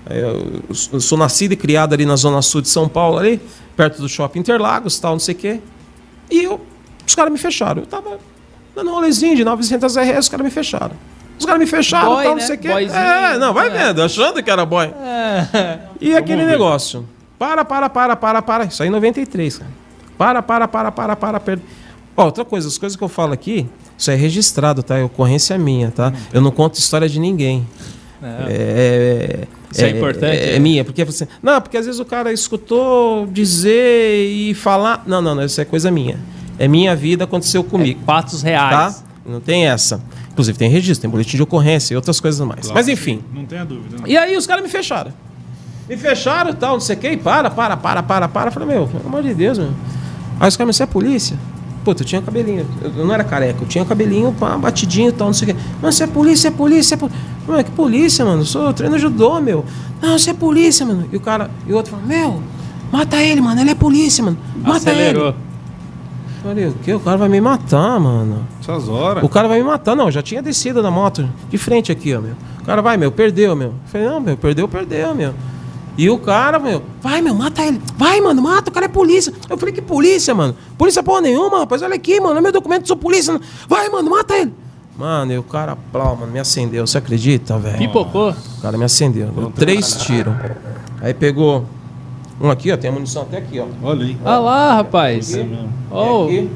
eu 0.10 0.62
eu 0.94 1.00
sou 1.00 1.18
nascido 1.18 1.54
e 1.54 1.56
criado 1.56 1.94
ali 1.94 2.06
na 2.06 2.16
zona 2.16 2.42
sul 2.42 2.62
de 2.62 2.70
São 2.70 2.88
Paulo, 2.88 3.18
ali, 3.18 3.42
perto 3.76 4.02
do 4.02 4.08
shopping 4.08 4.40
Interlagos, 4.40 5.00
tal, 5.00 5.14
não 5.14 5.20
sei 5.20 5.34
o 5.34 5.38
quê. 5.38 5.60
E 6.30 6.44
eu, 6.44 6.62
os 7.06 7.16
caras 7.16 7.32
me 7.32 7.40
fecharam. 7.40 7.82
Eu 7.82 7.88
tava 7.88 8.20
dando 8.76 8.90
um 8.90 8.94
rolezinho 8.94 9.36
de 9.36 9.44
900 9.44 9.96
RS, 9.96 10.20
os 10.20 10.30
caras 10.30 10.44
me 10.44 10.52
fecharam. 10.52 10.96
Os 11.38 11.46
caras 11.46 11.60
me 11.60 11.68
fecharam, 11.68 12.08
Boy, 12.14 12.24
tal, 12.24 12.32
não 12.34 12.40
né? 12.42 12.46
sei 12.48 12.56
o 12.56 12.60
quê. 12.60 12.68
Boyzinho. 12.70 13.00
É, 13.00 13.38
não, 13.38 13.54
vai 13.54 13.68
É. 13.68 13.70
vendo, 13.88 14.02
achando 14.02 14.42
que 14.42 14.50
era 14.50 14.66
boy. 14.66 14.92
E 16.00 16.16
aquele 16.16 16.46
negócio. 16.46 17.06
Para, 17.38 17.66
para, 17.66 17.90
para, 17.90 18.16
para, 18.16 18.42
para. 18.42 18.64
Isso 18.66 18.82
aí 18.82 18.90
em 18.90 18.92
93, 18.92 19.58
cara. 19.58 19.72
Para, 20.18 20.42
para, 20.42 20.68
para, 20.68 20.92
para, 20.92 21.16
para. 21.16 21.40
Per... 21.40 21.60
Ó, 22.16 22.26
outra 22.26 22.46
coisa, 22.46 22.68
as 22.68 22.78
coisas 22.78 22.96
que 22.96 23.04
eu 23.04 23.10
falo 23.10 23.34
aqui, 23.34 23.68
isso 23.98 24.10
é 24.10 24.16
registrado, 24.16 24.82
tá? 24.82 24.98
É 24.98 25.04
ocorrência 25.04 25.58
minha, 25.58 25.92
tá? 25.92 26.14
Eu 26.32 26.40
não 26.40 26.52
conto 26.52 26.76
história 26.80 27.10
de 27.10 27.20
ninguém. 27.20 27.68
É, 28.48 29.42
Isso 29.72 29.84
é 29.86 29.90
importante, 29.90 30.38
É, 30.38 30.56
é 30.56 30.60
minha, 30.60 30.84
porque 30.84 31.04
você. 31.04 31.28
Não, 31.44 31.62
porque 31.62 31.78
às 31.78 31.86
vezes 31.86 32.00
o 32.00 32.06
cara 32.06 32.32
escutou 32.32 33.28
dizer 33.28 34.26
e 34.26 34.54
falar. 34.54 35.04
Não, 35.06 35.22
não, 35.22 35.36
não, 35.36 35.44
isso 35.44 35.60
é 35.60 35.66
coisa 35.66 35.92
minha. 35.92 36.18
É 36.58 36.68
minha 36.68 36.96
vida, 36.96 37.26
aconteceu 37.26 37.64
comigo. 37.64 38.00
fatos 38.06 38.42
reais. 38.42 38.96
Tá? 38.96 39.04
Não 39.26 39.40
tem 39.42 39.68
essa. 39.68 40.02
Inclusive 40.36 40.58
tem 40.58 40.70
registro, 40.70 41.04
tem 41.04 41.10
boletim 41.10 41.38
de 41.38 41.44
ocorrência 41.44 41.94
e 41.94 41.96
outras 41.96 42.20
coisas 42.20 42.46
mais. 42.46 42.70
Mas 42.70 42.90
enfim. 42.90 43.22
Não 43.34 43.46
tenha 43.46 43.64
dúvida. 43.64 43.96
E 44.06 44.18
aí 44.18 44.36
os 44.36 44.46
caras 44.46 44.62
me 44.62 44.70
fecharam. 44.70 45.14
Me 45.88 45.96
fecharam 45.96 46.52
e 46.52 46.54
tal, 46.54 46.74
não 46.74 46.82
sei 46.82 46.98
o 46.98 47.00
que, 47.00 47.08
e 47.12 47.16
para, 47.16 47.50
para, 47.50 47.78
para, 47.78 48.04
para, 48.04 48.28
para. 48.28 48.48
Eu 48.50 48.52
falei, 48.52 48.68
meu, 48.68 48.86
pelo 48.86 49.08
amor 49.08 49.24
de 49.24 49.34
Deus, 49.34 49.58
meu. 49.58 49.70
Aí 50.38 50.50
os 50.50 50.58
caras 50.58 50.68
me 50.68 50.74
você 50.74 50.84
é 50.84 50.86
polícia? 50.86 51.38
Puta, 51.86 52.02
eu 52.02 52.06
tinha 52.06 52.22
cabelinho. 52.22 52.68
Eu 52.84 53.06
não 53.06 53.14
era 53.14 53.24
careca, 53.24 53.60
eu 53.62 53.68
tinha 53.68 53.86
cabelinho 53.86 54.34
pá, 54.38 54.58
batidinho 54.58 55.08
e 55.08 55.14
tal, 55.14 55.28
não 55.28 55.34
sei 55.34 55.52
o 55.52 55.56
que. 55.56 55.62
Mano, 55.82 55.94
você 55.94 56.04
é 56.04 56.08
polícia, 56.08 56.48
é 56.50 56.52
polícia, 56.52 56.96
é 56.96 56.98
polícia. 56.98 57.22
Mano, 57.48 57.64
que 57.64 57.72
polícia, 57.72 58.26
mano? 58.26 58.42
Eu 58.42 58.46
sou 58.46 58.74
treino 58.74 59.00
judô, 59.00 59.40
meu. 59.40 59.64
Não, 60.02 60.20
você 60.20 60.32
é 60.32 60.34
polícia, 60.34 60.86
mano. 60.86 61.08
E 61.14 61.16
o 61.16 61.22
cara, 61.22 61.50
e 61.66 61.72
o 61.72 61.78
outro 61.78 61.92
falou, 61.92 62.06
meu, 62.06 62.44
mata 62.92 63.24
ele, 63.24 63.40
mano. 63.40 63.62
Ele 63.62 63.70
é 63.70 63.76
polícia, 63.76 64.22
mano. 64.22 64.38
Mata 64.58 64.78
Acelerou. 64.92 65.30
ele. 65.30 65.45
Falei, 66.46 66.68
o 66.68 66.74
quê? 66.74 66.94
O 66.94 67.00
cara 67.00 67.18
vai 67.18 67.28
me 67.28 67.42
matar, 67.42 68.00
mano. 68.00 68.46
Essas 68.62 68.88
horas. 68.88 69.24
O 69.24 69.28
cara 69.28 69.48
vai 69.48 69.58
me 69.58 69.64
matar. 69.64 69.96
Não, 69.96 70.06
eu 70.06 70.12
já 70.12 70.22
tinha 70.22 70.44
descido 70.44 70.80
da 70.84 70.92
moto 70.92 71.28
de 71.50 71.58
frente 71.58 71.92
aqui, 71.92 72.14
ó, 72.14 72.22
meu. 72.22 72.36
O 72.62 72.64
cara 72.64 72.84
vai, 72.84 72.98
meu, 72.98 73.12
perdeu, 73.12 73.56
meu. 73.56 73.70
Eu 73.70 73.74
falei, 73.88 74.08
não, 74.08 74.20
meu, 74.20 74.38
perdeu, 74.38 74.68
perdeu, 74.68 75.16
meu. 75.16 75.34
E 75.98 76.08
o 76.08 76.20
cara, 76.20 76.60
meu, 76.60 76.84
vai, 77.02 77.20
meu, 77.20 77.34
mata 77.34 77.64
ele. 77.64 77.82
Vai, 77.98 78.22
mano, 78.22 78.44
mata, 78.44 78.70
o 78.70 78.72
cara 78.72 78.86
é 78.86 78.90
polícia. 78.90 79.34
Eu 79.50 79.58
falei, 79.58 79.74
que 79.74 79.82
polícia, 79.82 80.36
mano? 80.36 80.56
Polícia 80.78 81.02
porra 81.02 81.22
nenhuma, 81.22 81.62
rapaz. 81.62 81.82
Olha 81.82 81.96
aqui, 81.96 82.20
mano, 82.20 82.38
é 82.38 82.42
meu 82.42 82.52
documento, 82.52 82.88
sou 82.88 82.96
polícia. 82.96 83.42
Vai, 83.68 83.90
mano, 83.90 84.12
mata 84.12 84.36
ele. 84.36 84.54
Mano, 84.96 85.34
e 85.34 85.40
o 85.40 85.44
cara, 85.44 85.76
plau, 85.92 86.16
mano, 86.16 86.32
me 86.32 86.38
acendeu. 86.38 86.86
Você 86.86 87.00
acredita, 87.00 87.58
velho? 87.58 87.80
Pipocou. 87.80 88.30
O 88.30 88.62
cara 88.62 88.78
me 88.78 88.86
acendeu. 88.86 89.30
Deu 89.30 89.50
três 89.50 89.96
tiros. 89.96 90.36
Aí 91.02 91.12
pegou 91.12 91.66
um 92.40 92.50
aqui, 92.50 92.72
ó. 92.72 92.78
Tem 92.78 92.90
a 92.90 92.94
munição 92.94 93.22
até 93.24 93.38
aqui, 93.38 93.60
ó. 93.60 93.66
Olha 93.84 94.06
aí. 94.06 94.18
Olha 94.24 94.38
lá, 94.40 94.76
rapaz. 94.76 95.32
Tem 95.32 95.70
Oh, 95.92 96.26
aqui. 96.26 96.50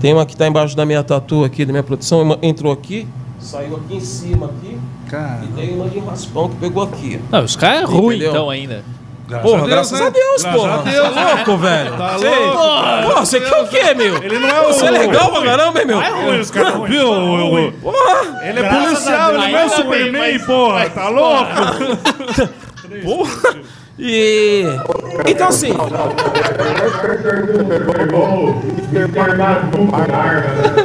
Tem 0.00 0.12
uma 0.12 0.26
que 0.26 0.36
tá 0.36 0.46
embaixo 0.46 0.76
da 0.76 0.84
minha 0.84 1.02
tatu 1.02 1.44
aqui, 1.44 1.64
da 1.64 1.72
minha 1.72 1.82
produção. 1.82 2.20
Uma 2.22 2.38
entrou 2.42 2.72
aqui, 2.72 3.06
saiu 3.40 3.76
aqui 3.76 3.96
em 3.96 4.00
cima 4.00 4.46
aqui. 4.46 4.78
E 5.44 5.46
tem 5.56 5.74
uma 5.76 5.88
de 5.88 5.98
raspão 6.00 6.48
que 6.48 6.56
pegou 6.56 6.82
aqui. 6.82 7.20
Não, 7.30 7.44
os 7.44 7.54
caras 7.56 7.82
é 7.82 7.84
ruim, 7.84 8.16
Entendeu? 8.16 8.30
então, 8.30 8.50
ainda. 8.50 8.84
porra, 9.42 9.66
graças 9.66 10.00
a 10.00 10.10
Deus, 10.10 10.42
Graças 10.42 10.60
porra. 10.60 10.74
a 10.74 10.82
Deus, 10.82 11.16
é 11.16 11.34
louco, 11.34 11.56
velho. 11.58 11.96
Tá 11.96 12.18
Você- 12.18 12.28
louco? 12.28 12.56
Porra, 12.56 13.20
você 13.26 13.40
quer 13.40 13.62
o 13.62 13.68
quê, 13.68 13.94
meu? 13.94 14.22
Ele 14.22 14.38
não 14.40 14.48
é 14.48 14.60
o- 14.60 14.66
Você 14.72 14.86
é 14.86 14.90
legal 14.90 15.30
pra 15.30 15.42
caramba, 15.42 15.80
hein, 15.80 15.86
meu? 15.86 16.02
É 16.02 16.10
ruim, 16.10 16.40
os 16.40 16.50
caras 16.50 16.74
ruim. 16.74 16.90
Viu? 16.90 17.72
Porra! 17.80 18.40
Ele 18.44 18.58
é 18.60 18.68
policial, 18.68 19.34
ele 19.34 19.52
não 19.52 19.58
é 19.58 19.64
o 19.64 19.70
Superman, 19.70 20.38
porra. 20.40 20.90
Tá 20.90 21.08
louco? 21.08 21.52
Porra! 23.04 23.56
E. 23.98 24.64
Então, 25.26 25.48
assim. 25.48 25.70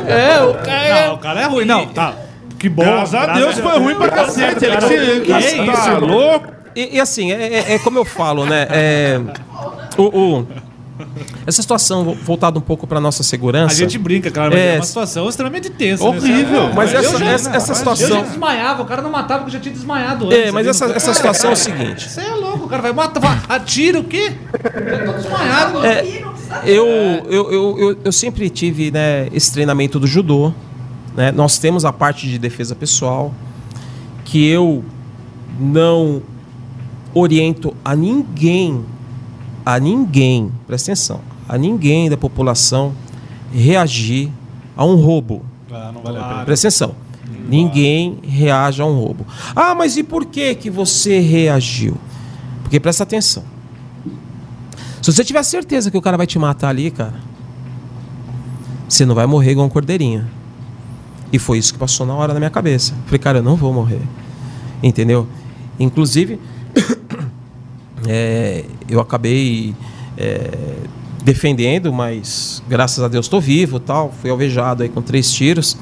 É, 0.08 0.42
o 0.44 0.54
cara. 0.56 1.08
Não, 1.08 1.14
o 1.16 1.18
cara 1.18 1.42
é 1.42 1.46
ruim. 1.46 1.66
Não, 1.66 1.86
tá. 1.88 2.14
Que 2.58 2.68
bom. 2.70 2.84
Graças 2.84 3.14
a 3.16 3.26
Deus 3.34 3.58
foi 3.60 3.80
ruim 3.80 3.96
pra 3.96 4.10
cacete. 4.10 4.66
Ele 4.66 4.82
se- 4.82 5.22
Que 5.22 5.32
é 5.32 5.36
tá 5.36 5.40
isso, 5.40 5.90
irmão? 5.90 6.10
louco. 6.10 6.48
E, 6.76 6.98
e 6.98 7.02
assim, 7.02 7.32
é, 7.32 7.54
é- 7.54 7.74
é 7.76 7.80
como 7.80 7.98
eu 7.98 8.06
falo, 8.06 8.46
né? 8.46 8.68
É, 8.70 9.20
o, 9.98 10.04
o- 10.04 10.48
essa 11.46 11.62
situação, 11.62 12.04
vo- 12.04 12.14
voltada 12.16 12.58
um 12.58 12.62
pouco 12.62 12.86
para 12.88 13.00
nossa 13.00 13.24
segurança. 13.24 13.74
A 13.74 13.78
gente 13.78 13.98
brinca, 13.98 14.30
cara, 14.32 14.50
mas 14.50 14.60
é, 14.60 14.74
É, 14.74 14.76
uma 14.78 14.84
situação 14.86 15.28
extremamente 15.30 15.70
tensa. 15.70 16.04
Horrível. 16.04 16.68
Né? 16.68 16.74
Mas 16.76 16.94
Eu 16.94 17.00
essa- 17.00 17.18
já- 17.18 17.26
essa- 17.32 17.50
essa 17.56 17.72
Eu 17.72 17.76
situação- 17.76 18.08
já 18.10 18.22
desmaiava, 18.22 18.82
o 18.84 18.86
cara 18.86 19.02
não 19.02 19.12
matava 19.12 19.40
porque 19.44 19.52
já 19.58 19.60
tinha 19.60 19.74
desmaiado 19.74 20.26
antes. 20.28 20.38
É, 20.38 20.52
mas 20.52 20.68
essa, 20.68 20.86
essa 20.86 21.14
situação 21.14 21.50
é 21.50 21.54
o 21.54 21.56
seguinte. 21.58 22.10
Você 22.10 22.22
é 22.22 22.32
louco, 22.36 22.66
o 22.66 22.70
cara 22.70 22.82
vai 22.82 22.94
matar, 22.94 23.46
atira 23.50 24.00
o 24.00 24.04
quê? 24.04 24.34
Eu 24.54 25.06
tô 25.06 25.12
desmaiado. 25.14 25.86
É, 25.86 26.24
eu, 26.66 26.86
eu, 27.30 27.52
eu, 27.52 27.80
eu, 27.80 27.98
eu 28.06 28.12
sempre 28.12 28.50
tive 28.50 28.92
né, 28.92 29.28
esse 29.34 29.52
treinamento 29.52 30.00
do 30.00 30.08
judô. 30.08 30.54
Né? 31.16 31.32
Nós 31.32 31.58
temos 31.58 31.86
a 31.86 31.92
parte 31.92 32.28
de 32.28 32.38
defesa 32.38 32.76
pessoal 32.76 33.34
que 34.26 34.48
eu 34.48 34.84
não 35.60 36.22
oriento 37.14 37.76
a 37.84 37.96
ninguém, 37.96 38.86
a 39.66 39.80
ninguém, 39.80 40.52
presta 40.68 40.92
atenção, 40.92 41.22
a 41.48 41.58
ninguém 41.58 42.10
da 42.10 42.18
população 42.18 42.94
reagir 43.54 44.32
a 44.76 44.86
um 44.86 44.96
roubo. 44.96 45.44
Ah, 45.72 45.92
não 45.94 46.02
vale 46.02 46.18
a 46.18 46.24
pena. 46.24 46.46
Presta 46.46 46.68
atenção. 46.68 46.96
Ninguém 47.48 48.20
reage 48.24 48.82
a 48.82 48.86
um 48.86 48.94
roubo. 48.94 49.26
Ah, 49.56 49.74
mas 49.74 49.98
e 49.98 50.04
por 50.04 50.26
que 50.26 50.54
que 50.56 50.70
você 50.70 51.20
reagiu? 51.20 51.98
Porque 52.62 52.80
presta 52.80 53.04
atenção. 53.04 53.44
Se 55.02 55.12
você 55.12 55.24
tiver 55.24 55.42
certeza 55.44 55.90
que 55.90 55.98
o 55.98 56.02
cara 56.02 56.18
vai 56.18 56.28
te 56.28 56.38
matar 56.38 56.70
ali, 56.70 56.92
cara, 56.92 57.16
você 58.88 59.06
não 59.06 59.16
vai 59.16 59.26
morrer 59.26 59.52
igual 59.52 59.66
um 59.66 59.70
cordeirinho. 59.70 60.28
E 61.32 61.40
foi 61.40 61.58
isso 61.58 61.74
que 61.74 61.80
passou 61.80 62.06
na 62.06 62.14
hora 62.14 62.34
na 62.34 62.40
minha 62.40 62.50
cabeça. 62.50 62.94
Falei, 63.06 63.20
cara, 63.20 63.40
eu 63.40 63.44
não 63.44 63.56
vou 63.56 63.74
morrer. 63.74 64.02
Entendeu? 64.82 65.28
Inclusive, 65.80 66.40
é, 68.08 68.66
eu 68.90 69.00
acabei 69.00 69.76
é, 70.18 70.50
defendendo, 71.24 71.94
mas 71.94 72.64
graças 72.68 73.04
a 73.04 73.08
Deus 73.08 73.26
estou 73.26 73.40
vivo, 73.40 73.80
tal. 73.80 74.14
Fui 74.22 74.30
alvejado 74.30 74.84
aí 74.84 74.90
com 74.90 75.02
três 75.02 75.32
tiros. 75.32 75.78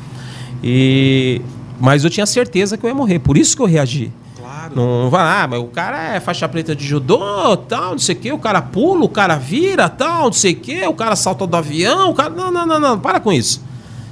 E 0.64 1.42
mas 1.80 2.04
eu 2.04 2.10
tinha 2.10 2.26
certeza 2.26 2.78
que 2.78 2.86
eu 2.86 2.90
ia 2.90 2.96
morrer, 2.96 3.20
por 3.20 3.38
isso 3.38 3.56
que 3.56 3.62
eu 3.62 3.68
reagi. 3.68 4.12
Claro. 4.38 4.76
Não 4.76 5.10
vai, 5.10 5.44
ah, 5.44 5.48
mas 5.48 5.60
o 5.60 5.68
cara 5.68 6.16
é 6.16 6.20
faixa 6.20 6.48
preta 6.48 6.76
de 6.76 6.86
judô, 6.86 7.56
tal, 7.56 7.92
não 7.92 8.00
sei 8.00 8.16
o 8.16 8.20
quê, 8.20 8.32
o 8.32 8.40
cara 8.40 8.62
pula, 8.62 9.06
o 9.06 9.10
cara 9.10 9.36
vira, 9.36 9.88
tal, 9.88 10.26
não 10.26 10.34
sei 10.34 10.54
o 10.54 10.56
quê, 10.56 10.88
o 10.88 10.94
cara 10.94 11.16
salta 11.16 11.46
do 11.46 11.56
avião, 11.56 12.10
o 12.10 12.14
cara. 12.14 12.32
Não, 12.32 12.52
não, 12.52 12.66
não, 12.66 12.80
não, 12.80 13.00
para 13.00 13.20
com 13.20 13.32
isso. 13.32 13.62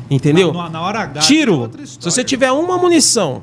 Entendeu? 0.10 0.54
Na, 0.54 0.70
na 0.70 0.82
hora 0.82 1.00
H. 1.00 1.20
é 1.20 1.24
Tiro. 1.24 1.60
outra 1.62 1.86
Se 1.86 1.98
você 2.00 2.24
tiver 2.24 2.52
uma 2.52 2.78
munição, 2.78 3.42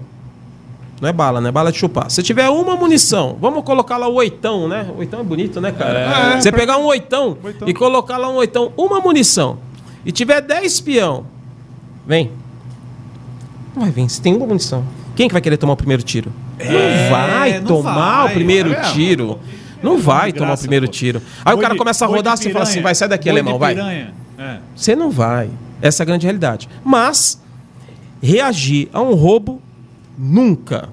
não 1.02 1.08
é 1.08 1.12
bala, 1.12 1.40
né? 1.40 1.50
Bala 1.50 1.72
de 1.72 1.78
chupar. 1.78 2.08
Se 2.12 2.22
tiver 2.22 2.48
uma 2.48 2.76
munição, 2.76 3.36
vamos 3.40 3.64
colocar 3.64 3.96
lá 3.96 4.06
o 4.06 4.14
oitão, 4.14 4.68
né? 4.68 4.88
O 4.94 5.00
oitão 5.00 5.18
é 5.18 5.24
bonito, 5.24 5.60
né, 5.60 5.72
cara? 5.72 5.98
É. 6.36 6.40
você 6.40 6.52
pegar 6.52 6.78
um 6.78 6.84
oitão, 6.84 7.36
e 7.66 7.74
colocar 7.74 8.16
lá 8.18 8.28
um 8.28 8.36
oitão, 8.36 8.72
uma 8.76 9.00
munição, 9.00 9.58
e 10.06 10.12
tiver 10.12 10.40
10 10.40 10.64
espião, 10.74 11.26
vem. 12.06 12.30
Não 13.74 13.82
vai 13.82 13.90
vir, 13.90 14.08
você 14.08 14.22
tem 14.22 14.36
uma 14.36 14.46
munição. 14.46 14.84
Quem 15.16 15.26
que 15.26 15.32
vai 15.32 15.42
querer 15.42 15.56
tomar 15.56 15.72
o 15.72 15.76
primeiro 15.76 16.04
tiro? 16.04 16.32
não 16.56 17.10
vai 17.10 17.58
não 17.58 17.66
tomar 17.66 18.22
vai, 18.22 18.26
o 18.26 18.34
primeiro 18.34 18.72
é. 18.72 18.80
tiro. 18.92 19.40
Não 19.82 19.98
vai 19.98 20.30
de 20.30 20.38
tomar 20.38 20.46
o 20.46 20.50
graça, 20.50 20.62
primeiro 20.62 20.86
pô. 20.86 20.92
tiro. 20.92 21.20
Aí 21.44 21.52
o 21.52 21.58
cara 21.58 21.74
de- 21.74 21.78
começa 21.78 22.04
a 22.04 22.08
rodar, 22.08 22.36
você 22.36 22.48
fala 22.50 22.62
assim, 22.62 22.80
vai, 22.80 22.94
sai 22.94 23.08
daqui, 23.08 23.24
de 23.24 23.30
alemão, 23.30 23.58
vai. 23.58 23.76
É. 24.38 24.58
Você 24.76 24.94
não 24.94 25.10
vai. 25.10 25.50
Essa 25.80 26.02
é 26.02 26.04
a 26.04 26.06
grande 26.06 26.26
realidade. 26.26 26.68
Mas 26.84 27.42
reagir 28.22 28.88
a 28.92 29.02
um 29.02 29.14
roubo 29.14 29.60
nunca. 30.18 30.88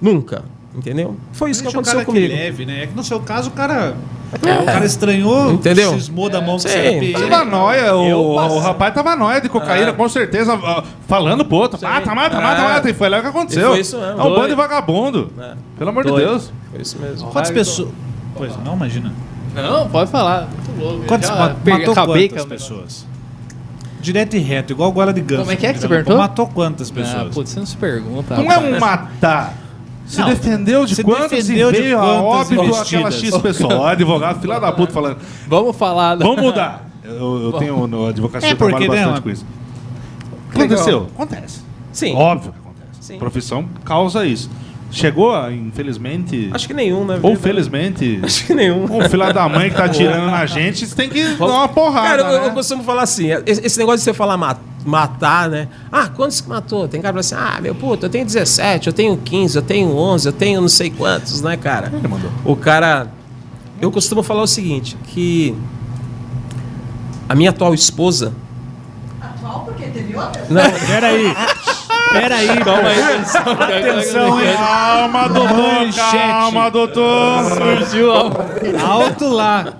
Nunca. 0.00 0.44
Entendeu? 0.74 1.16
Foi 1.32 1.50
isso 1.50 1.60
que 1.60 1.64
Deixa 1.64 1.76
o 1.76 1.80
aconteceu 1.80 1.98
cara 2.00 2.06
comigo. 2.06 2.26
Que 2.28 2.32
leve, 2.34 2.64
né? 2.66 2.84
É 2.84 2.86
que 2.86 2.94
no 2.96 3.04
seu 3.04 3.20
caso 3.20 3.50
o 3.50 3.52
cara. 3.52 3.94
O 4.34 4.64
cara 4.64 4.86
estranhou, 4.86 5.52
Entendeu? 5.52 5.92
cismou 5.92 6.30
da 6.30 6.40
mão 6.40 6.56
que 6.56 6.62
Sim. 6.62 6.68
você 6.68 6.74
era 6.78 6.98
PM. 7.00 7.28
Tava 7.28 7.44
nóia, 7.44 7.94
o, 7.94 8.34
o 8.36 8.58
rapaz 8.58 8.94
tava 8.94 9.14
nóia 9.14 9.42
de 9.42 9.50
cocaína, 9.50 9.90
É. 9.90 9.92
com 9.92 10.08
certeza, 10.08 10.54
ó, 10.54 10.82
falando 11.06 11.44
pro 11.44 11.56
outro. 11.58 11.78
Mata, 11.82 12.14
mata, 12.14 12.38
É. 12.38 12.40
mata, 12.40 12.62
mata. 12.62 12.88
E 12.90 12.94
foi 12.94 13.10
lá 13.10 13.20
que 13.20 13.26
aconteceu. 13.26 13.66
E 13.68 13.70
foi 13.72 13.80
isso 13.80 13.98
mesmo. 14.00 14.18
É 14.18 14.24
um 14.24 14.30
bando 14.34 14.48
de 14.48 14.54
vagabundo. 14.54 15.30
É. 15.38 15.52
Pelo 15.76 15.90
amor 15.90 16.04
de 16.04 16.10
Doido. 16.10 16.26
Deus. 16.30 16.52
Foi 16.70 16.80
isso 16.80 16.98
mesmo. 16.98 17.30
Quantas 17.30 17.50
pessoas. 17.50 17.90
Pois 18.34 18.56
não, 18.64 18.74
imagina. 18.74 19.12
Não, 19.54 19.86
pode 19.90 20.10
falar. 20.10 20.48
Muito 20.48 20.82
louco. 20.82 21.04
Quantas, 21.06 21.28
matou 21.28 21.92
acabei 21.92 22.28
quantas 22.30 22.44
com 22.46 22.48
a- 22.48 22.56
pessoas? 22.56 23.06
Direto 24.02 24.34
e 24.36 24.40
reto, 24.40 24.72
igual 24.72 24.90
goela 24.92 25.12
de 25.12 25.20
ganso. 25.20 25.42
Como 25.42 25.52
é 25.52 25.56
que 25.56 25.64
é 25.66 25.72
que 25.72 25.78
você 25.78 25.88
perguntou? 25.88 26.18
Matou 26.18 26.46
quantas 26.48 26.90
Ah, 26.90 26.94
pessoas? 26.94 27.34
putz, 27.34 27.50
você 27.50 27.58
não 27.60 27.66
se 27.66 27.76
pergunta. 27.76 28.36
Não 28.36 28.50
é 28.52 28.58
um 28.58 28.78
matar. 28.80 29.54
Se 30.06 30.20
Não. 30.20 30.28
defendeu 30.28 30.84
de 30.84 30.96
Se 30.96 31.04
quantas 31.04 31.30
defendeu 31.30 31.70
e 31.70 31.72
de 31.72 31.80
veio 31.82 31.98
a 31.98 32.02
quantas 32.02 32.58
óbito 32.58 32.74
aquela. 32.74 33.10
X 33.12 33.38
pessoas. 33.38 33.72
Ó, 33.72 33.86
advogado, 33.86 34.40
filha 34.40 34.58
da 34.58 34.72
puta, 34.72 34.92
falando. 34.92 35.18
Vamos 35.46 35.76
falar. 35.76 36.16
Vamos 36.16 36.42
mudar. 36.42 36.86
Eu, 37.04 37.42
eu 37.44 37.52
tenho 37.54 37.86
no 37.86 38.06
advocacia, 38.08 38.48
É 38.48 38.52
eu 38.52 38.56
trabalho 38.56 38.80
né, 38.80 38.88
bastante 38.88 39.08
uma- 39.14 39.20
com 39.22 39.30
isso. 39.30 39.46
Aconteceu? 40.50 41.06
Acontece. 41.14 41.60
Sim. 41.92 42.14
Óbvio 42.14 42.52
que 42.52 42.58
acontece. 42.58 42.88
Sim. 43.00 43.18
Profissão 43.18 43.64
causa 43.84 44.26
isso. 44.26 44.50
Chegou, 44.92 45.50
infelizmente. 45.50 46.50
Acho 46.52 46.68
que 46.68 46.74
nenhum, 46.74 47.04
né? 47.04 47.18
Ou 47.22 47.34
felizmente. 47.34 48.20
Acho 48.22 48.46
que 48.46 48.54
nenhum. 48.54 48.84
Um 48.84 49.08
filho 49.08 49.32
da 49.32 49.48
mãe 49.48 49.70
que 49.70 49.76
tá 49.76 49.86
atirando 49.86 50.26
na 50.30 50.44
gente, 50.44 50.86
você 50.86 50.94
tem 50.94 51.08
que 51.08 51.24
dar 51.34 51.46
uma 51.46 51.68
porrada. 51.68 52.08
Cara, 52.08 52.22
eu, 52.22 52.42
eu 52.42 52.48
né? 52.48 52.50
costumo 52.50 52.84
falar 52.84 53.02
assim, 53.02 53.28
esse 53.46 53.66
esse 53.66 53.78
negócio 53.78 53.98
de 53.98 54.04
você 54.04 54.12
falar 54.12 54.36
ma- 54.36 54.56
matar, 54.84 55.48
né? 55.48 55.68
Ah, 55.90 56.08
quantos 56.08 56.40
que 56.42 56.48
matou? 56.48 56.86
Tem 56.86 57.00
cara 57.00 57.16
que 57.18 57.26
fala 57.26 57.42
assim, 57.42 57.56
ah, 57.56 57.60
meu 57.60 57.74
puto, 57.74 58.06
eu 58.06 58.10
tenho 58.10 58.26
17, 58.26 58.88
eu 58.88 58.92
tenho 58.92 59.16
15, 59.16 59.56
eu 59.56 59.62
tenho 59.62 59.96
11, 59.96 60.28
eu 60.28 60.32
tenho 60.32 60.60
não 60.60 60.68
sei 60.68 60.90
quantos, 60.90 61.40
né, 61.40 61.56
cara? 61.56 61.90
O 62.44 62.54
cara... 62.54 63.08
Eu 63.80 63.90
costumo 63.90 64.22
falar 64.22 64.42
o 64.42 64.46
seguinte, 64.46 64.96
que 65.08 65.56
a 67.28 67.34
minha 67.34 67.50
atual 67.50 67.72
esposa... 67.74 68.32
Atual 69.20 69.64
porque 69.64 69.86
teve 69.86 70.14
outra? 70.14 70.44
Não, 70.50 70.70
Peraí. 70.86 71.34
Peraí, 72.20 72.46
Calma 72.58 72.88
aí, 72.88 73.02
atenção. 73.02 73.42
Atenção, 73.52 74.40
hein? 74.40 74.54
Calma, 74.56 75.28
doutor. 75.28 75.56
Manchete. 75.56 76.00
Calma, 76.10 76.70
doutor. 76.70 77.44
Surgiu 77.80 78.12
a... 78.12 78.86
Alto 78.86 79.28
lá. 79.28 79.72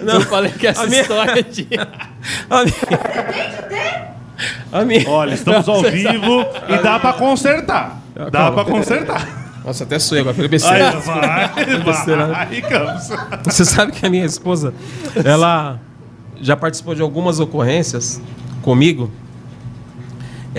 Eu 0.00 0.20
falei 0.22 0.50
que 0.52 0.66
essa 0.66 0.82
A 0.82 0.86
minha- 0.86 1.02
história 1.02 1.42
tinha... 1.42 1.88
A 2.48 2.64
minha... 2.64 4.10
A 4.72 4.84
minha... 4.84 5.08
Olha, 5.08 5.34
estamos 5.34 5.68
ao 5.68 5.82
vivo 5.82 6.44
e 6.68 6.78
dá 6.82 6.98
pra 6.98 7.12
consertar. 7.12 8.00
Dá 8.30 8.50
pra 8.50 8.64
consertar. 8.64 9.40
Nossa, 9.64 9.84
até 9.84 9.98
suei 9.98 10.22
agora, 10.22 10.34
falei 10.34 10.46
Aí, 10.46 10.50
besteira. 10.50 10.90
vai, 11.00 11.48
Besteira. 11.84 12.26
vai, 12.28 12.60
Campos. 12.62 13.10
Você 13.44 13.64
sabe 13.66 13.92
que 13.92 14.06
a 14.06 14.08
minha 14.10 14.24
esposa, 14.24 14.72
ela 15.22 15.78
já 16.40 16.56
participou 16.56 16.94
de 16.94 17.02
algumas 17.02 17.38
ocorrências 17.40 18.20
comigo, 18.62 19.10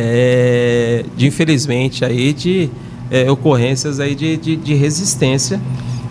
é, 0.03 1.05
de 1.15 1.27
infelizmente 1.27 2.03
aí 2.03 2.33
de 2.33 2.69
é, 3.09 3.29
ocorrências 3.29 3.99
aí 3.99 4.15
de, 4.15 4.37
de, 4.37 4.55
de 4.55 4.73
resistência 4.73 5.61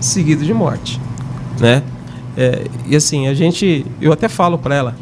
seguido 0.00 0.44
de 0.44 0.54
morte, 0.54 1.00
né? 1.58 1.82
É, 2.36 2.66
e 2.86 2.94
assim 2.94 3.26
a 3.26 3.34
gente, 3.34 3.84
eu 4.00 4.12
até 4.12 4.28
falo 4.28 4.56
para 4.56 4.74
ela, 4.74 4.96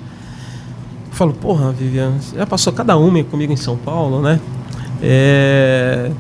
eu 1.11 1.13
falo, 1.13 1.33
porra, 1.35 1.71
Viviane, 1.73 2.21
você 2.21 2.37
já 2.37 2.47
passou 2.47 2.73
cada 2.73 2.97
uma 2.97 3.23
comigo 3.25 3.53
em 3.53 3.57
São 3.57 3.77
Paulo, 3.77 4.23
né? 4.23 4.41
É, 5.03 6.11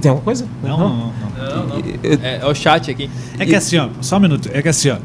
tem 0.00 0.10
alguma 0.10 0.24
coisa? 0.24 0.46
Não, 0.62 0.78
não, 0.78 0.88
não. 0.88 1.12
Não, 1.38 1.66
não. 1.66 1.76
É, 2.22 2.40
é 2.42 2.46
o 2.46 2.54
chat 2.54 2.90
aqui. 2.90 3.08
É 3.38 3.46
que 3.46 3.54
assim, 3.54 3.78
ó, 3.78 3.88
só 4.00 4.16
um 4.16 4.20
minuto. 4.20 4.50
É 4.52 4.60
que 4.60 4.68
assim, 4.68 4.90
ó. 4.90 4.98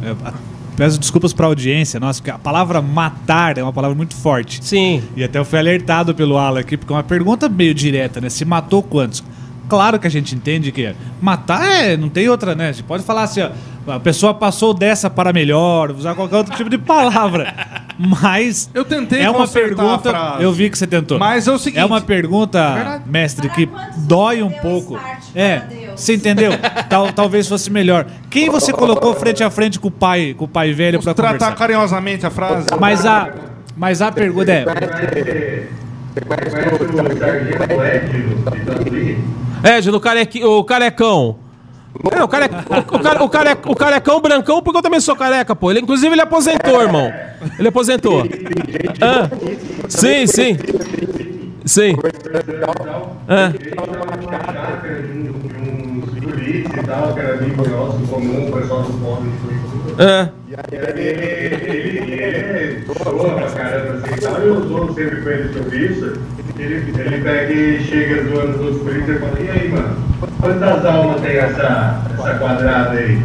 Peço 0.76 1.00
desculpas 1.00 1.34
pra 1.34 1.48
audiência, 1.48 2.00
nossa, 2.00 2.20
porque 2.20 2.32
a 2.32 2.38
palavra 2.38 2.82
matar 2.82 3.58
é 3.58 3.64
uma 3.64 3.74
palavra 3.74 3.96
muito 3.96 4.16
forte. 4.16 4.64
Sim. 4.64 5.04
E 5.16 5.24
até 5.24 5.40
eu 5.40 5.46
fui 5.46 5.58
alertado 5.58 6.14
pelo 6.14 6.38
Alan 6.38 6.60
aqui, 6.60 6.78
porque 6.78 6.92
é 6.92 6.96
uma 6.96 7.04
pergunta 7.04 7.48
meio 7.50 7.74
direta, 7.74 8.20
né? 8.20 8.30
Se 8.30 8.46
matou 8.46 8.84
quantos? 8.84 9.24
Claro 9.68 9.98
que 10.00 10.06
a 10.08 10.12
gente 10.12 10.36
entende 10.36 10.72
que 10.72 10.94
matar 11.22 11.64
é. 11.84 11.98
Não 11.98 12.10
tem 12.10 12.30
outra, 12.30 12.54
né? 12.56 12.70
A 12.70 12.72
gente 12.72 12.84
pode 12.84 13.04
falar 13.04 13.24
assim, 13.24 13.42
ó. 13.42 13.50
A 13.88 14.00
pessoa 14.00 14.34
passou 14.34 14.74
dessa 14.74 15.12
para 15.12 15.32
melhor, 15.32 15.92
usar 15.92 16.16
qualquer 16.16 16.38
outro 16.38 16.56
tipo 16.56 16.70
de 16.72 16.78
palavra. 16.78 17.54
Mas. 18.00 18.68
Eu 18.74 18.84
tentei 18.84 19.22
É 19.22 19.30
uma 19.30 19.48
pergunta. 19.48 20.10
frase. 20.10 20.44
Eu 20.44 20.52
vi 20.52 20.70
que 20.72 20.78
você 20.78 20.88
tentou. 20.88 21.20
Mas 21.20 21.48
é 21.48 21.52
o 21.52 21.58
seguinte. 21.60 21.80
É 21.80 21.86
uma 21.86 22.02
pergunta, 22.02 22.74
verdade. 22.74 23.04
mestre, 23.08 23.48
que 23.50 23.70
dói 24.08 24.42
um 24.42 24.50
pouco. 24.50 25.00
É, 25.36 25.62
você 25.96 26.16
entendeu? 26.16 26.52
Tal, 26.90 27.14
talvez 27.14 27.48
fosse 27.48 27.70
melhor. 27.72 28.08
Quem 28.30 28.50
você 28.50 28.74
colocou 28.74 29.14
frente 29.14 29.44
a 29.44 29.52
frente 29.52 29.80
com 29.80 29.88
o 29.88 29.92
pai, 29.92 30.34
com 30.36 30.46
o 30.46 30.48
pai 30.48 30.74
velho 30.74 31.00
para 31.02 31.14
Tratar 31.14 31.34
conversar? 31.34 31.56
carinhosamente 31.56 32.26
a 32.26 32.32
frase. 32.32 32.66
Mas 32.80 33.06
a, 33.06 33.30
mas 33.78 34.02
a 34.02 34.12
pergunta 34.12 34.52
é, 34.52 34.66
É, 39.64 40.00
carequi, 40.00 40.44
o 40.44 40.64
carecão. 40.64 41.38
É, 42.12 42.22
o, 42.22 42.26
o, 42.26 42.28
care, 42.28 42.50
o, 43.22 43.30
care, 43.30 43.58
o 43.66 43.76
carecão 43.76 44.20
brancão, 44.20 44.62
porque 44.62 44.78
eu 44.78 44.84
também 44.84 45.00
sou 45.00 45.16
careca, 45.16 45.56
pô. 45.56 45.72
Ele, 45.72 45.80
inclusive, 45.80 46.14
ele 46.14 46.22
aposentou, 46.22 46.82
irmão. 46.82 47.12
Ele 47.58 47.68
aposentou. 47.70 48.24
Ah, 49.02 49.30
sim, 49.88 50.28
sim. 50.28 50.58
Sim. 51.66 51.96
Ah. 53.28 53.52
Ah. 59.98 60.30
Eu 64.44 64.68
sou 64.68 64.94
sempre 64.94 65.22
com 65.22 65.30
ele 65.30 65.54
sobre 65.54 65.78
isso. 65.78 66.45
Ele, 66.58 66.76
ele 67.00 67.22
pega 67.22 67.54
e 67.54 67.84
chega 67.84 68.24
zoando 68.30 68.64
os 68.70 68.82
políticos 68.82 69.16
e 69.16 69.20
fala: 69.20 69.40
E 69.40 69.50
aí, 69.50 69.70
mano? 69.70 70.06
Quantas 70.40 70.86
almas 70.86 71.22
tem 71.22 71.38
essa, 71.38 72.02
essa 72.14 72.36
quadrada 72.36 72.92
aí? 72.92 73.22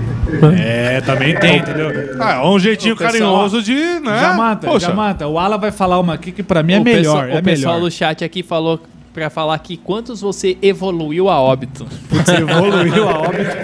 É, 0.59 1.01
também 1.01 1.35
tem, 1.37 1.59
entendeu? 1.59 1.89
Ah, 2.21 2.35
é 2.35 2.47
um 2.47 2.59
jeitinho 2.59 2.95
carinhoso 2.97 3.63
de, 3.63 3.75
né? 3.75 4.19
Já 4.21 4.35
mata, 4.35 4.67
Poxa. 4.69 4.87
já 4.89 4.95
mata. 4.95 5.27
O 5.27 5.39
Ala 5.39 5.59
vai 5.59 5.73
falar 5.73 5.99
uma 5.99 6.15
aqui 6.15 6.31
que 6.33 6.43
pra 6.43 6.63
mim 6.63 6.75
é 6.75 6.79
o 6.81 6.85
melhor. 6.85 6.99
pessoal, 7.25 7.25
é 7.25 7.39
o 7.39 7.43
pessoal 7.43 7.75
melhor. 7.75 7.89
do 7.89 7.93
chat 7.93 8.25
aqui 8.25 8.43
falou 8.43 8.81
pra 9.13 9.29
falar 9.29 9.55
aqui 9.55 9.77
quantos 9.77 10.21
você 10.21 10.57
evoluiu 10.63 11.29
a 11.29 11.41
óbito. 11.41 11.87
Você 12.11 12.35
evoluiu 12.43 13.09
a 13.09 13.19
óbito. 13.19 13.57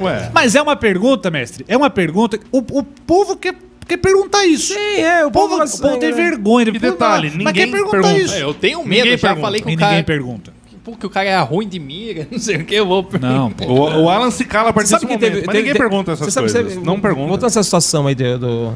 Ué. 0.00 0.30
Mas 0.34 0.54
é 0.54 0.62
uma 0.62 0.76
pergunta, 0.76 1.30
mestre. 1.30 1.64
É 1.68 1.76
uma 1.76 1.90
pergunta. 1.90 2.38
O, 2.50 2.58
o 2.58 2.82
povo 2.82 3.36
quer, 3.36 3.54
quer 3.86 3.96
perguntar 3.98 4.44
isso. 4.46 4.72
Sim, 4.74 5.00
é. 5.00 5.24
O 5.24 5.30
povo, 5.30 5.58
povo, 5.58 5.64
o 5.76 5.80
povo 5.80 5.96
tem 5.98 6.12
vergonha 6.12 6.66
de 6.70 6.76
E 6.76 6.78
detalhe. 6.80 7.32
Mas 7.42 7.52
quer 7.52 7.66
ninguém 7.66 7.70
perguntar 7.70 7.90
pergunta. 8.02 8.18
isso. 8.18 8.34
É, 8.34 8.42
eu 8.42 8.54
tenho 8.54 8.78
medo, 8.84 8.88
Ninguém 9.04 9.18
já 9.18 9.28
pergunta. 9.28 9.46
falei 9.46 9.60
com 9.60 9.68
E 9.68 9.72
o 9.72 9.76
ninguém 9.76 9.88
cara 9.90 10.02
pergunta. 10.04 10.52
porque 10.84 11.06
o 11.06 11.10
cara 11.10 11.28
é 11.28 11.38
ruim 11.40 11.68
de 11.68 11.78
mira, 11.80 12.26
não 12.32 12.38
sei 12.38 12.56
o 12.56 12.64
que, 12.64 12.74
eu 12.74 12.86
vou... 12.86 13.06
Não, 13.20 13.50
pô. 13.50 13.64
O, 13.64 14.02
o 14.04 14.08
Alan 14.10 14.30
se 14.30 14.44
cala 14.44 14.70
a 14.70 14.72
partir 14.72 14.90
Sabe 14.90 15.06
desse 15.06 15.06
que 15.18 15.18
momento. 15.18 15.34
teve, 15.34 15.46
mas 15.46 15.52
teve- 15.54 15.58
ninguém 15.58 15.72
teve- 15.72 15.88
pergunta 15.88 16.12
essas 16.12 16.26
você 16.26 16.30
sabe- 16.30 16.52
coisas. 16.52 16.74
você- 16.74 16.86
não 16.86 17.00
pergunta. 17.00 17.26
Voltando 17.28 17.44
a 17.44 17.46
essa 17.48 17.62
situação 17.62 18.06
aí 18.06 18.14
do, 18.14 18.38
do- 18.38 18.74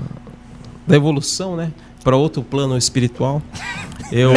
da 0.87 0.97
evolução, 0.97 1.57
né? 1.57 1.70
Pra 2.03 2.16
outro 2.16 2.43
plano 2.43 2.77
espiritual. 2.78 3.43
Eu. 4.11 4.32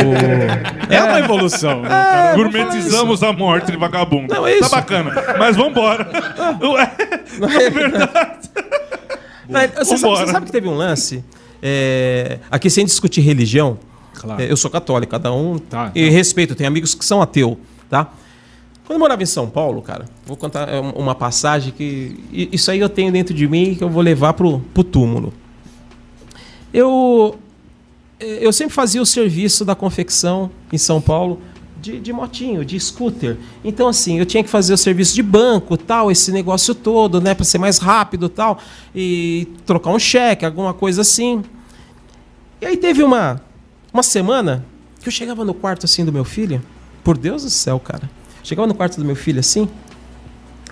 É 0.89 1.01
uma 1.03 1.17
evolução. 1.19 1.81
né? 1.81 1.89
É, 2.31 2.35
Gourmetizamos 2.35 3.23
a 3.23 3.31
morte 3.33 3.71
de 3.71 3.77
vagabundo. 3.77 4.31
Não, 4.31 4.45
é 4.45 4.51
Tá 4.51 4.59
isso. 4.59 4.69
bacana. 4.69 5.11
Mas 5.39 5.55
vambora. 5.55 6.07
é 7.59 7.69
verdade. 7.69 8.49
Mas 9.49 9.71
Você 9.73 9.85
sabe, 9.85 10.01
Vambora. 10.01 10.25
você 10.25 10.31
sabe 10.31 10.45
que 10.45 10.51
teve 10.51 10.67
um 10.67 10.75
lance? 10.75 11.23
é, 11.61 12.39
aqui 12.51 12.69
sem 12.69 12.85
discutir 12.85 13.21
religião. 13.21 13.77
Claro. 14.13 14.41
é, 14.41 14.51
eu 14.51 14.55
sou 14.57 14.69
católico, 14.69 15.11
cada 15.11 15.31
um. 15.33 15.57
Tá, 15.57 15.91
e 15.95 16.09
respeito, 16.09 16.55
tem 16.55 16.67
amigos 16.67 16.93
que 16.93 17.03
são 17.05 17.21
ateu, 17.21 17.57
tá? 17.89 18.11
Quando 18.85 18.95
eu 18.95 18.99
morava 18.99 19.23
em 19.23 19.25
São 19.25 19.49
Paulo, 19.49 19.81
cara, 19.81 20.05
vou 20.25 20.35
contar 20.35 20.67
é, 20.69 20.79
uma 20.79 21.15
passagem 21.15 21.71
que. 21.71 22.19
Isso 22.51 22.69
aí 22.69 22.79
eu 22.79 22.89
tenho 22.89 23.11
dentro 23.11 23.33
de 23.33 23.47
mim 23.47 23.75
que 23.75 23.83
eu 23.83 23.89
vou 23.89 24.01
levar 24.03 24.33
pro, 24.33 24.59
pro 24.73 24.83
túmulo. 24.83 25.33
Eu. 26.73 27.37
eh, 28.19 28.39
Eu 28.41 28.51
sempre 28.53 28.73
fazia 28.73 29.01
o 29.01 29.05
serviço 29.05 29.63
da 29.65 29.75
confecção 29.75 30.49
em 30.71 30.77
São 30.77 30.99
Paulo 31.01 31.39
de, 31.83 31.99
de 31.99 32.13
motinho, 32.13 32.63
de 32.63 32.79
scooter. 32.79 33.37
Então, 33.63 33.89
assim, 33.89 34.17
eu 34.17 34.25
tinha 34.25 34.41
que 34.41 34.49
fazer 34.49 34.73
o 34.73 34.77
serviço 34.77 35.13
de 35.13 35.21
banco, 35.21 35.75
tal, 35.75 36.09
esse 36.09 36.31
negócio 36.31 36.73
todo, 36.73 37.19
né, 37.19 37.35
para 37.35 37.43
ser 37.43 37.57
mais 37.57 37.77
rápido, 37.77 38.29
tal, 38.29 38.57
e 38.95 39.49
trocar 39.65 39.91
um 39.91 39.99
cheque, 39.99 40.45
alguma 40.45 40.73
coisa 40.73 41.01
assim. 41.01 41.43
E 42.61 42.65
aí 42.65 42.77
teve 42.77 43.03
uma 43.03 43.41
uma 43.93 44.01
semana 44.01 44.65
que 45.01 45.07
eu 45.07 45.11
chegava 45.11 45.43
no 45.43 45.53
quarto 45.53 45.85
assim 45.85 46.05
do 46.05 46.11
meu 46.11 46.23
filho, 46.23 46.63
por 47.03 47.17
Deus 47.17 47.43
do 47.43 47.49
céu, 47.49 47.79
cara. 47.79 48.09
Chegava 48.41 48.65
no 48.65 48.73
quarto 48.73 48.97
do 48.97 49.05
meu 49.05 49.15
filho 49.15 49.41
assim 49.41 49.67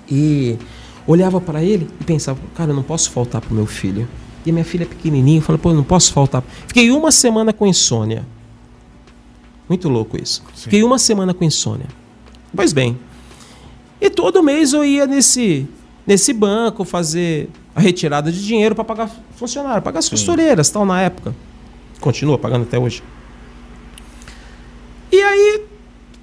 e 0.09 0.57
olhava 1.05 1.41
para 1.41 1.61
ele 1.61 1.87
e 1.99 2.03
pensava, 2.05 2.39
cara, 2.55 2.71
eu 2.71 2.75
não 2.75 2.83
posso 2.83 3.11
faltar 3.11 3.41
pro 3.41 3.53
meu 3.53 3.65
filho. 3.65 4.07
E 4.45 4.51
minha 4.51 4.65
filha 4.65 4.83
é 4.83 4.87
pequenininha, 4.87 5.39
eu 5.39 5.43
falei, 5.43 5.61
pô, 5.61 5.69
eu 5.69 5.75
não 5.75 5.83
posso 5.83 6.13
faltar. 6.13 6.41
Fiquei 6.65 6.89
uma 6.89 7.11
semana 7.11 7.51
com 7.51 7.67
insônia. 7.67 8.25
Muito 9.71 9.87
louco 9.87 10.21
isso. 10.21 10.43
Fiquei 10.53 10.83
uma 10.83 10.99
semana 10.99 11.33
com 11.33 11.45
insônia. 11.45 11.87
Pois 12.53 12.73
bem. 12.73 12.99
E 14.01 14.09
todo 14.09 14.43
mês 14.43 14.73
eu 14.73 14.83
ia 14.83 15.07
nesse, 15.07 15.65
nesse 16.05 16.33
banco 16.33 16.83
fazer 16.83 17.49
a 17.73 17.79
retirada 17.79 18.29
de 18.29 18.45
dinheiro 18.45 18.75
para 18.75 18.83
pagar 18.83 19.09
funcionário, 19.37 19.81
pagar 19.81 19.99
as 19.99 20.09
costureiras, 20.09 20.69
tal, 20.69 20.85
na 20.85 20.99
época. 20.99 21.33
Continua 22.01 22.37
pagando 22.37 22.63
até 22.63 22.77
hoje. 22.77 23.01
E 25.09 25.21
aí 25.21 25.61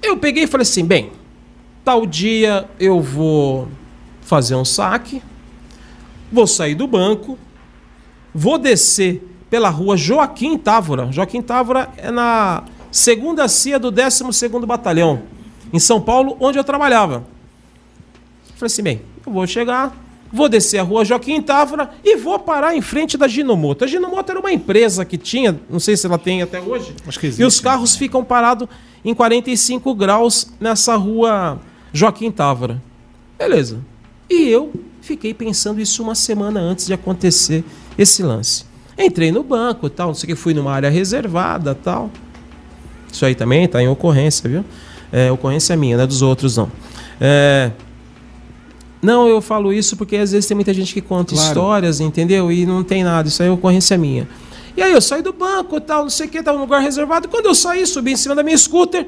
eu 0.03 0.15
peguei 0.17 0.43
e 0.43 0.47
falei 0.47 0.61
assim, 0.61 0.85
bem, 0.85 1.11
tal 1.83 2.05
dia 2.05 2.69
eu 2.79 3.01
vou 3.01 3.67
fazer 4.21 4.53
um 4.53 4.63
saque, 4.63 5.23
vou 6.31 6.45
sair 6.45 6.75
do 6.75 6.85
banco, 6.85 7.35
vou 8.31 8.59
descer 8.59 9.27
pela 9.49 9.69
rua 9.69 9.97
Joaquim 9.97 10.55
Távora. 10.55 11.11
Joaquim 11.11 11.41
Távora 11.41 11.89
é 11.97 12.11
na 12.11 12.63
segunda 12.91 13.47
CIA 13.47 13.79
do 13.79 13.91
12º 13.91 14.65
Batalhão, 14.65 15.21
em 15.71 15.79
São 15.79 16.01
Paulo, 16.01 16.35
onde 16.39 16.57
eu 16.57 16.63
trabalhava. 16.63 17.23
Falei 18.55 18.67
assim, 18.67 18.83
bem, 18.83 19.01
eu 19.25 19.31
vou 19.31 19.45
chegar, 19.47 19.95
vou 20.31 20.49
descer 20.49 20.79
a 20.79 20.83
rua 20.83 21.05
Joaquim 21.05 21.41
Távora 21.41 21.91
e 22.03 22.17
vou 22.17 22.37
parar 22.39 22.75
em 22.75 22.81
frente 22.81 23.17
da 23.17 23.27
Ginomoto. 23.27 23.83
A 23.83 23.87
Ginomoto 23.87 24.31
era 24.31 24.39
uma 24.39 24.51
empresa 24.51 25.05
que 25.05 25.17
tinha, 25.17 25.59
não 25.69 25.79
sei 25.79 25.95
se 25.95 26.05
ela 26.05 26.17
tem 26.17 26.41
até 26.41 26.59
hoje, 26.59 26.93
Acho 27.07 27.19
que 27.19 27.27
existe. 27.27 27.41
e 27.41 27.45
os 27.45 27.59
carros 27.59 27.95
ficam 27.95 28.23
parados 28.23 28.67
em 29.05 29.13
45 29.13 29.93
graus 29.95 30.51
nessa 30.59 30.95
rua 30.95 31.59
Joaquim 31.93 32.31
Távora. 32.31 32.81
Beleza. 33.37 33.79
E 34.29 34.47
eu 34.49 34.71
fiquei 35.01 35.33
pensando 35.33 35.79
isso 35.79 36.03
uma 36.03 36.13
semana 36.15 36.59
antes 36.59 36.85
de 36.85 36.93
acontecer 36.93 37.63
esse 37.97 38.21
lance. 38.21 38.65
Entrei 38.97 39.31
no 39.31 39.41
banco 39.43 39.87
e 39.87 39.89
tal, 39.89 40.07
não 40.07 40.13
sei 40.13 40.25
o 40.25 40.29
que, 40.29 40.35
fui 40.35 40.53
numa 40.53 40.73
área 40.73 40.89
reservada 40.89 41.73
tal. 41.73 42.11
Isso 43.11 43.25
aí 43.25 43.35
também 43.35 43.67
tá 43.67 43.81
em 43.81 43.87
ocorrência, 43.87 44.49
viu? 44.49 44.63
É, 45.11 45.31
ocorrência 45.31 45.75
minha, 45.75 45.97
não 45.97 46.03
é 46.03 46.07
dos 46.07 46.21
outros, 46.21 46.57
não. 46.57 46.69
É, 47.19 47.71
Não, 49.01 49.27
eu 49.27 49.41
falo 49.41 49.71
isso 49.71 49.95
porque 49.95 50.17
às 50.17 50.31
vezes 50.33 50.45
tem 50.47 50.55
muita 50.55 50.73
gente 50.73 50.93
que 50.93 50.99
conta 51.01 51.33
Claro. 51.33 51.47
histórias, 51.47 51.99
entendeu? 52.01 52.51
E 52.51 52.65
não 52.65 52.83
tem 52.83 53.01
nada, 53.03 53.29
isso 53.29 53.41
aí 53.41 53.47
é 53.47 53.51
ocorrência 53.51 53.97
minha. 53.97 54.27
E 54.75 54.81
aí 54.81 54.91
eu 54.91 55.01
saí 55.01 55.21
do 55.21 55.31
banco 55.33 55.77
e 55.77 55.81
tal, 55.81 56.03
não 56.03 56.09
sei 56.09 56.27
o 56.27 56.29
que, 56.29 56.43
tava 56.43 56.57
num 56.57 56.65
lugar 56.65 56.81
reservado. 56.81 57.27
Quando 57.29 57.45
eu 57.45 57.55
saí, 57.55 57.85
subi 57.87 58.11
em 58.11 58.17
cima 58.17 58.35
da 58.35 58.43
minha 58.43 58.57
scooter, 58.57 59.07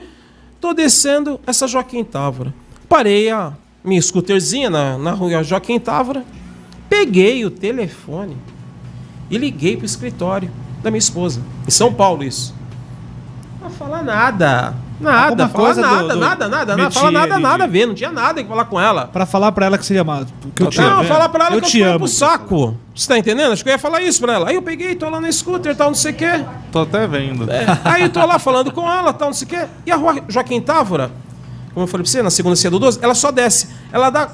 tô 0.61 0.73
descendo 0.73 1.39
essa 1.45 1.67
Joaquim 1.67 2.03
Távora. 2.05 2.53
Parei 2.87 3.29
a 3.29 3.53
minha 3.83 4.01
scooterzinha 4.01 4.69
na, 4.69 4.97
na 4.97 5.11
rua 5.11 5.43
Joaquim 5.43 5.77
Távora, 5.79 6.23
peguei 6.89 7.43
o 7.45 7.51
telefone 7.51 8.37
e 9.29 9.37
liguei 9.37 9.75
pro 9.75 9.85
escritório 9.85 10.49
da 10.81 10.89
minha 10.89 10.99
esposa. 10.99 11.41
Em 11.67 11.71
São 11.71 11.93
Paulo, 11.93 12.23
isso. 12.23 12.53
Não 13.61 13.69
fala 13.69 14.01
nada. 14.01 14.73
Nada, 14.99 15.49
fala 15.49 15.65
coisa 15.65 15.81
do- 15.81 15.87
nada, 15.87 16.13
do 16.13 16.19
nada, 16.19 16.47
nada, 16.49 16.77
nada. 16.77 16.91
Fala 16.91 17.11
nada, 17.11 17.33
ali 17.35 17.43
nada 17.43 17.63
a 17.63 17.67
de- 17.67 17.73
ver. 17.73 17.85
Não 17.87 17.93
tinha 17.95 18.11
nada 18.11 18.41
que 18.41 18.47
falar 18.49 18.65
com 18.65 18.79
ela. 18.79 19.07
Pra 19.07 19.25
falar 19.25 19.51
pra 19.51 19.65
ela 19.65 19.77
que 19.77 19.85
seria 19.85 20.03
mais. 20.03 20.27
Que 20.55 20.61
eu 20.63 20.67
te 20.69 20.79
Não, 20.79 20.99
amo. 20.99 21.03
falar 21.07 21.29
pra 21.29 21.45
ela 21.47 21.55
eu 21.55 21.61
que 21.61 21.67
te 21.69 21.79
eu 21.79 21.89
amo. 21.89 21.99
pro 21.99 22.07
saco. 22.07 22.77
Você 22.95 23.07
tá 23.07 23.17
entendendo? 23.17 23.51
Acho 23.51 23.63
que 23.63 23.69
eu 23.69 23.73
ia 23.73 23.79
falar 23.79 24.01
isso 24.01 24.19
pra 24.21 24.33
ela. 24.33 24.49
Aí 24.49 24.55
eu 24.55 24.61
peguei, 24.61 24.93
tô 24.95 25.09
lá 25.09 25.19
no 25.19 25.31
scooter, 25.31 25.75
tal, 25.75 25.87
não 25.87 25.95
sei 25.95 26.11
o 26.11 26.15
quê. 26.15 26.45
Tô 26.71 26.81
até 26.81 27.07
vendo. 27.07 27.47
Aí 27.83 28.03
eu 28.03 28.09
tô 28.09 28.23
lá 28.25 28.37
falando 28.37 28.71
com 28.71 28.91
ela, 28.91 29.11
tal, 29.13 29.29
não 29.29 29.33
sei 29.33 29.47
o 29.47 29.49
quê. 29.49 29.65
E 29.85 29.91
a 29.91 29.95
rua 29.95 30.15
Joaquim 30.27 30.61
Távora, 30.61 31.11
como 31.73 31.83
eu 31.83 31.87
falei 31.87 32.03
pra 32.03 32.11
você, 32.11 32.21
na 32.21 32.29
segunda 32.29 32.55
ceia 32.55 32.69
do 32.71 32.77
12, 32.79 32.99
ela 33.01 33.15
só 33.15 33.31
desce. 33.31 33.69
Ela 33.91 34.09
dá 34.11 34.29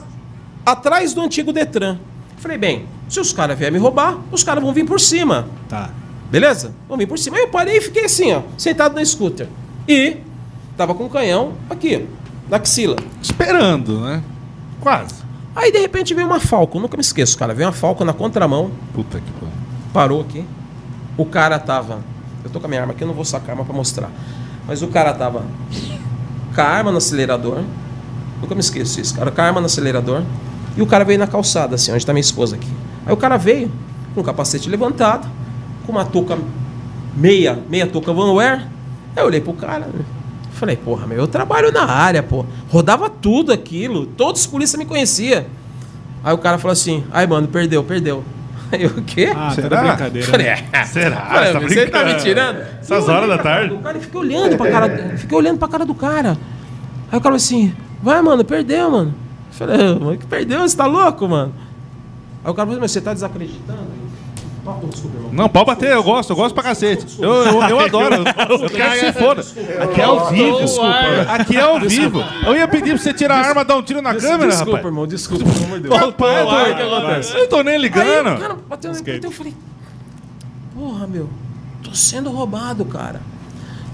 atrás 0.66 1.14
do 1.14 1.22
antigo 1.22 1.54
Detran. 1.54 1.98
Falei, 2.40 2.58
bem, 2.58 2.86
se 3.08 3.20
os 3.22 3.32
caras 3.32 3.58
vierem 3.58 3.74
me 3.74 3.80
roubar, 3.80 4.18
os 4.32 4.44
caras 4.44 4.62
vão 4.64 4.74
vir 4.74 4.86
por 4.86 4.99
cima. 4.99 5.48
Tá. 5.70 5.90
Beleza? 6.30 6.74
Vão 6.88 6.98
vir 6.98 7.08
por 7.08 7.18
cima. 7.18 7.38
Aí 7.38 7.44
eu 7.44 7.49
parei 7.49 7.78
e 7.78 7.82
fiquei 7.82 8.06
assim, 8.06 8.34
ó, 8.34 8.41
sentado 8.58 8.95
na 8.95 9.04
scooter. 9.06 9.48
E 9.88 10.18
tava 10.76 10.94
com 10.94 11.06
o 11.06 11.10
canhão 11.10 11.54
aqui, 11.70 12.06
ó, 12.06 12.49
na 12.49 12.58
axila. 12.58 12.95
Esperando, 13.22 14.02
né? 14.02 14.22
Quase. 14.82 15.16
Aí 15.56 15.72
de 15.72 15.80
repente 15.80 16.14
veio 16.14 16.28
uma 16.28 16.40
Falcon, 16.40 16.80
nunca 16.80 16.95
me 16.98 17.02
esqueço, 17.02 17.38
cara. 17.38 17.54
Veio 17.54 17.68
uma 17.68 17.74
Falcon 17.74 18.04
na 18.06 18.14
contramão, 18.14 18.70
Puta 18.94 19.20
que 19.20 19.32
pariu. 19.32 19.54
parou 19.94 20.22
aqui. 20.22 20.45
O 21.18 21.26
cara 21.26 21.58
tava. 21.58 21.99
Eu 22.44 22.49
tô 22.49 22.60
com 22.60 22.68
a 22.68 22.70
minha 22.70 22.82
arma 22.82 22.94
aqui, 22.94 23.04
eu 23.04 23.08
não 23.08 23.16
vou 23.16 23.26
sacar 23.26 23.49
a 23.49 23.52
arma 23.54 23.66
pra 23.66 23.74
mostrar. 23.76 24.12
Mas 24.68 24.82
o 24.82 24.88
cara 24.88 25.14
tava 25.14 25.44
com 26.54 26.62
a 26.62 26.64
arma 26.64 26.91
no 26.91 26.98
acelerador. 26.98 27.64
Nunca 28.41 28.54
me 28.54 28.62
esqueço 28.62 28.99
isso, 29.02 29.16
cara. 29.16 29.32
Com 29.32 29.41
a 29.41 29.45
arma 29.45 29.60
no 29.60 29.66
acelerador. 29.66 30.22
E 30.76 30.82
o 30.82 30.86
cara 30.86 31.04
veio 31.04 31.18
na 31.18 31.26
calçada, 31.26 31.74
assim, 31.76 31.91
onde 31.91 32.06
tá 32.06 32.14
minha 32.14 32.22
esposa 32.22 32.56
aqui. 32.56 32.68
Aí 33.06 33.12
o 33.12 33.18
cara 33.18 33.36
veio 33.38 33.72
com 34.14 34.22
o 34.22 34.24
capacete 34.24 34.70
levantado, 34.70 35.28
com 35.88 35.91
uma 35.93 36.05
touca 36.05 36.38
meia, 37.15 37.57
meia 37.69 37.88
touca 37.88 38.14
Van 38.14 38.34
Wear. 38.34 38.68
Aí 39.15 39.23
eu 39.23 39.26
olhei 39.26 39.41
pro 39.41 39.53
cara. 39.53 39.85
né? 39.88 40.05
Falei, 40.51 40.76
porra, 40.76 41.07
meu, 41.07 41.18
eu 41.18 41.27
trabalho 41.27 41.72
na 41.72 41.85
área, 41.85 42.22
pô. 42.22 42.45
Rodava 42.69 43.09
tudo 43.09 43.51
aquilo. 43.53 44.05
Todos 44.05 44.41
os 44.41 44.47
polícias 44.47 44.77
me 44.77 44.85
conheciam. 44.85 45.45
Aí 46.23 46.34
o 46.34 46.38
cara 46.38 46.57
falou 46.57 46.73
assim: 46.73 47.03
ai, 47.11 47.26
mano, 47.26 47.47
perdeu, 47.47 47.84
perdeu. 47.84 48.23
Aí 48.72 48.84
eu, 48.84 48.89
o 48.89 49.01
quê? 49.01 49.31
Ah, 49.34 49.47
tá 49.47 49.61
Será? 49.61 49.81
de 49.81 49.88
brincadeira. 49.88 50.27
Falei, 50.27 50.45
né? 50.47 50.65
é. 50.73 50.84
Será? 50.84 51.15
Falei, 51.22 51.53
Tá 51.53 51.59
você 51.59 51.85
tá 51.88 51.97
me 51.99 52.03
brincando? 52.05 52.23
tirando? 52.23 52.57
Essas 52.81 53.07
horas 53.07 53.30
da 53.30 53.38
tarde? 53.38 53.69
do 53.76 53.81
cara 53.81 53.97
e 53.97 54.01
fiquei 54.01 54.19
olhando 54.19 54.57
pra 54.57 54.69
cara, 54.72 55.14
fiquei 55.18 55.38
olhando 55.38 55.57
pra 55.57 55.68
cara 55.69 55.85
do 55.85 55.95
cara. 55.95 56.31
Aí 56.31 56.35
o 56.38 57.11
cara 57.11 57.22
falou 57.22 57.35
assim: 57.38 57.73
vai, 58.03 58.22
mano, 58.22 58.43
perdeu, 58.43 58.91
mano. 58.91 59.14
Eu 59.49 59.53
falei, 59.53 59.76
"Ah, 59.80 59.97
mas 60.01 60.18
que 60.19 60.26
perdeu? 60.26 60.59
Você 60.68 60.76
tá 60.76 60.85
louco, 60.85 61.27
mano? 61.30 61.53
Aí 62.43 62.51
o 62.51 62.53
cara 62.53 62.65
falou, 62.68 62.81
mas 62.81 62.91
você 62.91 62.99
tá 62.99 63.14
desacreditando? 63.14 63.80
Desculpa. 64.89 65.18
Não, 65.31 65.48
pode 65.49 65.65
bater, 65.65 65.91
eu 65.91 66.03
gosto, 66.03 66.30
eu 66.31 66.35
gosto 66.35 66.53
pra 66.53 66.64
cacete. 66.64 67.06
Eu, 67.19 67.30
eu, 67.34 67.61
eu 67.64 67.80
adoro, 67.85 68.15
eu, 68.15 68.69
quero 68.69 68.91
que 68.91 68.99
se 68.99 69.14
foda. 69.14 69.41
Aqui 69.84 70.02
é 70.02 70.03
ao 70.03 70.30
vivo. 70.30 70.57
Aqui 71.30 71.57
é 71.57 71.61
ao 71.61 71.80
vivo. 71.80 72.23
Eu 72.45 72.56
ia 72.56 72.68
pedir 72.68 72.91
pra 72.91 72.98
você 72.98 73.14
tirar 73.14 73.35
a 73.44 73.48
arma 73.49 73.61
e 73.61 73.65
dar 73.65 73.77
um 73.77 73.81
tiro 73.84 74.02
na 74.02 74.14
câmera, 74.15 74.48
Desculpa, 74.49 74.72
rapaz. 74.77 74.85
irmão, 74.85 75.07
desculpa, 75.07 75.44
pelo 75.45 75.65
amor 75.65 75.80
de 75.80 75.88
Deus. 75.89 75.95
Rapaz, 76.02 76.39
eu 76.39 76.45
tô- 76.48 76.56
Aí, 76.56 76.72
o 76.72 76.76
que 76.76 76.81
acontece? 76.81 77.34
eu 77.34 77.39
não 77.41 77.48
tô 77.49 77.64
nem 77.64 77.73
Aí 77.73 77.80
o 77.80 77.81
ligando. 77.81 78.39
cara 78.39 78.57
bateu 78.69 78.91
na 78.91 78.99
eu 79.23 79.31
falei, 79.31 79.53
porra, 80.76 81.07
meu, 81.07 81.30
tô 81.84 81.94
sendo 81.94 82.30
roubado, 82.30 82.85
cara. 82.85 83.22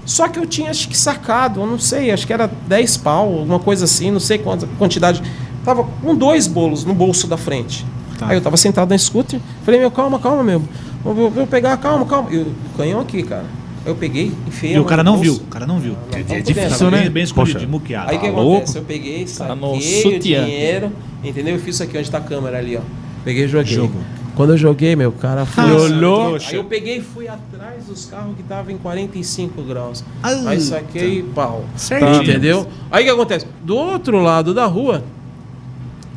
Só 0.06 0.28
que 0.28 0.38
eu 0.38 0.46
tinha, 0.46 0.70
acho 0.70 0.88
que 0.88 0.96
sacado, 0.96 1.60
eu 1.60 1.66
não 1.66 1.78
sei, 1.78 2.10
acho 2.10 2.26
que 2.26 2.32
era 2.32 2.46
10 2.46 2.98
pau, 2.98 3.26
alguma 3.38 3.58
coisa 3.58 3.86
assim, 3.86 4.10
não 4.10 4.20
sei 4.20 4.36
quanta 4.38 4.68
quantidade. 4.78 5.22
Tava 5.64 5.82
com 6.02 6.14
dois 6.14 6.46
bolos 6.46 6.84
no 6.84 6.92
bolso 6.94 7.26
da 7.26 7.38
frente. 7.38 7.86
Tá. 8.18 8.28
Aí 8.28 8.36
eu 8.36 8.40
tava 8.40 8.56
sentado 8.56 8.88
na 8.90 8.98
scooter, 8.98 9.40
falei, 9.64 9.80
meu, 9.80 9.90
calma, 9.90 10.18
calma, 10.18 10.42
meu. 10.44 10.62
Vou, 11.02 11.14
vou- 11.14 11.30
vou 11.30 11.46
pegar, 11.46 11.76
calma, 11.78 12.06
calma. 12.06 12.30
E 12.32 12.38
o 12.38 12.54
canhão 12.76 13.00
aqui, 13.00 13.22
cara. 13.22 13.44
Aí 13.84 13.90
eu 13.90 13.96
peguei, 13.96 14.32
enfiei 14.46 14.76
E 14.76 14.78
o 14.78 14.84
cara 14.84 15.02
não 15.04 15.18
viu. 15.18 15.34
O 15.34 15.40
cara 15.40 15.66
não 15.66 15.78
viu. 15.78 15.94
É 16.12 16.22
Tava 16.22 16.90
Bem, 16.90 17.10
bem 17.10 17.22
escondido, 17.24 17.68
muqueado. 17.68 18.10
Aí 18.10 18.16
o 18.16 18.20
que 18.20 18.26
Tá 18.30 18.32
acontece? 18.32 18.78
Eu 18.78 18.84
peguei, 18.84 19.24
Tá 19.26 19.54
no 19.54 19.74
saquei 19.74 19.98
o 19.98 20.02
sutiã. 20.12 20.44
dinheiro, 20.44 20.92
entendeu? 21.22 21.54
Eu 21.54 21.60
fiz 21.60 21.74
isso 21.74 21.82
aqui 21.82 21.98
onde 21.98 22.10
tá 22.10 22.18
a 22.18 22.22
câmera 22.22 22.58
ali, 22.58 22.76
ó. 22.76 22.80
Peguei 23.24 23.44
e 23.44 23.48
joguei. 23.48 23.74
Jogou. 23.74 24.00
Quando 24.34 24.50
eu 24.50 24.56
joguei, 24.58 24.96
meu 24.96 25.12
cara 25.12 25.44
foi. 25.46 25.62
Ah, 25.62 25.74
olhou. 25.74 26.26
trouxa. 26.30 26.50
Aí 26.50 26.56
eu 26.56 26.64
peguei 26.64 26.96
e 26.98 27.00
fui 27.02 27.28
atrás 27.28 27.84
dos 27.84 28.06
carros 28.06 28.34
que 28.34 28.42
estavam 28.42 28.72
em 28.72 28.78
45 28.78 29.62
graus. 29.62 30.02
Ah, 30.22 30.30
Aí 30.48 30.60
saquei 30.60 31.22
pau. 31.34 31.64
Certinho. 31.76 32.22
Entendeu? 32.22 32.66
Aí 32.90 33.02
o 33.04 33.06
que 33.06 33.12
acontece? 33.12 33.46
Do 33.62 33.76
outro 33.76 34.20
lado 34.20 34.52
da 34.52 34.66
rua, 34.66 35.04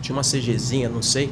tinha 0.02 0.16
uma 0.16 0.24
CGzinha, 0.24 0.90
não 0.90 1.02
sei. 1.02 1.30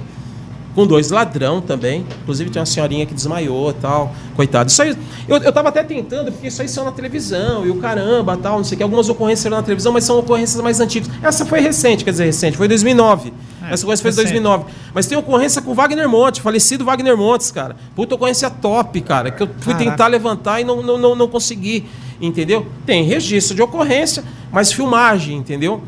Com 0.76 0.86
dois 0.86 1.10
ladrão 1.10 1.62
também. 1.62 2.06
Inclusive 2.22 2.50
tem 2.50 2.60
uma 2.60 2.66
senhorinha 2.66 3.06
que 3.06 3.14
desmaiou 3.14 3.72
e 3.72 3.74
tal. 3.76 4.14
Coitado. 4.36 4.70
Isso 4.70 4.82
aí. 4.82 4.96
Eu, 5.28 5.38
eu 5.38 5.52
tava 5.54 5.70
até 5.70 5.82
tentando, 5.82 6.32
porque 6.32 6.48
isso 6.48 6.62
aí 6.62 6.68
saiu 6.68 6.86
na 6.86 6.92
televisão, 6.92 7.66
e 7.66 7.70
o 7.70 7.78
caramba, 7.78 8.36
tal, 8.38 8.58
não 8.58 8.64
sei 8.64 8.76
o 8.76 8.78
que. 8.78 8.84
Algumas 8.84 9.08
ocorrências 9.08 9.44
saíram 9.44 9.58
na 9.58 9.64
televisão, 9.64 9.94
mas 9.94 10.04
são 10.04 10.20
ocorrências 10.20 10.62
mais 10.62 10.80
antigas. 10.82 11.10
Essa 11.24 11.46
foi 11.46 11.62
recente, 11.62 12.04
quer 12.04 12.12
dizer, 12.12 12.26
recente, 12.26 12.58
foi 12.58 12.68
2009. 12.68 13.34
É, 13.64 13.74
Essa 13.74 13.84
ocorrência 13.84 14.04
foi 14.04 14.12
em 14.12 14.16
recente. 14.16 14.42
2009. 14.42 14.66
Mas 14.94 15.08
tem 15.08 15.18
ocorrência 15.18 15.62
com 15.62 15.72
o 15.72 15.74
Wagner 15.74 16.10
Monte, 16.10 16.42
falecido 16.42 16.84
Wagner 16.84 17.18
Montes, 17.18 17.52
cara. 17.52 17.76
Puta 17.96 18.16
ocorrência 18.16 18.50
top, 18.50 19.00
cara. 19.02 19.32
Que 19.32 19.44
eu 19.44 19.48
fui 19.48 19.74
Caraca. 19.74 19.92
tentar 19.92 20.08
levantar 20.08 20.60
e 20.60 20.64
não, 20.64 20.84
não, 20.84 20.98
não, 20.98 21.16
não 21.16 21.28
consegui. 21.28 21.86
Entendeu? 22.22 22.68
Tem 22.86 23.04
registro 23.04 23.56
de 23.56 23.62
ocorrência, 23.62 24.24
mas 24.52 24.72
filmagem, 24.72 25.38
entendeu? 25.38 25.82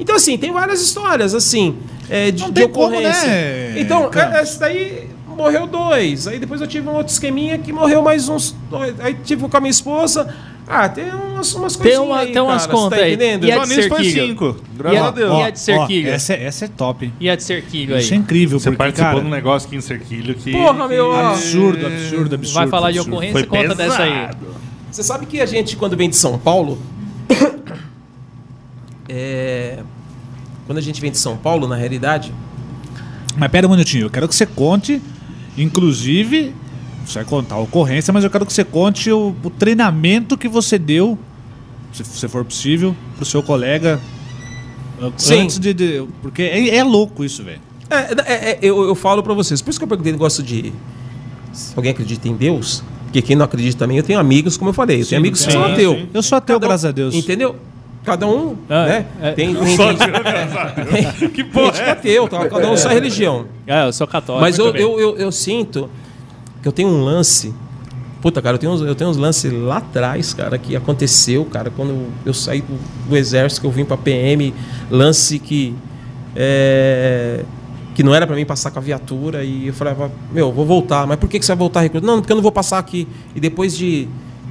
Então, 0.00 0.16
assim, 0.16 0.36
tem 0.38 0.50
várias 0.50 0.80
histórias, 0.80 1.34
assim, 1.34 1.76
é, 2.08 2.30
de, 2.32 2.40
Não 2.42 2.48
de 2.48 2.54
tem 2.54 2.68
como, 2.68 2.86
ocorrência. 2.96 3.28
né, 3.28 3.74
Então, 3.80 4.10
é- 4.12 4.40
essa 4.40 4.58
daí 4.60 5.08
morreu 5.28 5.66
dois. 5.66 6.26
Aí 6.26 6.38
depois 6.38 6.60
eu 6.60 6.66
tive 6.66 6.88
um 6.88 6.94
outro 6.94 7.12
esqueminha 7.12 7.56
que 7.58 7.72
morreu 7.72 8.02
mais 8.02 8.28
uns 8.28 8.54
dois. 8.70 8.98
Aí 8.98 9.14
tive 9.22 9.46
com 9.48 9.56
a 9.56 9.60
minha 9.60 9.70
esposa. 9.70 10.34
Ah, 10.66 10.88
tem 10.88 11.04
umas, 11.12 11.52
umas 11.54 11.74
Tem, 11.74 11.82
coisinhas 11.82 12.06
uma, 12.06 12.18
aí, 12.20 12.32
tem 12.32 12.40
umas 12.42 12.64
cara, 12.66 12.76
você 12.76 12.82
contas 12.84 12.98
tá 13.00 13.04
aí. 13.04 13.14
entendendo? 13.14 13.44
E 13.44 13.50
a 13.52 13.58
de 13.58 13.74
foi 13.74 13.82
cerquilho? 13.82 14.26
cinco. 14.28 14.56
E 14.72 14.78
Graças 14.78 15.00
a- 15.00 15.10
Deus. 15.10 15.38
e 15.38 15.42
a 15.42 15.50
de 15.50 15.58
cerquilho? 15.60 16.10
essa, 16.10 16.32
é- 16.34 16.44
essa 16.44 16.64
é 16.64 16.68
top. 16.68 17.12
E 17.18 17.28
a 17.28 17.34
de 17.36 17.42
cerquilho 17.42 17.94
aí? 17.96 18.00
Isso 18.02 18.14
é 18.14 18.16
incrível, 18.16 18.58
Você 18.60 18.70
porque, 18.70 18.78
participou 18.78 19.10
cara, 19.10 19.20
de 19.20 19.26
um 19.26 19.30
negócio 19.30 19.66
aqui 19.66 19.76
em 19.76 19.80
Cerquilho 19.80 20.34
que... 20.34 20.52
Porra, 20.52 20.86
meu, 20.86 21.12
absurdo, 21.12 21.86
absurdo, 21.86 22.34
absurdo. 22.36 22.54
Vai 22.54 22.68
falar 22.68 22.92
de 22.92 22.98
absurdo. 22.98 23.14
ocorrência, 23.16 23.32
Foi 23.40 23.46
conta 23.46 23.74
dessa 23.74 24.02
aí. 24.02 24.10
pesado. 24.12 24.46
Você 24.92 25.02
sabe 25.02 25.26
que 25.26 25.40
a 25.40 25.46
gente, 25.46 25.76
quando 25.76 25.96
vem 25.96 26.08
de 26.08 26.16
São 26.16 26.38
Paulo. 26.38 26.78
É, 29.10 29.78
quando 30.66 30.78
a 30.78 30.80
gente 30.80 31.00
vem 31.00 31.10
de 31.10 31.18
São 31.18 31.36
Paulo, 31.36 31.66
na 31.66 31.76
realidade. 31.76 32.32
Mas 33.36 33.50
pera 33.50 33.66
um 33.66 33.70
minutinho, 33.70 34.06
eu 34.06 34.10
quero 34.10 34.28
que 34.28 34.34
você 34.34 34.46
conte, 34.46 35.00
inclusive, 35.56 36.54
você 37.06 37.14
vai 37.20 37.24
contar 37.24 37.56
a 37.56 37.58
ocorrência, 37.58 38.12
mas 38.12 38.24
eu 38.24 38.30
quero 38.30 38.44
que 38.46 38.52
você 38.52 38.64
conte 38.64 39.10
o, 39.10 39.34
o 39.42 39.50
treinamento 39.50 40.36
que 40.36 40.48
você 40.48 40.78
deu, 40.78 41.18
se, 41.92 42.04
se 42.04 42.28
for 42.28 42.44
possível, 42.44 42.94
pro 43.16 43.24
seu 43.24 43.42
colega. 43.42 44.00
Sim. 45.16 45.42
Antes 45.42 45.58
de. 45.58 45.72
de- 45.72 46.04
porque 46.22 46.42
é, 46.42 46.76
é 46.76 46.84
louco 46.84 47.24
isso, 47.24 47.42
velho. 47.42 47.60
É, 47.88 47.96
é, 47.96 48.50
é, 48.52 48.58
eu, 48.62 48.82
eu 48.82 48.94
falo 48.94 49.22
pra 49.22 49.32
vocês. 49.34 49.62
Por 49.62 49.70
isso 49.70 49.78
que 49.80 49.84
eu 49.84 49.88
perguntei 49.88 50.12
negócio 50.12 50.42
de. 50.42 50.72
Se 51.52 51.72
alguém 51.76 51.90
acredita 51.92 52.28
em 52.28 52.36
Deus. 52.36 52.82
Porque 53.04 53.22
quem 53.22 53.34
não 53.34 53.44
acredita 53.44 53.76
também, 53.78 53.96
eu 53.96 54.04
tenho 54.04 54.20
amigos, 54.20 54.56
como 54.56 54.68
eu 54.70 54.74
falei. 54.74 55.00
Eu 55.02 55.06
tenho 55.06 55.20
amigos 55.20 55.40
que 55.40 55.46
sim, 55.46 55.52
são 55.52 55.64
ateus. 55.64 55.96
sim. 55.98 56.08
Eu 56.14 56.22
sou 56.22 56.38
ateu, 56.38 56.54
Cada 56.56 56.66
um- 56.66 56.68
graças 56.68 56.84
a 56.84 56.92
Deus. 56.92 57.14
Entendeu? 57.14 57.56
Cada 58.04 58.26
um, 58.26 58.56
Ah, 58.68 58.86
né? 58.86 59.06
é. 59.20 59.32
Tem, 59.32 59.54
tem, 59.54 59.76
Só 59.76 59.92
tem, 59.92 59.98
Deus. 59.98 61.32
Que 61.32 61.44
porra 61.44 61.66
gente 61.66 61.82
que 61.82 61.88
é 61.88 61.90
ateu, 61.92 62.28
tá? 62.28 62.48
cada 62.48 62.70
um 62.70 62.76
sua 62.76 62.92
religião. 62.92 63.44
É, 63.66 63.86
eu 63.86 63.92
sou 63.92 64.06
católico. 64.06 64.40
Mas 64.40 64.58
eu, 64.58 64.74
eu, 64.74 64.98
eu, 64.98 65.16
eu 65.18 65.30
sinto 65.32 65.88
que 66.62 66.66
eu 66.68 66.72
tenho 66.72 66.88
um 66.88 67.04
lance. 67.04 67.54
Puta, 68.22 68.40
cara, 68.42 68.54
eu 68.54 68.58
tenho, 68.58 68.72
uns, 68.72 68.80
eu 68.82 68.94
tenho 68.94 69.08
uns 69.10 69.16
lances 69.16 69.52
lá 69.52 69.78
atrás, 69.78 70.34
cara, 70.34 70.56
que 70.58 70.74
aconteceu, 70.76 71.44
cara, 71.46 71.70
quando 71.70 72.06
eu 72.24 72.34
saí 72.34 72.60
do, 72.62 72.78
do 73.08 73.16
exército, 73.16 73.60
que 73.62 73.66
eu 73.66 73.70
vim 73.70 73.84
pra 73.84 73.96
PM, 73.96 74.52
lance 74.90 75.38
que. 75.38 75.74
é, 76.36 77.44
que 77.94 78.02
não 78.02 78.14
era 78.14 78.26
pra 78.26 78.36
mim 78.36 78.46
passar 78.46 78.70
com 78.70 78.78
a 78.78 78.82
viatura, 78.82 79.44
e 79.44 79.66
eu 79.66 79.72
falava, 79.74 80.10
meu, 80.32 80.50
vou 80.52 80.64
voltar, 80.64 81.06
mas 81.06 81.18
por 81.18 81.28
que, 81.28 81.38
que 81.38 81.44
você 81.44 81.52
vai 81.52 81.58
voltar, 81.58 81.80
recruta? 81.80 82.06
Não, 82.06 82.20
porque 82.20 82.32
eu 82.32 82.36
não 82.36 82.42
vou 82.42 82.52
passar 82.52 82.78
aqui. 82.78 83.06
E 83.34 83.40
depois 83.40 83.76
de 83.76 84.08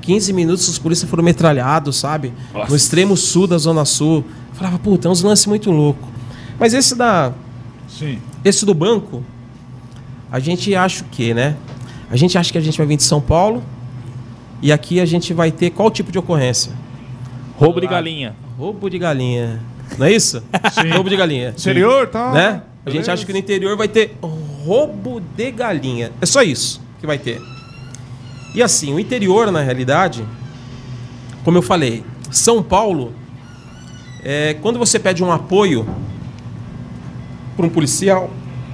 15 0.10 0.34
minutos, 0.34 0.68
os 0.68 0.80
polícias 0.80 1.08
foram 1.08 1.24
metralhados, 1.24 1.98
sabe? 1.98 2.34
No 2.68 2.76
extremo 2.76 3.16
sul 3.16 3.46
da 3.46 3.60
Zona 3.60 3.86
Sul. 3.86 4.26
Eu 4.50 4.56
falava, 4.56 4.80
puta, 4.80 5.08
é 5.08 5.12
uns 5.12 5.22
lances 5.22 5.46
muito 5.46 5.70
loucos. 5.70 6.10
Mas 6.58 6.74
esse 6.74 6.96
da. 6.96 7.32
Sim. 7.88 8.20
Esse 8.44 8.66
do 8.66 8.74
banco, 8.74 9.24
a 10.32 10.40
gente 10.40 10.74
acha 10.74 11.04
o 11.04 11.08
quê, 11.12 11.32
né? 11.32 11.56
A 12.10 12.16
gente 12.16 12.40
acha 12.40 12.52
que 12.52 12.58
a 12.58 12.62
gente 12.62 12.76
vai 12.76 12.88
vir 12.88 12.98
de 12.98 13.04
São 13.04 13.22
Paulo 13.22 13.64
e 14.64 14.72
aqui 14.72 15.00
a 15.00 15.06
gente 15.06 15.32
vai 15.32 15.52
ter 15.52 15.70
qual 15.70 15.92
tipo 15.92 16.12
de 16.12 16.18
ocorrência? 16.18 16.72
Roubo 17.56 17.80
de 17.80 17.86
galinha. 17.86 18.36
Roubo 18.58 18.90
de 18.90 18.98
galinha. 18.98 19.62
Não 19.96 20.08
é 20.08 20.12
isso? 20.12 20.42
Sim. 20.74 20.90
Roubo 20.90 21.12
de 21.12 21.18
galinha. 21.18 21.50
Interior, 21.50 22.08
tá? 22.08 22.32
Né? 22.32 22.64
A 22.84 22.90
gente 22.90 23.12
acha 23.12 23.24
que 23.24 23.32
no 23.32 23.38
interior 23.38 23.78
vai 23.78 23.88
ter 23.88 24.18
roubo 24.20 25.22
de 25.38 25.52
galinha. 25.52 26.12
É 26.20 26.26
só 26.26 26.42
isso 26.42 26.82
que 27.00 27.06
vai 27.06 27.20
ter. 27.20 27.40
E 28.54 28.64
assim, 28.64 28.94
o 28.94 29.00
interior, 29.00 29.52
na 29.52 29.62
realidade, 29.62 30.24
como 31.44 31.58
eu 31.58 31.62
falei, 31.62 32.04
São 32.32 32.62
Paulo, 32.64 33.14
é, 34.24 34.56
quando 34.62 34.80
você 34.80 35.00
pede 35.00 35.24
um 35.24 35.32
apoio 35.32 35.88
para 37.56 37.66
um 37.66 37.70
policial, 37.70 38.30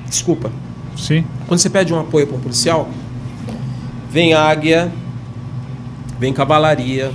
desculpa, 0.07 0.51
Sim. 0.95 1.25
quando 1.47 1.59
você 1.59 1.69
pede 1.69 1.93
um 1.93 1.99
apoio 1.99 2.25
para 2.27 2.37
um 2.37 2.39
policial, 2.39 2.89
vem 4.09 4.33
águia, 4.33 4.91
vem 6.19 6.33
cavalaria, 6.33 7.11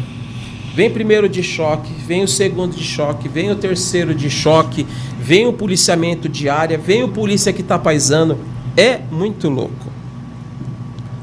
vem 0.75 0.91
primeiro 0.91 1.29
de 1.29 1.43
choque, 1.43 1.93
vem 2.07 2.23
o 2.23 2.29
segundo 2.29 2.77
de 2.77 2.85
choque, 2.85 3.29
vem 3.29 3.51
o 3.51 3.57
terceiro 3.57 4.15
de 4.15 4.29
choque, 4.29 4.87
vem 5.19 5.47
o 5.47 5.53
policiamento 5.53 6.29
de 6.29 6.49
área, 6.49 6.77
vem 6.77 7.03
o 7.03 7.09
polícia 7.09 7.53
que 7.53 7.63
tá 7.63 7.79
paisando. 7.79 8.39
É 8.77 8.99
muito 9.11 9.49
louco. 9.49 9.91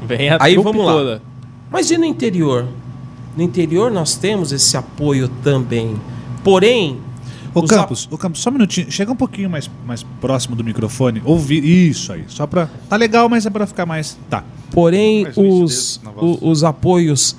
Vem 0.06 0.30
a 0.30 0.38
Aí 0.40 0.56
vamos 0.56 0.84
lá. 0.84 0.92
toda. 0.92 1.27
Mas 1.70 1.90
e 1.90 1.98
no 1.98 2.04
interior? 2.04 2.66
No 3.36 3.42
interior 3.42 3.90
nós 3.90 4.14
temos 4.16 4.52
esse 4.52 4.76
apoio 4.76 5.28
também. 5.42 5.96
Porém, 6.42 6.98
Ô 7.54 7.60
os 7.60 7.70
Campos, 7.70 8.08
ô 8.10 8.18
Campos, 8.18 8.40
só 8.40 8.50
um 8.50 8.54
minutinho. 8.54 8.90
Chega 8.90 9.10
um 9.12 9.16
pouquinho 9.16 9.48
mais, 9.50 9.70
mais 9.86 10.02
próximo 10.20 10.54
do 10.56 10.62
microfone. 10.64 11.22
Ouvir. 11.24 11.64
Isso 11.64 12.12
aí. 12.12 12.24
Só 12.28 12.46
pra. 12.46 12.68
Tá 12.88 12.96
legal, 12.96 13.28
mas 13.28 13.46
é 13.46 13.50
pra 13.50 13.66
ficar 13.66 13.86
mais. 13.86 14.18
Tá. 14.28 14.44
Porém, 14.72 15.24
Mais 15.24 15.36
os, 15.36 16.00
o- 16.16 16.50
os 16.50 16.62
apoios 16.64 17.36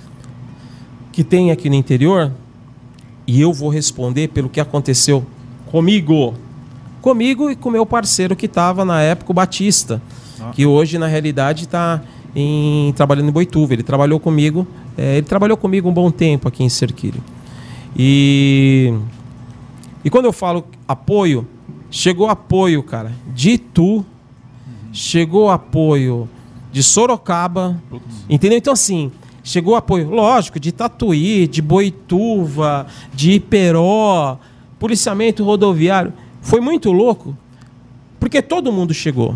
que 1.12 1.24
tem 1.24 1.52
aqui 1.52 1.70
no 1.70 1.76
interior, 1.76 2.32
e 3.28 3.40
eu 3.42 3.52
vou 3.54 3.70
responder 3.70 4.30
pelo 4.30 4.50
que 4.50 4.60
aconteceu 4.60 5.26
comigo. 5.68 6.34
Comigo 7.02 7.50
e 7.52 7.56
com 7.56 7.70
meu 7.70 7.86
parceiro 7.86 8.36
que 8.36 8.46
estava 8.46 8.84
na 8.84 9.02
época, 9.02 9.32
o 9.32 9.34
Batista, 9.34 10.02
Ah. 10.42 10.52
que 10.52 10.66
hoje, 10.66 10.98
na 10.98 11.08
realidade, 11.08 11.64
está 11.66 12.02
trabalhando 12.96 13.30
em 13.30 13.32
Boituva. 13.32 13.74
Ele 13.74 13.84
trabalhou 13.84 14.20
comigo, 14.20 14.68
é, 14.98 15.18
ele 15.18 15.26
trabalhou 15.26 15.58
comigo 15.58 15.90
um 15.90 15.94
bom 15.94 16.12
tempo 16.12 16.48
aqui 16.48 16.64
em 16.64 16.70
Serquilho. 16.70 17.24
E, 17.98 18.94
e 20.04 20.10
quando 20.10 20.26
eu 20.26 20.34
falo 20.34 20.66
apoio, 20.88 21.48
chegou 21.90 22.28
apoio, 22.30 22.84
cara, 22.84 23.12
de 23.34 23.52
Itu, 23.52 24.06
chegou 24.92 25.50
apoio 25.50 26.30
de 26.72 26.84
Sorocaba, 26.84 27.82
entendeu? 28.30 28.58
Então, 28.58 28.74
assim, 28.74 29.12
chegou 29.44 29.76
apoio, 29.76 30.10
lógico, 30.10 30.60
de 30.60 30.72
Tatuí, 30.72 31.48
de 31.48 31.62
Boituva, 31.62 32.86
de 33.14 33.32
Iperó, 33.32 34.38
policiamento 34.78 35.44
rodoviário. 35.44 36.14
Foi 36.42 36.60
muito 36.60 36.92
louco, 36.92 37.36
porque 38.20 38.42
todo 38.42 38.72
mundo 38.72 38.94
chegou. 38.94 39.36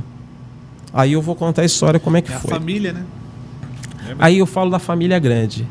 Aí 0.94 1.14
eu 1.14 1.22
vou 1.22 1.36
contar 1.36 1.64
a 1.64 1.66
história 1.66 2.00
como 2.00 2.18
é 2.18 2.22
que 2.22 2.32
É 2.32 2.36
a 2.36 2.40
foi. 2.40 2.52
família, 2.52 2.94
né? 2.94 3.04
Aí 4.20 4.38
eu 4.38 4.46
falo 4.46 4.70
da 4.70 4.80
família 4.80 5.18
grande. 5.20 5.68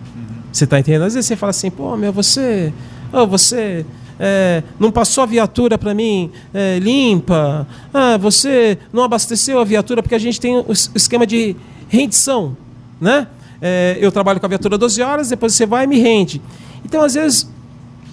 Você 0.53 0.66
tá 0.66 0.78
entendendo? 0.81 1.03
Às 1.03 1.15
vezes 1.15 1.27
você 1.28 1.36
fala 1.36 1.51
assim, 1.51 1.70
pô, 1.70 1.97
meu, 1.97 2.12
você. 2.12 2.73
ô, 3.12 3.27
você 3.27 3.86
é, 4.19 4.62
não 4.78 4.90
passou 4.90 5.23
a 5.23 5.27
viatura 5.27 5.78
para 5.78 5.94
mim 5.94 6.31
é, 6.53 6.78
limpa. 6.78 7.66
Ah, 7.93 8.16
você 8.19 8.78
não 8.93 9.03
abasteceu 9.03 9.59
a 9.61 9.65
viatura 9.65 10.03
porque 10.03 10.15
a 10.15 10.19
gente 10.19 10.40
tem 10.40 10.57
o 10.57 10.66
es- 10.73 10.90
esquema 10.94 11.27
de 11.27 11.57
rendição, 11.89 12.57
né? 13.01 13.27
É, 13.61 13.97
eu 14.01 14.11
trabalho 14.11 14.40
com 14.40 14.47
a 14.47 14.49
viatura 14.49 14.77
12 14.77 15.01
horas, 15.03 15.28
depois 15.28 15.55
você 15.55 15.65
vai 15.65 15.85
e 15.85 15.86
me 15.86 15.99
rende. 15.99 16.43
Então, 16.85 17.03
às 17.03 17.15
vezes, 17.15 17.49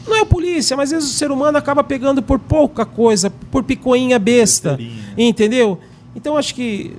não 0.07 0.15
é 0.17 0.21
a 0.21 0.25
polícia, 0.25 0.77
mas 0.77 0.89
às 0.93 0.99
vezes 0.99 1.09
o 1.15 1.17
ser 1.17 1.31
humano 1.31 1.57
acaba 1.57 1.83
pegando 1.83 2.21
por 2.21 2.37
pouca 2.39 2.85
coisa, 2.85 3.29
por 3.51 3.63
picoinha 3.63 4.19
besta. 4.19 4.79
Entendeu? 5.17 5.79
Então 6.15 6.35
acho 6.37 6.53
que 6.55 6.95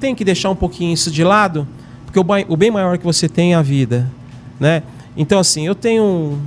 tem 0.00 0.14
que 0.14 0.24
deixar 0.24 0.50
um 0.50 0.56
pouquinho 0.56 0.92
isso 0.92 1.10
de 1.10 1.22
lado, 1.24 1.66
porque 2.04 2.18
o, 2.18 2.56
bem 2.56 2.70
maior 2.70 2.96
que 2.98 3.04
você 3.04 3.28
tem 3.28 3.52
é 3.52 3.56
a 3.56 3.62
vida. 3.62 4.10
Né? 4.58 4.82
Então, 5.16 5.38
assim, 5.38 5.66
eu 5.66 5.74
tenho 5.74 6.02
um- 6.04 6.40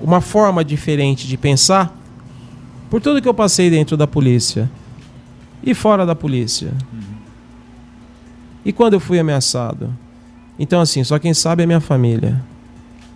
uma 0.00 0.20
forma 0.20 0.64
diferente 0.64 1.26
de 1.26 1.36
pensar 1.36 1.94
por 2.90 3.00
tudo 3.00 3.20
que 3.20 3.28
eu 3.28 3.34
passei 3.34 3.68
dentro 3.70 3.96
da 3.96 4.06
polícia 4.06 4.70
e 5.62 5.74
fora 5.74 6.06
da 6.06 6.14
polícia. 6.14 6.72
E 8.64 8.72
quando 8.72 8.94
eu 8.94 9.00
fui 9.00 9.18
ameaçado? 9.18 9.92
Então, 10.58 10.80
assim, 10.80 11.02
só 11.04 11.18
quem 11.18 11.32
sabe 11.34 11.62
é 11.62 11.66
minha 11.66 11.80
família. 11.80 12.42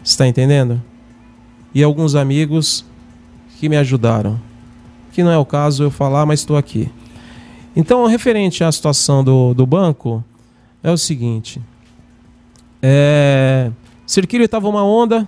Está 0.03 0.27
entendendo? 0.27 0.81
E 1.75 1.83
alguns 1.83 2.15
amigos 2.15 2.85
que 3.59 3.69
me 3.69 3.77
ajudaram. 3.77 4.39
Que 5.13 5.23
não 5.23 5.31
é 5.31 5.39
o 5.39 5.45
caso 5.45 5.83
eu 5.85 5.91
falar, 5.91 6.25
mas 6.27 6.41
estou 6.41 6.57
aqui. 6.57 6.91
Então, 7.75 8.07
referente 8.07 8.63
à 8.63 8.71
situação 8.71 9.25
do, 9.25 9.55
do 9.55 9.67
banco, 9.67 10.23
é 10.83 10.91
o 10.91 10.97
seguinte. 10.99 11.61
É, 12.83 13.71
Cerquilho 14.07 14.45
estava 14.45 14.69
uma 14.69 14.85
onda. 14.85 15.27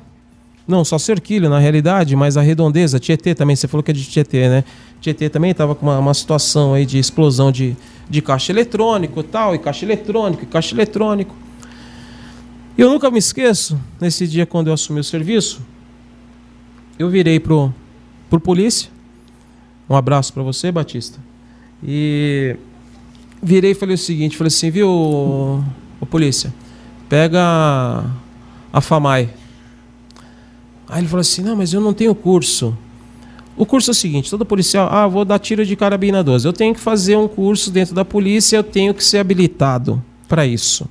Não, 0.66 0.84
só 0.84 0.98
Cerquilho, 0.98 1.48
na 1.48 1.58
realidade, 1.58 2.16
mas 2.16 2.36
a 2.36 2.42
redondeza, 2.42 2.98
Tietê 2.98 3.34
também, 3.34 3.54
você 3.54 3.68
falou 3.68 3.82
que 3.82 3.90
é 3.90 3.94
de 3.94 4.04
Tietê, 4.04 4.48
né? 4.48 4.64
Tietê 5.00 5.28
também 5.28 5.50
estava 5.50 5.74
com 5.74 5.86
uma, 5.86 5.98
uma 5.98 6.14
situação 6.14 6.74
aí 6.74 6.86
de 6.86 6.98
explosão 6.98 7.52
de, 7.52 7.76
de 8.08 8.22
caixa 8.22 8.50
eletrônico 8.50 9.22
tal, 9.22 9.54
e 9.54 9.58
caixa 9.58 9.84
eletrônico, 9.84 10.42
e 10.42 10.46
caixa 10.46 10.74
eletrônico. 10.74 11.34
E 12.76 12.80
eu 12.80 12.90
nunca 12.90 13.10
me 13.10 13.18
esqueço, 13.18 13.78
nesse 14.00 14.26
dia 14.26 14.46
quando 14.46 14.68
eu 14.68 14.74
assumi 14.74 15.00
o 15.00 15.04
serviço, 15.04 15.60
eu 16.98 17.08
virei 17.08 17.38
pro, 17.38 17.72
pro 18.28 18.40
polícia. 18.40 18.90
Um 19.88 19.94
abraço 19.94 20.32
para 20.32 20.42
você, 20.42 20.72
Batista. 20.72 21.20
E 21.84 22.56
virei 23.42 23.72
e 23.72 23.74
falei 23.74 23.94
o 23.94 23.98
seguinte, 23.98 24.36
falei 24.36 24.48
assim, 24.48 24.70
viu, 24.70 24.88
ô 24.88 26.06
polícia, 26.06 26.52
pega 27.08 27.40
a 28.72 28.80
FAMAI. 28.80 29.28
Aí 30.88 31.00
ele 31.00 31.08
falou 31.08 31.20
assim, 31.20 31.42
não, 31.42 31.56
mas 31.56 31.72
eu 31.72 31.80
não 31.80 31.92
tenho 31.92 32.14
curso. 32.14 32.76
O 33.56 33.66
curso 33.66 33.90
é 33.90 33.92
o 33.92 33.94
seguinte, 33.94 34.30
todo 34.30 34.44
policial, 34.44 34.88
ah, 34.90 35.06
vou 35.06 35.24
dar 35.24 35.38
tiro 35.38 35.64
de 35.64 35.76
carabina 35.76 36.24
12. 36.24 36.46
Eu 36.46 36.52
tenho 36.52 36.74
que 36.74 36.80
fazer 36.80 37.16
um 37.16 37.28
curso 37.28 37.70
dentro 37.70 37.94
da 37.94 38.04
polícia, 38.04 38.56
eu 38.56 38.64
tenho 38.64 38.94
que 38.94 39.04
ser 39.04 39.18
habilitado 39.18 40.02
para 40.28 40.46
isso. 40.46 40.88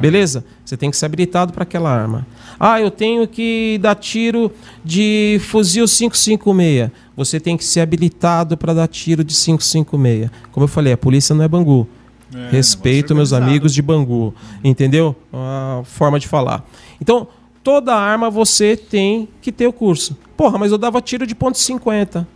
Beleza? 0.00 0.44
Você 0.64 0.76
tem 0.76 0.90
que 0.90 0.96
ser 0.96 1.06
habilitado 1.06 1.52
para 1.52 1.62
aquela 1.62 1.90
arma. 1.90 2.26
Ah, 2.58 2.80
eu 2.80 2.90
tenho 2.90 3.26
que 3.26 3.78
dar 3.80 3.94
tiro 3.94 4.52
de 4.84 5.40
fuzil 5.44 5.86
556. 5.86 6.90
Você 7.16 7.40
tem 7.40 7.56
que 7.56 7.64
ser 7.64 7.80
habilitado 7.80 8.56
para 8.56 8.74
dar 8.74 8.88
tiro 8.88 9.24
de 9.24 9.34
556. 9.34 10.30
Como 10.50 10.64
eu 10.64 10.68
falei, 10.68 10.92
a 10.92 10.96
polícia 10.96 11.34
não 11.34 11.44
é 11.44 11.48
Bangu. 11.48 11.86
É, 12.34 12.50
Respeito 12.50 13.14
meus 13.14 13.32
amigos 13.32 13.74
de 13.74 13.82
Bangu. 13.82 14.34
Entendeu? 14.64 15.14
A 15.32 15.82
forma 15.84 16.18
de 16.18 16.26
falar. 16.26 16.64
Então, 17.00 17.28
toda 17.62 17.94
arma 17.94 18.30
você 18.30 18.76
tem 18.76 19.28
que 19.40 19.52
ter 19.52 19.66
o 19.66 19.72
curso. 19.72 20.16
Porra, 20.36 20.58
mas 20.58 20.72
eu 20.72 20.78
dava 20.78 21.00
tiro 21.00 21.26
de 21.26 21.34
ponto 21.34 21.58
.50. 21.58 22.26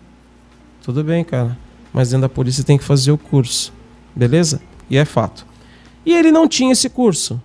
Tudo 0.83 1.03
bem, 1.03 1.25
cara. 1.25 1.57
Mas 1.93 2.11
dentro 2.11 2.23
da 2.23 2.29
polícia 2.29 2.63
tem 2.63 2.77
que 2.79 2.85
fazer 2.85 3.11
o 3.11 3.19
curso. 3.19 3.73
Beleza? 4.15 4.61
E 4.89 4.97
é 4.97 5.05
fato. 5.05 5.47
E 6.07 6.15
ele 6.15 6.31
não 6.31 6.47
tinha 6.47 6.73
esse 6.73 6.89
curso. 6.89 7.43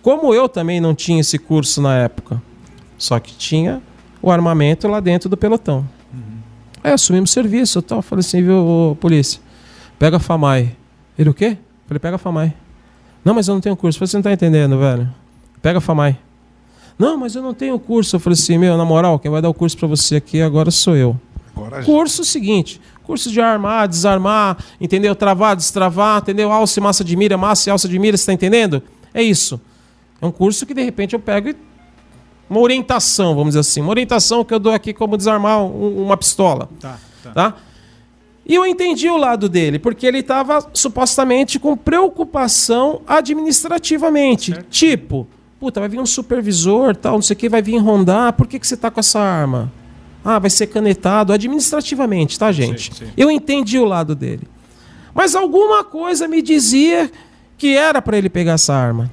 Como 0.00 0.34
eu 0.34 0.48
também 0.48 0.80
não 0.80 0.94
tinha 0.94 1.20
esse 1.20 1.38
curso 1.38 1.80
na 1.82 1.94
época. 1.96 2.42
Só 2.98 3.20
que 3.20 3.34
tinha 3.36 3.82
o 4.22 4.30
armamento 4.30 4.88
lá 4.88 4.98
dentro 4.98 5.28
do 5.28 5.36
pelotão. 5.36 5.86
Aí 6.82 6.92
assumimos 6.92 7.30
o 7.30 7.32
serviço 7.32 7.78
e 7.78 7.82
tal. 7.82 8.02
Falei 8.02 8.20
assim, 8.20 8.42
viu, 8.42 8.56
ô, 8.56 8.96
polícia, 8.96 9.40
pega 9.98 10.16
a 10.16 10.20
FAMAI. 10.20 10.74
Ele 11.16 11.30
o 11.30 11.34
quê? 11.34 11.56
Falei, 11.86 12.00
pega 12.00 12.16
a 12.16 12.18
FAMAI. 12.18 12.54
Não, 13.24 13.34
mas 13.34 13.46
eu 13.46 13.54
não 13.54 13.60
tenho 13.60 13.76
curso. 13.76 13.98
Falei, 13.98 14.08
você 14.08 14.16
não 14.16 14.22
tá 14.22 14.32
entendendo, 14.32 14.78
velho. 14.78 15.08
Pega 15.60 15.78
a 15.78 15.80
FAMAI. 15.80 16.18
Não, 16.98 17.16
mas 17.16 17.36
eu 17.36 17.42
não 17.42 17.54
tenho 17.54 17.78
curso. 17.78 18.16
Eu 18.16 18.20
falei 18.20 18.34
assim, 18.34 18.58
meu, 18.58 18.76
na 18.76 18.84
moral, 18.84 19.18
quem 19.18 19.30
vai 19.30 19.40
dar 19.40 19.48
o 19.48 19.54
curso 19.54 19.76
pra 19.76 19.86
você 19.86 20.16
aqui 20.16 20.40
agora 20.40 20.70
sou 20.70 20.96
eu. 20.96 21.16
Coragem. 21.54 21.84
Curso 21.84 22.24
seguinte, 22.24 22.80
curso 23.02 23.30
de 23.30 23.40
armar, 23.40 23.88
desarmar, 23.88 24.56
entendeu? 24.80 25.14
Travar, 25.14 25.54
destravar, 25.56 26.20
entendeu? 26.22 26.50
Alça 26.52 26.78
e 26.78 26.82
massa 26.82 27.02
de 27.04 27.16
mira, 27.16 27.36
massa 27.36 27.68
e 27.68 27.70
alça 27.70 27.88
de 27.88 27.98
mira, 27.98 28.16
você 28.16 28.26
tá 28.26 28.32
entendendo? 28.32 28.82
É 29.12 29.22
isso. 29.22 29.60
É 30.20 30.26
um 30.26 30.30
curso 30.32 30.64
que 30.64 30.72
de 30.74 30.82
repente 30.82 31.14
eu 31.14 31.20
pego 31.20 31.48
e 31.50 31.56
uma 32.48 32.60
orientação, 32.60 33.30
vamos 33.34 33.48
dizer 33.50 33.60
assim, 33.60 33.80
uma 33.80 33.90
orientação 33.90 34.44
que 34.44 34.52
eu 34.54 34.58
dou 34.58 34.72
aqui 34.72 34.92
como 34.92 35.16
desarmar 35.16 35.60
um- 35.62 36.04
uma 36.04 36.16
pistola, 36.16 36.68
Tá, 36.78 36.98
tá. 37.22 37.30
tá? 37.32 37.54
E 38.44 38.54
eu 38.54 38.66
entendi 38.66 39.08
o 39.08 39.16
lado 39.16 39.48
dele, 39.48 39.78
porque 39.78 40.04
ele 40.06 40.18
estava 40.18 40.66
supostamente 40.74 41.58
com 41.58 41.76
preocupação 41.76 43.00
administrativamente. 43.06 44.52
Tipo, 44.70 45.26
puta, 45.60 45.80
vai 45.80 45.88
vir 45.88 46.00
um 46.00 46.06
supervisor, 46.06 46.94
tal, 46.96 47.14
não 47.14 47.22
sei 47.22 47.34
o 47.34 47.38
que, 47.38 47.48
vai 47.48 47.62
vir 47.62 47.76
rondar, 47.78 48.32
por 48.32 48.46
que, 48.46 48.58
que 48.58 48.66
você 48.66 48.76
tá 48.76 48.90
com 48.90 48.98
essa 49.00 49.20
arma? 49.20 49.72
Ah, 50.24 50.38
vai 50.38 50.50
ser 50.50 50.68
canetado 50.68 51.32
administrativamente, 51.32 52.38
tá, 52.38 52.52
gente? 52.52 52.94
sim. 52.94 53.10
Eu 53.16 53.30
entendi 53.30 53.78
o 53.78 53.84
lado 53.84 54.14
dele. 54.14 54.46
Mas 55.14 55.34
alguma 55.34 55.84
coisa 55.84 56.28
me 56.28 56.40
dizia 56.40 57.10
que 57.58 57.76
era 57.76 58.00
para 58.00 58.16
ele 58.16 58.28
pegar 58.28 58.52
essa 58.52 58.74
arma. 58.74 59.12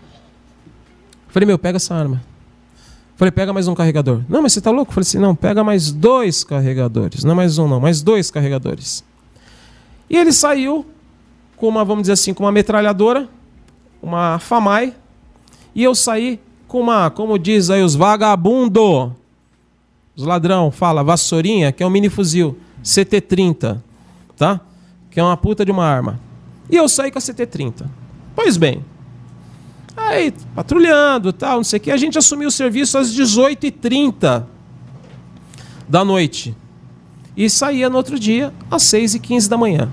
Falei, 1.29 1.45
meu, 1.45 1.57
pega 1.59 1.77
essa 1.77 1.93
arma. 1.93 2.21
Falei, 3.15 3.31
pega 3.31 3.51
mais 3.51 3.67
um 3.67 3.75
carregador. 3.75 4.21
Não, 4.29 4.41
mas 4.41 4.53
você 4.53 4.61
tá 4.61 4.71
louco? 4.71 4.93
Falei 4.93 5.01
assim, 5.01 5.19
não, 5.19 5.35
pega 5.35 5.63
mais 5.63 5.91
dois 5.91 6.43
carregadores. 6.43 7.23
Não 7.23 7.35
mais 7.35 7.57
um, 7.57 7.67
não, 7.67 7.79
mais 7.79 8.01
dois 8.01 8.31
carregadores. 8.31 9.03
E 10.09 10.15
ele 10.15 10.31
saiu 10.31 10.85
com 11.57 11.67
uma, 11.67 11.83
vamos 11.83 12.03
dizer 12.03 12.13
assim, 12.13 12.33
com 12.33 12.43
uma 12.43 12.51
metralhadora, 12.51 13.27
uma 14.01 14.39
FAMAI, 14.39 14.93
E 15.75 15.83
eu 15.83 15.93
saí 15.93 16.39
com 16.67 16.79
uma, 16.79 17.09
como 17.09 17.37
diz 17.37 17.69
aí 17.69 17.83
os 17.83 17.93
vagabundo, 17.93 19.13
os 20.19 20.25
ladrão, 20.25 20.69
fala, 20.69 21.03
vassourinha, 21.03 21.71
que 21.71 21.81
é 21.81 21.87
um 21.87 21.89
mini 21.89 22.09
fuzil, 22.09 22.57
CT-30, 22.83 23.81
tá? 24.35 24.59
Que 25.09 25.19
é 25.19 25.23
uma 25.23 25.37
puta 25.37 25.63
de 25.63 25.71
uma 25.71 25.85
arma. 25.85 26.19
E 26.69 26.75
eu 26.75 26.89
saí 26.89 27.09
com 27.09 27.17
a 27.17 27.21
CT-30. 27.21 27.85
Pois 28.35 28.57
bem, 28.57 28.83
aí 29.95 30.33
patrulhando 30.53 31.31
tal, 31.31 31.57
não 31.57 31.63
sei 31.63 31.77
o 31.77 31.81
que, 31.81 31.91
a 31.91 31.97
gente 31.97 32.17
assumiu 32.17 32.49
o 32.49 32.51
serviço 32.51 32.97
às 32.97 33.13
18h30 33.15 34.43
da 35.87 36.03
noite. 36.03 36.55
E 37.35 37.49
saía 37.49 37.89
no 37.89 37.95
outro 37.95 38.19
dia 38.19 38.53
às 38.69 38.83
6h15 38.83 39.47
da 39.47 39.57
manhã. 39.57 39.89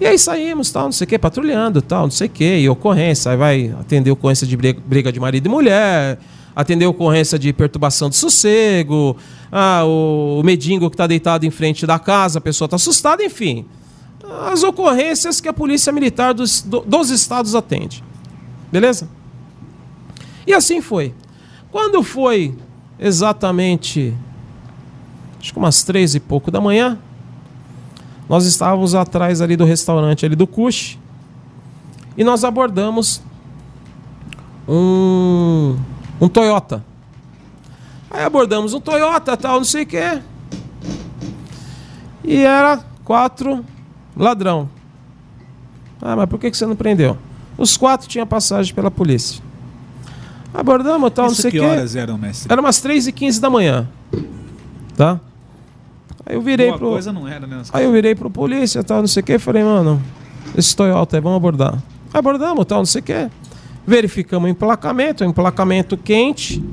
E 0.00 0.06
aí 0.06 0.18
saímos, 0.18 0.72
tal, 0.72 0.86
não 0.86 0.92
sei 0.92 1.04
o 1.04 1.08
que, 1.08 1.18
patrulhando, 1.18 1.80
tal, 1.80 2.02
não 2.02 2.10
sei 2.10 2.26
o 2.26 2.30
que, 2.30 2.58
e 2.58 2.68
ocorrência, 2.68 3.30
aí 3.30 3.36
vai 3.36 3.76
atender 3.78 4.10
ocorrência 4.10 4.44
de 4.44 4.56
briga, 4.56 4.82
briga 4.84 5.12
de 5.12 5.20
marido 5.20 5.46
e 5.46 5.48
mulher, 5.48 6.18
atender 6.54 6.86
ocorrência 6.86 7.38
de 7.38 7.52
perturbação 7.52 8.08
de 8.08 8.16
sossego, 8.16 9.16
ah, 9.50 9.82
o, 9.84 10.42
medingo 10.44 10.88
que 10.88 10.94
está 10.94 11.06
deitado 11.06 11.44
em 11.44 11.50
frente 11.50 11.86
da 11.86 11.98
casa, 11.98 12.38
a 12.38 12.42
pessoa 12.42 12.66
está 12.66 12.76
assustada, 12.76 13.24
enfim. 13.24 13.66
As 14.50 14.62
ocorrências 14.62 15.40
que 15.40 15.48
a 15.48 15.52
polícia 15.52 15.92
militar 15.92 16.32
dos, 16.32 16.62
do- 16.62 16.80
dos 16.80 17.10
estados 17.10 17.54
atende. 17.54 18.02
Beleza? 18.72 19.08
E 20.46 20.52
assim 20.52 20.80
foi. 20.80 21.14
Quando 21.70 22.02
foi 22.02 22.54
exatamente, 22.98 24.14
acho 25.40 25.52
que 25.52 25.58
umas 25.58 25.82
três 25.82 26.14
e 26.14 26.20
pouco 26.20 26.50
da 26.50 26.60
manhã, 26.60 26.98
nós 28.28 28.46
estávamos 28.46 28.94
atrás 28.94 29.40
ali 29.40 29.56
do 29.56 29.64
restaurante 29.64 30.24
ali 30.24 30.36
do 30.36 30.46
Cush 30.46 30.98
e 32.16 32.24
nós 32.24 32.44
abordamos 32.44 33.20
um, 34.68 35.76
um 36.20 36.28
Toyota. 36.28 36.84
Aí 38.10 38.22
abordamos 38.24 38.72
um 38.74 38.80
Toyota, 38.80 39.36
tal, 39.36 39.56
não 39.58 39.64
sei 39.64 39.82
o 39.82 39.86
que. 39.86 40.20
E 42.22 42.38
era 42.38 42.78
quatro 43.04 43.64
ladrão. 44.16 44.68
Ah, 46.00 46.16
mas 46.16 46.28
por 46.28 46.38
que 46.38 46.52
você 46.52 46.66
não 46.66 46.76
prendeu? 46.76 47.16
Os 47.56 47.76
quatro 47.76 48.08
tinham 48.08 48.26
passagem 48.26 48.74
pela 48.74 48.90
polícia. 48.90 49.42
Abordamos, 50.52 51.10
tal, 51.12 51.26
não 51.26 51.32
Isso 51.32 51.42
sei 51.42 51.48
o 51.48 51.52
que 51.52 51.58
que. 51.58 51.64
horas 51.64 51.96
eram, 51.96 52.16
mestre? 52.16 52.52
Era 52.52 52.60
umas 52.60 52.80
3 52.80 53.08
e 53.08 53.12
15 53.12 53.40
da 53.40 53.50
manhã. 53.50 53.88
Tá? 54.96 55.18
Aí 56.24 56.36
eu 56.36 56.40
virei 56.40 56.68
Boa 56.68 56.78
pro. 56.78 56.90
coisa 56.90 57.12
não 57.12 57.26
era, 57.26 57.46
né? 57.46 57.62
Aí 57.72 57.84
eu 57.84 57.92
virei 57.92 58.14
pro 58.14 58.30
polícia, 58.30 58.82
tal, 58.84 59.00
não 59.00 59.08
sei 59.08 59.20
o 59.22 59.26
que, 59.26 59.38
falei, 59.38 59.64
mano, 59.64 60.00
esse 60.56 60.74
Toyota 60.74 61.16
aí, 61.16 61.20
vamos 61.20 61.36
abordar. 61.36 61.82
Abordamos, 62.12 62.64
tal, 62.66 62.78
não 62.78 62.86
sei 62.86 63.00
o 63.00 63.04
que. 63.04 63.30
Verificamos 63.86 64.48
o 64.48 64.50
emplacamento, 64.50 65.24
emplacamento 65.24 65.96
quente, 65.96 66.64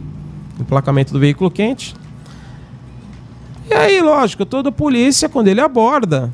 emplacamento 0.60 1.12
do 1.12 1.20
veículo 1.20 1.52
quente. 1.52 1.94
E 3.70 3.74
aí, 3.74 4.02
lógico, 4.02 4.46
todo 4.46 4.72
polícia, 4.72 5.30
quando 5.30 5.48
ele 5.48 5.62
aborda, 5.62 6.34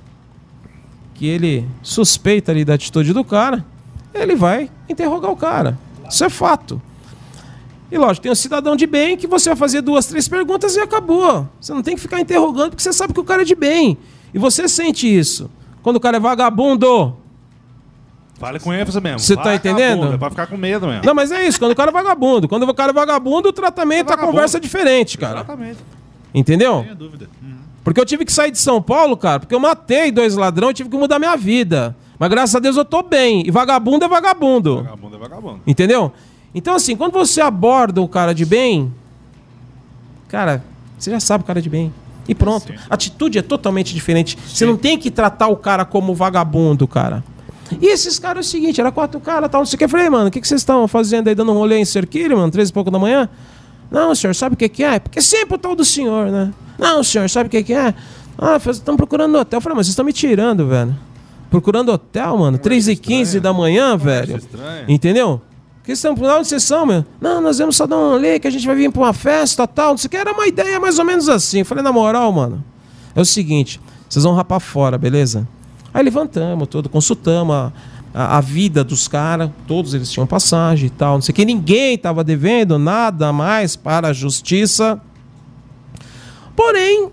que 1.14 1.26
ele 1.28 1.68
suspeita 1.82 2.52
ali 2.52 2.64
da 2.64 2.76
atitude 2.76 3.14
do 3.14 3.24
cara, 3.24 3.66
ele 4.14 4.36
vai 4.36 4.70
interrogar 4.90 5.32
o 5.32 5.36
cara. 5.36 5.78
Isso 6.10 6.24
é 6.24 6.30
fato. 6.30 6.82
E 7.92 7.98
lógico, 7.98 8.24
tem 8.24 8.32
um 8.32 8.36
cidadão 8.36 8.76
de 8.76 8.86
bem 8.86 9.16
que 9.16 9.28
você 9.28 9.50
vai 9.50 9.56
fazer 9.56 9.82
duas, 9.82 10.06
três 10.06 10.28
perguntas 10.28 10.76
e 10.76 10.80
acabou. 10.80 11.48
Você 11.60 11.74
não 11.74 11.82
tem 11.82 11.96
que 11.96 12.02
ficar 12.02 12.20
interrogando 12.20 12.72
porque 12.72 12.84
você 12.84 12.92
sabe 12.92 13.14
que 13.14 13.20
o 13.20 13.24
cara 13.24 13.44
é 13.44 13.46
de 13.46 13.56
bem. 13.56 13.98
E 14.34 14.38
você 14.38 14.68
sente 14.68 15.08
isso. 15.08 15.50
Quando 15.82 15.96
o 15.96 16.00
cara 16.00 16.18
é 16.18 16.20
vagabundo. 16.20 17.16
Fale 18.40 18.60
com 18.60 18.72
ênfase 18.72 19.02
mesmo. 19.02 19.20
Você 19.20 19.36
tá 19.36 19.56
entendendo? 19.56 20.14
É 20.14 20.18
pra 20.18 20.30
ficar 20.30 20.48
com 20.48 20.58
medo 20.58 20.88
mesmo. 20.88 21.04
Não, 21.04 21.16
mas 21.16 21.32
é 21.32 21.48
isso. 21.48 21.58
Quando 21.58 21.72
o 21.72 21.76
cara 21.76 21.90
é 21.90 21.94
vagabundo. 21.94 22.48
Quando 22.48 22.64
o 22.64 22.74
cara 22.74 22.92
é 22.92 22.94
vagabundo, 22.94 23.50
o 23.50 23.54
tratamento, 23.54 24.12
a 24.12 24.18
conversa 24.18 24.58
é 24.58 24.60
diferente, 24.60 25.18
cara. 25.18 25.40
Exatamente. 25.40 25.80
Entendeu? 26.34 26.84
Sem 26.86 26.96
dúvida. 26.96 27.30
Porque 27.84 28.00
eu 28.00 28.06
tive 28.06 28.26
que 28.26 28.32
sair 28.34 28.52
de 28.52 28.60
São 28.60 28.82
Paulo, 28.82 29.16
cara, 29.16 29.40
porque 29.40 29.56
eu 29.56 29.60
matei 29.60 30.12
dois 30.12 30.36
ladrões 30.36 30.72
e 30.72 30.74
tive 30.76 30.90
que 30.90 30.98
mudar 30.98 31.18
minha 31.18 31.38
vida. 31.38 31.96
Mas 32.20 32.30
graças 32.30 32.56
a 32.56 32.60
Deus 32.60 32.76
eu 32.76 32.84
tô 32.84 33.02
bem. 33.02 33.48
E 33.48 33.50
vagabundo 33.50 34.06
é 34.06 34.08
vagabundo. 34.08 34.84
Vagabundo 34.84 35.16
é 35.16 35.20
vagabundo. 35.20 35.62
Entendeu? 35.66 36.12
Então, 36.54 36.76
assim, 36.76 36.96
quando 36.96 37.14
você 37.14 37.40
aborda 37.40 38.02
o 38.02 38.08
cara 38.08 38.34
de 38.34 38.46
bem, 38.46 38.94
cara, 40.28 40.64
você 40.98 41.12
já 41.12 41.20
sabe 41.20 41.44
o 41.44 41.48
cara 41.48 41.62
de 41.62 41.70
bem. 41.70 41.94
E 42.28 42.36
pronto. 42.36 42.74
A 42.90 42.94
atitude 42.94 43.38
é 43.40 43.42
totalmente 43.42 43.94
diferente. 43.94 44.38
Você 44.46 44.66
não 44.66 44.76
tem 44.76 44.98
que 44.98 45.10
tratar 45.10 45.48
o 45.48 45.56
cara 45.56 45.86
como 45.86 46.14
vagabundo, 46.14 46.88
cara. 46.88 47.24
E 47.82 47.88
esses 47.88 48.18
caras 48.20 48.46
é 48.46 48.48
o 48.48 48.52
seguinte, 48.52 48.80
era 48.80 48.92
quatro 48.92 49.20
caras, 49.20 49.50
tal, 49.50 49.62
não 49.62 49.66
sei 49.66 49.76
o 49.76 49.78
que. 49.78 49.86
Eu 49.86 49.90
falei, 49.90 50.10
mano, 50.10 50.28
o 50.28 50.32
que, 50.32 50.40
que 50.42 50.48
vocês 50.48 50.62
estão 50.62 50.88
fazendo 50.88 51.28
aí, 51.28 51.36
dando 51.36 51.52
um 51.52 51.56
rolê 51.56 51.78
em 51.78 51.86
Cerquilho, 51.86 52.38
mano, 52.38 52.52
três 52.52 52.70
e 52.70 52.74
pouco 52.74 52.90
da 52.92 53.00
manhã? 53.00 53.30
Não, 53.90 54.14
senhor, 54.14 54.34
sabe 54.34 54.56
o 54.56 54.58
que, 54.58 54.68
que 54.68 54.84
é? 54.84 55.00
Porque 55.00 55.22
sempre 55.22 55.56
o 55.56 55.58
tal 55.58 55.76
do 55.76 55.86
senhor, 55.86 56.30
né? 56.30 56.54
Não, 56.78 57.04
senhor, 57.04 57.30
sabe 57.30 57.48
o 57.48 57.50
que, 57.50 57.64
que 57.64 57.74
é? 57.74 57.94
Ah, 58.38 58.58
estão 58.70 58.96
procurando 58.96 59.38
hotel. 59.38 59.58
Eu 59.58 59.62
falei, 59.62 59.76
mas 59.78 59.88
vocês 59.88 59.94
estão 59.94 60.06
me 60.06 60.14
tirando, 60.14 60.68
velho. 60.68 60.96
Procurando 61.50 61.92
hotel, 61.92 62.38
mano, 62.38 62.58
3 62.58 62.90
e 62.90 62.96
15 62.96 63.40
da 63.40 63.54
manhã, 63.54 63.98
velho. 63.98 64.38
estranha. 64.38 64.86
Entendeu? 64.88 65.42
Que 65.84 65.94
estão 65.94 66.14
por 66.14 66.30
onde 66.30 66.50
vocês 66.50 66.64
são, 66.64 66.86
meu? 66.86 67.06
Não, 67.22 67.40
nós 67.40 67.58
vamos 67.58 67.78
só 67.78 67.88
dar 67.88 67.98
um 67.98 68.10
rolê 68.10 68.40
que 68.40 68.48
a 68.48 68.52
gente 68.52 68.68
vai 68.68 68.76
vir 68.76 68.92
pra 68.92 69.04
uma 69.04 69.14
festa 69.14 69.66
tal. 69.66 69.92
Não 69.92 69.98
sei 69.98 70.08
o 70.08 70.12
que. 70.12 70.18
Era 70.18 70.34
uma 70.34 70.46
ideia 70.46 70.80
mais 70.80 71.00
ou 71.00 71.06
menos 71.06 71.30
assim. 71.30 71.60
Eu 71.60 71.66
falei, 71.66 71.82
na 71.82 71.94
moral, 71.94 72.30
mano, 72.34 72.62
é 73.16 73.22
o 73.22 73.26
seguinte: 73.26 73.80
vocês 74.10 74.24
vão 74.26 74.34
rapar 74.34 74.60
fora, 74.60 74.98
beleza? 74.98 75.48
Aí 75.98 76.04
levantamos 76.04 76.68
todo, 76.68 76.90
consultamos 76.90 77.56
a, 77.56 77.74
a, 78.14 78.38
a 78.38 78.40
vida 78.40 78.84
dos 78.84 79.08
caras. 79.08 79.50
Todos 79.66 79.96
eles 79.96 80.12
tinham 80.12 80.28
passagem 80.28 80.86
e 80.86 80.90
tal. 80.92 81.16
Não 81.16 81.24
sei 81.24 81.34
o 81.34 81.36
que. 81.36 81.44
Ninguém 81.44 81.98
tava 81.98 82.24
devendo 82.24 82.78
nada 82.78 83.34
mais 83.34 83.76
para 83.76 84.10
a 84.10 84.14
justiça. 84.14 85.02
Porém, 86.56 87.10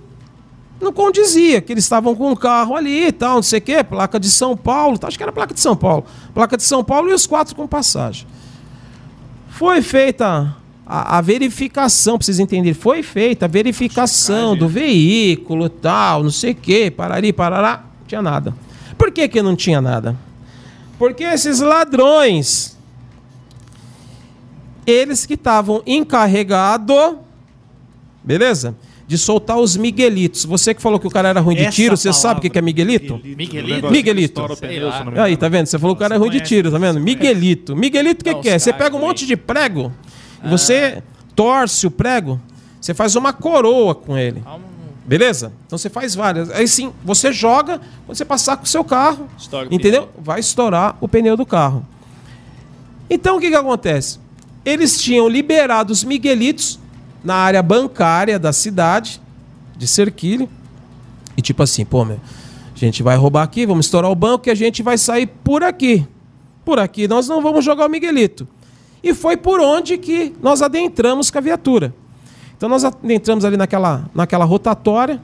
não 0.82 0.93
condizia, 0.93 1.62
que 1.62 1.73
eles 1.73 1.85
estavam 1.85 2.15
com 2.15 2.32
um 2.32 2.36
carro 2.36 2.77
ali 2.77 3.06
e 3.06 3.12
tal, 3.12 3.36
não 3.36 3.43
sei 3.43 3.59
o 3.59 3.62
quê, 3.62 3.82
placa 3.82 4.20
de 4.20 4.28
São 4.28 4.55
Paulo, 4.55 4.98
tá, 4.98 5.09
acho 5.09 5.16
que 5.16 5.23
era 5.23 5.32
placa 5.32 5.55
de 5.55 5.61
São 5.61 5.74
Paulo. 5.74 6.05
Placa 6.35 6.55
de 6.55 6.62
São 6.62 6.85
Paulo 6.85 7.09
e 7.09 7.15
os 7.15 7.27
quatro 7.27 7.56
com 7.56 7.66
passagem. 7.66 8.27
Foi 9.48 9.81
feita 9.81 10.55
a, 10.86 11.16
a 11.16 11.20
verificação, 11.23 12.19
pra 12.19 12.27
vocês 12.27 12.39
entenderem, 12.39 12.74
foi 12.74 13.02
feita 13.02 13.47
a 13.47 13.48
verificação 13.48 14.55
do 14.55 14.69
veículo 14.69 15.70
tal, 15.70 16.23
não 16.23 16.31
sei 16.31 16.51
o 16.51 16.55
quê, 16.55 16.90
parari, 16.90 17.32
parará, 17.32 17.82
não 18.01 18.06
tinha 18.06 18.20
nada. 18.20 18.64
Por 18.96 19.10
que 19.10 19.28
que 19.28 19.42
não 19.42 19.56
tinha 19.56 19.80
nada? 19.80 20.16
Porque 20.98 21.24
esses 21.24 21.60
ladrões, 21.60 22.78
eles 24.86 25.26
que 25.26 25.34
estavam 25.34 25.82
encarregados, 25.86 27.16
beleza? 28.22 28.74
De 29.06 29.18
soltar 29.18 29.58
os 29.58 29.76
miguelitos. 29.76 30.44
Você 30.44 30.72
que 30.72 30.80
falou 30.80 30.98
que 30.98 31.06
o 31.06 31.10
cara 31.10 31.28
era 31.28 31.40
ruim 31.40 31.56
de 31.56 31.62
Essa 31.62 31.72
tiro, 31.72 31.96
você 31.96 32.12
sabe 32.12 32.38
o 32.38 32.40
que 32.40 32.48
que 32.48 32.58
é 32.58 32.62
miguelito? 32.62 33.20
Miguelito? 33.22 33.90
Miguelito. 33.90 34.40
Estoura 34.40 34.52
o 34.54 34.56
pneu, 34.56 34.92
se 34.92 34.98
eu 34.98 35.04
não 35.04 35.12
me 35.12 35.20
Aí, 35.20 35.36
tá 35.36 35.48
vendo? 35.48 35.66
Você 35.66 35.78
falou 35.78 35.94
que 35.94 36.02
o 36.02 36.04
cara 36.04 36.14
é 36.14 36.18
ruim 36.18 36.30
de 36.30 36.40
tiro, 36.40 36.70
tá 36.70 36.78
vendo? 36.78 37.00
Miguelito. 37.00 37.76
Miguelito 37.76 38.22
o 38.22 38.24
que, 38.24 38.34
que 38.42 38.48
é? 38.48 38.58
Você 38.58 38.72
pega 38.72 38.96
um 38.96 39.00
monte 39.00 39.26
de 39.26 39.36
prego 39.36 39.92
e 40.42 40.48
você 40.48 41.02
torce 41.34 41.86
o 41.86 41.90
prego, 41.90 42.40
você 42.80 42.94
faz 42.94 43.16
uma 43.16 43.32
coroa 43.32 43.94
com 43.94 44.16
ele. 44.16 44.42
Beleza? 45.05 45.52
Então 45.66 45.76
você 45.76 45.90
faz 45.90 46.14
várias. 46.14 46.51
Aí 46.51 46.66
sim, 46.66 46.93
você 47.05 47.31
joga, 47.31 47.81
quando 48.06 48.16
você 48.16 48.24
passar 48.24 48.56
com 48.56 48.64
o 48.64 48.66
seu 48.66 48.82
carro, 48.82 49.28
Estoura 49.39 49.68
entendeu? 49.70 50.09
Vai 50.18 50.40
estourar 50.40 50.97
o 51.01 51.06
pneu 51.06 51.36
do 51.36 51.44
carro. 51.44 51.86
Então 53.09 53.36
o 53.36 53.40
que 53.40 53.51
que 53.51 53.56
acontece? 53.56 54.18
Eles 54.64 55.01
tinham 55.01 55.28
liberado 55.28 55.93
os 55.93 56.02
miguelitos 56.02 56.78
na 57.22 57.35
área 57.35 57.62
bancária 57.62 58.39
da 58.39 58.52
cidade 58.52 59.20
de 59.76 59.86
Cerquilho. 59.86 60.48
E 61.36 61.43
tipo 61.43 61.62
assim, 61.62 61.85
pô, 61.85 62.05
meu, 62.05 62.18
a 62.74 62.78
gente 62.78 63.02
vai 63.02 63.16
roubar 63.16 63.43
aqui, 63.43 63.66
vamos 63.66 63.86
estourar 63.86 64.10
o 64.10 64.14
banco 64.14 64.48
e 64.48 64.51
a 64.51 64.55
gente 64.55 64.82
vai 64.82 64.97
sair 64.97 65.26
por 65.26 65.62
aqui. 65.62 66.06
Por 66.64 66.78
aqui 66.78 67.06
nós 67.06 67.28
não 67.28 67.43
vamos 67.43 67.62
jogar 67.62 67.86
o 67.86 67.90
Miguelito. 67.90 68.48
E 69.02 69.12
foi 69.12 69.36
por 69.36 69.60
onde 69.60 69.98
que 69.98 70.35
nós 70.40 70.62
adentramos 70.62 71.31
com 71.31 71.36
a 71.36 71.43
viatura. 71.43 71.94
Então 72.65 72.70
nós 72.70 72.82
adentramos 72.82 73.45
ali 73.45 73.59
naquela, 73.59 74.09
naquela 74.15 74.47
rotatória, 74.47 75.20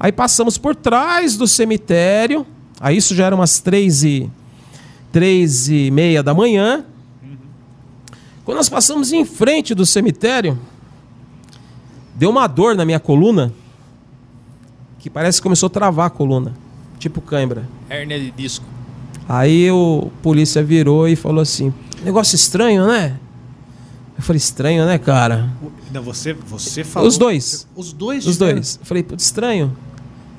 aí 0.00 0.10
passamos 0.10 0.58
por 0.58 0.74
trás 0.74 1.36
do 1.36 1.46
cemitério, 1.46 2.44
aí 2.80 2.96
isso 2.96 3.14
já 3.14 3.26
era 3.26 3.34
umas 3.36 3.60
três 3.60 4.02
e, 4.02 4.28
três 5.12 5.68
e 5.68 5.88
meia 5.92 6.20
da 6.20 6.34
manhã. 6.34 6.84
Quando 8.44 8.56
nós 8.56 8.68
passamos 8.68 9.12
em 9.12 9.24
frente 9.24 9.72
do 9.72 9.86
cemitério, 9.86 10.58
deu 12.16 12.28
uma 12.28 12.48
dor 12.48 12.74
na 12.74 12.84
minha 12.84 12.98
coluna, 12.98 13.52
que 14.98 15.08
parece 15.08 15.38
que 15.38 15.44
começou 15.44 15.68
a 15.68 15.70
travar 15.70 16.08
a 16.08 16.10
coluna, 16.10 16.56
tipo 16.98 17.20
cãibra. 17.20 17.68
Hérnia 17.88 18.18
de 18.18 18.32
disco. 18.32 18.64
Aí 19.28 19.70
o 19.70 20.10
polícia 20.24 20.60
virou 20.60 21.06
e 21.06 21.14
falou 21.14 21.40
assim: 21.40 21.72
negócio 22.02 22.34
estranho, 22.34 22.84
né? 22.84 23.16
Eu 24.18 24.24
falei, 24.24 24.38
estranho, 24.38 24.84
né, 24.84 24.98
cara? 24.98 25.48
Não, 25.92 26.02
você, 26.02 26.32
você 26.32 26.84
falou. 26.84 27.08
Os 27.08 27.18
dois. 27.18 27.66
Os 27.74 27.92
dois 27.92 28.26
Os 28.26 28.36
dois. 28.36 28.78
Eu 28.80 28.86
falei, 28.86 29.02
putz, 29.02 29.24
estranho. 29.24 29.76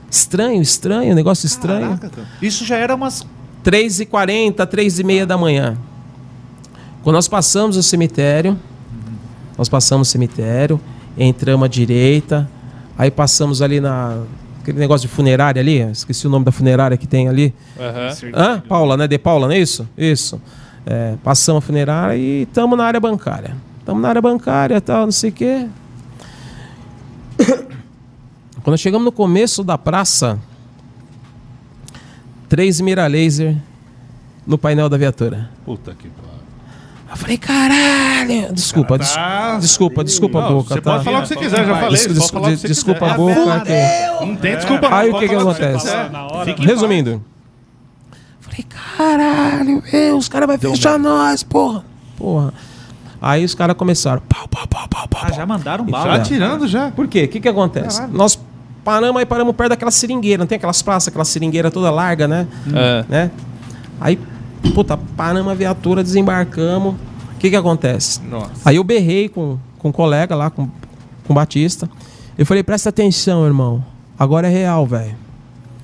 Estranho, 0.09 0.61
estranho, 0.61 1.15
negócio 1.15 1.45
estranho. 1.45 1.97
Caraca, 1.97 2.09
cara. 2.09 2.27
Isso 2.41 2.65
já 2.65 2.77
era 2.77 2.95
umas. 2.95 3.25
3h40, 3.63 4.55
3h30 4.65 5.25
da 5.25 5.37
manhã. 5.37 5.77
Quando 7.03 7.15
nós 7.15 7.27
passamos 7.27 7.77
o 7.77 7.83
cemitério, 7.83 8.59
nós 9.57 9.69
passamos 9.69 10.07
o 10.07 10.11
cemitério, 10.11 10.79
entramos 11.17 11.65
à 11.65 11.67
direita, 11.67 12.49
aí 12.97 13.11
passamos 13.11 13.61
ali 13.61 13.79
na. 13.79 14.23
Aquele 14.61 14.77
negócio 14.77 15.07
de 15.07 15.13
funerária 15.13 15.59
ali, 15.59 15.79
esqueci 15.91 16.27
o 16.27 16.29
nome 16.29 16.45
da 16.45 16.51
funerária 16.51 16.95
que 16.95 17.07
tem 17.07 17.27
ali. 17.27 17.53
Hã? 18.35 18.59
Paula, 18.59 18.95
né? 18.95 19.07
De 19.07 19.17
Paula, 19.17 19.47
não 19.47 19.55
é 19.55 19.59
isso? 19.59 19.87
Isso. 19.97 20.39
É, 20.85 21.15
passamos 21.23 21.63
a 21.63 21.65
funerária 21.65 22.15
e 22.15 22.43
estamos 22.43 22.77
na 22.77 22.83
área 22.83 22.99
bancária. 22.99 23.55
Estamos 23.81 24.01
na 24.01 24.09
área 24.09 24.21
bancária 24.21 24.79
tal, 24.79 25.05
não 25.05 25.11
sei 25.11 25.29
o 25.31 25.33
quê. 25.33 25.67
Quando 28.63 28.77
chegamos 28.77 29.03
no 29.03 29.11
começo 29.11 29.63
da 29.63 29.77
praça, 29.77 30.37
três 32.47 32.79
mira 32.79 33.07
laser 33.07 33.57
no 34.45 34.57
painel 34.57 34.87
da 34.87 34.97
viatura. 34.97 35.49
Puta 35.65 35.95
que 35.95 36.07
pariu. 36.09 36.31
Eu 37.09 37.17
falei, 37.17 37.37
caralho! 37.37 38.53
Desculpa, 38.53 38.97
Cara, 38.99 39.13
tá- 39.13 39.57
desculpa, 39.59 40.03
desculpa 40.03 40.37
a 40.39 40.41
Não, 40.43 40.57
boca. 40.57 40.75
você 40.75 40.81
tá? 40.81 40.91
pode 40.91 41.03
falar 41.03 41.19
o 41.19 41.21
que 41.23 41.27
você 41.27 41.35
quiser, 41.35 41.65
já 41.65 41.75
falei. 41.75 41.89
Des- 41.89 42.61
que 42.61 42.67
desculpa 42.67 42.99
quiser. 42.99 43.13
a 43.13 43.17
boca. 43.17 43.61
que- 43.65 44.25
Não 44.25 44.35
tem 44.37 44.55
desculpa 44.55 44.89
não, 44.89 44.97
Aí 44.97 45.09
o 45.09 45.13
que 45.15 45.19
que 45.21 45.27
que 45.29 45.35
acontece? 45.35 45.87
paz. 45.91 46.59
Resumindo. 46.59 47.21
Falei, 48.39 48.63
caralho, 48.69 49.83
meu, 49.91 50.17
os 50.17 50.29
caras 50.29 50.47
vão 50.47 50.71
fechar 50.71 50.97
nós, 50.99 51.41
porra. 51.43 51.83
Porra. 52.15 52.53
Aí 53.21 53.45
os 53.45 53.53
caras 53.53 53.75
começaram. 53.77 54.21
Pau, 54.27 54.47
pau, 54.47 54.67
pau, 54.67 54.87
pau, 54.89 55.07
pau. 55.07 55.21
Ah, 55.23 55.31
já 55.31 55.45
mandaram 55.45 55.85
Já 55.85 55.91
bala. 55.91 56.15
atirando 56.15 56.67
já. 56.67 56.89
Por 56.89 57.07
quê? 57.07 57.25
O 57.25 57.27
que 57.27 57.39
que 57.39 57.47
acontece? 57.47 57.97
Caralho. 57.99 58.17
Nós 58.17 58.39
paramos 58.83 59.19
aí, 59.19 59.25
paramos 59.27 59.55
perto 59.55 59.69
daquela 59.69 59.91
seringueira. 59.91 60.39
Não 60.39 60.47
tem 60.47 60.55
aquelas 60.55 60.81
praças, 60.81 61.09
aquela 61.09 61.23
seringueira 61.23 61.69
toda 61.69 61.91
larga, 61.91 62.27
né? 62.27 62.47
É. 62.73 63.05
né? 63.07 63.31
Aí, 63.99 64.19
puta, 64.73 64.97
paramos 65.15 65.51
a 65.51 65.55
viatura, 65.55 66.03
desembarcamos. 66.03 66.95
O 67.35 67.37
que 67.37 67.51
que 67.51 67.55
acontece? 67.55 68.19
Nossa. 68.23 68.51
Aí 68.65 68.77
eu 68.77 68.83
berrei 68.83 69.29
com, 69.29 69.59
com 69.77 69.89
um 69.89 69.91
colega 69.91 70.35
lá, 70.35 70.49
com, 70.49 70.67
com 71.25 71.33
o 71.33 71.35
Batista. 71.35 71.87
Eu 72.35 72.45
falei, 72.45 72.63
presta 72.63 72.89
atenção, 72.89 73.45
irmão. 73.45 73.83
Agora 74.17 74.47
é 74.47 74.51
real, 74.51 74.85
velho. 74.87 75.15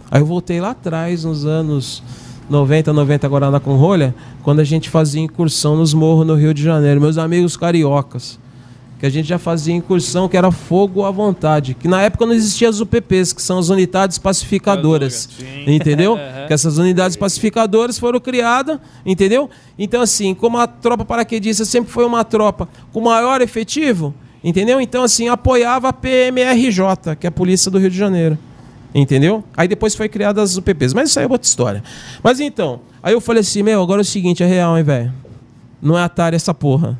Aí 0.09 0.21
eu 0.21 0.25
voltei 0.25 0.59
lá 0.59 0.71
atrás, 0.71 1.23
nos 1.23 1.45
anos 1.45 2.01
90, 2.49 2.93
90, 2.93 3.27
agora 3.27 3.51
na 3.51 3.59
com 3.59 3.75
rolha, 3.75 4.15
quando 4.41 4.59
a 4.59 4.63
gente 4.63 4.89
fazia 4.89 5.21
incursão 5.21 5.75
nos 5.75 5.93
morros 5.93 6.25
no 6.25 6.35
Rio 6.35 6.53
de 6.53 6.63
Janeiro. 6.63 7.01
Meus 7.01 7.17
amigos 7.17 7.57
cariocas. 7.57 8.39
Que 8.99 9.05
a 9.05 9.09
gente 9.11 9.27
já 9.27 9.37
fazia 9.37 9.75
incursão, 9.75 10.27
que 10.27 10.35
era 10.35 10.51
fogo 10.51 11.03
à 11.03 11.11
vontade. 11.11 11.75
Que 11.75 11.87
na 11.87 12.01
época 12.01 12.25
não 12.25 12.33
existiam 12.33 12.69
as 12.69 12.79
UPPs, 12.79 13.31
que 13.31 13.41
são 13.41 13.59
as 13.59 13.69
unidades 13.69 14.17
pacificadoras. 14.17 15.29
Entendeu? 15.67 16.17
que 16.47 16.53
essas 16.53 16.79
unidades 16.79 17.15
pacificadoras 17.15 17.99
foram 17.99 18.19
criadas, 18.19 18.79
entendeu? 19.05 19.49
Então, 19.77 20.01
assim, 20.01 20.33
como 20.33 20.57
a 20.57 20.65
tropa 20.65 21.05
paraquedista 21.05 21.63
sempre 21.63 21.91
foi 21.91 22.05
uma 22.05 22.23
tropa 22.23 22.67
com 22.91 23.01
maior 23.01 23.39
efetivo, 23.41 24.15
entendeu? 24.43 24.81
Então, 24.81 25.03
assim, 25.03 25.27
apoiava 25.27 25.89
a 25.89 25.93
PMRJ, 25.93 27.15
que 27.19 27.27
é 27.27 27.29
a 27.29 27.31
Polícia 27.31 27.69
do 27.69 27.77
Rio 27.77 27.91
de 27.91 27.97
Janeiro. 27.97 28.37
Entendeu? 28.93 29.43
Aí 29.55 29.67
depois 29.67 29.95
foi 29.95 30.09
criada 30.09 30.41
as 30.41 30.57
UPPs. 30.57 30.93
Mas 30.93 31.09
isso 31.09 31.19
aí 31.19 31.25
é 31.25 31.27
outra 31.29 31.47
história. 31.47 31.83
Mas 32.23 32.39
então, 32.39 32.81
aí 33.01 33.13
eu 33.13 33.21
falei 33.21 33.41
assim, 33.41 33.63
meu, 33.63 33.81
agora 33.81 34.01
é 34.01 34.03
o 34.03 34.05
seguinte, 34.05 34.43
é 34.43 34.45
real, 34.45 34.77
hein, 34.77 34.83
velho? 34.83 35.13
Não 35.81 35.97
é 35.97 36.03
Atari 36.03 36.35
essa 36.35 36.53
porra. 36.53 36.97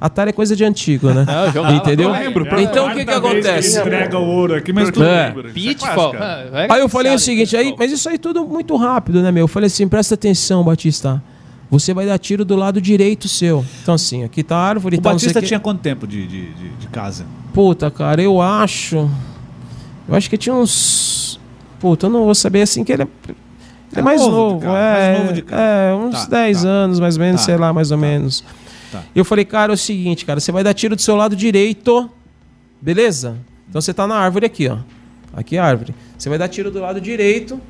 Atari 0.00 0.30
é 0.30 0.32
coisa 0.32 0.54
de 0.54 0.64
antigo, 0.64 1.10
né? 1.10 1.26
É, 1.28 1.46
eu 1.48 1.52
jogava. 1.52 1.74
Entendeu? 1.74 2.08
Eu 2.08 2.12
lembro, 2.12 2.60
então 2.60 2.88
o 2.88 2.94
que 2.94 3.04
que 3.04 3.10
acontece? 3.10 3.80
Entrega 3.80 4.18
o 4.18 4.26
ouro 4.26 4.54
aqui, 4.54 4.72
mas 4.72 4.90
É. 4.96 5.34
Pitfall. 5.52 6.14
Ah, 6.18 6.44
era 6.52 6.74
Aí 6.74 6.80
eu 6.80 6.88
falei 6.88 7.12
o 7.12 7.18
seguinte, 7.18 7.56
aí, 7.56 7.74
mas 7.76 7.90
isso 7.90 8.08
aí 8.08 8.18
tudo 8.18 8.46
muito 8.46 8.76
rápido, 8.76 9.22
né, 9.22 9.32
meu? 9.32 9.44
Eu 9.44 9.48
falei 9.48 9.66
assim, 9.66 9.88
presta 9.88 10.14
atenção, 10.14 10.62
Batista. 10.62 11.22
Você 11.70 11.92
vai 11.92 12.06
dar 12.06 12.18
tiro 12.18 12.44
do 12.44 12.56
lado 12.56 12.80
direito 12.80 13.28
seu. 13.28 13.64
Então, 13.82 13.94
assim, 13.94 14.24
aqui 14.24 14.42
tá 14.42 14.56
a 14.56 14.62
árvore 14.62 14.96
e 14.96 14.98
O 14.98 15.02
sei 15.02 15.12
Batista 15.12 15.42
tinha 15.42 15.60
quanto 15.60 15.80
tempo 15.80 16.06
de, 16.06 16.26
de, 16.26 16.52
de, 16.54 16.68
de 16.70 16.86
casa? 16.88 17.26
Puta, 17.52 17.90
cara, 17.90 18.22
eu 18.22 18.40
acho. 18.40 19.10
Eu 20.08 20.14
acho 20.14 20.28
que 20.30 20.38
tinha 20.38 20.54
uns. 20.54 21.38
Puta, 21.78 22.06
eu 22.06 22.10
não 22.10 22.24
vou 22.24 22.34
saber 22.34 22.62
assim 22.62 22.82
que 22.82 22.92
ele 22.92 23.02
é. 23.02 23.08
Ele 23.28 23.36
é 23.94 23.98
É 24.00 24.02
mais 24.02 24.20
novo 24.20 24.32
novo, 24.36 24.60
cara, 24.60 24.78
é, 24.78 25.08
mais 25.08 25.20
novo 25.22 25.32
de 25.34 25.42
cara. 25.42 25.62
é, 25.62 25.94
uns 25.94 26.24
Tá, 26.24 26.30
10 26.30 26.62
tá. 26.62 26.68
anos 26.68 27.00
mais 27.00 27.16
ou 27.16 27.20
menos, 27.22 27.40
Tá, 27.40 27.44
sei 27.46 27.56
lá, 27.56 27.72
mais 27.72 27.90
ou 27.90 27.98
menos. 27.98 28.44
Tá. 28.90 29.02
E 29.14 29.18
eu 29.18 29.24
falei, 29.24 29.44
cara, 29.44 29.72
é 29.72 29.74
o 29.74 29.76
seguinte, 29.78 30.24
cara, 30.24 30.40
você 30.40 30.50
vai 30.50 30.64
dar 30.64 30.72
tiro 30.74 30.96
do 30.96 31.02
seu 31.02 31.14
lado 31.14 31.36
direito, 31.36 32.10
beleza? 32.80 33.36
Então 33.68 33.80
você 33.80 33.92
tá 33.94 34.06
na 34.06 34.16
árvore 34.16 34.46
aqui, 34.46 34.66
ó. 34.68 34.78
Aqui 35.32 35.56
é 35.56 35.60
a 35.60 35.64
árvore. 35.64 35.94
Você 36.16 36.28
vai 36.28 36.38
dar 36.38 36.48
tiro 36.48 36.70
do 36.70 36.80
lado 36.80 37.00
direito, 37.00 37.60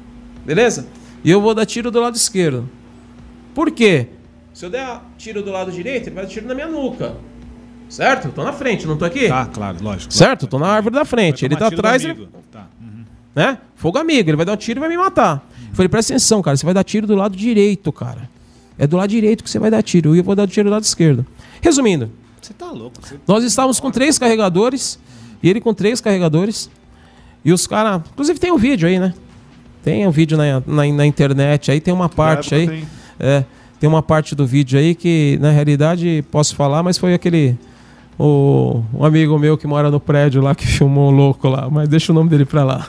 beleza? 0.47 0.87
E 1.25 1.31
eu 1.31 1.41
vou 1.41 1.55
dar 1.55 1.67
tiro 1.67 1.91
do 1.91 2.01
lado 2.01 2.15
esquerdo. 2.17 2.69
Por 3.55 3.71
quê? 3.73 4.07
Se 4.55 4.65
eu 4.65 4.71
der 4.71 5.01
tiro 5.19 5.43
do 5.43 5.51
lado 5.51 5.71
direito, 5.73 6.07
ele 6.09 6.15
vai 6.15 6.25
dar 6.25 6.31
tiro 6.31 6.47
na 6.47 6.55
minha 6.55 6.69
nuca. 6.69 7.17
Certo? 7.89 8.27
Eu 8.27 8.33
tô 8.33 8.45
na 8.45 8.53
frente, 8.53 8.87
não 8.87 8.97
tô 8.97 9.05
aqui? 9.05 9.29
Tá, 9.29 9.47
claro, 9.47 9.79
lógico. 9.81 10.13
Certo? 10.13 10.47
Tô 10.47 10.59
na 10.59 10.67
árvore 10.67 10.95
da 10.95 11.05
frente. 11.05 11.45
Ele 11.45 11.57
tá 11.57 11.69
atrás, 11.69 12.03
ele, 12.03 12.13
amigo. 12.13 12.29
Tá. 12.53 12.67
uhum. 12.81 13.05
né? 13.35 13.59
Fogo 13.77 13.99
amigo, 13.99 14.31
ele 14.31 14.37
vai 14.37 14.45
dar 14.47 14.53
um 14.53 14.57
tiro 14.57 14.79
e 14.79 14.81
vai 14.81 14.89
me 14.89 14.97
matar. 14.97 15.47
Eu 15.71 15.75
falei, 15.75 15.89
presta 15.89 16.13
atenção, 16.13 16.43
cara, 16.43 16.57
você 16.57 16.65
vai 16.65 16.75
dar 16.75 16.85
tiro 16.85 17.07
do 17.07 17.15
lado 17.15 17.37
direito, 17.37 17.91
cara. 17.93 18.29
É 18.79 18.87
do 18.87 18.97
lado 18.97 19.09
direito 19.09 19.43
que 19.43 19.51
você 19.51 19.59
vai 19.59 19.71
dar 19.71 19.83
tiro, 19.83 20.15
e 20.15 20.19
eu 20.19 20.25
vou 20.25 20.37
dar 20.37 20.47
tiro 20.47 20.69
do 20.69 20.73
lado 20.73 20.85
esquerdo. 20.85 21.27
Resumindo, 21.61 22.11
Você 22.41 22.53
tá 22.53 22.71
louco. 22.71 22.97
Você... 23.01 23.17
nós 23.27 23.43
estávamos 23.43 23.81
com 23.81 23.91
três 23.91 24.19
carregadores, 24.19 24.99
e 25.43 25.49
ele 25.49 25.61
com 25.61 25.75
três 25.75 26.01
carregadores, 26.01 26.71
e 27.45 27.53
os 27.53 27.67
caras. 27.67 28.03
Inclusive 28.13 28.39
tem 28.39 28.53
um 28.53 28.59
vídeo 28.59 28.89
aí, 28.89 28.99
né? 28.99 29.15
Tem 29.83 30.07
um 30.07 30.11
vídeo 30.11 30.37
na, 30.37 30.63
na, 30.67 30.93
na 30.93 31.07
internet 31.07 31.71
aí, 31.71 31.81
tem 31.81 31.95
uma 31.95 32.09
parte 32.09 32.55
aí. 32.55 32.69
tem. 32.69 32.89
É, 33.19 33.45
tem 33.81 33.89
uma 33.89 34.03
parte 34.03 34.35
do 34.35 34.47
vídeo 34.47 34.79
aí 34.79 34.95
que, 34.95 35.39
na 35.41 35.51
realidade, 35.51 36.25
posso 36.31 36.55
falar, 36.57 36.83
mas 36.83 36.99
foi 36.99 37.15
aquele. 37.15 37.57
O, 38.19 38.83
um 38.93 39.05
amigo 39.05 39.39
meu 39.39 39.57
que 39.57 39.65
mora 39.67 39.91
no 39.93 40.01
prédio 40.01 40.43
lá 40.43 40.53
que 40.55 40.67
filmou 40.69 41.09
o 41.09 41.15
louco 41.15 41.49
lá, 41.49 41.69
mas 41.71 41.89
deixa 41.89 42.11
o 42.11 42.15
nome 42.15 42.29
dele 42.29 42.45
pra 42.45 42.65
lá. 42.65 42.89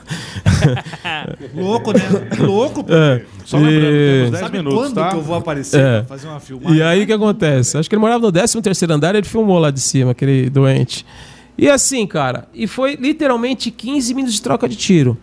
Louco, 1.55 1.91
né? 1.93 1.99
Louco, 2.39 2.83
pô. 2.83 2.93
É. 2.93 3.23
Só 3.45 3.57
lembrando, 3.57 3.81
temos 3.81 4.31
10 4.31 4.39
Sabe 4.39 4.57
minutos, 4.57 4.79
quando 4.79 4.95
tá? 4.95 5.09
que 5.09 5.15
eu 5.15 5.21
vou 5.21 5.35
aparecer 5.35 5.79
É. 5.79 5.97
pra 5.99 6.03
fazer 6.05 6.27
uma 6.27 6.39
filmagem? 6.39 6.77
E 6.77 6.81
aí 6.81 7.03
o 7.03 7.05
que 7.05 7.13
acontece? 7.13 7.77
Acho 7.77 7.87
que 7.89 7.95
ele 7.95 8.01
morava 8.01 8.19
no 8.25 8.31
13 8.31 8.61
terceiro 8.61 8.93
andar, 8.93 9.15
ele 9.15 9.25
filmou 9.27 9.59
lá 9.59 9.71
de 9.71 9.79
cima, 9.79 10.11
aquele 10.11 10.49
doente. 10.49 11.05
E 11.57 11.69
assim, 11.69 12.07
cara, 12.07 12.47
e 12.53 12.65
foi 12.67 12.95
literalmente 12.95 13.69
15 13.69 14.13
minutos 14.13 14.35
de 14.35 14.41
troca 14.41 14.67
de 14.67 14.75
tiro. 14.75 15.17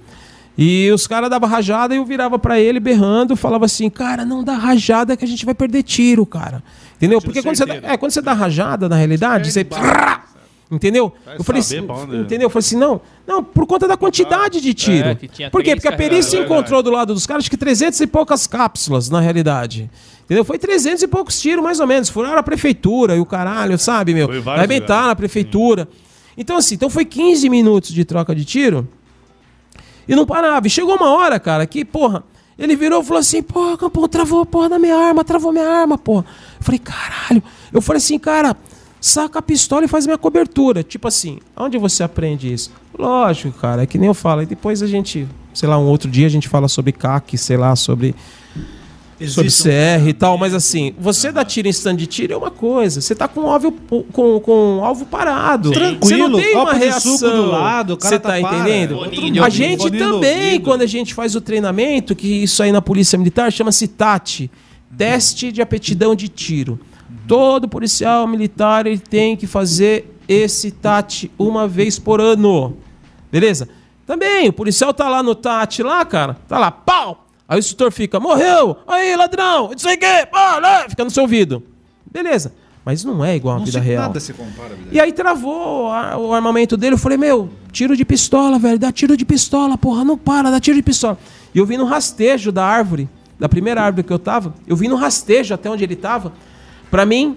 E 0.58 0.90
os 0.92 1.06
caras 1.06 1.28
davam 1.28 1.48
rajada 1.48 1.94
e 1.94 1.98
eu 1.98 2.04
virava 2.04 2.38
pra 2.38 2.58
ele 2.58 2.80
berrando, 2.80 3.36
falava 3.36 3.64
assim, 3.66 3.90
cara, 3.90 4.24
não 4.24 4.42
dá 4.42 4.54
rajada 4.54 5.16
que 5.16 5.24
a 5.24 5.28
gente 5.28 5.44
vai 5.44 5.54
perder 5.54 5.82
tiro, 5.82 6.24
cara. 6.24 6.62
Entendeu? 6.96 7.20
Porque 7.20 7.42
quando 7.42 7.56
você, 7.56 7.66
dá, 7.66 7.74
é, 7.74 7.96
quando 7.96 8.10
você 8.12 8.22
dá 8.22 8.32
rajada, 8.32 8.88
na 8.88 8.96
realidade, 8.96 9.52
você... 9.52 9.66
Entendeu? 10.68 11.12
Vai 11.24 11.36
Eu 11.38 11.44
falei 11.44 11.60
assim, 11.60 11.78
onde- 11.88 12.16
entendeu? 12.16 12.46
Eu 12.46 12.50
falei 12.50 12.66
assim, 12.66 12.76
não, 12.76 13.00
não, 13.24 13.44
por 13.44 13.66
conta 13.66 13.86
da 13.86 13.96
quantidade 13.96 14.60
de 14.60 14.74
tiro. 14.74 15.10
É, 15.10 15.14
tinha 15.14 15.48
por 15.48 15.62
quê? 15.62 15.76
Porque 15.76 15.86
a 15.86 15.92
perícia 15.92 16.32
carregadores. 16.32 16.44
encontrou 16.50 16.82
do 16.82 16.90
lado 16.90 17.14
dos 17.14 17.24
caras 17.24 17.44
acho 17.44 17.50
que 17.50 17.56
300 17.56 18.00
e 18.00 18.06
poucas 18.06 18.48
cápsulas, 18.48 19.08
na 19.08 19.20
realidade. 19.20 19.88
Entendeu? 20.24 20.44
Foi 20.44 20.58
300 20.58 21.04
e 21.04 21.06
poucos 21.06 21.40
tiros, 21.40 21.62
mais 21.62 21.78
ou 21.78 21.86
menos. 21.86 22.08
Furaram 22.08 22.38
a 22.38 22.42
prefeitura 22.42 23.14
e 23.14 23.20
o 23.20 23.24
caralho, 23.26 23.78
sabe, 23.78 24.12
meu? 24.12 24.28
Arrebentaram 24.50 25.10
a 25.10 25.14
prefeitura. 25.16 25.88
Então, 26.36 26.56
assim, 26.56 26.74
então 26.74 26.90
foi 26.90 27.04
15 27.04 27.48
minutos 27.48 27.92
de 27.92 28.04
troca 28.04 28.34
de 28.34 28.44
tiro 28.44 28.88
e 30.08 30.16
não 30.16 30.26
parava. 30.26 30.66
E 30.66 30.70
chegou 30.70 30.96
uma 30.96 31.10
hora, 31.10 31.38
cara, 31.38 31.64
que, 31.64 31.84
porra, 31.84 32.24
ele 32.58 32.74
virou 32.74 33.02
e 33.02 33.04
falou 33.04 33.20
assim, 33.20 33.42
porra, 33.42 33.76
Campão, 33.76 34.08
travou 34.08 34.40
a 34.42 34.46
porra 34.46 34.68
da 34.68 34.78
minha 34.78 34.96
arma, 34.96 35.22
travou 35.22 35.52
minha 35.52 35.68
arma, 35.68 35.96
porra. 35.96 36.24
Eu 36.66 36.78
falei, 36.78 36.78
caralho. 36.80 37.42
Eu 37.72 37.80
falei 37.80 37.98
assim, 37.98 38.18
cara, 38.18 38.56
saca 39.00 39.38
a 39.38 39.42
pistola 39.42 39.84
e 39.84 39.88
faz 39.88 40.04
minha 40.06 40.18
cobertura. 40.18 40.82
Tipo 40.82 41.06
assim, 41.08 41.38
onde 41.56 41.78
você 41.78 42.02
aprende 42.02 42.52
isso? 42.52 42.70
Lógico, 42.98 43.56
cara, 43.58 43.82
é 43.82 43.86
que 43.86 43.98
nem 43.98 44.08
eu 44.08 44.14
falo. 44.14 44.42
E 44.42 44.46
depois 44.46 44.82
a 44.82 44.86
gente, 44.86 45.28
sei 45.54 45.68
lá, 45.68 45.78
um 45.78 45.86
outro 45.86 46.10
dia 46.10 46.26
a 46.26 46.30
gente 46.30 46.48
fala 46.48 46.66
sobre 46.66 46.90
CAC, 46.92 47.38
sei 47.38 47.56
lá, 47.56 47.76
sobre 47.76 48.14
sobre 49.28 49.46
Existe 49.48 49.68
um- 49.68 49.72
CR 50.02 50.08
e 50.08 50.12
tal, 50.12 50.36
mas 50.36 50.52
assim, 50.52 50.92
você 50.98 51.32
dá 51.32 51.42
tiro 51.42 51.66
em 51.68 51.70
stand 51.70 51.96
de 51.96 52.06
tiro 52.06 52.34
é 52.34 52.36
uma 52.36 52.50
coisa. 52.50 53.00
Você 53.00 53.14
tá 53.14 53.26
com 53.26 53.40
o 53.42 53.46
alvo, 53.50 53.72
com, 53.72 54.40
com 54.40 54.78
o 54.78 54.84
alvo 54.84 55.06
parado. 55.06 55.70
Tranquilo, 55.72 56.00
Você 56.04 56.16
não 56.16 56.32
tem 56.38 56.54
uma 56.54 56.74
reação. 56.74 57.16
do 57.16 57.46
lado, 57.46 57.94
o 57.94 57.96
cara 57.96 58.14
Você 58.16 58.18
tá 58.20 58.28
tá 58.28 58.40
entendendo? 58.40 58.96
Boninho 58.96 59.42
A 59.42 59.48
gente 59.48 59.78
Boninho 59.84 60.04
também, 60.12 60.44
ouvido. 60.46 60.64
quando 60.64 60.82
a 60.82 60.86
gente 60.86 61.14
faz 61.14 61.34
o 61.34 61.40
treinamento, 61.40 62.14
que 62.14 62.26
isso 62.42 62.62
aí 62.62 62.70
na 62.70 62.82
Polícia 62.82 63.16
Militar 63.18 63.50
chama-se 63.50 63.88
TAT, 63.88 64.50
Teste 64.96 65.52
de 65.52 65.60
Aptidão 65.62 66.14
de 66.14 66.28
Tiro. 66.28 66.78
Todo 67.28 67.68
policial 67.68 68.26
militar 68.26 68.86
ele 68.86 68.98
tem 68.98 69.36
que 69.36 69.46
fazer 69.46 70.16
esse 70.28 70.70
TAT 70.70 71.30
uma 71.38 71.66
vez 71.68 71.98
por 71.98 72.20
ano. 72.20 72.76
Beleza? 73.30 73.68
Também, 74.06 74.48
o 74.48 74.52
policial 74.52 74.94
tá 74.94 75.08
lá 75.08 75.22
no 75.22 75.34
TAT 75.34 75.80
lá, 75.82 76.04
cara, 76.04 76.36
tá 76.48 76.58
lá, 76.58 76.70
pau! 76.70 77.26
Aí 77.48 77.56
o 77.56 77.60
instrutor 77.60 77.90
fica, 77.92 78.18
morreu! 78.20 78.76
Aí, 78.86 79.14
ladrão! 79.16 79.70
Isso 79.76 79.88
aí 79.88 79.96
que? 79.96 80.26
Pá, 80.26 80.60
né? 80.60 80.88
Fica 80.88 81.04
no 81.04 81.10
seu 81.10 81.24
ouvido. 81.24 81.62
Beleza. 82.10 82.52
Mas 82.84 83.02
não 83.04 83.24
é 83.24 83.34
igual 83.34 83.56
à 83.56 83.58
Não 83.58 83.66
vida 83.66 83.80
real. 83.80 84.02
nada 84.04 84.20
se 84.20 84.32
compara, 84.32 84.74
vida. 84.76 84.90
E 84.92 85.00
aí 85.00 85.12
travou 85.12 85.90
a- 85.90 86.16
o 86.16 86.32
armamento 86.32 86.76
dele. 86.76 86.94
Eu 86.94 86.98
falei, 86.98 87.18
meu, 87.18 87.50
tiro 87.72 87.96
de 87.96 88.04
pistola, 88.04 88.60
velho. 88.60 88.78
Dá 88.78 88.92
tiro 88.92 89.16
de 89.16 89.24
pistola, 89.24 89.76
porra. 89.76 90.04
Não 90.04 90.16
para, 90.16 90.52
dá 90.52 90.60
tiro 90.60 90.76
de 90.76 90.82
pistola. 90.84 91.18
E 91.52 91.58
eu 91.58 91.66
vi 91.66 91.76
no 91.76 91.84
rastejo 91.84 92.52
da 92.52 92.64
árvore, 92.64 93.08
da 93.38 93.48
primeira 93.48 93.82
árvore 93.82 94.02
que 94.06 94.12
eu 94.12 94.18
tava, 94.18 94.54
eu 94.66 94.74
vi 94.76 94.88
no 94.88 94.96
rastejo 94.96 95.54
até 95.54 95.68
onde 95.70 95.84
ele 95.84 95.96
tava, 95.96 96.32
pra 96.90 97.04
mim 97.06 97.36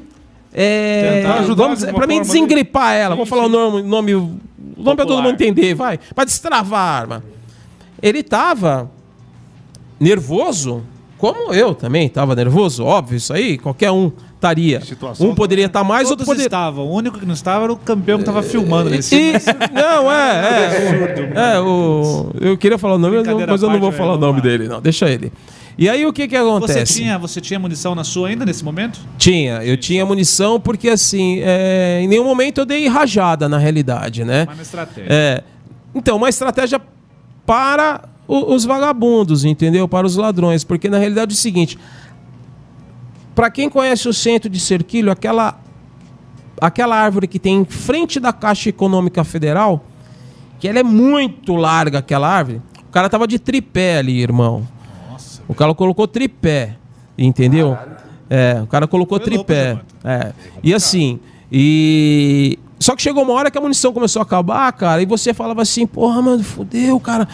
É, 0.51 1.21
Tentar 1.21 1.39
ajudar 1.41 1.63
vamos, 1.63 1.79
de 1.79 1.93
pra 1.93 2.07
mim 2.07 2.21
desengripar 2.21 2.93
ela. 2.95 3.13
Sim, 3.13 3.17
Vou 3.17 3.25
falar 3.27 3.43
o 3.43 3.45
sim. 3.45 3.51
nome, 3.51 3.81
nome, 3.83 4.15
o 4.15 4.31
nome 4.77 4.95
pra 4.95 5.05
todo 5.05 5.21
mundo 5.21 5.33
entender, 5.33 5.75
vai. 5.75 5.99
Pra 6.15 6.23
destravar 6.25 6.79
a 6.79 6.99
arma. 6.99 7.23
Ele 8.01 8.23
tava 8.23 8.89
nervoso, 9.99 10.81
como 11.17 11.53
eu 11.53 11.75
também 11.75 12.07
tava 12.09 12.33
nervoso, 12.35 12.83
óbvio, 12.85 13.17
isso 13.17 13.33
aí, 13.33 13.57
qualquer 13.57 13.91
um 13.91 14.11
estaria. 14.35 14.79
Situação 14.81 15.27
Um 15.29 15.35
poderia 15.35 15.65
estar 15.65 15.83
mais, 15.83 16.09
outro 16.09 16.25
poderia. 16.25 16.47
estavam. 16.47 16.87
O 16.87 16.93
único 16.93 17.19
que 17.19 17.25
não 17.25 17.33
estava 17.33 17.65
era 17.65 17.73
o 17.73 17.77
campeão 17.77 18.17
que 18.19 18.23
tava 18.23 18.41
filmando 18.41 18.89
nesse 18.89 19.13
E- 19.15 19.33
não, 19.73 20.09
é, 20.11 20.71
é. 21.35 21.55
é 21.55 21.59
o, 21.59 22.31
eu 22.39 22.57
queria 22.57 22.77
falar 22.77 22.95
o 22.95 22.97
nome, 22.97 23.17
mas 23.17 23.61
eu- 23.61 23.69
não 23.69 23.79
vou 23.79 23.91
falar 23.91 24.13
o 24.13 24.17
vamos 24.17 24.27
nome 24.27 24.41
dele, 24.41 24.67
não. 24.67 24.79
Deixa 24.81 25.09
ele. 25.09 25.31
E 25.81 25.87
aí 25.87 26.05
o 26.05 26.11
que 26.11 26.27
que 26.27 26.37
Você 26.37 26.45
acontece? 26.49 26.93
tinha, 26.95 27.17
você 27.17 27.39
tinha 27.39 27.57
munição 27.57 27.95
na 27.95 28.03
sua 28.03 28.27
ainda 28.27 28.45
nesse 28.45 28.65
momento? 28.65 28.99
Tinha, 29.17 29.63
eu 29.63 29.77
tinha 29.77 30.05
munição 30.05 30.59
porque 30.59 30.89
assim, 30.89 31.39
é, 31.41 32.01
em 32.03 32.07
nenhum 32.09 32.25
momento 32.25 32.57
eu 32.59 32.65
dei 32.65 32.85
rajada 32.89 33.47
na 33.47 33.57
realidade, 33.57 34.25
né? 34.25 34.43
Mas 34.45 34.57
na 34.57 34.63
estratégia. 34.63 35.07
É, 35.09 35.43
então, 35.95 36.17
uma 36.17 36.27
estratégia 36.27 36.81
para 37.45 38.09
o- 38.27 38.53
os 38.53 38.65
vagabundos, 38.65 39.45
entendeu? 39.45 39.87
Para 39.87 40.05
os 40.05 40.17
ladrões, 40.17 40.65
porque 40.65 40.89
na 40.89 40.97
realidade 40.97 41.31
é 41.31 41.33
o 41.33 41.37
seguinte, 41.37 41.79
para 43.33 43.49
quem 43.49 43.69
conhece 43.69 44.09
o 44.09 44.13
centro 44.13 44.49
de 44.49 44.59
Cerquilho, 44.59 45.09
aquela 45.09 45.57
aquela 46.61 46.97
árvore 46.97 47.25
que 47.25 47.39
tem 47.39 47.55
em 47.61 47.63
frente 47.63 48.19
da 48.19 48.33
Caixa 48.33 48.67
Econômica 48.67 49.23
Federal, 49.23 49.85
que 50.59 50.67
ela 50.67 50.79
é 50.79 50.83
muito 50.83 51.55
larga 51.55 51.99
aquela 51.99 52.27
árvore. 52.27 52.61
O 52.85 52.91
cara 52.91 53.07
tava 53.07 53.25
de 53.25 53.39
tripé 53.39 53.97
ali, 53.99 54.21
irmão. 54.21 54.67
O 55.49 55.53
cara 55.53 55.75
colocou 55.75 56.07
tripé, 56.07 56.77
entendeu? 57.17 57.77
É, 58.29 58.61
o 58.63 58.67
cara 58.67 58.87
colocou 58.87 59.19
Foi 59.19 59.29
louco, 59.29 59.45
tripé. 59.45 59.81
É. 60.05 60.31
E 60.63 60.73
assim, 60.73 61.19
e 61.51 62.57
só 62.79 62.95
que 62.95 63.01
chegou 63.01 63.23
uma 63.23 63.33
hora 63.33 63.51
que 63.51 63.57
a 63.57 63.61
munição 63.61 63.91
começou 63.91 64.21
a 64.21 64.23
acabar, 64.23 64.71
cara, 64.71 65.01
e 65.01 65.05
você 65.05 65.33
falava 65.33 65.61
assim, 65.61 65.85
porra, 65.85 66.21
mano, 66.21 66.43
fudeu, 66.43 66.97
cara. 67.01 67.27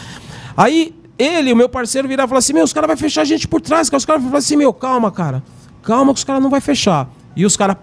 Aí 0.58 0.96
ele, 1.18 1.52
o 1.54 1.56
meu 1.56 1.70
parceiro, 1.70 2.08
virava 2.08 2.28
e 2.28 2.30
falava 2.30 2.40
assim: 2.40 2.54
Meu, 2.54 2.64
os 2.64 2.74
caras 2.74 2.88
vão 2.88 2.98
fechar 2.98 3.22
a 3.22 3.26
gente 3.26 3.48
por 3.48 3.62
trás. 3.62 3.90
cara. 3.90 3.98
Os 3.98 4.06
caras 4.06 4.22
falavam 4.22 4.38
assim: 4.38 4.56
Meu, 4.56 4.74
calma, 4.74 5.12
cara. 5.12 5.44
Calma 5.82 6.14
que 6.14 6.18
os 6.18 6.24
caras 6.24 6.42
não 6.42 6.50
vai 6.50 6.62
fechar. 6.62 7.10
E 7.36 7.46
os 7.46 7.56
caras. 7.56 7.78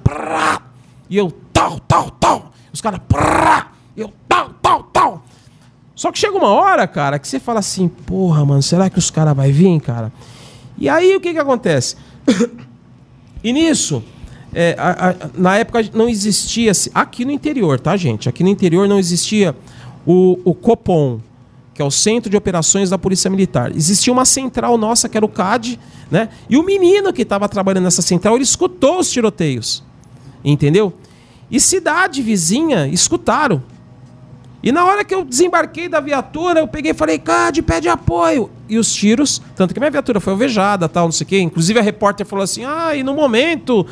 E 1.09 1.17
eu, 1.17 1.33
tal, 1.53 1.79
tal, 1.81 2.11
tal. 2.11 2.53
Os 2.73 2.81
caras. 2.81 3.01
E 3.97 4.01
eu, 4.01 4.13
tal, 4.29 4.51
tal, 4.61 4.83
tal. 4.85 5.25
Só 5.95 6.11
que 6.11 6.19
chega 6.19 6.37
uma 6.37 6.49
hora, 6.49 6.87
cara, 6.87 7.19
que 7.19 7.29
você 7.29 7.39
fala 7.39 7.59
assim: 7.61 7.87
Porra, 7.89 8.45
mano, 8.45 8.63
será 8.63 8.89
que 8.89 8.99
os 8.99 9.11
caras 9.11 9.37
vão 9.37 9.51
vir, 9.53 9.81
cara? 9.81 10.13
E 10.79 10.89
aí 10.89 11.15
o 11.17 11.21
que 11.21 11.33
que 11.33 11.39
acontece? 11.39 11.97
E 13.45 13.53
nisso, 13.53 14.03
é, 14.55 14.77
a- 14.79 15.11
a- 15.11 15.15
na 15.35 15.57
época 15.59 15.85
não 15.93 16.09
existia, 16.09 16.71
aqui 16.95 17.25
no 17.25 17.33
interior, 17.33 17.81
tá, 17.81 17.97
gente? 17.97 18.29
Aqui 18.29 18.45
no 18.45 18.49
interior 18.49 18.87
não 18.87 18.99
existia 19.01 19.53
o, 20.07 20.39
o 20.45 20.55
Copom, 20.55 21.19
que 21.75 21.83
é 21.83 21.85
o 21.85 21.91
Centro 21.91 22.31
de 22.31 22.37
Operações 22.37 22.89
da 22.89 22.97
Polícia 22.97 23.29
Militar. 23.29 23.75
Existia 23.75 24.13
uma 24.13 24.25
central 24.25 24.79
nossa, 24.79 25.09
que 25.09 25.17
era 25.17 25.27
o 25.27 25.29
CAD, 25.29 25.77
né? 26.09 26.29
E 26.49 26.57
o 26.57 26.63
menino 26.63 27.13
que 27.13 27.23
estava 27.23 27.49
trabalhando 27.49 27.83
nessa 27.85 28.01
central, 28.03 28.37
ele 28.37 28.45
escutou 28.45 29.01
os 29.01 29.11
tiroteios, 29.11 29.83
entendeu? 30.45 30.93
E 31.51 31.59
cidade 31.59 32.23
vizinha 32.23 32.87
escutaram. 32.87 33.61
E 34.63 34.71
na 34.71 34.85
hora 34.85 35.05
que 35.05 35.13
eu 35.13 35.25
desembarquei 35.25 35.89
da 35.89 35.99
viatura, 35.99 36.61
eu 36.61 36.69
peguei 36.69 36.93
e 36.93 36.95
falei, 36.95 37.19
CAD, 37.19 37.63
pede 37.63 37.89
apoio. 37.89 38.49
E 38.69 38.79
os 38.79 38.93
tiros, 38.95 39.43
tanto 39.57 39.75
que 39.75 39.81
minha 39.81 39.91
viatura 39.91 40.21
foi 40.21 40.33
alvejada, 40.33 40.89
tal, 40.89 41.07
não 41.07 41.13
sei 41.13 41.25
o 41.25 41.29
quê. 41.29 41.41
Inclusive 41.41 41.81
a 41.81 41.83
repórter 41.83 42.25
falou 42.25 42.45
assim, 42.45 42.65
ah, 42.65 42.95
e 42.95 43.03
no 43.03 43.13
momento 43.13 43.85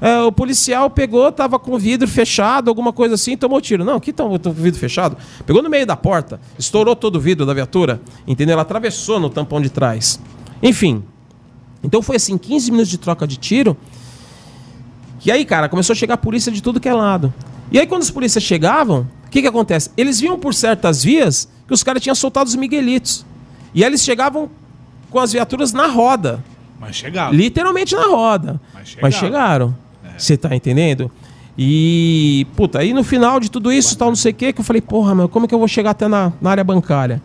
é, 0.00 0.20
o 0.22 0.32
policial 0.32 0.88
pegou, 0.88 1.30
tava 1.30 1.58
com 1.58 1.72
o 1.72 1.78
vidro 1.78 2.08
fechado, 2.08 2.68
alguma 2.68 2.92
coisa 2.92 3.16
assim, 3.16 3.36
tomou 3.36 3.60
tiro. 3.60 3.84
Não, 3.84 4.00
que 4.00 4.12
tomou 4.12 4.40
o 4.42 4.52
vidro 4.52 4.80
fechado? 4.80 5.16
Pegou 5.44 5.62
no 5.62 5.68
meio 5.68 5.86
da 5.86 5.96
porta, 5.96 6.40
estourou 6.58 6.96
todo 6.96 7.16
o 7.16 7.20
vidro 7.20 7.44
da 7.44 7.52
viatura, 7.52 8.00
entendeu? 8.26 8.54
Ela 8.54 8.62
atravessou 8.62 9.20
no 9.20 9.28
tampão 9.28 9.60
de 9.60 9.68
trás. 9.68 10.18
Enfim, 10.62 11.04
então 11.82 12.00
foi 12.00 12.16
assim, 12.16 12.38
15 12.38 12.70
minutos 12.70 12.90
de 12.90 12.98
troca 12.98 13.26
de 13.26 13.36
tiro. 13.36 13.76
E 15.24 15.30
aí, 15.30 15.44
cara, 15.44 15.68
começou 15.68 15.92
a 15.92 15.96
chegar 15.96 16.14
a 16.14 16.18
polícia 16.18 16.50
de 16.50 16.62
tudo 16.62 16.80
que 16.80 16.88
é 16.88 16.94
lado. 16.94 17.32
E 17.70 17.78
aí, 17.78 17.86
quando 17.86 18.02
os 18.02 18.10
polícias 18.10 18.44
chegavam, 18.44 19.06
que 19.34 19.42
que 19.42 19.48
acontece? 19.48 19.90
Eles 19.96 20.20
viam 20.20 20.38
por 20.38 20.54
certas 20.54 21.02
vias 21.02 21.48
que 21.66 21.74
os 21.74 21.82
caras 21.82 22.00
tinham 22.00 22.14
soltado 22.14 22.46
os 22.46 22.54
miguelitos. 22.54 23.26
E 23.74 23.82
eles 23.82 24.04
chegavam 24.04 24.48
com 25.10 25.18
as 25.18 25.32
viaturas 25.32 25.72
na 25.72 25.88
roda. 25.88 26.42
Mas 26.78 26.94
chegava. 26.94 27.34
Literalmente 27.34 27.96
na 27.96 28.06
roda. 28.06 28.60
Mas 28.72 28.96
Mas 29.02 29.14
chegaram. 29.14 29.74
chegaram. 29.74 30.16
Você 30.16 30.36
tá 30.36 30.54
entendendo? 30.54 31.10
E, 31.58 32.46
puta, 32.54 32.78
aí 32.78 32.92
no 32.92 33.02
final 33.02 33.40
de 33.40 33.50
tudo 33.50 33.72
isso, 33.72 33.98
tal, 33.98 34.08
não 34.08 34.16
sei 34.16 34.30
o 34.30 34.34
que, 34.34 34.52
que 34.52 34.60
eu 34.60 34.64
falei, 34.64 34.80
porra, 34.80 35.16
meu, 35.16 35.28
como 35.28 35.46
é 35.46 35.48
que 35.48 35.54
eu 35.54 35.58
vou 35.58 35.66
chegar 35.66 35.90
até 35.90 36.06
na, 36.06 36.32
na 36.40 36.50
área 36.50 36.62
bancária? 36.62 37.20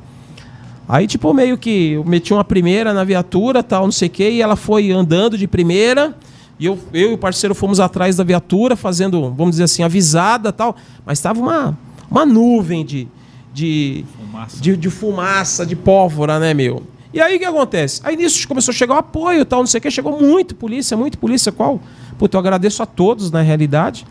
Aí, 0.88 1.06
tipo, 1.06 1.32
meio 1.32 1.60
que 1.60 1.92
eu 1.92 2.04
meti 2.04 2.34
uma 2.34 2.44
primeira 2.44 2.92
na 2.92 3.04
viatura, 3.04 3.62
tal, 3.62 3.84
não 3.84 3.92
sei 3.92 4.08
o 4.08 4.12
que, 4.12 4.28
e 4.28 4.42
ela 4.42 4.56
foi 4.56 4.92
andando 4.92 5.38
de 5.38 5.48
primeira, 5.48 6.16
e 6.60 6.66
eu, 6.66 6.80
eu 6.92 7.12
e 7.12 7.14
o 7.14 7.18
parceiro 7.18 7.54
fomos 7.54 7.80
atrás 7.80 8.16
da 8.16 8.24
viatura, 8.24 8.76
fazendo, 8.76 9.32
vamos 9.32 9.52
dizer 9.52 9.66
assim, 9.66 9.84
avisada 9.84 10.52
tal, 10.52 10.76
mas 11.06 11.20
tava 11.20 11.40
uma, 11.40 11.78
uma 12.10 12.26
nuvem 12.26 12.86
de, 12.86 13.08
de, 13.54 14.06
Fumaça. 14.18 14.62
de, 14.62 14.78
de 14.78 14.90
fumaça, 14.90 15.66
de 15.66 15.76
pólvora, 15.76 16.40
né, 16.40 16.54
meu? 16.54 16.84
E 17.14 17.20
aí 17.20 17.36
o 17.38 17.40
que 17.40 17.46
acontece? 17.46 18.02
Aí 18.04 18.16
nisso 18.16 18.48
começou 18.48 18.72
a 18.72 18.76
chegar 18.76 18.96
o 18.96 18.98
apoio 19.00 19.44
tal, 19.46 19.60
não 19.60 19.68
sei 19.68 19.80
o 19.80 19.82
que, 19.82 19.90
chegou 19.90 20.20
muito 20.22 20.54
polícia, 20.56 20.96
muito 20.96 21.18
polícia, 21.18 21.52
qual? 21.52 21.82
Puta, 22.18 22.38
eu 22.38 22.40
agradeço 22.40 22.84
a 22.84 22.86
todos, 22.86 23.32
na 23.32 23.42
realidade, 23.42 24.06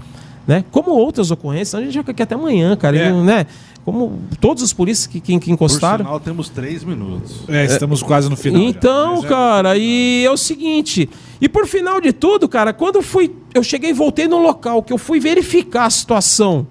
né? 0.46 0.64
Como 0.72 0.90
outras 0.90 1.30
ocorrências, 1.30 1.74
a 1.80 1.84
gente 1.84 1.94
vai 1.94 2.02
ficar 2.02 2.12
aqui 2.12 2.22
até 2.22 2.34
amanhã, 2.34 2.74
cara, 2.76 2.96
É. 2.98 3.10
e, 3.10 3.12
né? 3.12 3.46
Como 3.84 4.18
todos 4.40 4.62
os 4.62 4.72
polícias 4.72 5.06
que, 5.06 5.18
que, 5.20 5.38
que 5.38 5.46
Por 5.46 5.52
encostaram. 5.52 6.04
sinal, 6.04 6.20
temos 6.20 6.48
três 6.50 6.84
minutos. 6.84 7.42
É, 7.48 7.64
estamos 7.64 8.02
quase 8.02 8.28
no 8.28 8.36
final. 8.36 8.60
já. 8.60 8.68
Então, 8.68 9.14
Mas 9.16 9.24
é- 9.24 9.28
cara, 9.28 9.76
e 9.78 10.24
é 10.26 10.30
o 10.30 10.36
seguinte. 10.36 11.08
E 11.40 11.48
por 11.48 11.66
final 11.66 11.98
de 12.00 12.12
tudo, 12.12 12.48
cara, 12.48 12.72
quando 12.74 12.96
eu 12.96 13.02
fui. 13.02 13.34
Eu 13.54 13.62
cheguei 13.62 13.90
e 13.90 13.92
voltei 13.94 14.26
no 14.28 14.38
local 14.42 14.82
que 14.82 14.92
eu 14.92 14.98
fui 14.98 15.18
verificar 15.20 15.86
a 15.86 15.90
situação 15.90 16.66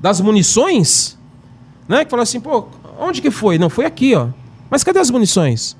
das 0.00 0.20
munições, 0.20 1.18
né? 1.88 2.04
Que 2.04 2.10
falou 2.10 2.22
assim, 2.22 2.40
pô, 2.40 2.66
onde 2.98 3.20
que 3.20 3.30
foi? 3.30 3.58
Não, 3.58 3.70
foi 3.70 3.84
aqui, 3.84 4.14
ó. 4.14 4.28
Mas 4.70 4.84
cadê 4.84 4.98
as 4.98 5.10
munições? 5.10 5.76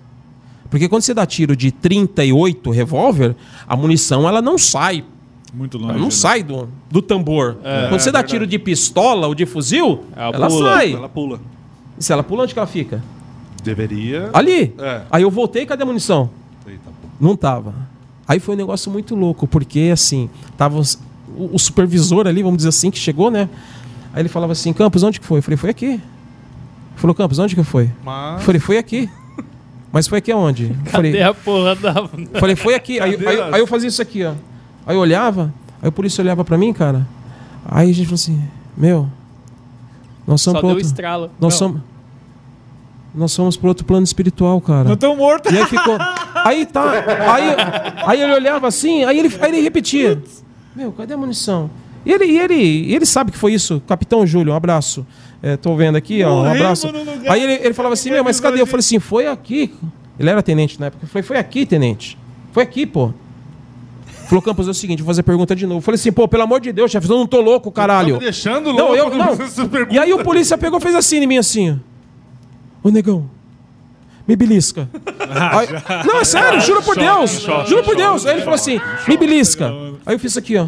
Porque 0.70 0.88
quando 0.88 1.02
você 1.02 1.14
dá 1.14 1.24
tiro 1.24 1.56
de 1.56 1.70
38 1.70 2.70
revólver, 2.70 3.34
a 3.66 3.76
munição 3.76 4.28
ela 4.28 4.42
não 4.42 4.58
sai. 4.58 5.04
Muito 5.52 5.78
longe. 5.78 5.90
Ela 5.90 5.98
não 5.98 6.06
né? 6.06 6.10
sai 6.10 6.42
do, 6.42 6.68
do 6.90 7.00
tambor. 7.00 7.56
quando 7.88 8.00
você 8.00 8.10
dá 8.10 8.22
tiro 8.22 8.46
de 8.46 8.58
pistola 8.58 9.26
ou 9.26 9.34
de 9.34 9.46
fuzil, 9.46 10.04
Ela 10.14 10.34
ela, 10.34 10.48
pula, 10.48 10.74
sai. 10.74 10.92
Ela 10.92 11.08
pula. 11.08 11.40
E 11.98 12.04
se 12.04 12.12
ela 12.12 12.22
pula, 12.22 12.42
onde 12.42 12.52
que 12.52 12.58
ela 12.58 12.66
fica? 12.66 13.02
Deveria. 13.62 14.30
Ali. 14.32 14.74
É. 14.78 15.02
Aí 15.10 15.22
eu 15.22 15.30
voltei, 15.30 15.64
cadê 15.64 15.82
a 15.82 15.86
munição? 15.86 16.30
Eita. 16.66 16.90
Não 17.20 17.34
tava. 17.34 17.74
Aí 18.26 18.38
foi 18.38 18.54
um 18.54 18.58
negócio 18.58 18.90
muito 18.90 19.14
louco, 19.14 19.46
porque 19.46 19.90
assim, 19.92 20.28
tava 20.56 20.78
o, 20.78 21.54
o 21.54 21.58
supervisor 21.58 22.26
ali, 22.26 22.42
vamos 22.42 22.58
dizer 22.58 22.68
assim, 22.68 22.90
que 22.90 22.98
chegou, 22.98 23.30
né? 23.30 23.48
Aí 24.18 24.22
ele 24.22 24.28
falava 24.28 24.50
assim, 24.50 24.72
Campos, 24.72 25.04
onde 25.04 25.20
que 25.20 25.24
foi? 25.26 25.38
Eu 25.38 25.42
falei, 25.44 25.56
foi 25.56 25.70
aqui. 25.70 25.86
Ele 25.86 26.02
falou, 26.96 27.14
Campos, 27.14 27.38
onde 27.38 27.54
que 27.54 27.62
foi? 27.62 27.84
Eu 27.84 27.90
Mas. 28.04 28.42
falei, 28.42 28.60
foi 28.60 28.76
aqui. 28.76 29.08
Mas 29.92 30.08
foi 30.08 30.18
aqui 30.18 30.32
aonde? 30.32 30.64
Eu 30.64 30.70
Cadê 30.90 31.12
falei, 31.12 31.22
a 31.22 31.32
porra 31.32 31.76
da. 31.76 31.94
falei, 32.40 32.56
foi 32.56 32.74
aqui. 32.74 32.98
Aí, 32.98 33.14
aí- 33.14 33.40
aí 33.52 33.60
eu 33.60 33.66
fazia 33.68 33.88
isso 33.88 34.02
aqui, 34.02 34.24
ó. 34.24 34.32
Aí 34.84 34.96
eu 34.96 35.00
olhava, 35.00 35.54
aí 35.80 35.88
o 35.88 35.92
polícia 35.92 36.20
olhava 36.20 36.44
pra 36.44 36.58
mim, 36.58 36.72
cara. 36.72 37.06
Aí 37.64 37.90
a 37.90 37.94
gente 37.94 38.06
falou 38.06 38.16
assim, 38.16 38.42
meu, 38.76 39.08
nós 40.26 40.40
somos 40.42 40.56
Só 40.56 40.60
pro 40.62 40.68
deu 40.68 40.76
outro, 40.78 40.84
estralo. 40.84 41.30
nós 41.40 41.52
Não. 41.52 41.58
somos 41.58 41.80
nós 43.14 43.30
somos 43.32 43.56
pro 43.56 43.68
outro 43.68 43.84
plano 43.84 44.02
espiritual, 44.02 44.60
cara. 44.60 44.88
Não 44.88 44.96
tão 44.96 45.14
morto. 45.16 45.52
E 45.54 45.56
aí 45.58 45.64
ficou. 45.64 45.96
Aí 46.44 46.66
tá. 46.66 46.90
Aí, 47.32 47.44
aí 48.04 48.20
ele 48.22 48.32
olhava 48.34 48.66
assim, 48.66 49.04
aí 49.04 49.16
ele, 49.18 49.32
aí 49.40 49.48
ele 49.52 49.60
repetia: 49.62 50.20
Meu, 50.74 50.90
cadê 50.90 51.14
a 51.14 51.16
munição? 51.16 51.70
E 52.08 52.12
ele, 52.12 52.24
e 52.24 52.38
ele, 52.38 52.54
e 52.54 52.94
ele 52.94 53.04
sabe 53.04 53.30
que 53.30 53.36
foi 53.36 53.52
isso. 53.52 53.82
Capitão 53.86 54.26
Júlio, 54.26 54.54
um 54.54 54.56
abraço. 54.56 55.06
É, 55.42 55.58
tô 55.58 55.76
vendo 55.76 55.96
aqui, 55.96 56.24
ó, 56.24 56.42
um 56.42 56.44
abraço. 56.50 56.88
Aí 57.28 57.42
ele, 57.42 57.52
ele 57.66 57.74
falava 57.74 57.92
assim: 57.92 58.10
Meu, 58.10 58.24
mas 58.24 58.40
cadê? 58.40 58.58
Eu 58.60 58.66
falei 58.66 58.80
assim: 58.80 58.98
Foi 58.98 59.26
aqui. 59.26 59.74
Ele 60.18 60.30
era 60.30 60.42
tenente 60.42 60.80
na 60.80 60.86
época. 60.86 61.04
Eu 61.04 61.08
falei: 61.08 61.22
Foi 61.22 61.36
aqui, 61.36 61.66
tenente. 61.66 62.16
Foi 62.50 62.62
aqui, 62.62 62.86
pô. 62.86 63.12
Falou, 64.26 64.42
Campos, 64.42 64.66
é 64.68 64.70
o 64.70 64.74
seguinte, 64.74 65.00
vou 65.02 65.06
fazer 65.06 65.22
pergunta 65.22 65.54
de 65.56 65.66
novo. 65.66 65.78
Eu 65.78 65.82
falei 65.82 65.94
assim, 65.96 66.12
pô, 66.12 66.28
pelo 66.28 66.42
amor 66.42 66.60
de 66.60 66.70
Deus, 66.70 66.90
chefe, 66.90 67.08
eu 67.08 67.16
não 67.16 67.26
tô 67.26 67.40
louco, 67.40 67.70
Tá 67.70 67.80
caralho. 67.80 68.14
me 68.16 68.20
deixando 68.20 68.74
Não, 68.74 68.88
louco 68.92 68.94
eu 68.94 69.10
não. 69.16 69.34
você 69.34 69.66
pergunta. 69.66 69.94
E 69.94 69.98
aí 69.98 70.12
o 70.12 70.22
polícia 70.22 70.58
pegou 70.58 70.78
e 70.78 70.82
fez 70.82 70.94
assim 70.94 71.16
em 71.16 71.26
mim, 71.26 71.38
assim. 71.38 71.80
Ô, 72.82 72.90
negão, 72.90 73.24
me 74.26 74.36
belisca. 74.36 74.86
Aí- 75.52 75.68
não, 76.06 76.20
é 76.20 76.24
sério, 76.24 76.60
juro 76.60 76.82
por 76.82 76.94
Deus. 76.96 77.46
juro 77.66 77.82
por 77.82 77.96
Deus. 77.96 78.26
Aí 78.26 78.34
ele 78.34 78.40
falou 78.42 78.56
assim, 78.56 78.78
me 79.06 79.16
belisca. 79.16 79.72
Aí 80.04 80.14
eu 80.14 80.18
fiz 80.18 80.32
isso 80.32 80.38
aqui, 80.38 80.56
ó. 80.58 80.66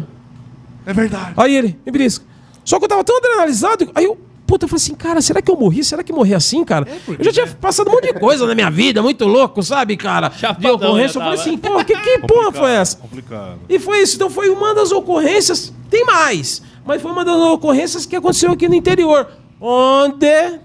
É 0.85 0.93
verdade. 0.93 1.33
Aí 1.37 1.55
ele, 1.55 1.79
me 1.85 1.91
belisca. 1.91 2.25
Só 2.63 2.77
que 2.77 2.85
eu 2.85 2.89
tava 2.89 3.03
tão 3.03 3.17
adrenalizado, 3.17 3.89
aí 3.95 4.05
eu 4.05 4.17
puta, 4.51 4.65
eu 4.65 4.69
falei 4.69 4.83
assim, 4.83 4.95
cara, 4.95 5.21
será 5.21 5.41
que 5.41 5.49
eu 5.49 5.55
morri? 5.55 5.81
Será 5.81 6.03
que 6.03 6.11
eu 6.11 6.15
morri 6.15 6.33
assim, 6.33 6.61
cara? 6.65 6.85
eu 7.07 7.23
já 7.23 7.31
tinha 7.31 7.47
passado 7.47 7.87
um 7.89 7.93
monte 7.93 8.11
de 8.11 8.19
coisa 8.19 8.45
na 8.45 8.53
minha 8.53 8.69
vida, 8.69 9.01
muito 9.01 9.25
louco, 9.25 9.63
sabe, 9.63 9.95
cara? 9.95 10.27
De 10.27 10.39
Chapadão 10.39 10.75
ocorrência. 10.75 11.19
Eu 11.19 11.21
falei 11.21 11.39
assim, 11.39 11.57
pô, 11.57 11.83
que, 11.85 11.95
que 11.95 12.19
porra 12.19 12.51
foi 12.51 12.71
essa? 12.71 12.97
Complicado. 12.97 13.59
E 13.69 13.79
foi 13.79 14.01
isso. 14.01 14.17
Então 14.17 14.29
foi 14.29 14.49
uma 14.49 14.75
das 14.75 14.91
ocorrências. 14.91 15.73
Tem 15.89 16.03
mais. 16.03 16.61
Mas 16.85 17.01
foi 17.01 17.11
uma 17.11 17.23
das 17.23 17.37
ocorrências 17.37 18.05
que 18.05 18.13
aconteceu 18.13 18.51
aqui 18.51 18.67
no 18.67 18.75
interior. 18.75 19.25
Onde 19.59 20.59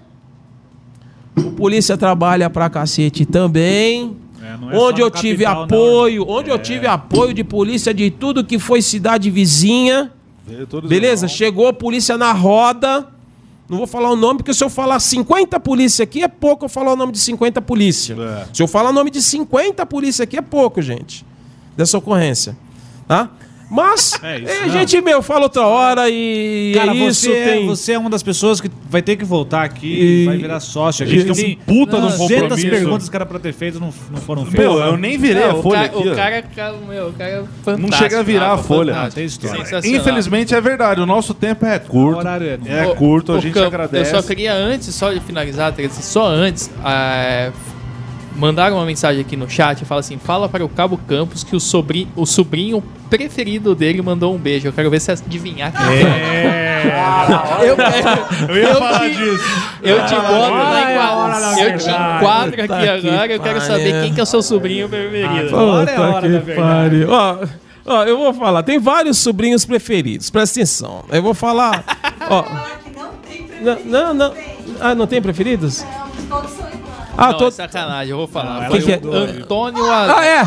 o 1.37 1.51
polícia 1.51 1.97
trabalha 1.97 2.49
pra 2.49 2.69
cacete 2.69 3.25
também. 3.25 4.17
Não 4.55 4.71
é 4.71 4.75
só 4.75 4.87
onde 4.87 5.01
eu 5.01 5.09
tive 5.11 5.43
capital, 5.43 5.55
não. 5.55 5.63
apoio, 5.65 6.25
onde 6.29 6.49
eu 6.49 6.55
É. 6.55 6.59
tive 6.59 6.87
apoio 6.87 7.33
de 7.33 7.43
polícia 7.43 7.93
de 7.93 8.09
tudo 8.11 8.43
que 8.45 8.57
foi 8.59 8.81
cidade 8.81 9.29
vizinha. 9.31 10.11
Beleza? 10.87 11.27
Chegou 11.27 11.67
a 11.67 11.73
polícia 11.73 12.17
na 12.17 12.31
roda. 12.31 13.07
Não 13.69 13.77
vou 13.79 13.87
falar 13.87 14.11
o 14.11 14.15
nome, 14.15 14.37
porque 14.37 14.53
se 14.53 14.63
eu 14.63 14.69
falar 14.69 14.97
50 14.99 15.59
polícia 15.59 16.03
aqui, 16.03 16.23
é 16.23 16.27
pouco 16.29 16.65
eu 16.65 16.69
falar 16.69 16.93
o 16.93 16.95
nome 16.95 17.11
de 17.11 17.19
50 17.19 17.61
polícia. 17.61 18.15
Se 18.53 18.63
eu 18.63 18.67
falar 18.67 18.91
o 18.91 18.93
nome 18.93 19.11
de 19.11 19.21
50 19.21 19.85
polícia 19.85 20.23
aqui, 20.23 20.37
é 20.37 20.41
pouco, 20.41 20.81
gente. 20.81 21.25
Dessa 21.75 21.97
ocorrência. 21.97 22.55
Tá? 23.07 23.29
Mas, 23.69 24.13
É 24.23 24.39
isso, 24.39 24.49
é, 24.49 24.57
a 24.59 24.65
não. 24.65 24.69
gente, 24.73 25.01
meu, 25.01 25.21
fala 25.21 25.43
outra 25.43 25.63
hora 25.67 26.09
e 26.09 26.71
Cara, 26.73 26.91
é 26.91 26.95
isso. 26.95 27.21
você, 27.21 27.31
é- 27.33 27.45
tem... 27.53 27.67
você 27.67 27.91
é 27.93 27.99
uma 27.99 28.09
das 28.09 28.23
pessoas 28.23 28.61
que 28.61 28.71
vai 28.89 29.01
ter 29.01 29.17
que 29.17 29.25
voltar 29.25 29.63
aqui 29.63 29.87
E- 29.87 30.25
vai 30.25 30.37
virar 30.37 30.59
sócio. 30.61 31.05
A 31.05 31.07
gente 31.09 31.29
e- 31.29 31.33
tem 31.33 31.57
puta 31.65 31.97
num 31.99 32.07
200 32.07 32.39
compromisso. 32.41 32.69
perguntas 32.69 33.09
que 33.09 33.15
era 33.15 33.25
pra 33.25 33.39
ter 33.39 33.51
feito 33.53 33.77
não, 33.79 33.93
não 34.09 34.21
foram 34.21 34.45
feitas. 34.45 34.59
Meu, 34.65 34.79
eu 34.79 34.95
nem 34.97 35.17
virei 35.17 35.43
Não, 35.43 35.51
a 35.51 35.55
o 35.55 35.61
folha 35.63 35.89
cara- 35.89 35.99
aqui. 35.99 36.09
O 36.09 36.15
cara, 36.15 36.41
cara, 36.55 36.75
meu, 36.87 37.07
o 37.09 37.13
cara 37.13 37.29
é 37.29 37.43
fantástico. 37.63 37.91
Não 37.91 37.97
chega 37.97 38.19
a 38.19 38.23
virar 38.23 38.45
a 38.45 38.49
Rafa, 38.51 38.63
folha. 38.63 38.95
Ah, 39.01 39.09
tem 39.11 39.25
história. 39.25 39.61
Infelizmente 39.85 40.55
é 40.55 40.61
verdade, 40.61 41.01
o 41.01 41.05
nosso 41.05 41.33
tempo 41.33 41.65
é 41.65 41.77
curto. 41.77 42.19
horário 42.19 42.47
é- 42.65 42.83
É 42.91 42.95
curto, 42.95 43.33
a 43.33 43.35
ô, 43.35 43.39
gente 43.41 43.53
Campo, 43.53 43.67
agradece. 43.67 44.15
Eu 44.15 44.21
só 44.21 44.27
queria 44.27 44.53
antes, 44.53 44.95
só 44.95 45.11
de 45.11 45.19
finalizar, 45.19 45.73
Teresa, 45.73 46.01
só 46.01 46.25
antes, 46.27 46.69
é, 46.85 47.51
mandaram 48.37 48.77
uma 48.77 48.85
mensagem 48.85 49.21
aqui 49.21 49.35
no 49.35 49.49
chat 49.49 49.81
e 49.81 49.85
fala 49.85 49.99
assim: 49.99 50.17
fala 50.17 50.47
para 50.47 50.63
o 50.63 50.69
Cabo 50.69 50.97
Campos 51.07 51.43
que 51.43 51.55
o 51.55 51.59
sobrinho, 51.59 52.07
o 52.15 52.25
sobrinho 52.25 52.81
preferido 53.09 53.73
dele 53.75 54.01
mandou 54.01 54.33
um 54.35 54.37
beijo. 54.37 54.67
Eu 54.67 54.73
quero 54.73 54.89
ver 54.89 54.99
se 55.01 55.11
adivinhar 55.11 55.71
quem 55.71 55.85
É. 55.97 56.83
eu, 57.61 58.55
Eu 58.55 58.57
ia 58.57 58.75
falar 58.75 58.99
te- 58.99 59.15
disso. 59.15 59.43
Eu 59.81 60.05
te 60.05 60.15
boto 60.15 60.55
na 60.55 60.79
é 60.79 60.93
enquadro. 60.93 61.61
Eu 61.61 61.77
te 61.77 61.89
enquadro 61.89 62.55
aqui 62.55 62.67
que 62.67 63.07
agora. 63.07 63.33
Eu 63.33 63.39
quero 63.39 63.61
saber 63.61 64.01
quem 64.03 64.13
que 64.13 64.19
é 64.19 64.23
o 64.23 64.25
seu 64.25 64.41
sobrinho 64.41 64.87
preferido. 64.89 65.55
Agora 65.57 65.91
é 65.91 65.95
a 65.95 66.01
hora 66.01 66.29
da 66.29 66.39
verdade. 66.39 67.05
Ó, 67.05 67.37
ó, 67.85 68.03
eu 68.03 68.17
vou 68.17 68.33
falar. 68.33 68.63
Tem 68.63 68.77
vários 68.79 69.17
sobrinhos 69.17 69.65
preferidos. 69.65 70.29
Presta 70.29 70.59
atenção. 70.59 71.03
Eu 71.09 71.21
vou 71.23 71.33
falar. 71.33 71.83
ó, 72.29 72.43
não, 73.61 73.79
não, 73.85 74.13
não. 74.13 74.33
Ah, 74.79 74.93
não 74.93 75.07
tem 75.07 75.21
preferidos? 75.21 75.83
Todos 76.29 76.51
são 76.51 76.67
iguais. 76.67 76.86
Ah, 77.17 77.31
não, 77.31 77.37
tô... 77.39 77.47
é 77.47 77.51
sacanagem, 77.51 78.11
eu 78.11 78.17
vou 78.17 78.27
falar. 78.27 78.69
Quem 78.69 78.81
Foi 78.81 78.81
que 78.81 78.91
é? 78.91 78.95
Antônio 78.95 79.83
Ah, 79.89 80.23
é? 80.23 80.43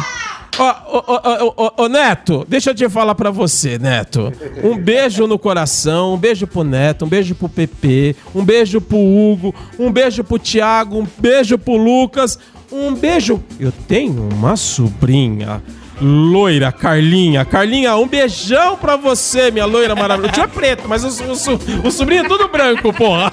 Ó, 0.58 0.74
ó, 0.86 1.52
ó, 1.56 1.72
ó, 1.78 1.88
Neto, 1.88 2.44
deixa 2.48 2.70
eu 2.70 2.74
te 2.74 2.88
falar 2.88 3.14
pra 3.14 3.30
você, 3.30 3.78
Neto. 3.78 4.32
Um 4.62 4.76
beijo 4.76 5.26
no 5.26 5.38
coração, 5.38 6.14
um 6.14 6.16
beijo 6.18 6.46
pro 6.46 6.62
Neto, 6.62 7.04
um 7.04 7.08
beijo 7.08 7.34
pro 7.34 7.48
PP, 7.48 8.14
um 8.34 8.44
beijo 8.44 8.80
pro 8.80 8.98
Hugo, 8.98 9.54
um 9.78 9.90
beijo 9.90 10.22
pro 10.22 10.38
Thiago, 10.38 10.98
um 10.98 11.06
beijo 11.18 11.56
pro 11.56 11.76
Lucas, 11.76 12.38
um 12.70 12.94
beijo. 12.94 13.42
Eu 13.58 13.72
tenho 13.72 14.28
uma 14.32 14.54
sobrinha. 14.56 15.62
Loira, 16.00 16.72
Carlinha. 16.72 17.44
Carlinha, 17.44 17.96
um 17.96 18.08
beijão 18.08 18.76
pra 18.76 18.96
você, 18.96 19.50
minha 19.50 19.66
loira 19.66 19.94
maravilhosa. 19.94 20.30
O 20.30 20.34
tio 20.34 20.44
é 20.44 20.46
preto, 20.46 20.88
mas 20.88 21.04
o, 21.04 21.24
o, 21.24 21.88
o 21.88 21.90
sobrinho 21.90 22.24
é 22.24 22.28
tudo 22.28 22.48
branco, 22.48 22.92
porra. 22.92 23.32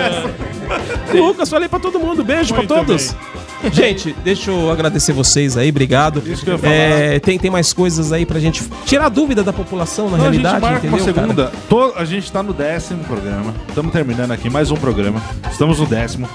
Lucas, 1.14 1.48
falei 1.48 1.68
pra 1.68 1.78
todo 1.78 1.98
mundo. 1.98 2.24
Beijo 2.24 2.54
Muito 2.54 2.66
pra 2.68 2.76
todos. 2.78 3.14
Gente, 3.72 4.16
deixa 4.24 4.50
eu 4.50 4.70
agradecer 4.70 5.12
vocês 5.12 5.56
aí, 5.56 5.68
obrigado. 5.68 6.22
Isso 6.26 6.44
que 6.44 6.50
eu 6.50 6.58
falar. 6.58 6.72
É, 6.72 7.18
tem, 7.18 7.38
tem 7.38 7.50
mais 7.50 7.72
coisas 7.72 8.10
aí 8.10 8.24
pra 8.24 8.40
gente 8.40 8.64
tirar 8.86 9.08
dúvida 9.10 9.42
da 9.42 9.52
população, 9.52 10.08
na 10.08 10.16
Então 10.16 10.28
a 10.28 10.32
gente 10.32 10.42
realidade, 10.42 10.72
marca 10.72 10.86
entendeu? 10.86 11.04
uma 11.04 11.14
segunda. 11.14 11.52
A 11.96 12.04
gente 12.04 12.32
tá 12.32 12.42
no 12.42 12.54
décimo 12.54 13.04
programa. 13.04 13.54
Estamos 13.68 13.92
terminando 13.92 14.30
aqui 14.32 14.48
mais 14.48 14.70
um 14.70 14.76
programa. 14.76 15.20
Estamos 15.50 15.78
no 15.78 15.86
décimo. 15.86 16.28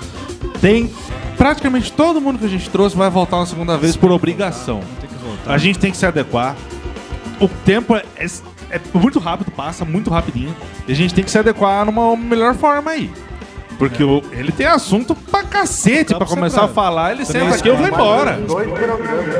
Tem 0.62 0.91
praticamente 1.36 1.91
todo 1.91 2.22
mundo 2.22 2.38
que 2.38 2.45
a 2.45 2.49
gente 2.49 2.70
trouxe 2.70 2.95
vai 2.95 3.10
voltar 3.10 3.38
uma 3.38 3.45
segunda 3.45 3.76
vez 3.76 3.95
por 3.98 4.12
obrigação. 4.12 4.82
A 5.45 5.57
gente 5.57 5.80
tem 5.80 5.91
que 5.91 5.98
se 5.98 6.06
adequar. 6.06 6.56
O 7.40 7.48
tempo 7.48 7.95
é, 7.95 8.03
é- 8.18 8.26
é 8.72 8.82
muito 8.94 9.20
rápido, 9.20 9.52
passa 9.52 9.84
muito 9.86 10.10
rapidinho. 10.10 10.56
E 10.88 10.91
a 10.91 10.95
gente 10.95 11.14
tem 11.14 11.24
que 11.24 11.32
se 11.32 11.38
adequar 11.38 11.86
numa 11.86 12.16
melhor 12.16 12.56
forma 12.56 12.91
aí. 12.91 13.12
Porque 13.78 14.02
o- 14.02 14.24
ele 14.32 14.53
tem 14.53 14.66
assunto 14.66 15.14
pra 15.14 15.44
cacete 15.44 16.14
pra 16.16 16.26
começar 16.26 16.64
a 16.64 16.68
falar. 16.70 17.12
Ele 17.12 17.26
senta 17.26 17.40
aqui 17.60 17.68
e 17.68 17.72
eu 17.72 17.76
vou 17.76 17.86
embora. 17.90 18.38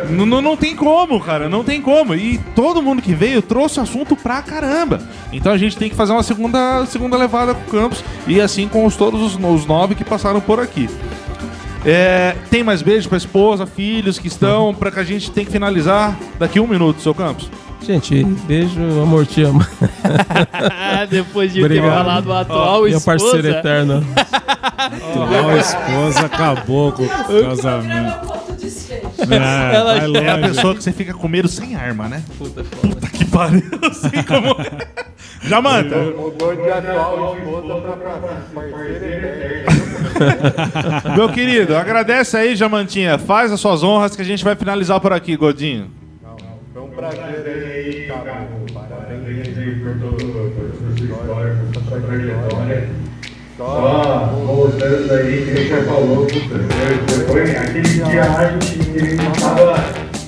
Não, 0.10 0.26
não, 0.26 0.42
não 0.42 0.58
tem 0.58 0.76
como, 0.76 1.22
cara, 1.22 1.48
não 1.48 1.64
tem 1.64 1.82
como. 1.82 2.14
E 2.14 2.38
todo 2.54 2.82
mundo 2.82 3.02
que 3.02 3.14
veio 3.14 3.42
trouxe 3.42 3.80
assunto 3.80 4.14
pra 4.14 4.42
caramba. 4.42 5.00
Então 5.32 5.54
a 5.54 5.58
gente 5.58 5.78
tem 5.78 5.90
que 5.90 5.96
fazer 5.96 6.12
uma 6.12 6.22
segunda, 6.24 6.86
segunda 6.86 7.16
levada 7.16 7.54
com 7.54 7.62
o 7.62 7.66
Campos. 7.82 8.04
E 8.28 8.42
assim 8.42 8.68
com 8.68 8.86
os, 8.86 8.98
todos 8.98 9.22
os, 9.22 9.36
os 9.42 9.66
nove 9.66 9.96
que 9.96 10.04
passaram 10.04 10.42
por 10.42 10.60
aqui. 10.60 10.90
É, 11.86 12.36
tem 12.49 12.64
mais 12.64 12.82
beijo 12.82 13.07
pra 13.07 13.18
esposa, 13.18 13.68
filhos 13.68 14.18
que 14.18 14.28
estão, 14.28 14.74
pra 14.74 14.90
que 14.90 14.99
a 14.99 15.03
gente 15.03 15.30
tem 15.30 15.45
que 15.45 15.52
finalizar 15.52 16.18
daqui 16.40 16.60
um 16.60 16.68
minuto, 16.68 16.99
seu 16.99 17.14
Campos. 17.14 17.49
Gente, 17.81 18.23
beijo, 18.47 18.80
amor, 19.02 19.26
te 19.27 19.43
amo. 19.43 19.60
Depois 21.10 21.52
de 21.53 21.60
ter 21.60 21.65
Obrigado. 21.65 21.93
falado 21.93 22.27
o 22.27 22.34
atual 22.34 22.84
Minha 22.84 22.97
esposa. 22.97 23.18
parceira 23.31 23.60
eterna. 23.60 24.03
Atual 24.77 25.57
esposa 25.57 26.26
acabou 26.26 26.91
com 26.93 27.03
o 27.03 27.10
casamento. 27.10 28.34
É, 29.30 29.76
Ela 29.76 29.99
vai 30.11 30.26
É 30.26 30.31
a 30.31 30.38
pessoa 30.39 30.73
que 30.76 30.84
você 30.84 30.91
fica 30.91 31.14
com 31.14 31.27
medo 31.27 31.47
sem 31.47 31.76
arma, 31.76 32.07
né? 32.07 32.23
Puta, 32.39 32.64
que 33.14 33.26
pariu. 33.26 33.61
Sei 33.93 34.23
como. 34.23 34.56
Já 35.43 35.61
manda. 35.61 35.95
Mudou 35.95 36.56
de 36.56 36.72
atual 36.72 37.38
esposa 37.38 37.76
pra 37.97 38.14
parceira 38.56 39.06
eterna. 39.06 39.72
Meu 41.15 41.30
querido, 41.30 41.77
agradece 41.77 42.35
aí, 42.35 42.56
Jamantinha. 42.56 43.19
Faz 43.19 43.52
as 43.52 43.60
suas 43.60 43.84
honras 43.84 44.15
que 44.15 44.23
a 44.23 44.26
gente 44.26 44.43
vai 44.43 44.56
finalizar 44.56 44.99
por 44.99 45.14
aqui, 45.14 45.35
Godinho. 45.38 45.91
Prazer 46.96 47.72
aí, 47.74 48.08
cara. 48.08 48.48
Parabéns 48.74 49.58
aí 49.58 49.76
por 49.84 50.00
todo- 50.00 50.16
por 50.16 50.72
sua 50.78 51.06
história, 51.06 51.56
por 51.74 51.84
sua 51.84 52.00
trajetória. 52.02 52.90
Só 53.58 54.32
voltando 54.46 55.14
aí, 55.14 55.46
que 55.46 55.52
a 55.52 55.56
gente 55.56 55.86
falou, 55.86 56.28
foi- 57.28 57.52
aquele 57.56 57.82
dia 57.82 58.26
lá 58.26 58.40
a 58.40 58.48
gente 58.50 59.40
tava 59.40 59.76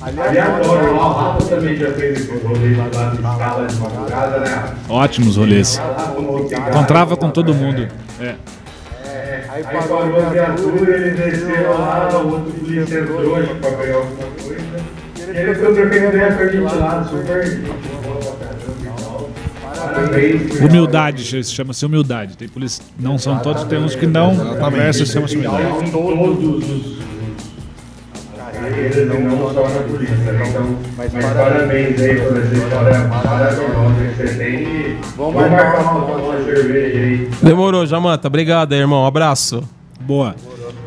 aleatório 0.02 0.96
lá, 0.96 1.08
o 1.08 1.12
Rafa 1.12 1.46
também 1.46 1.76
já 1.76 1.90
fez 1.92 2.20
esse 2.20 2.38
rolê 2.38 2.76
lá 2.76 2.88
de 3.10 3.16
escala 3.16 3.66
de 3.66 3.76
madrugada, 3.76 4.38
né? 4.40 4.74
Ótimos 4.88 5.36
rolês. 5.36 5.80
Encontrava 6.70 7.16
com 7.16 7.30
todo 7.30 7.54
mundo. 7.54 7.88
É. 8.20 8.34
Aí 9.50 9.64
parou 9.64 10.16
a 10.24 10.28
viatura, 10.30 10.96
eles 10.96 11.16
desceram 11.16 11.72
lá, 11.78 12.08
o 12.22 12.28
outro 12.28 12.52
polícia 12.52 13.00
entrou 13.00 13.36
acho 13.36 13.48
que 13.48 13.54
pra 13.56 13.70
pegar. 13.72 13.98
E 13.98 14.27
ele 15.40 15.54
foi 15.54 15.74
trocando 15.74 16.06
ideia 16.08 16.32
com 16.32 16.42
a 16.42 16.48
gente 16.48 16.62
lá, 16.62 17.04
super. 17.04 17.60
Humildade, 20.60 21.24
se 21.24 21.52
chama-se 21.52 21.84
humildade. 21.86 22.36
Tem 22.36 22.48
polícia, 22.48 22.84
não 22.98 23.18
são 23.18 23.38
todos, 23.38 23.64
tem 23.64 23.78
uns 23.78 23.94
que 23.94 24.06
não 24.06 24.56
conversam, 24.56 25.06
se 25.06 25.12
chama-se 25.12 25.36
humildade. 25.36 25.90
Todos 25.90 26.68
os 26.68 26.98
carreiras, 28.68 29.08
não 29.08 29.54
só 29.54 29.68
na 29.68 29.80
polícia, 29.82 30.16
né? 30.16 30.48
Então, 30.48 30.76
mas 30.96 31.12
parabéns 31.12 32.00
aí 32.00 32.20
por 32.20 32.36
essa 32.36 32.54
história 32.54 32.98
maravilhosa 33.08 33.94
que 34.16 34.22
você 34.22 34.34
tem. 34.34 34.62
E 34.62 34.98
Vamos 35.16 35.34
marcar 35.34 35.80
uma, 35.80 36.16
uma 36.16 36.44
cerveja 36.44 36.98
aí. 36.98 37.30
Demorou, 37.42 37.86
Jamanta. 37.86 38.28
Obrigado 38.28 38.72
aí, 38.72 38.80
irmão. 38.80 39.02
Um 39.04 39.06
abraço. 39.06 39.62
Boa. 40.00 40.34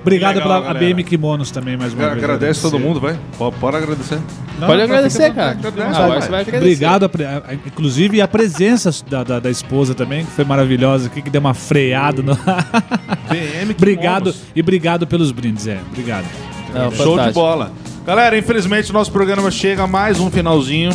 Obrigado 0.01 0.35
Legal, 0.37 0.47
pela 0.61 0.73
galera. 0.73 0.85
ABM 0.91 1.03
Kimonos 1.03 1.51
também, 1.51 1.77
mais 1.77 1.93
uma 1.93 2.09
vez. 2.09 2.23
Agradece 2.23 2.61
todo 2.61 2.79
mundo, 2.79 2.99
vai. 2.99 3.17
Pode, 3.37 3.55
pode 3.57 3.77
agradecer. 3.77 4.19
Não, 4.59 4.67
Pode 4.67 4.77
não, 4.79 4.85
agradecer, 4.85 5.23
fica 5.29 5.35
cara. 5.35 5.53
vontade. 5.55 5.81
Ah, 5.81 6.19
você 6.21 6.29
vai 6.29 6.41
agradecer. 6.41 6.57
Obrigado, 6.57 7.03
a 7.03 7.07
a- 7.07 7.51
a- 7.51 7.53
inclusive 7.53 8.19
a 8.21 8.27
presença 8.27 8.91
da, 9.09 9.23
da, 9.23 9.39
da 9.39 9.49
esposa 9.49 9.93
também, 9.93 10.25
que 10.25 10.31
foi 10.31 10.43
maravilhosa 10.45 11.07
aqui, 11.07 11.21
que 11.21 11.29
deu 11.29 11.39
uma 11.41 11.53
freada 11.53 12.21
no. 12.21 12.35
BM 13.29 13.71
obrigado 13.77 14.33
e 14.55 14.61
obrigado 14.61 15.05
pelos 15.07 15.31
brindes, 15.31 15.67
é. 15.67 15.79
Obrigado. 15.91 16.25
Não, 16.73 16.91
Show 16.91 17.05
de 17.05 17.09
fantástico. 17.11 17.33
bola. 17.39 17.71
Galera, 18.05 18.37
infelizmente 18.37 18.89
o 18.89 18.93
nosso 18.93 19.11
programa 19.11 19.51
chega 19.51 19.83
a 19.83 19.87
mais 19.87 20.19
um 20.19 20.29
finalzinho. 20.31 20.91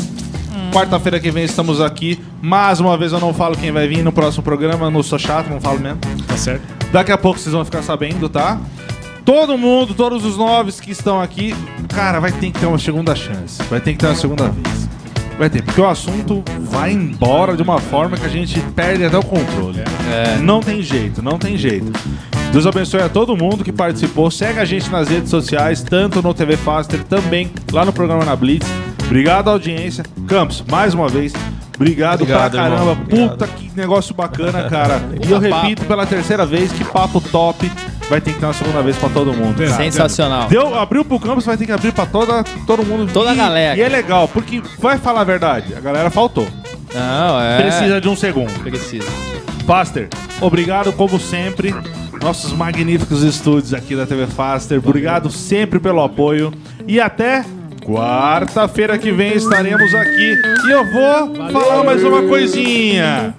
Quarta-feira 0.72 1.18
que 1.20 1.30
vem 1.30 1.44
estamos 1.44 1.80
aqui. 1.80 2.20
Mais 2.42 2.80
uma 2.80 2.96
vez 2.98 3.12
eu 3.12 3.20
não 3.20 3.32
falo 3.32 3.56
quem 3.56 3.70
vai 3.70 3.86
vir 3.86 4.02
no 4.02 4.12
próximo 4.12 4.42
programa, 4.42 4.90
não 4.90 5.02
sou 5.02 5.18
chato, 5.18 5.48
não 5.48 5.60
falo 5.60 5.78
mesmo. 5.80 5.98
Tá 6.26 6.36
certo? 6.36 6.62
Daqui 6.92 7.12
a 7.12 7.18
pouco 7.18 7.38
vocês 7.38 7.52
vão 7.54 7.64
ficar 7.64 7.82
sabendo, 7.82 8.28
tá? 8.28 8.58
Todo 9.26 9.58
mundo, 9.58 9.92
todos 9.92 10.24
os 10.24 10.36
noves 10.38 10.78
que 10.78 10.92
estão 10.92 11.20
aqui, 11.20 11.52
cara, 11.88 12.20
vai 12.20 12.30
ter 12.30 12.52
que 12.52 12.60
ter 12.60 12.66
uma 12.66 12.78
segunda 12.78 13.12
chance. 13.16 13.60
Vai 13.64 13.80
ter 13.80 13.92
que 13.92 13.98
ter 13.98 14.06
uma 14.06 14.14
segunda 14.14 14.48
vez. 14.48 14.88
Vai 15.36 15.50
ter, 15.50 15.62
porque 15.62 15.80
o 15.80 15.88
assunto 15.88 16.44
vai 16.60 16.92
embora 16.92 17.56
de 17.56 17.62
uma 17.62 17.80
forma 17.80 18.16
que 18.16 18.24
a 18.24 18.28
gente 18.28 18.60
perde 18.76 19.04
até 19.04 19.18
o 19.18 19.24
controle. 19.24 19.80
Não 20.42 20.60
tem 20.60 20.80
jeito, 20.80 21.20
não 21.24 21.40
tem 21.40 21.58
jeito. 21.58 21.92
Deus 22.52 22.68
abençoe 22.68 23.02
a 23.02 23.08
todo 23.08 23.36
mundo 23.36 23.64
que 23.64 23.72
participou. 23.72 24.30
Segue 24.30 24.60
a 24.60 24.64
gente 24.64 24.88
nas 24.90 25.08
redes 25.08 25.28
sociais, 25.28 25.82
tanto 25.82 26.22
no 26.22 26.32
TV 26.32 26.56
Faster, 26.56 27.02
também 27.02 27.50
lá 27.72 27.84
no 27.84 27.92
programa 27.92 28.24
na 28.24 28.36
Blitz. 28.36 28.68
Obrigado, 29.06 29.50
audiência. 29.50 30.04
Campos, 30.28 30.64
mais 30.70 30.94
uma 30.94 31.08
vez, 31.08 31.32
obrigado, 31.74 32.22
Obrigado, 32.22 32.52
pra 32.52 32.60
caramba. 32.60 32.80
irmão. 32.80 32.92
Obrigado. 33.02 33.30
Puta 33.30 33.46
que 33.48 33.72
negócio 33.76 34.14
bacana, 34.14 34.70
cara. 34.70 35.02
e 35.26 35.30
eu 35.32 35.40
repito 35.40 35.84
pela 35.84 36.06
terceira 36.06 36.46
vez 36.46 36.70
que 36.70 36.84
papo 36.84 37.20
top 37.20 37.68
vai 38.08 38.20
ter 38.20 38.32
que 38.32 38.38
ter 38.40 38.46
uma 38.46 38.52
segunda 38.54 38.82
vez 38.82 38.96
pra 38.96 39.08
todo 39.08 39.32
mundo. 39.32 39.56
cara. 39.56 39.70
Sensacional. 39.76 40.48
Deu, 40.48 40.74
abriu 40.78 41.04
pro 41.04 41.18
campus, 41.20 41.44
vai 41.44 41.56
ter 41.56 41.66
que 41.66 41.72
abrir 41.72 41.92
pra 41.92 42.06
toda, 42.06 42.44
todo 42.66 42.84
mundo. 42.84 43.10
Toda 43.12 43.30
a 43.30 43.34
E- 43.34 43.36
galera. 43.36 43.76
E 43.78 43.82
é 43.82 43.88
legal, 43.88 44.28
porque 44.28 44.62
vai 44.78 44.98
falar 44.98 45.20
a 45.22 45.24
verdade, 45.24 45.74
a 45.74 45.80
galera 45.80 46.10
faltou. 46.10 46.46
Não, 46.94 47.40
é. 47.40 47.60
Precisa 47.62 48.00
de 48.00 48.08
um 48.08 48.16
segundo. 48.16 48.52
Precisa. 48.62 49.08
Faster, 49.66 50.08
obrigado 50.40 50.92
como 50.92 51.18
sempre. 51.18 51.74
Nossos 52.22 52.52
magníficos 52.52 53.22
estúdios 53.22 53.74
aqui 53.74 53.94
da 53.94 54.06
TV 54.06 54.26
Faster. 54.26 54.78
Obrigado 54.78 55.30
sempre 55.30 55.78
pelo 55.78 56.02
apoio. 56.02 56.52
E 56.88 57.00
até 57.00 57.44
Quarta-feira 57.86 58.98
que 58.98 59.12
vem 59.12 59.34
estaremos 59.34 59.94
aqui 59.94 60.34
e 60.66 60.70
eu 60.72 60.84
vou 60.90 61.32
Valeu. 61.36 61.52
falar 61.52 61.84
mais 61.84 62.02
uma 62.02 62.20
coisinha. 62.22 63.32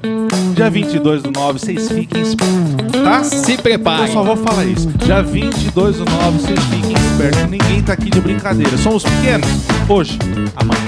Dia 0.55 0.69
22 0.69 1.21
do 1.21 1.31
9, 1.31 1.59
vocês 1.59 1.89
fiquem 1.89 2.21
espertos, 2.21 3.01
tá? 3.03 3.23
Se 3.25 3.57
preparem. 3.57 4.07
Eu 4.07 4.13
só 4.13 4.23
vou 4.23 4.37
falar 4.37 4.63
isso. 4.63 4.87
Dia 5.03 5.21
22 5.21 5.97
do 5.97 6.05
9, 6.05 6.39
vocês 6.39 6.59
fiquem 6.63 6.93
espertos. 6.93 7.41
Ninguém 7.49 7.83
tá 7.83 7.91
aqui 7.91 8.09
de 8.09 8.21
brincadeira. 8.21 8.77
Somos 8.77 9.03
pequenos 9.03 9.49
hoje. 9.89 10.17
Amanhã 10.55 10.79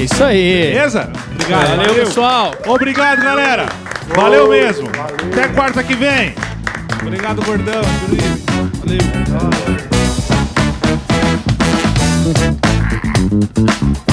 É 0.00 0.02
isso 0.02 0.24
aí. 0.24 0.72
Beleza? 0.72 1.08
Obrigado. 1.34 1.60
Valeu, 1.68 1.76
Valeu. 1.86 2.04
pessoal. 2.04 2.54
Obrigado, 2.66 3.22
galera. 3.22 3.66
Valeu 4.12 4.48
mesmo. 4.48 4.88
Valeu. 4.88 5.16
Até 5.32 5.46
quarta 5.54 5.84
que 5.84 5.94
vem. 5.94 6.34
Obrigado, 7.00 7.44
gordão. 7.44 7.80
Valeu. 8.08 8.98
Valeu. 12.24 12.61
Thank 13.32 14.08
you. 14.08 14.11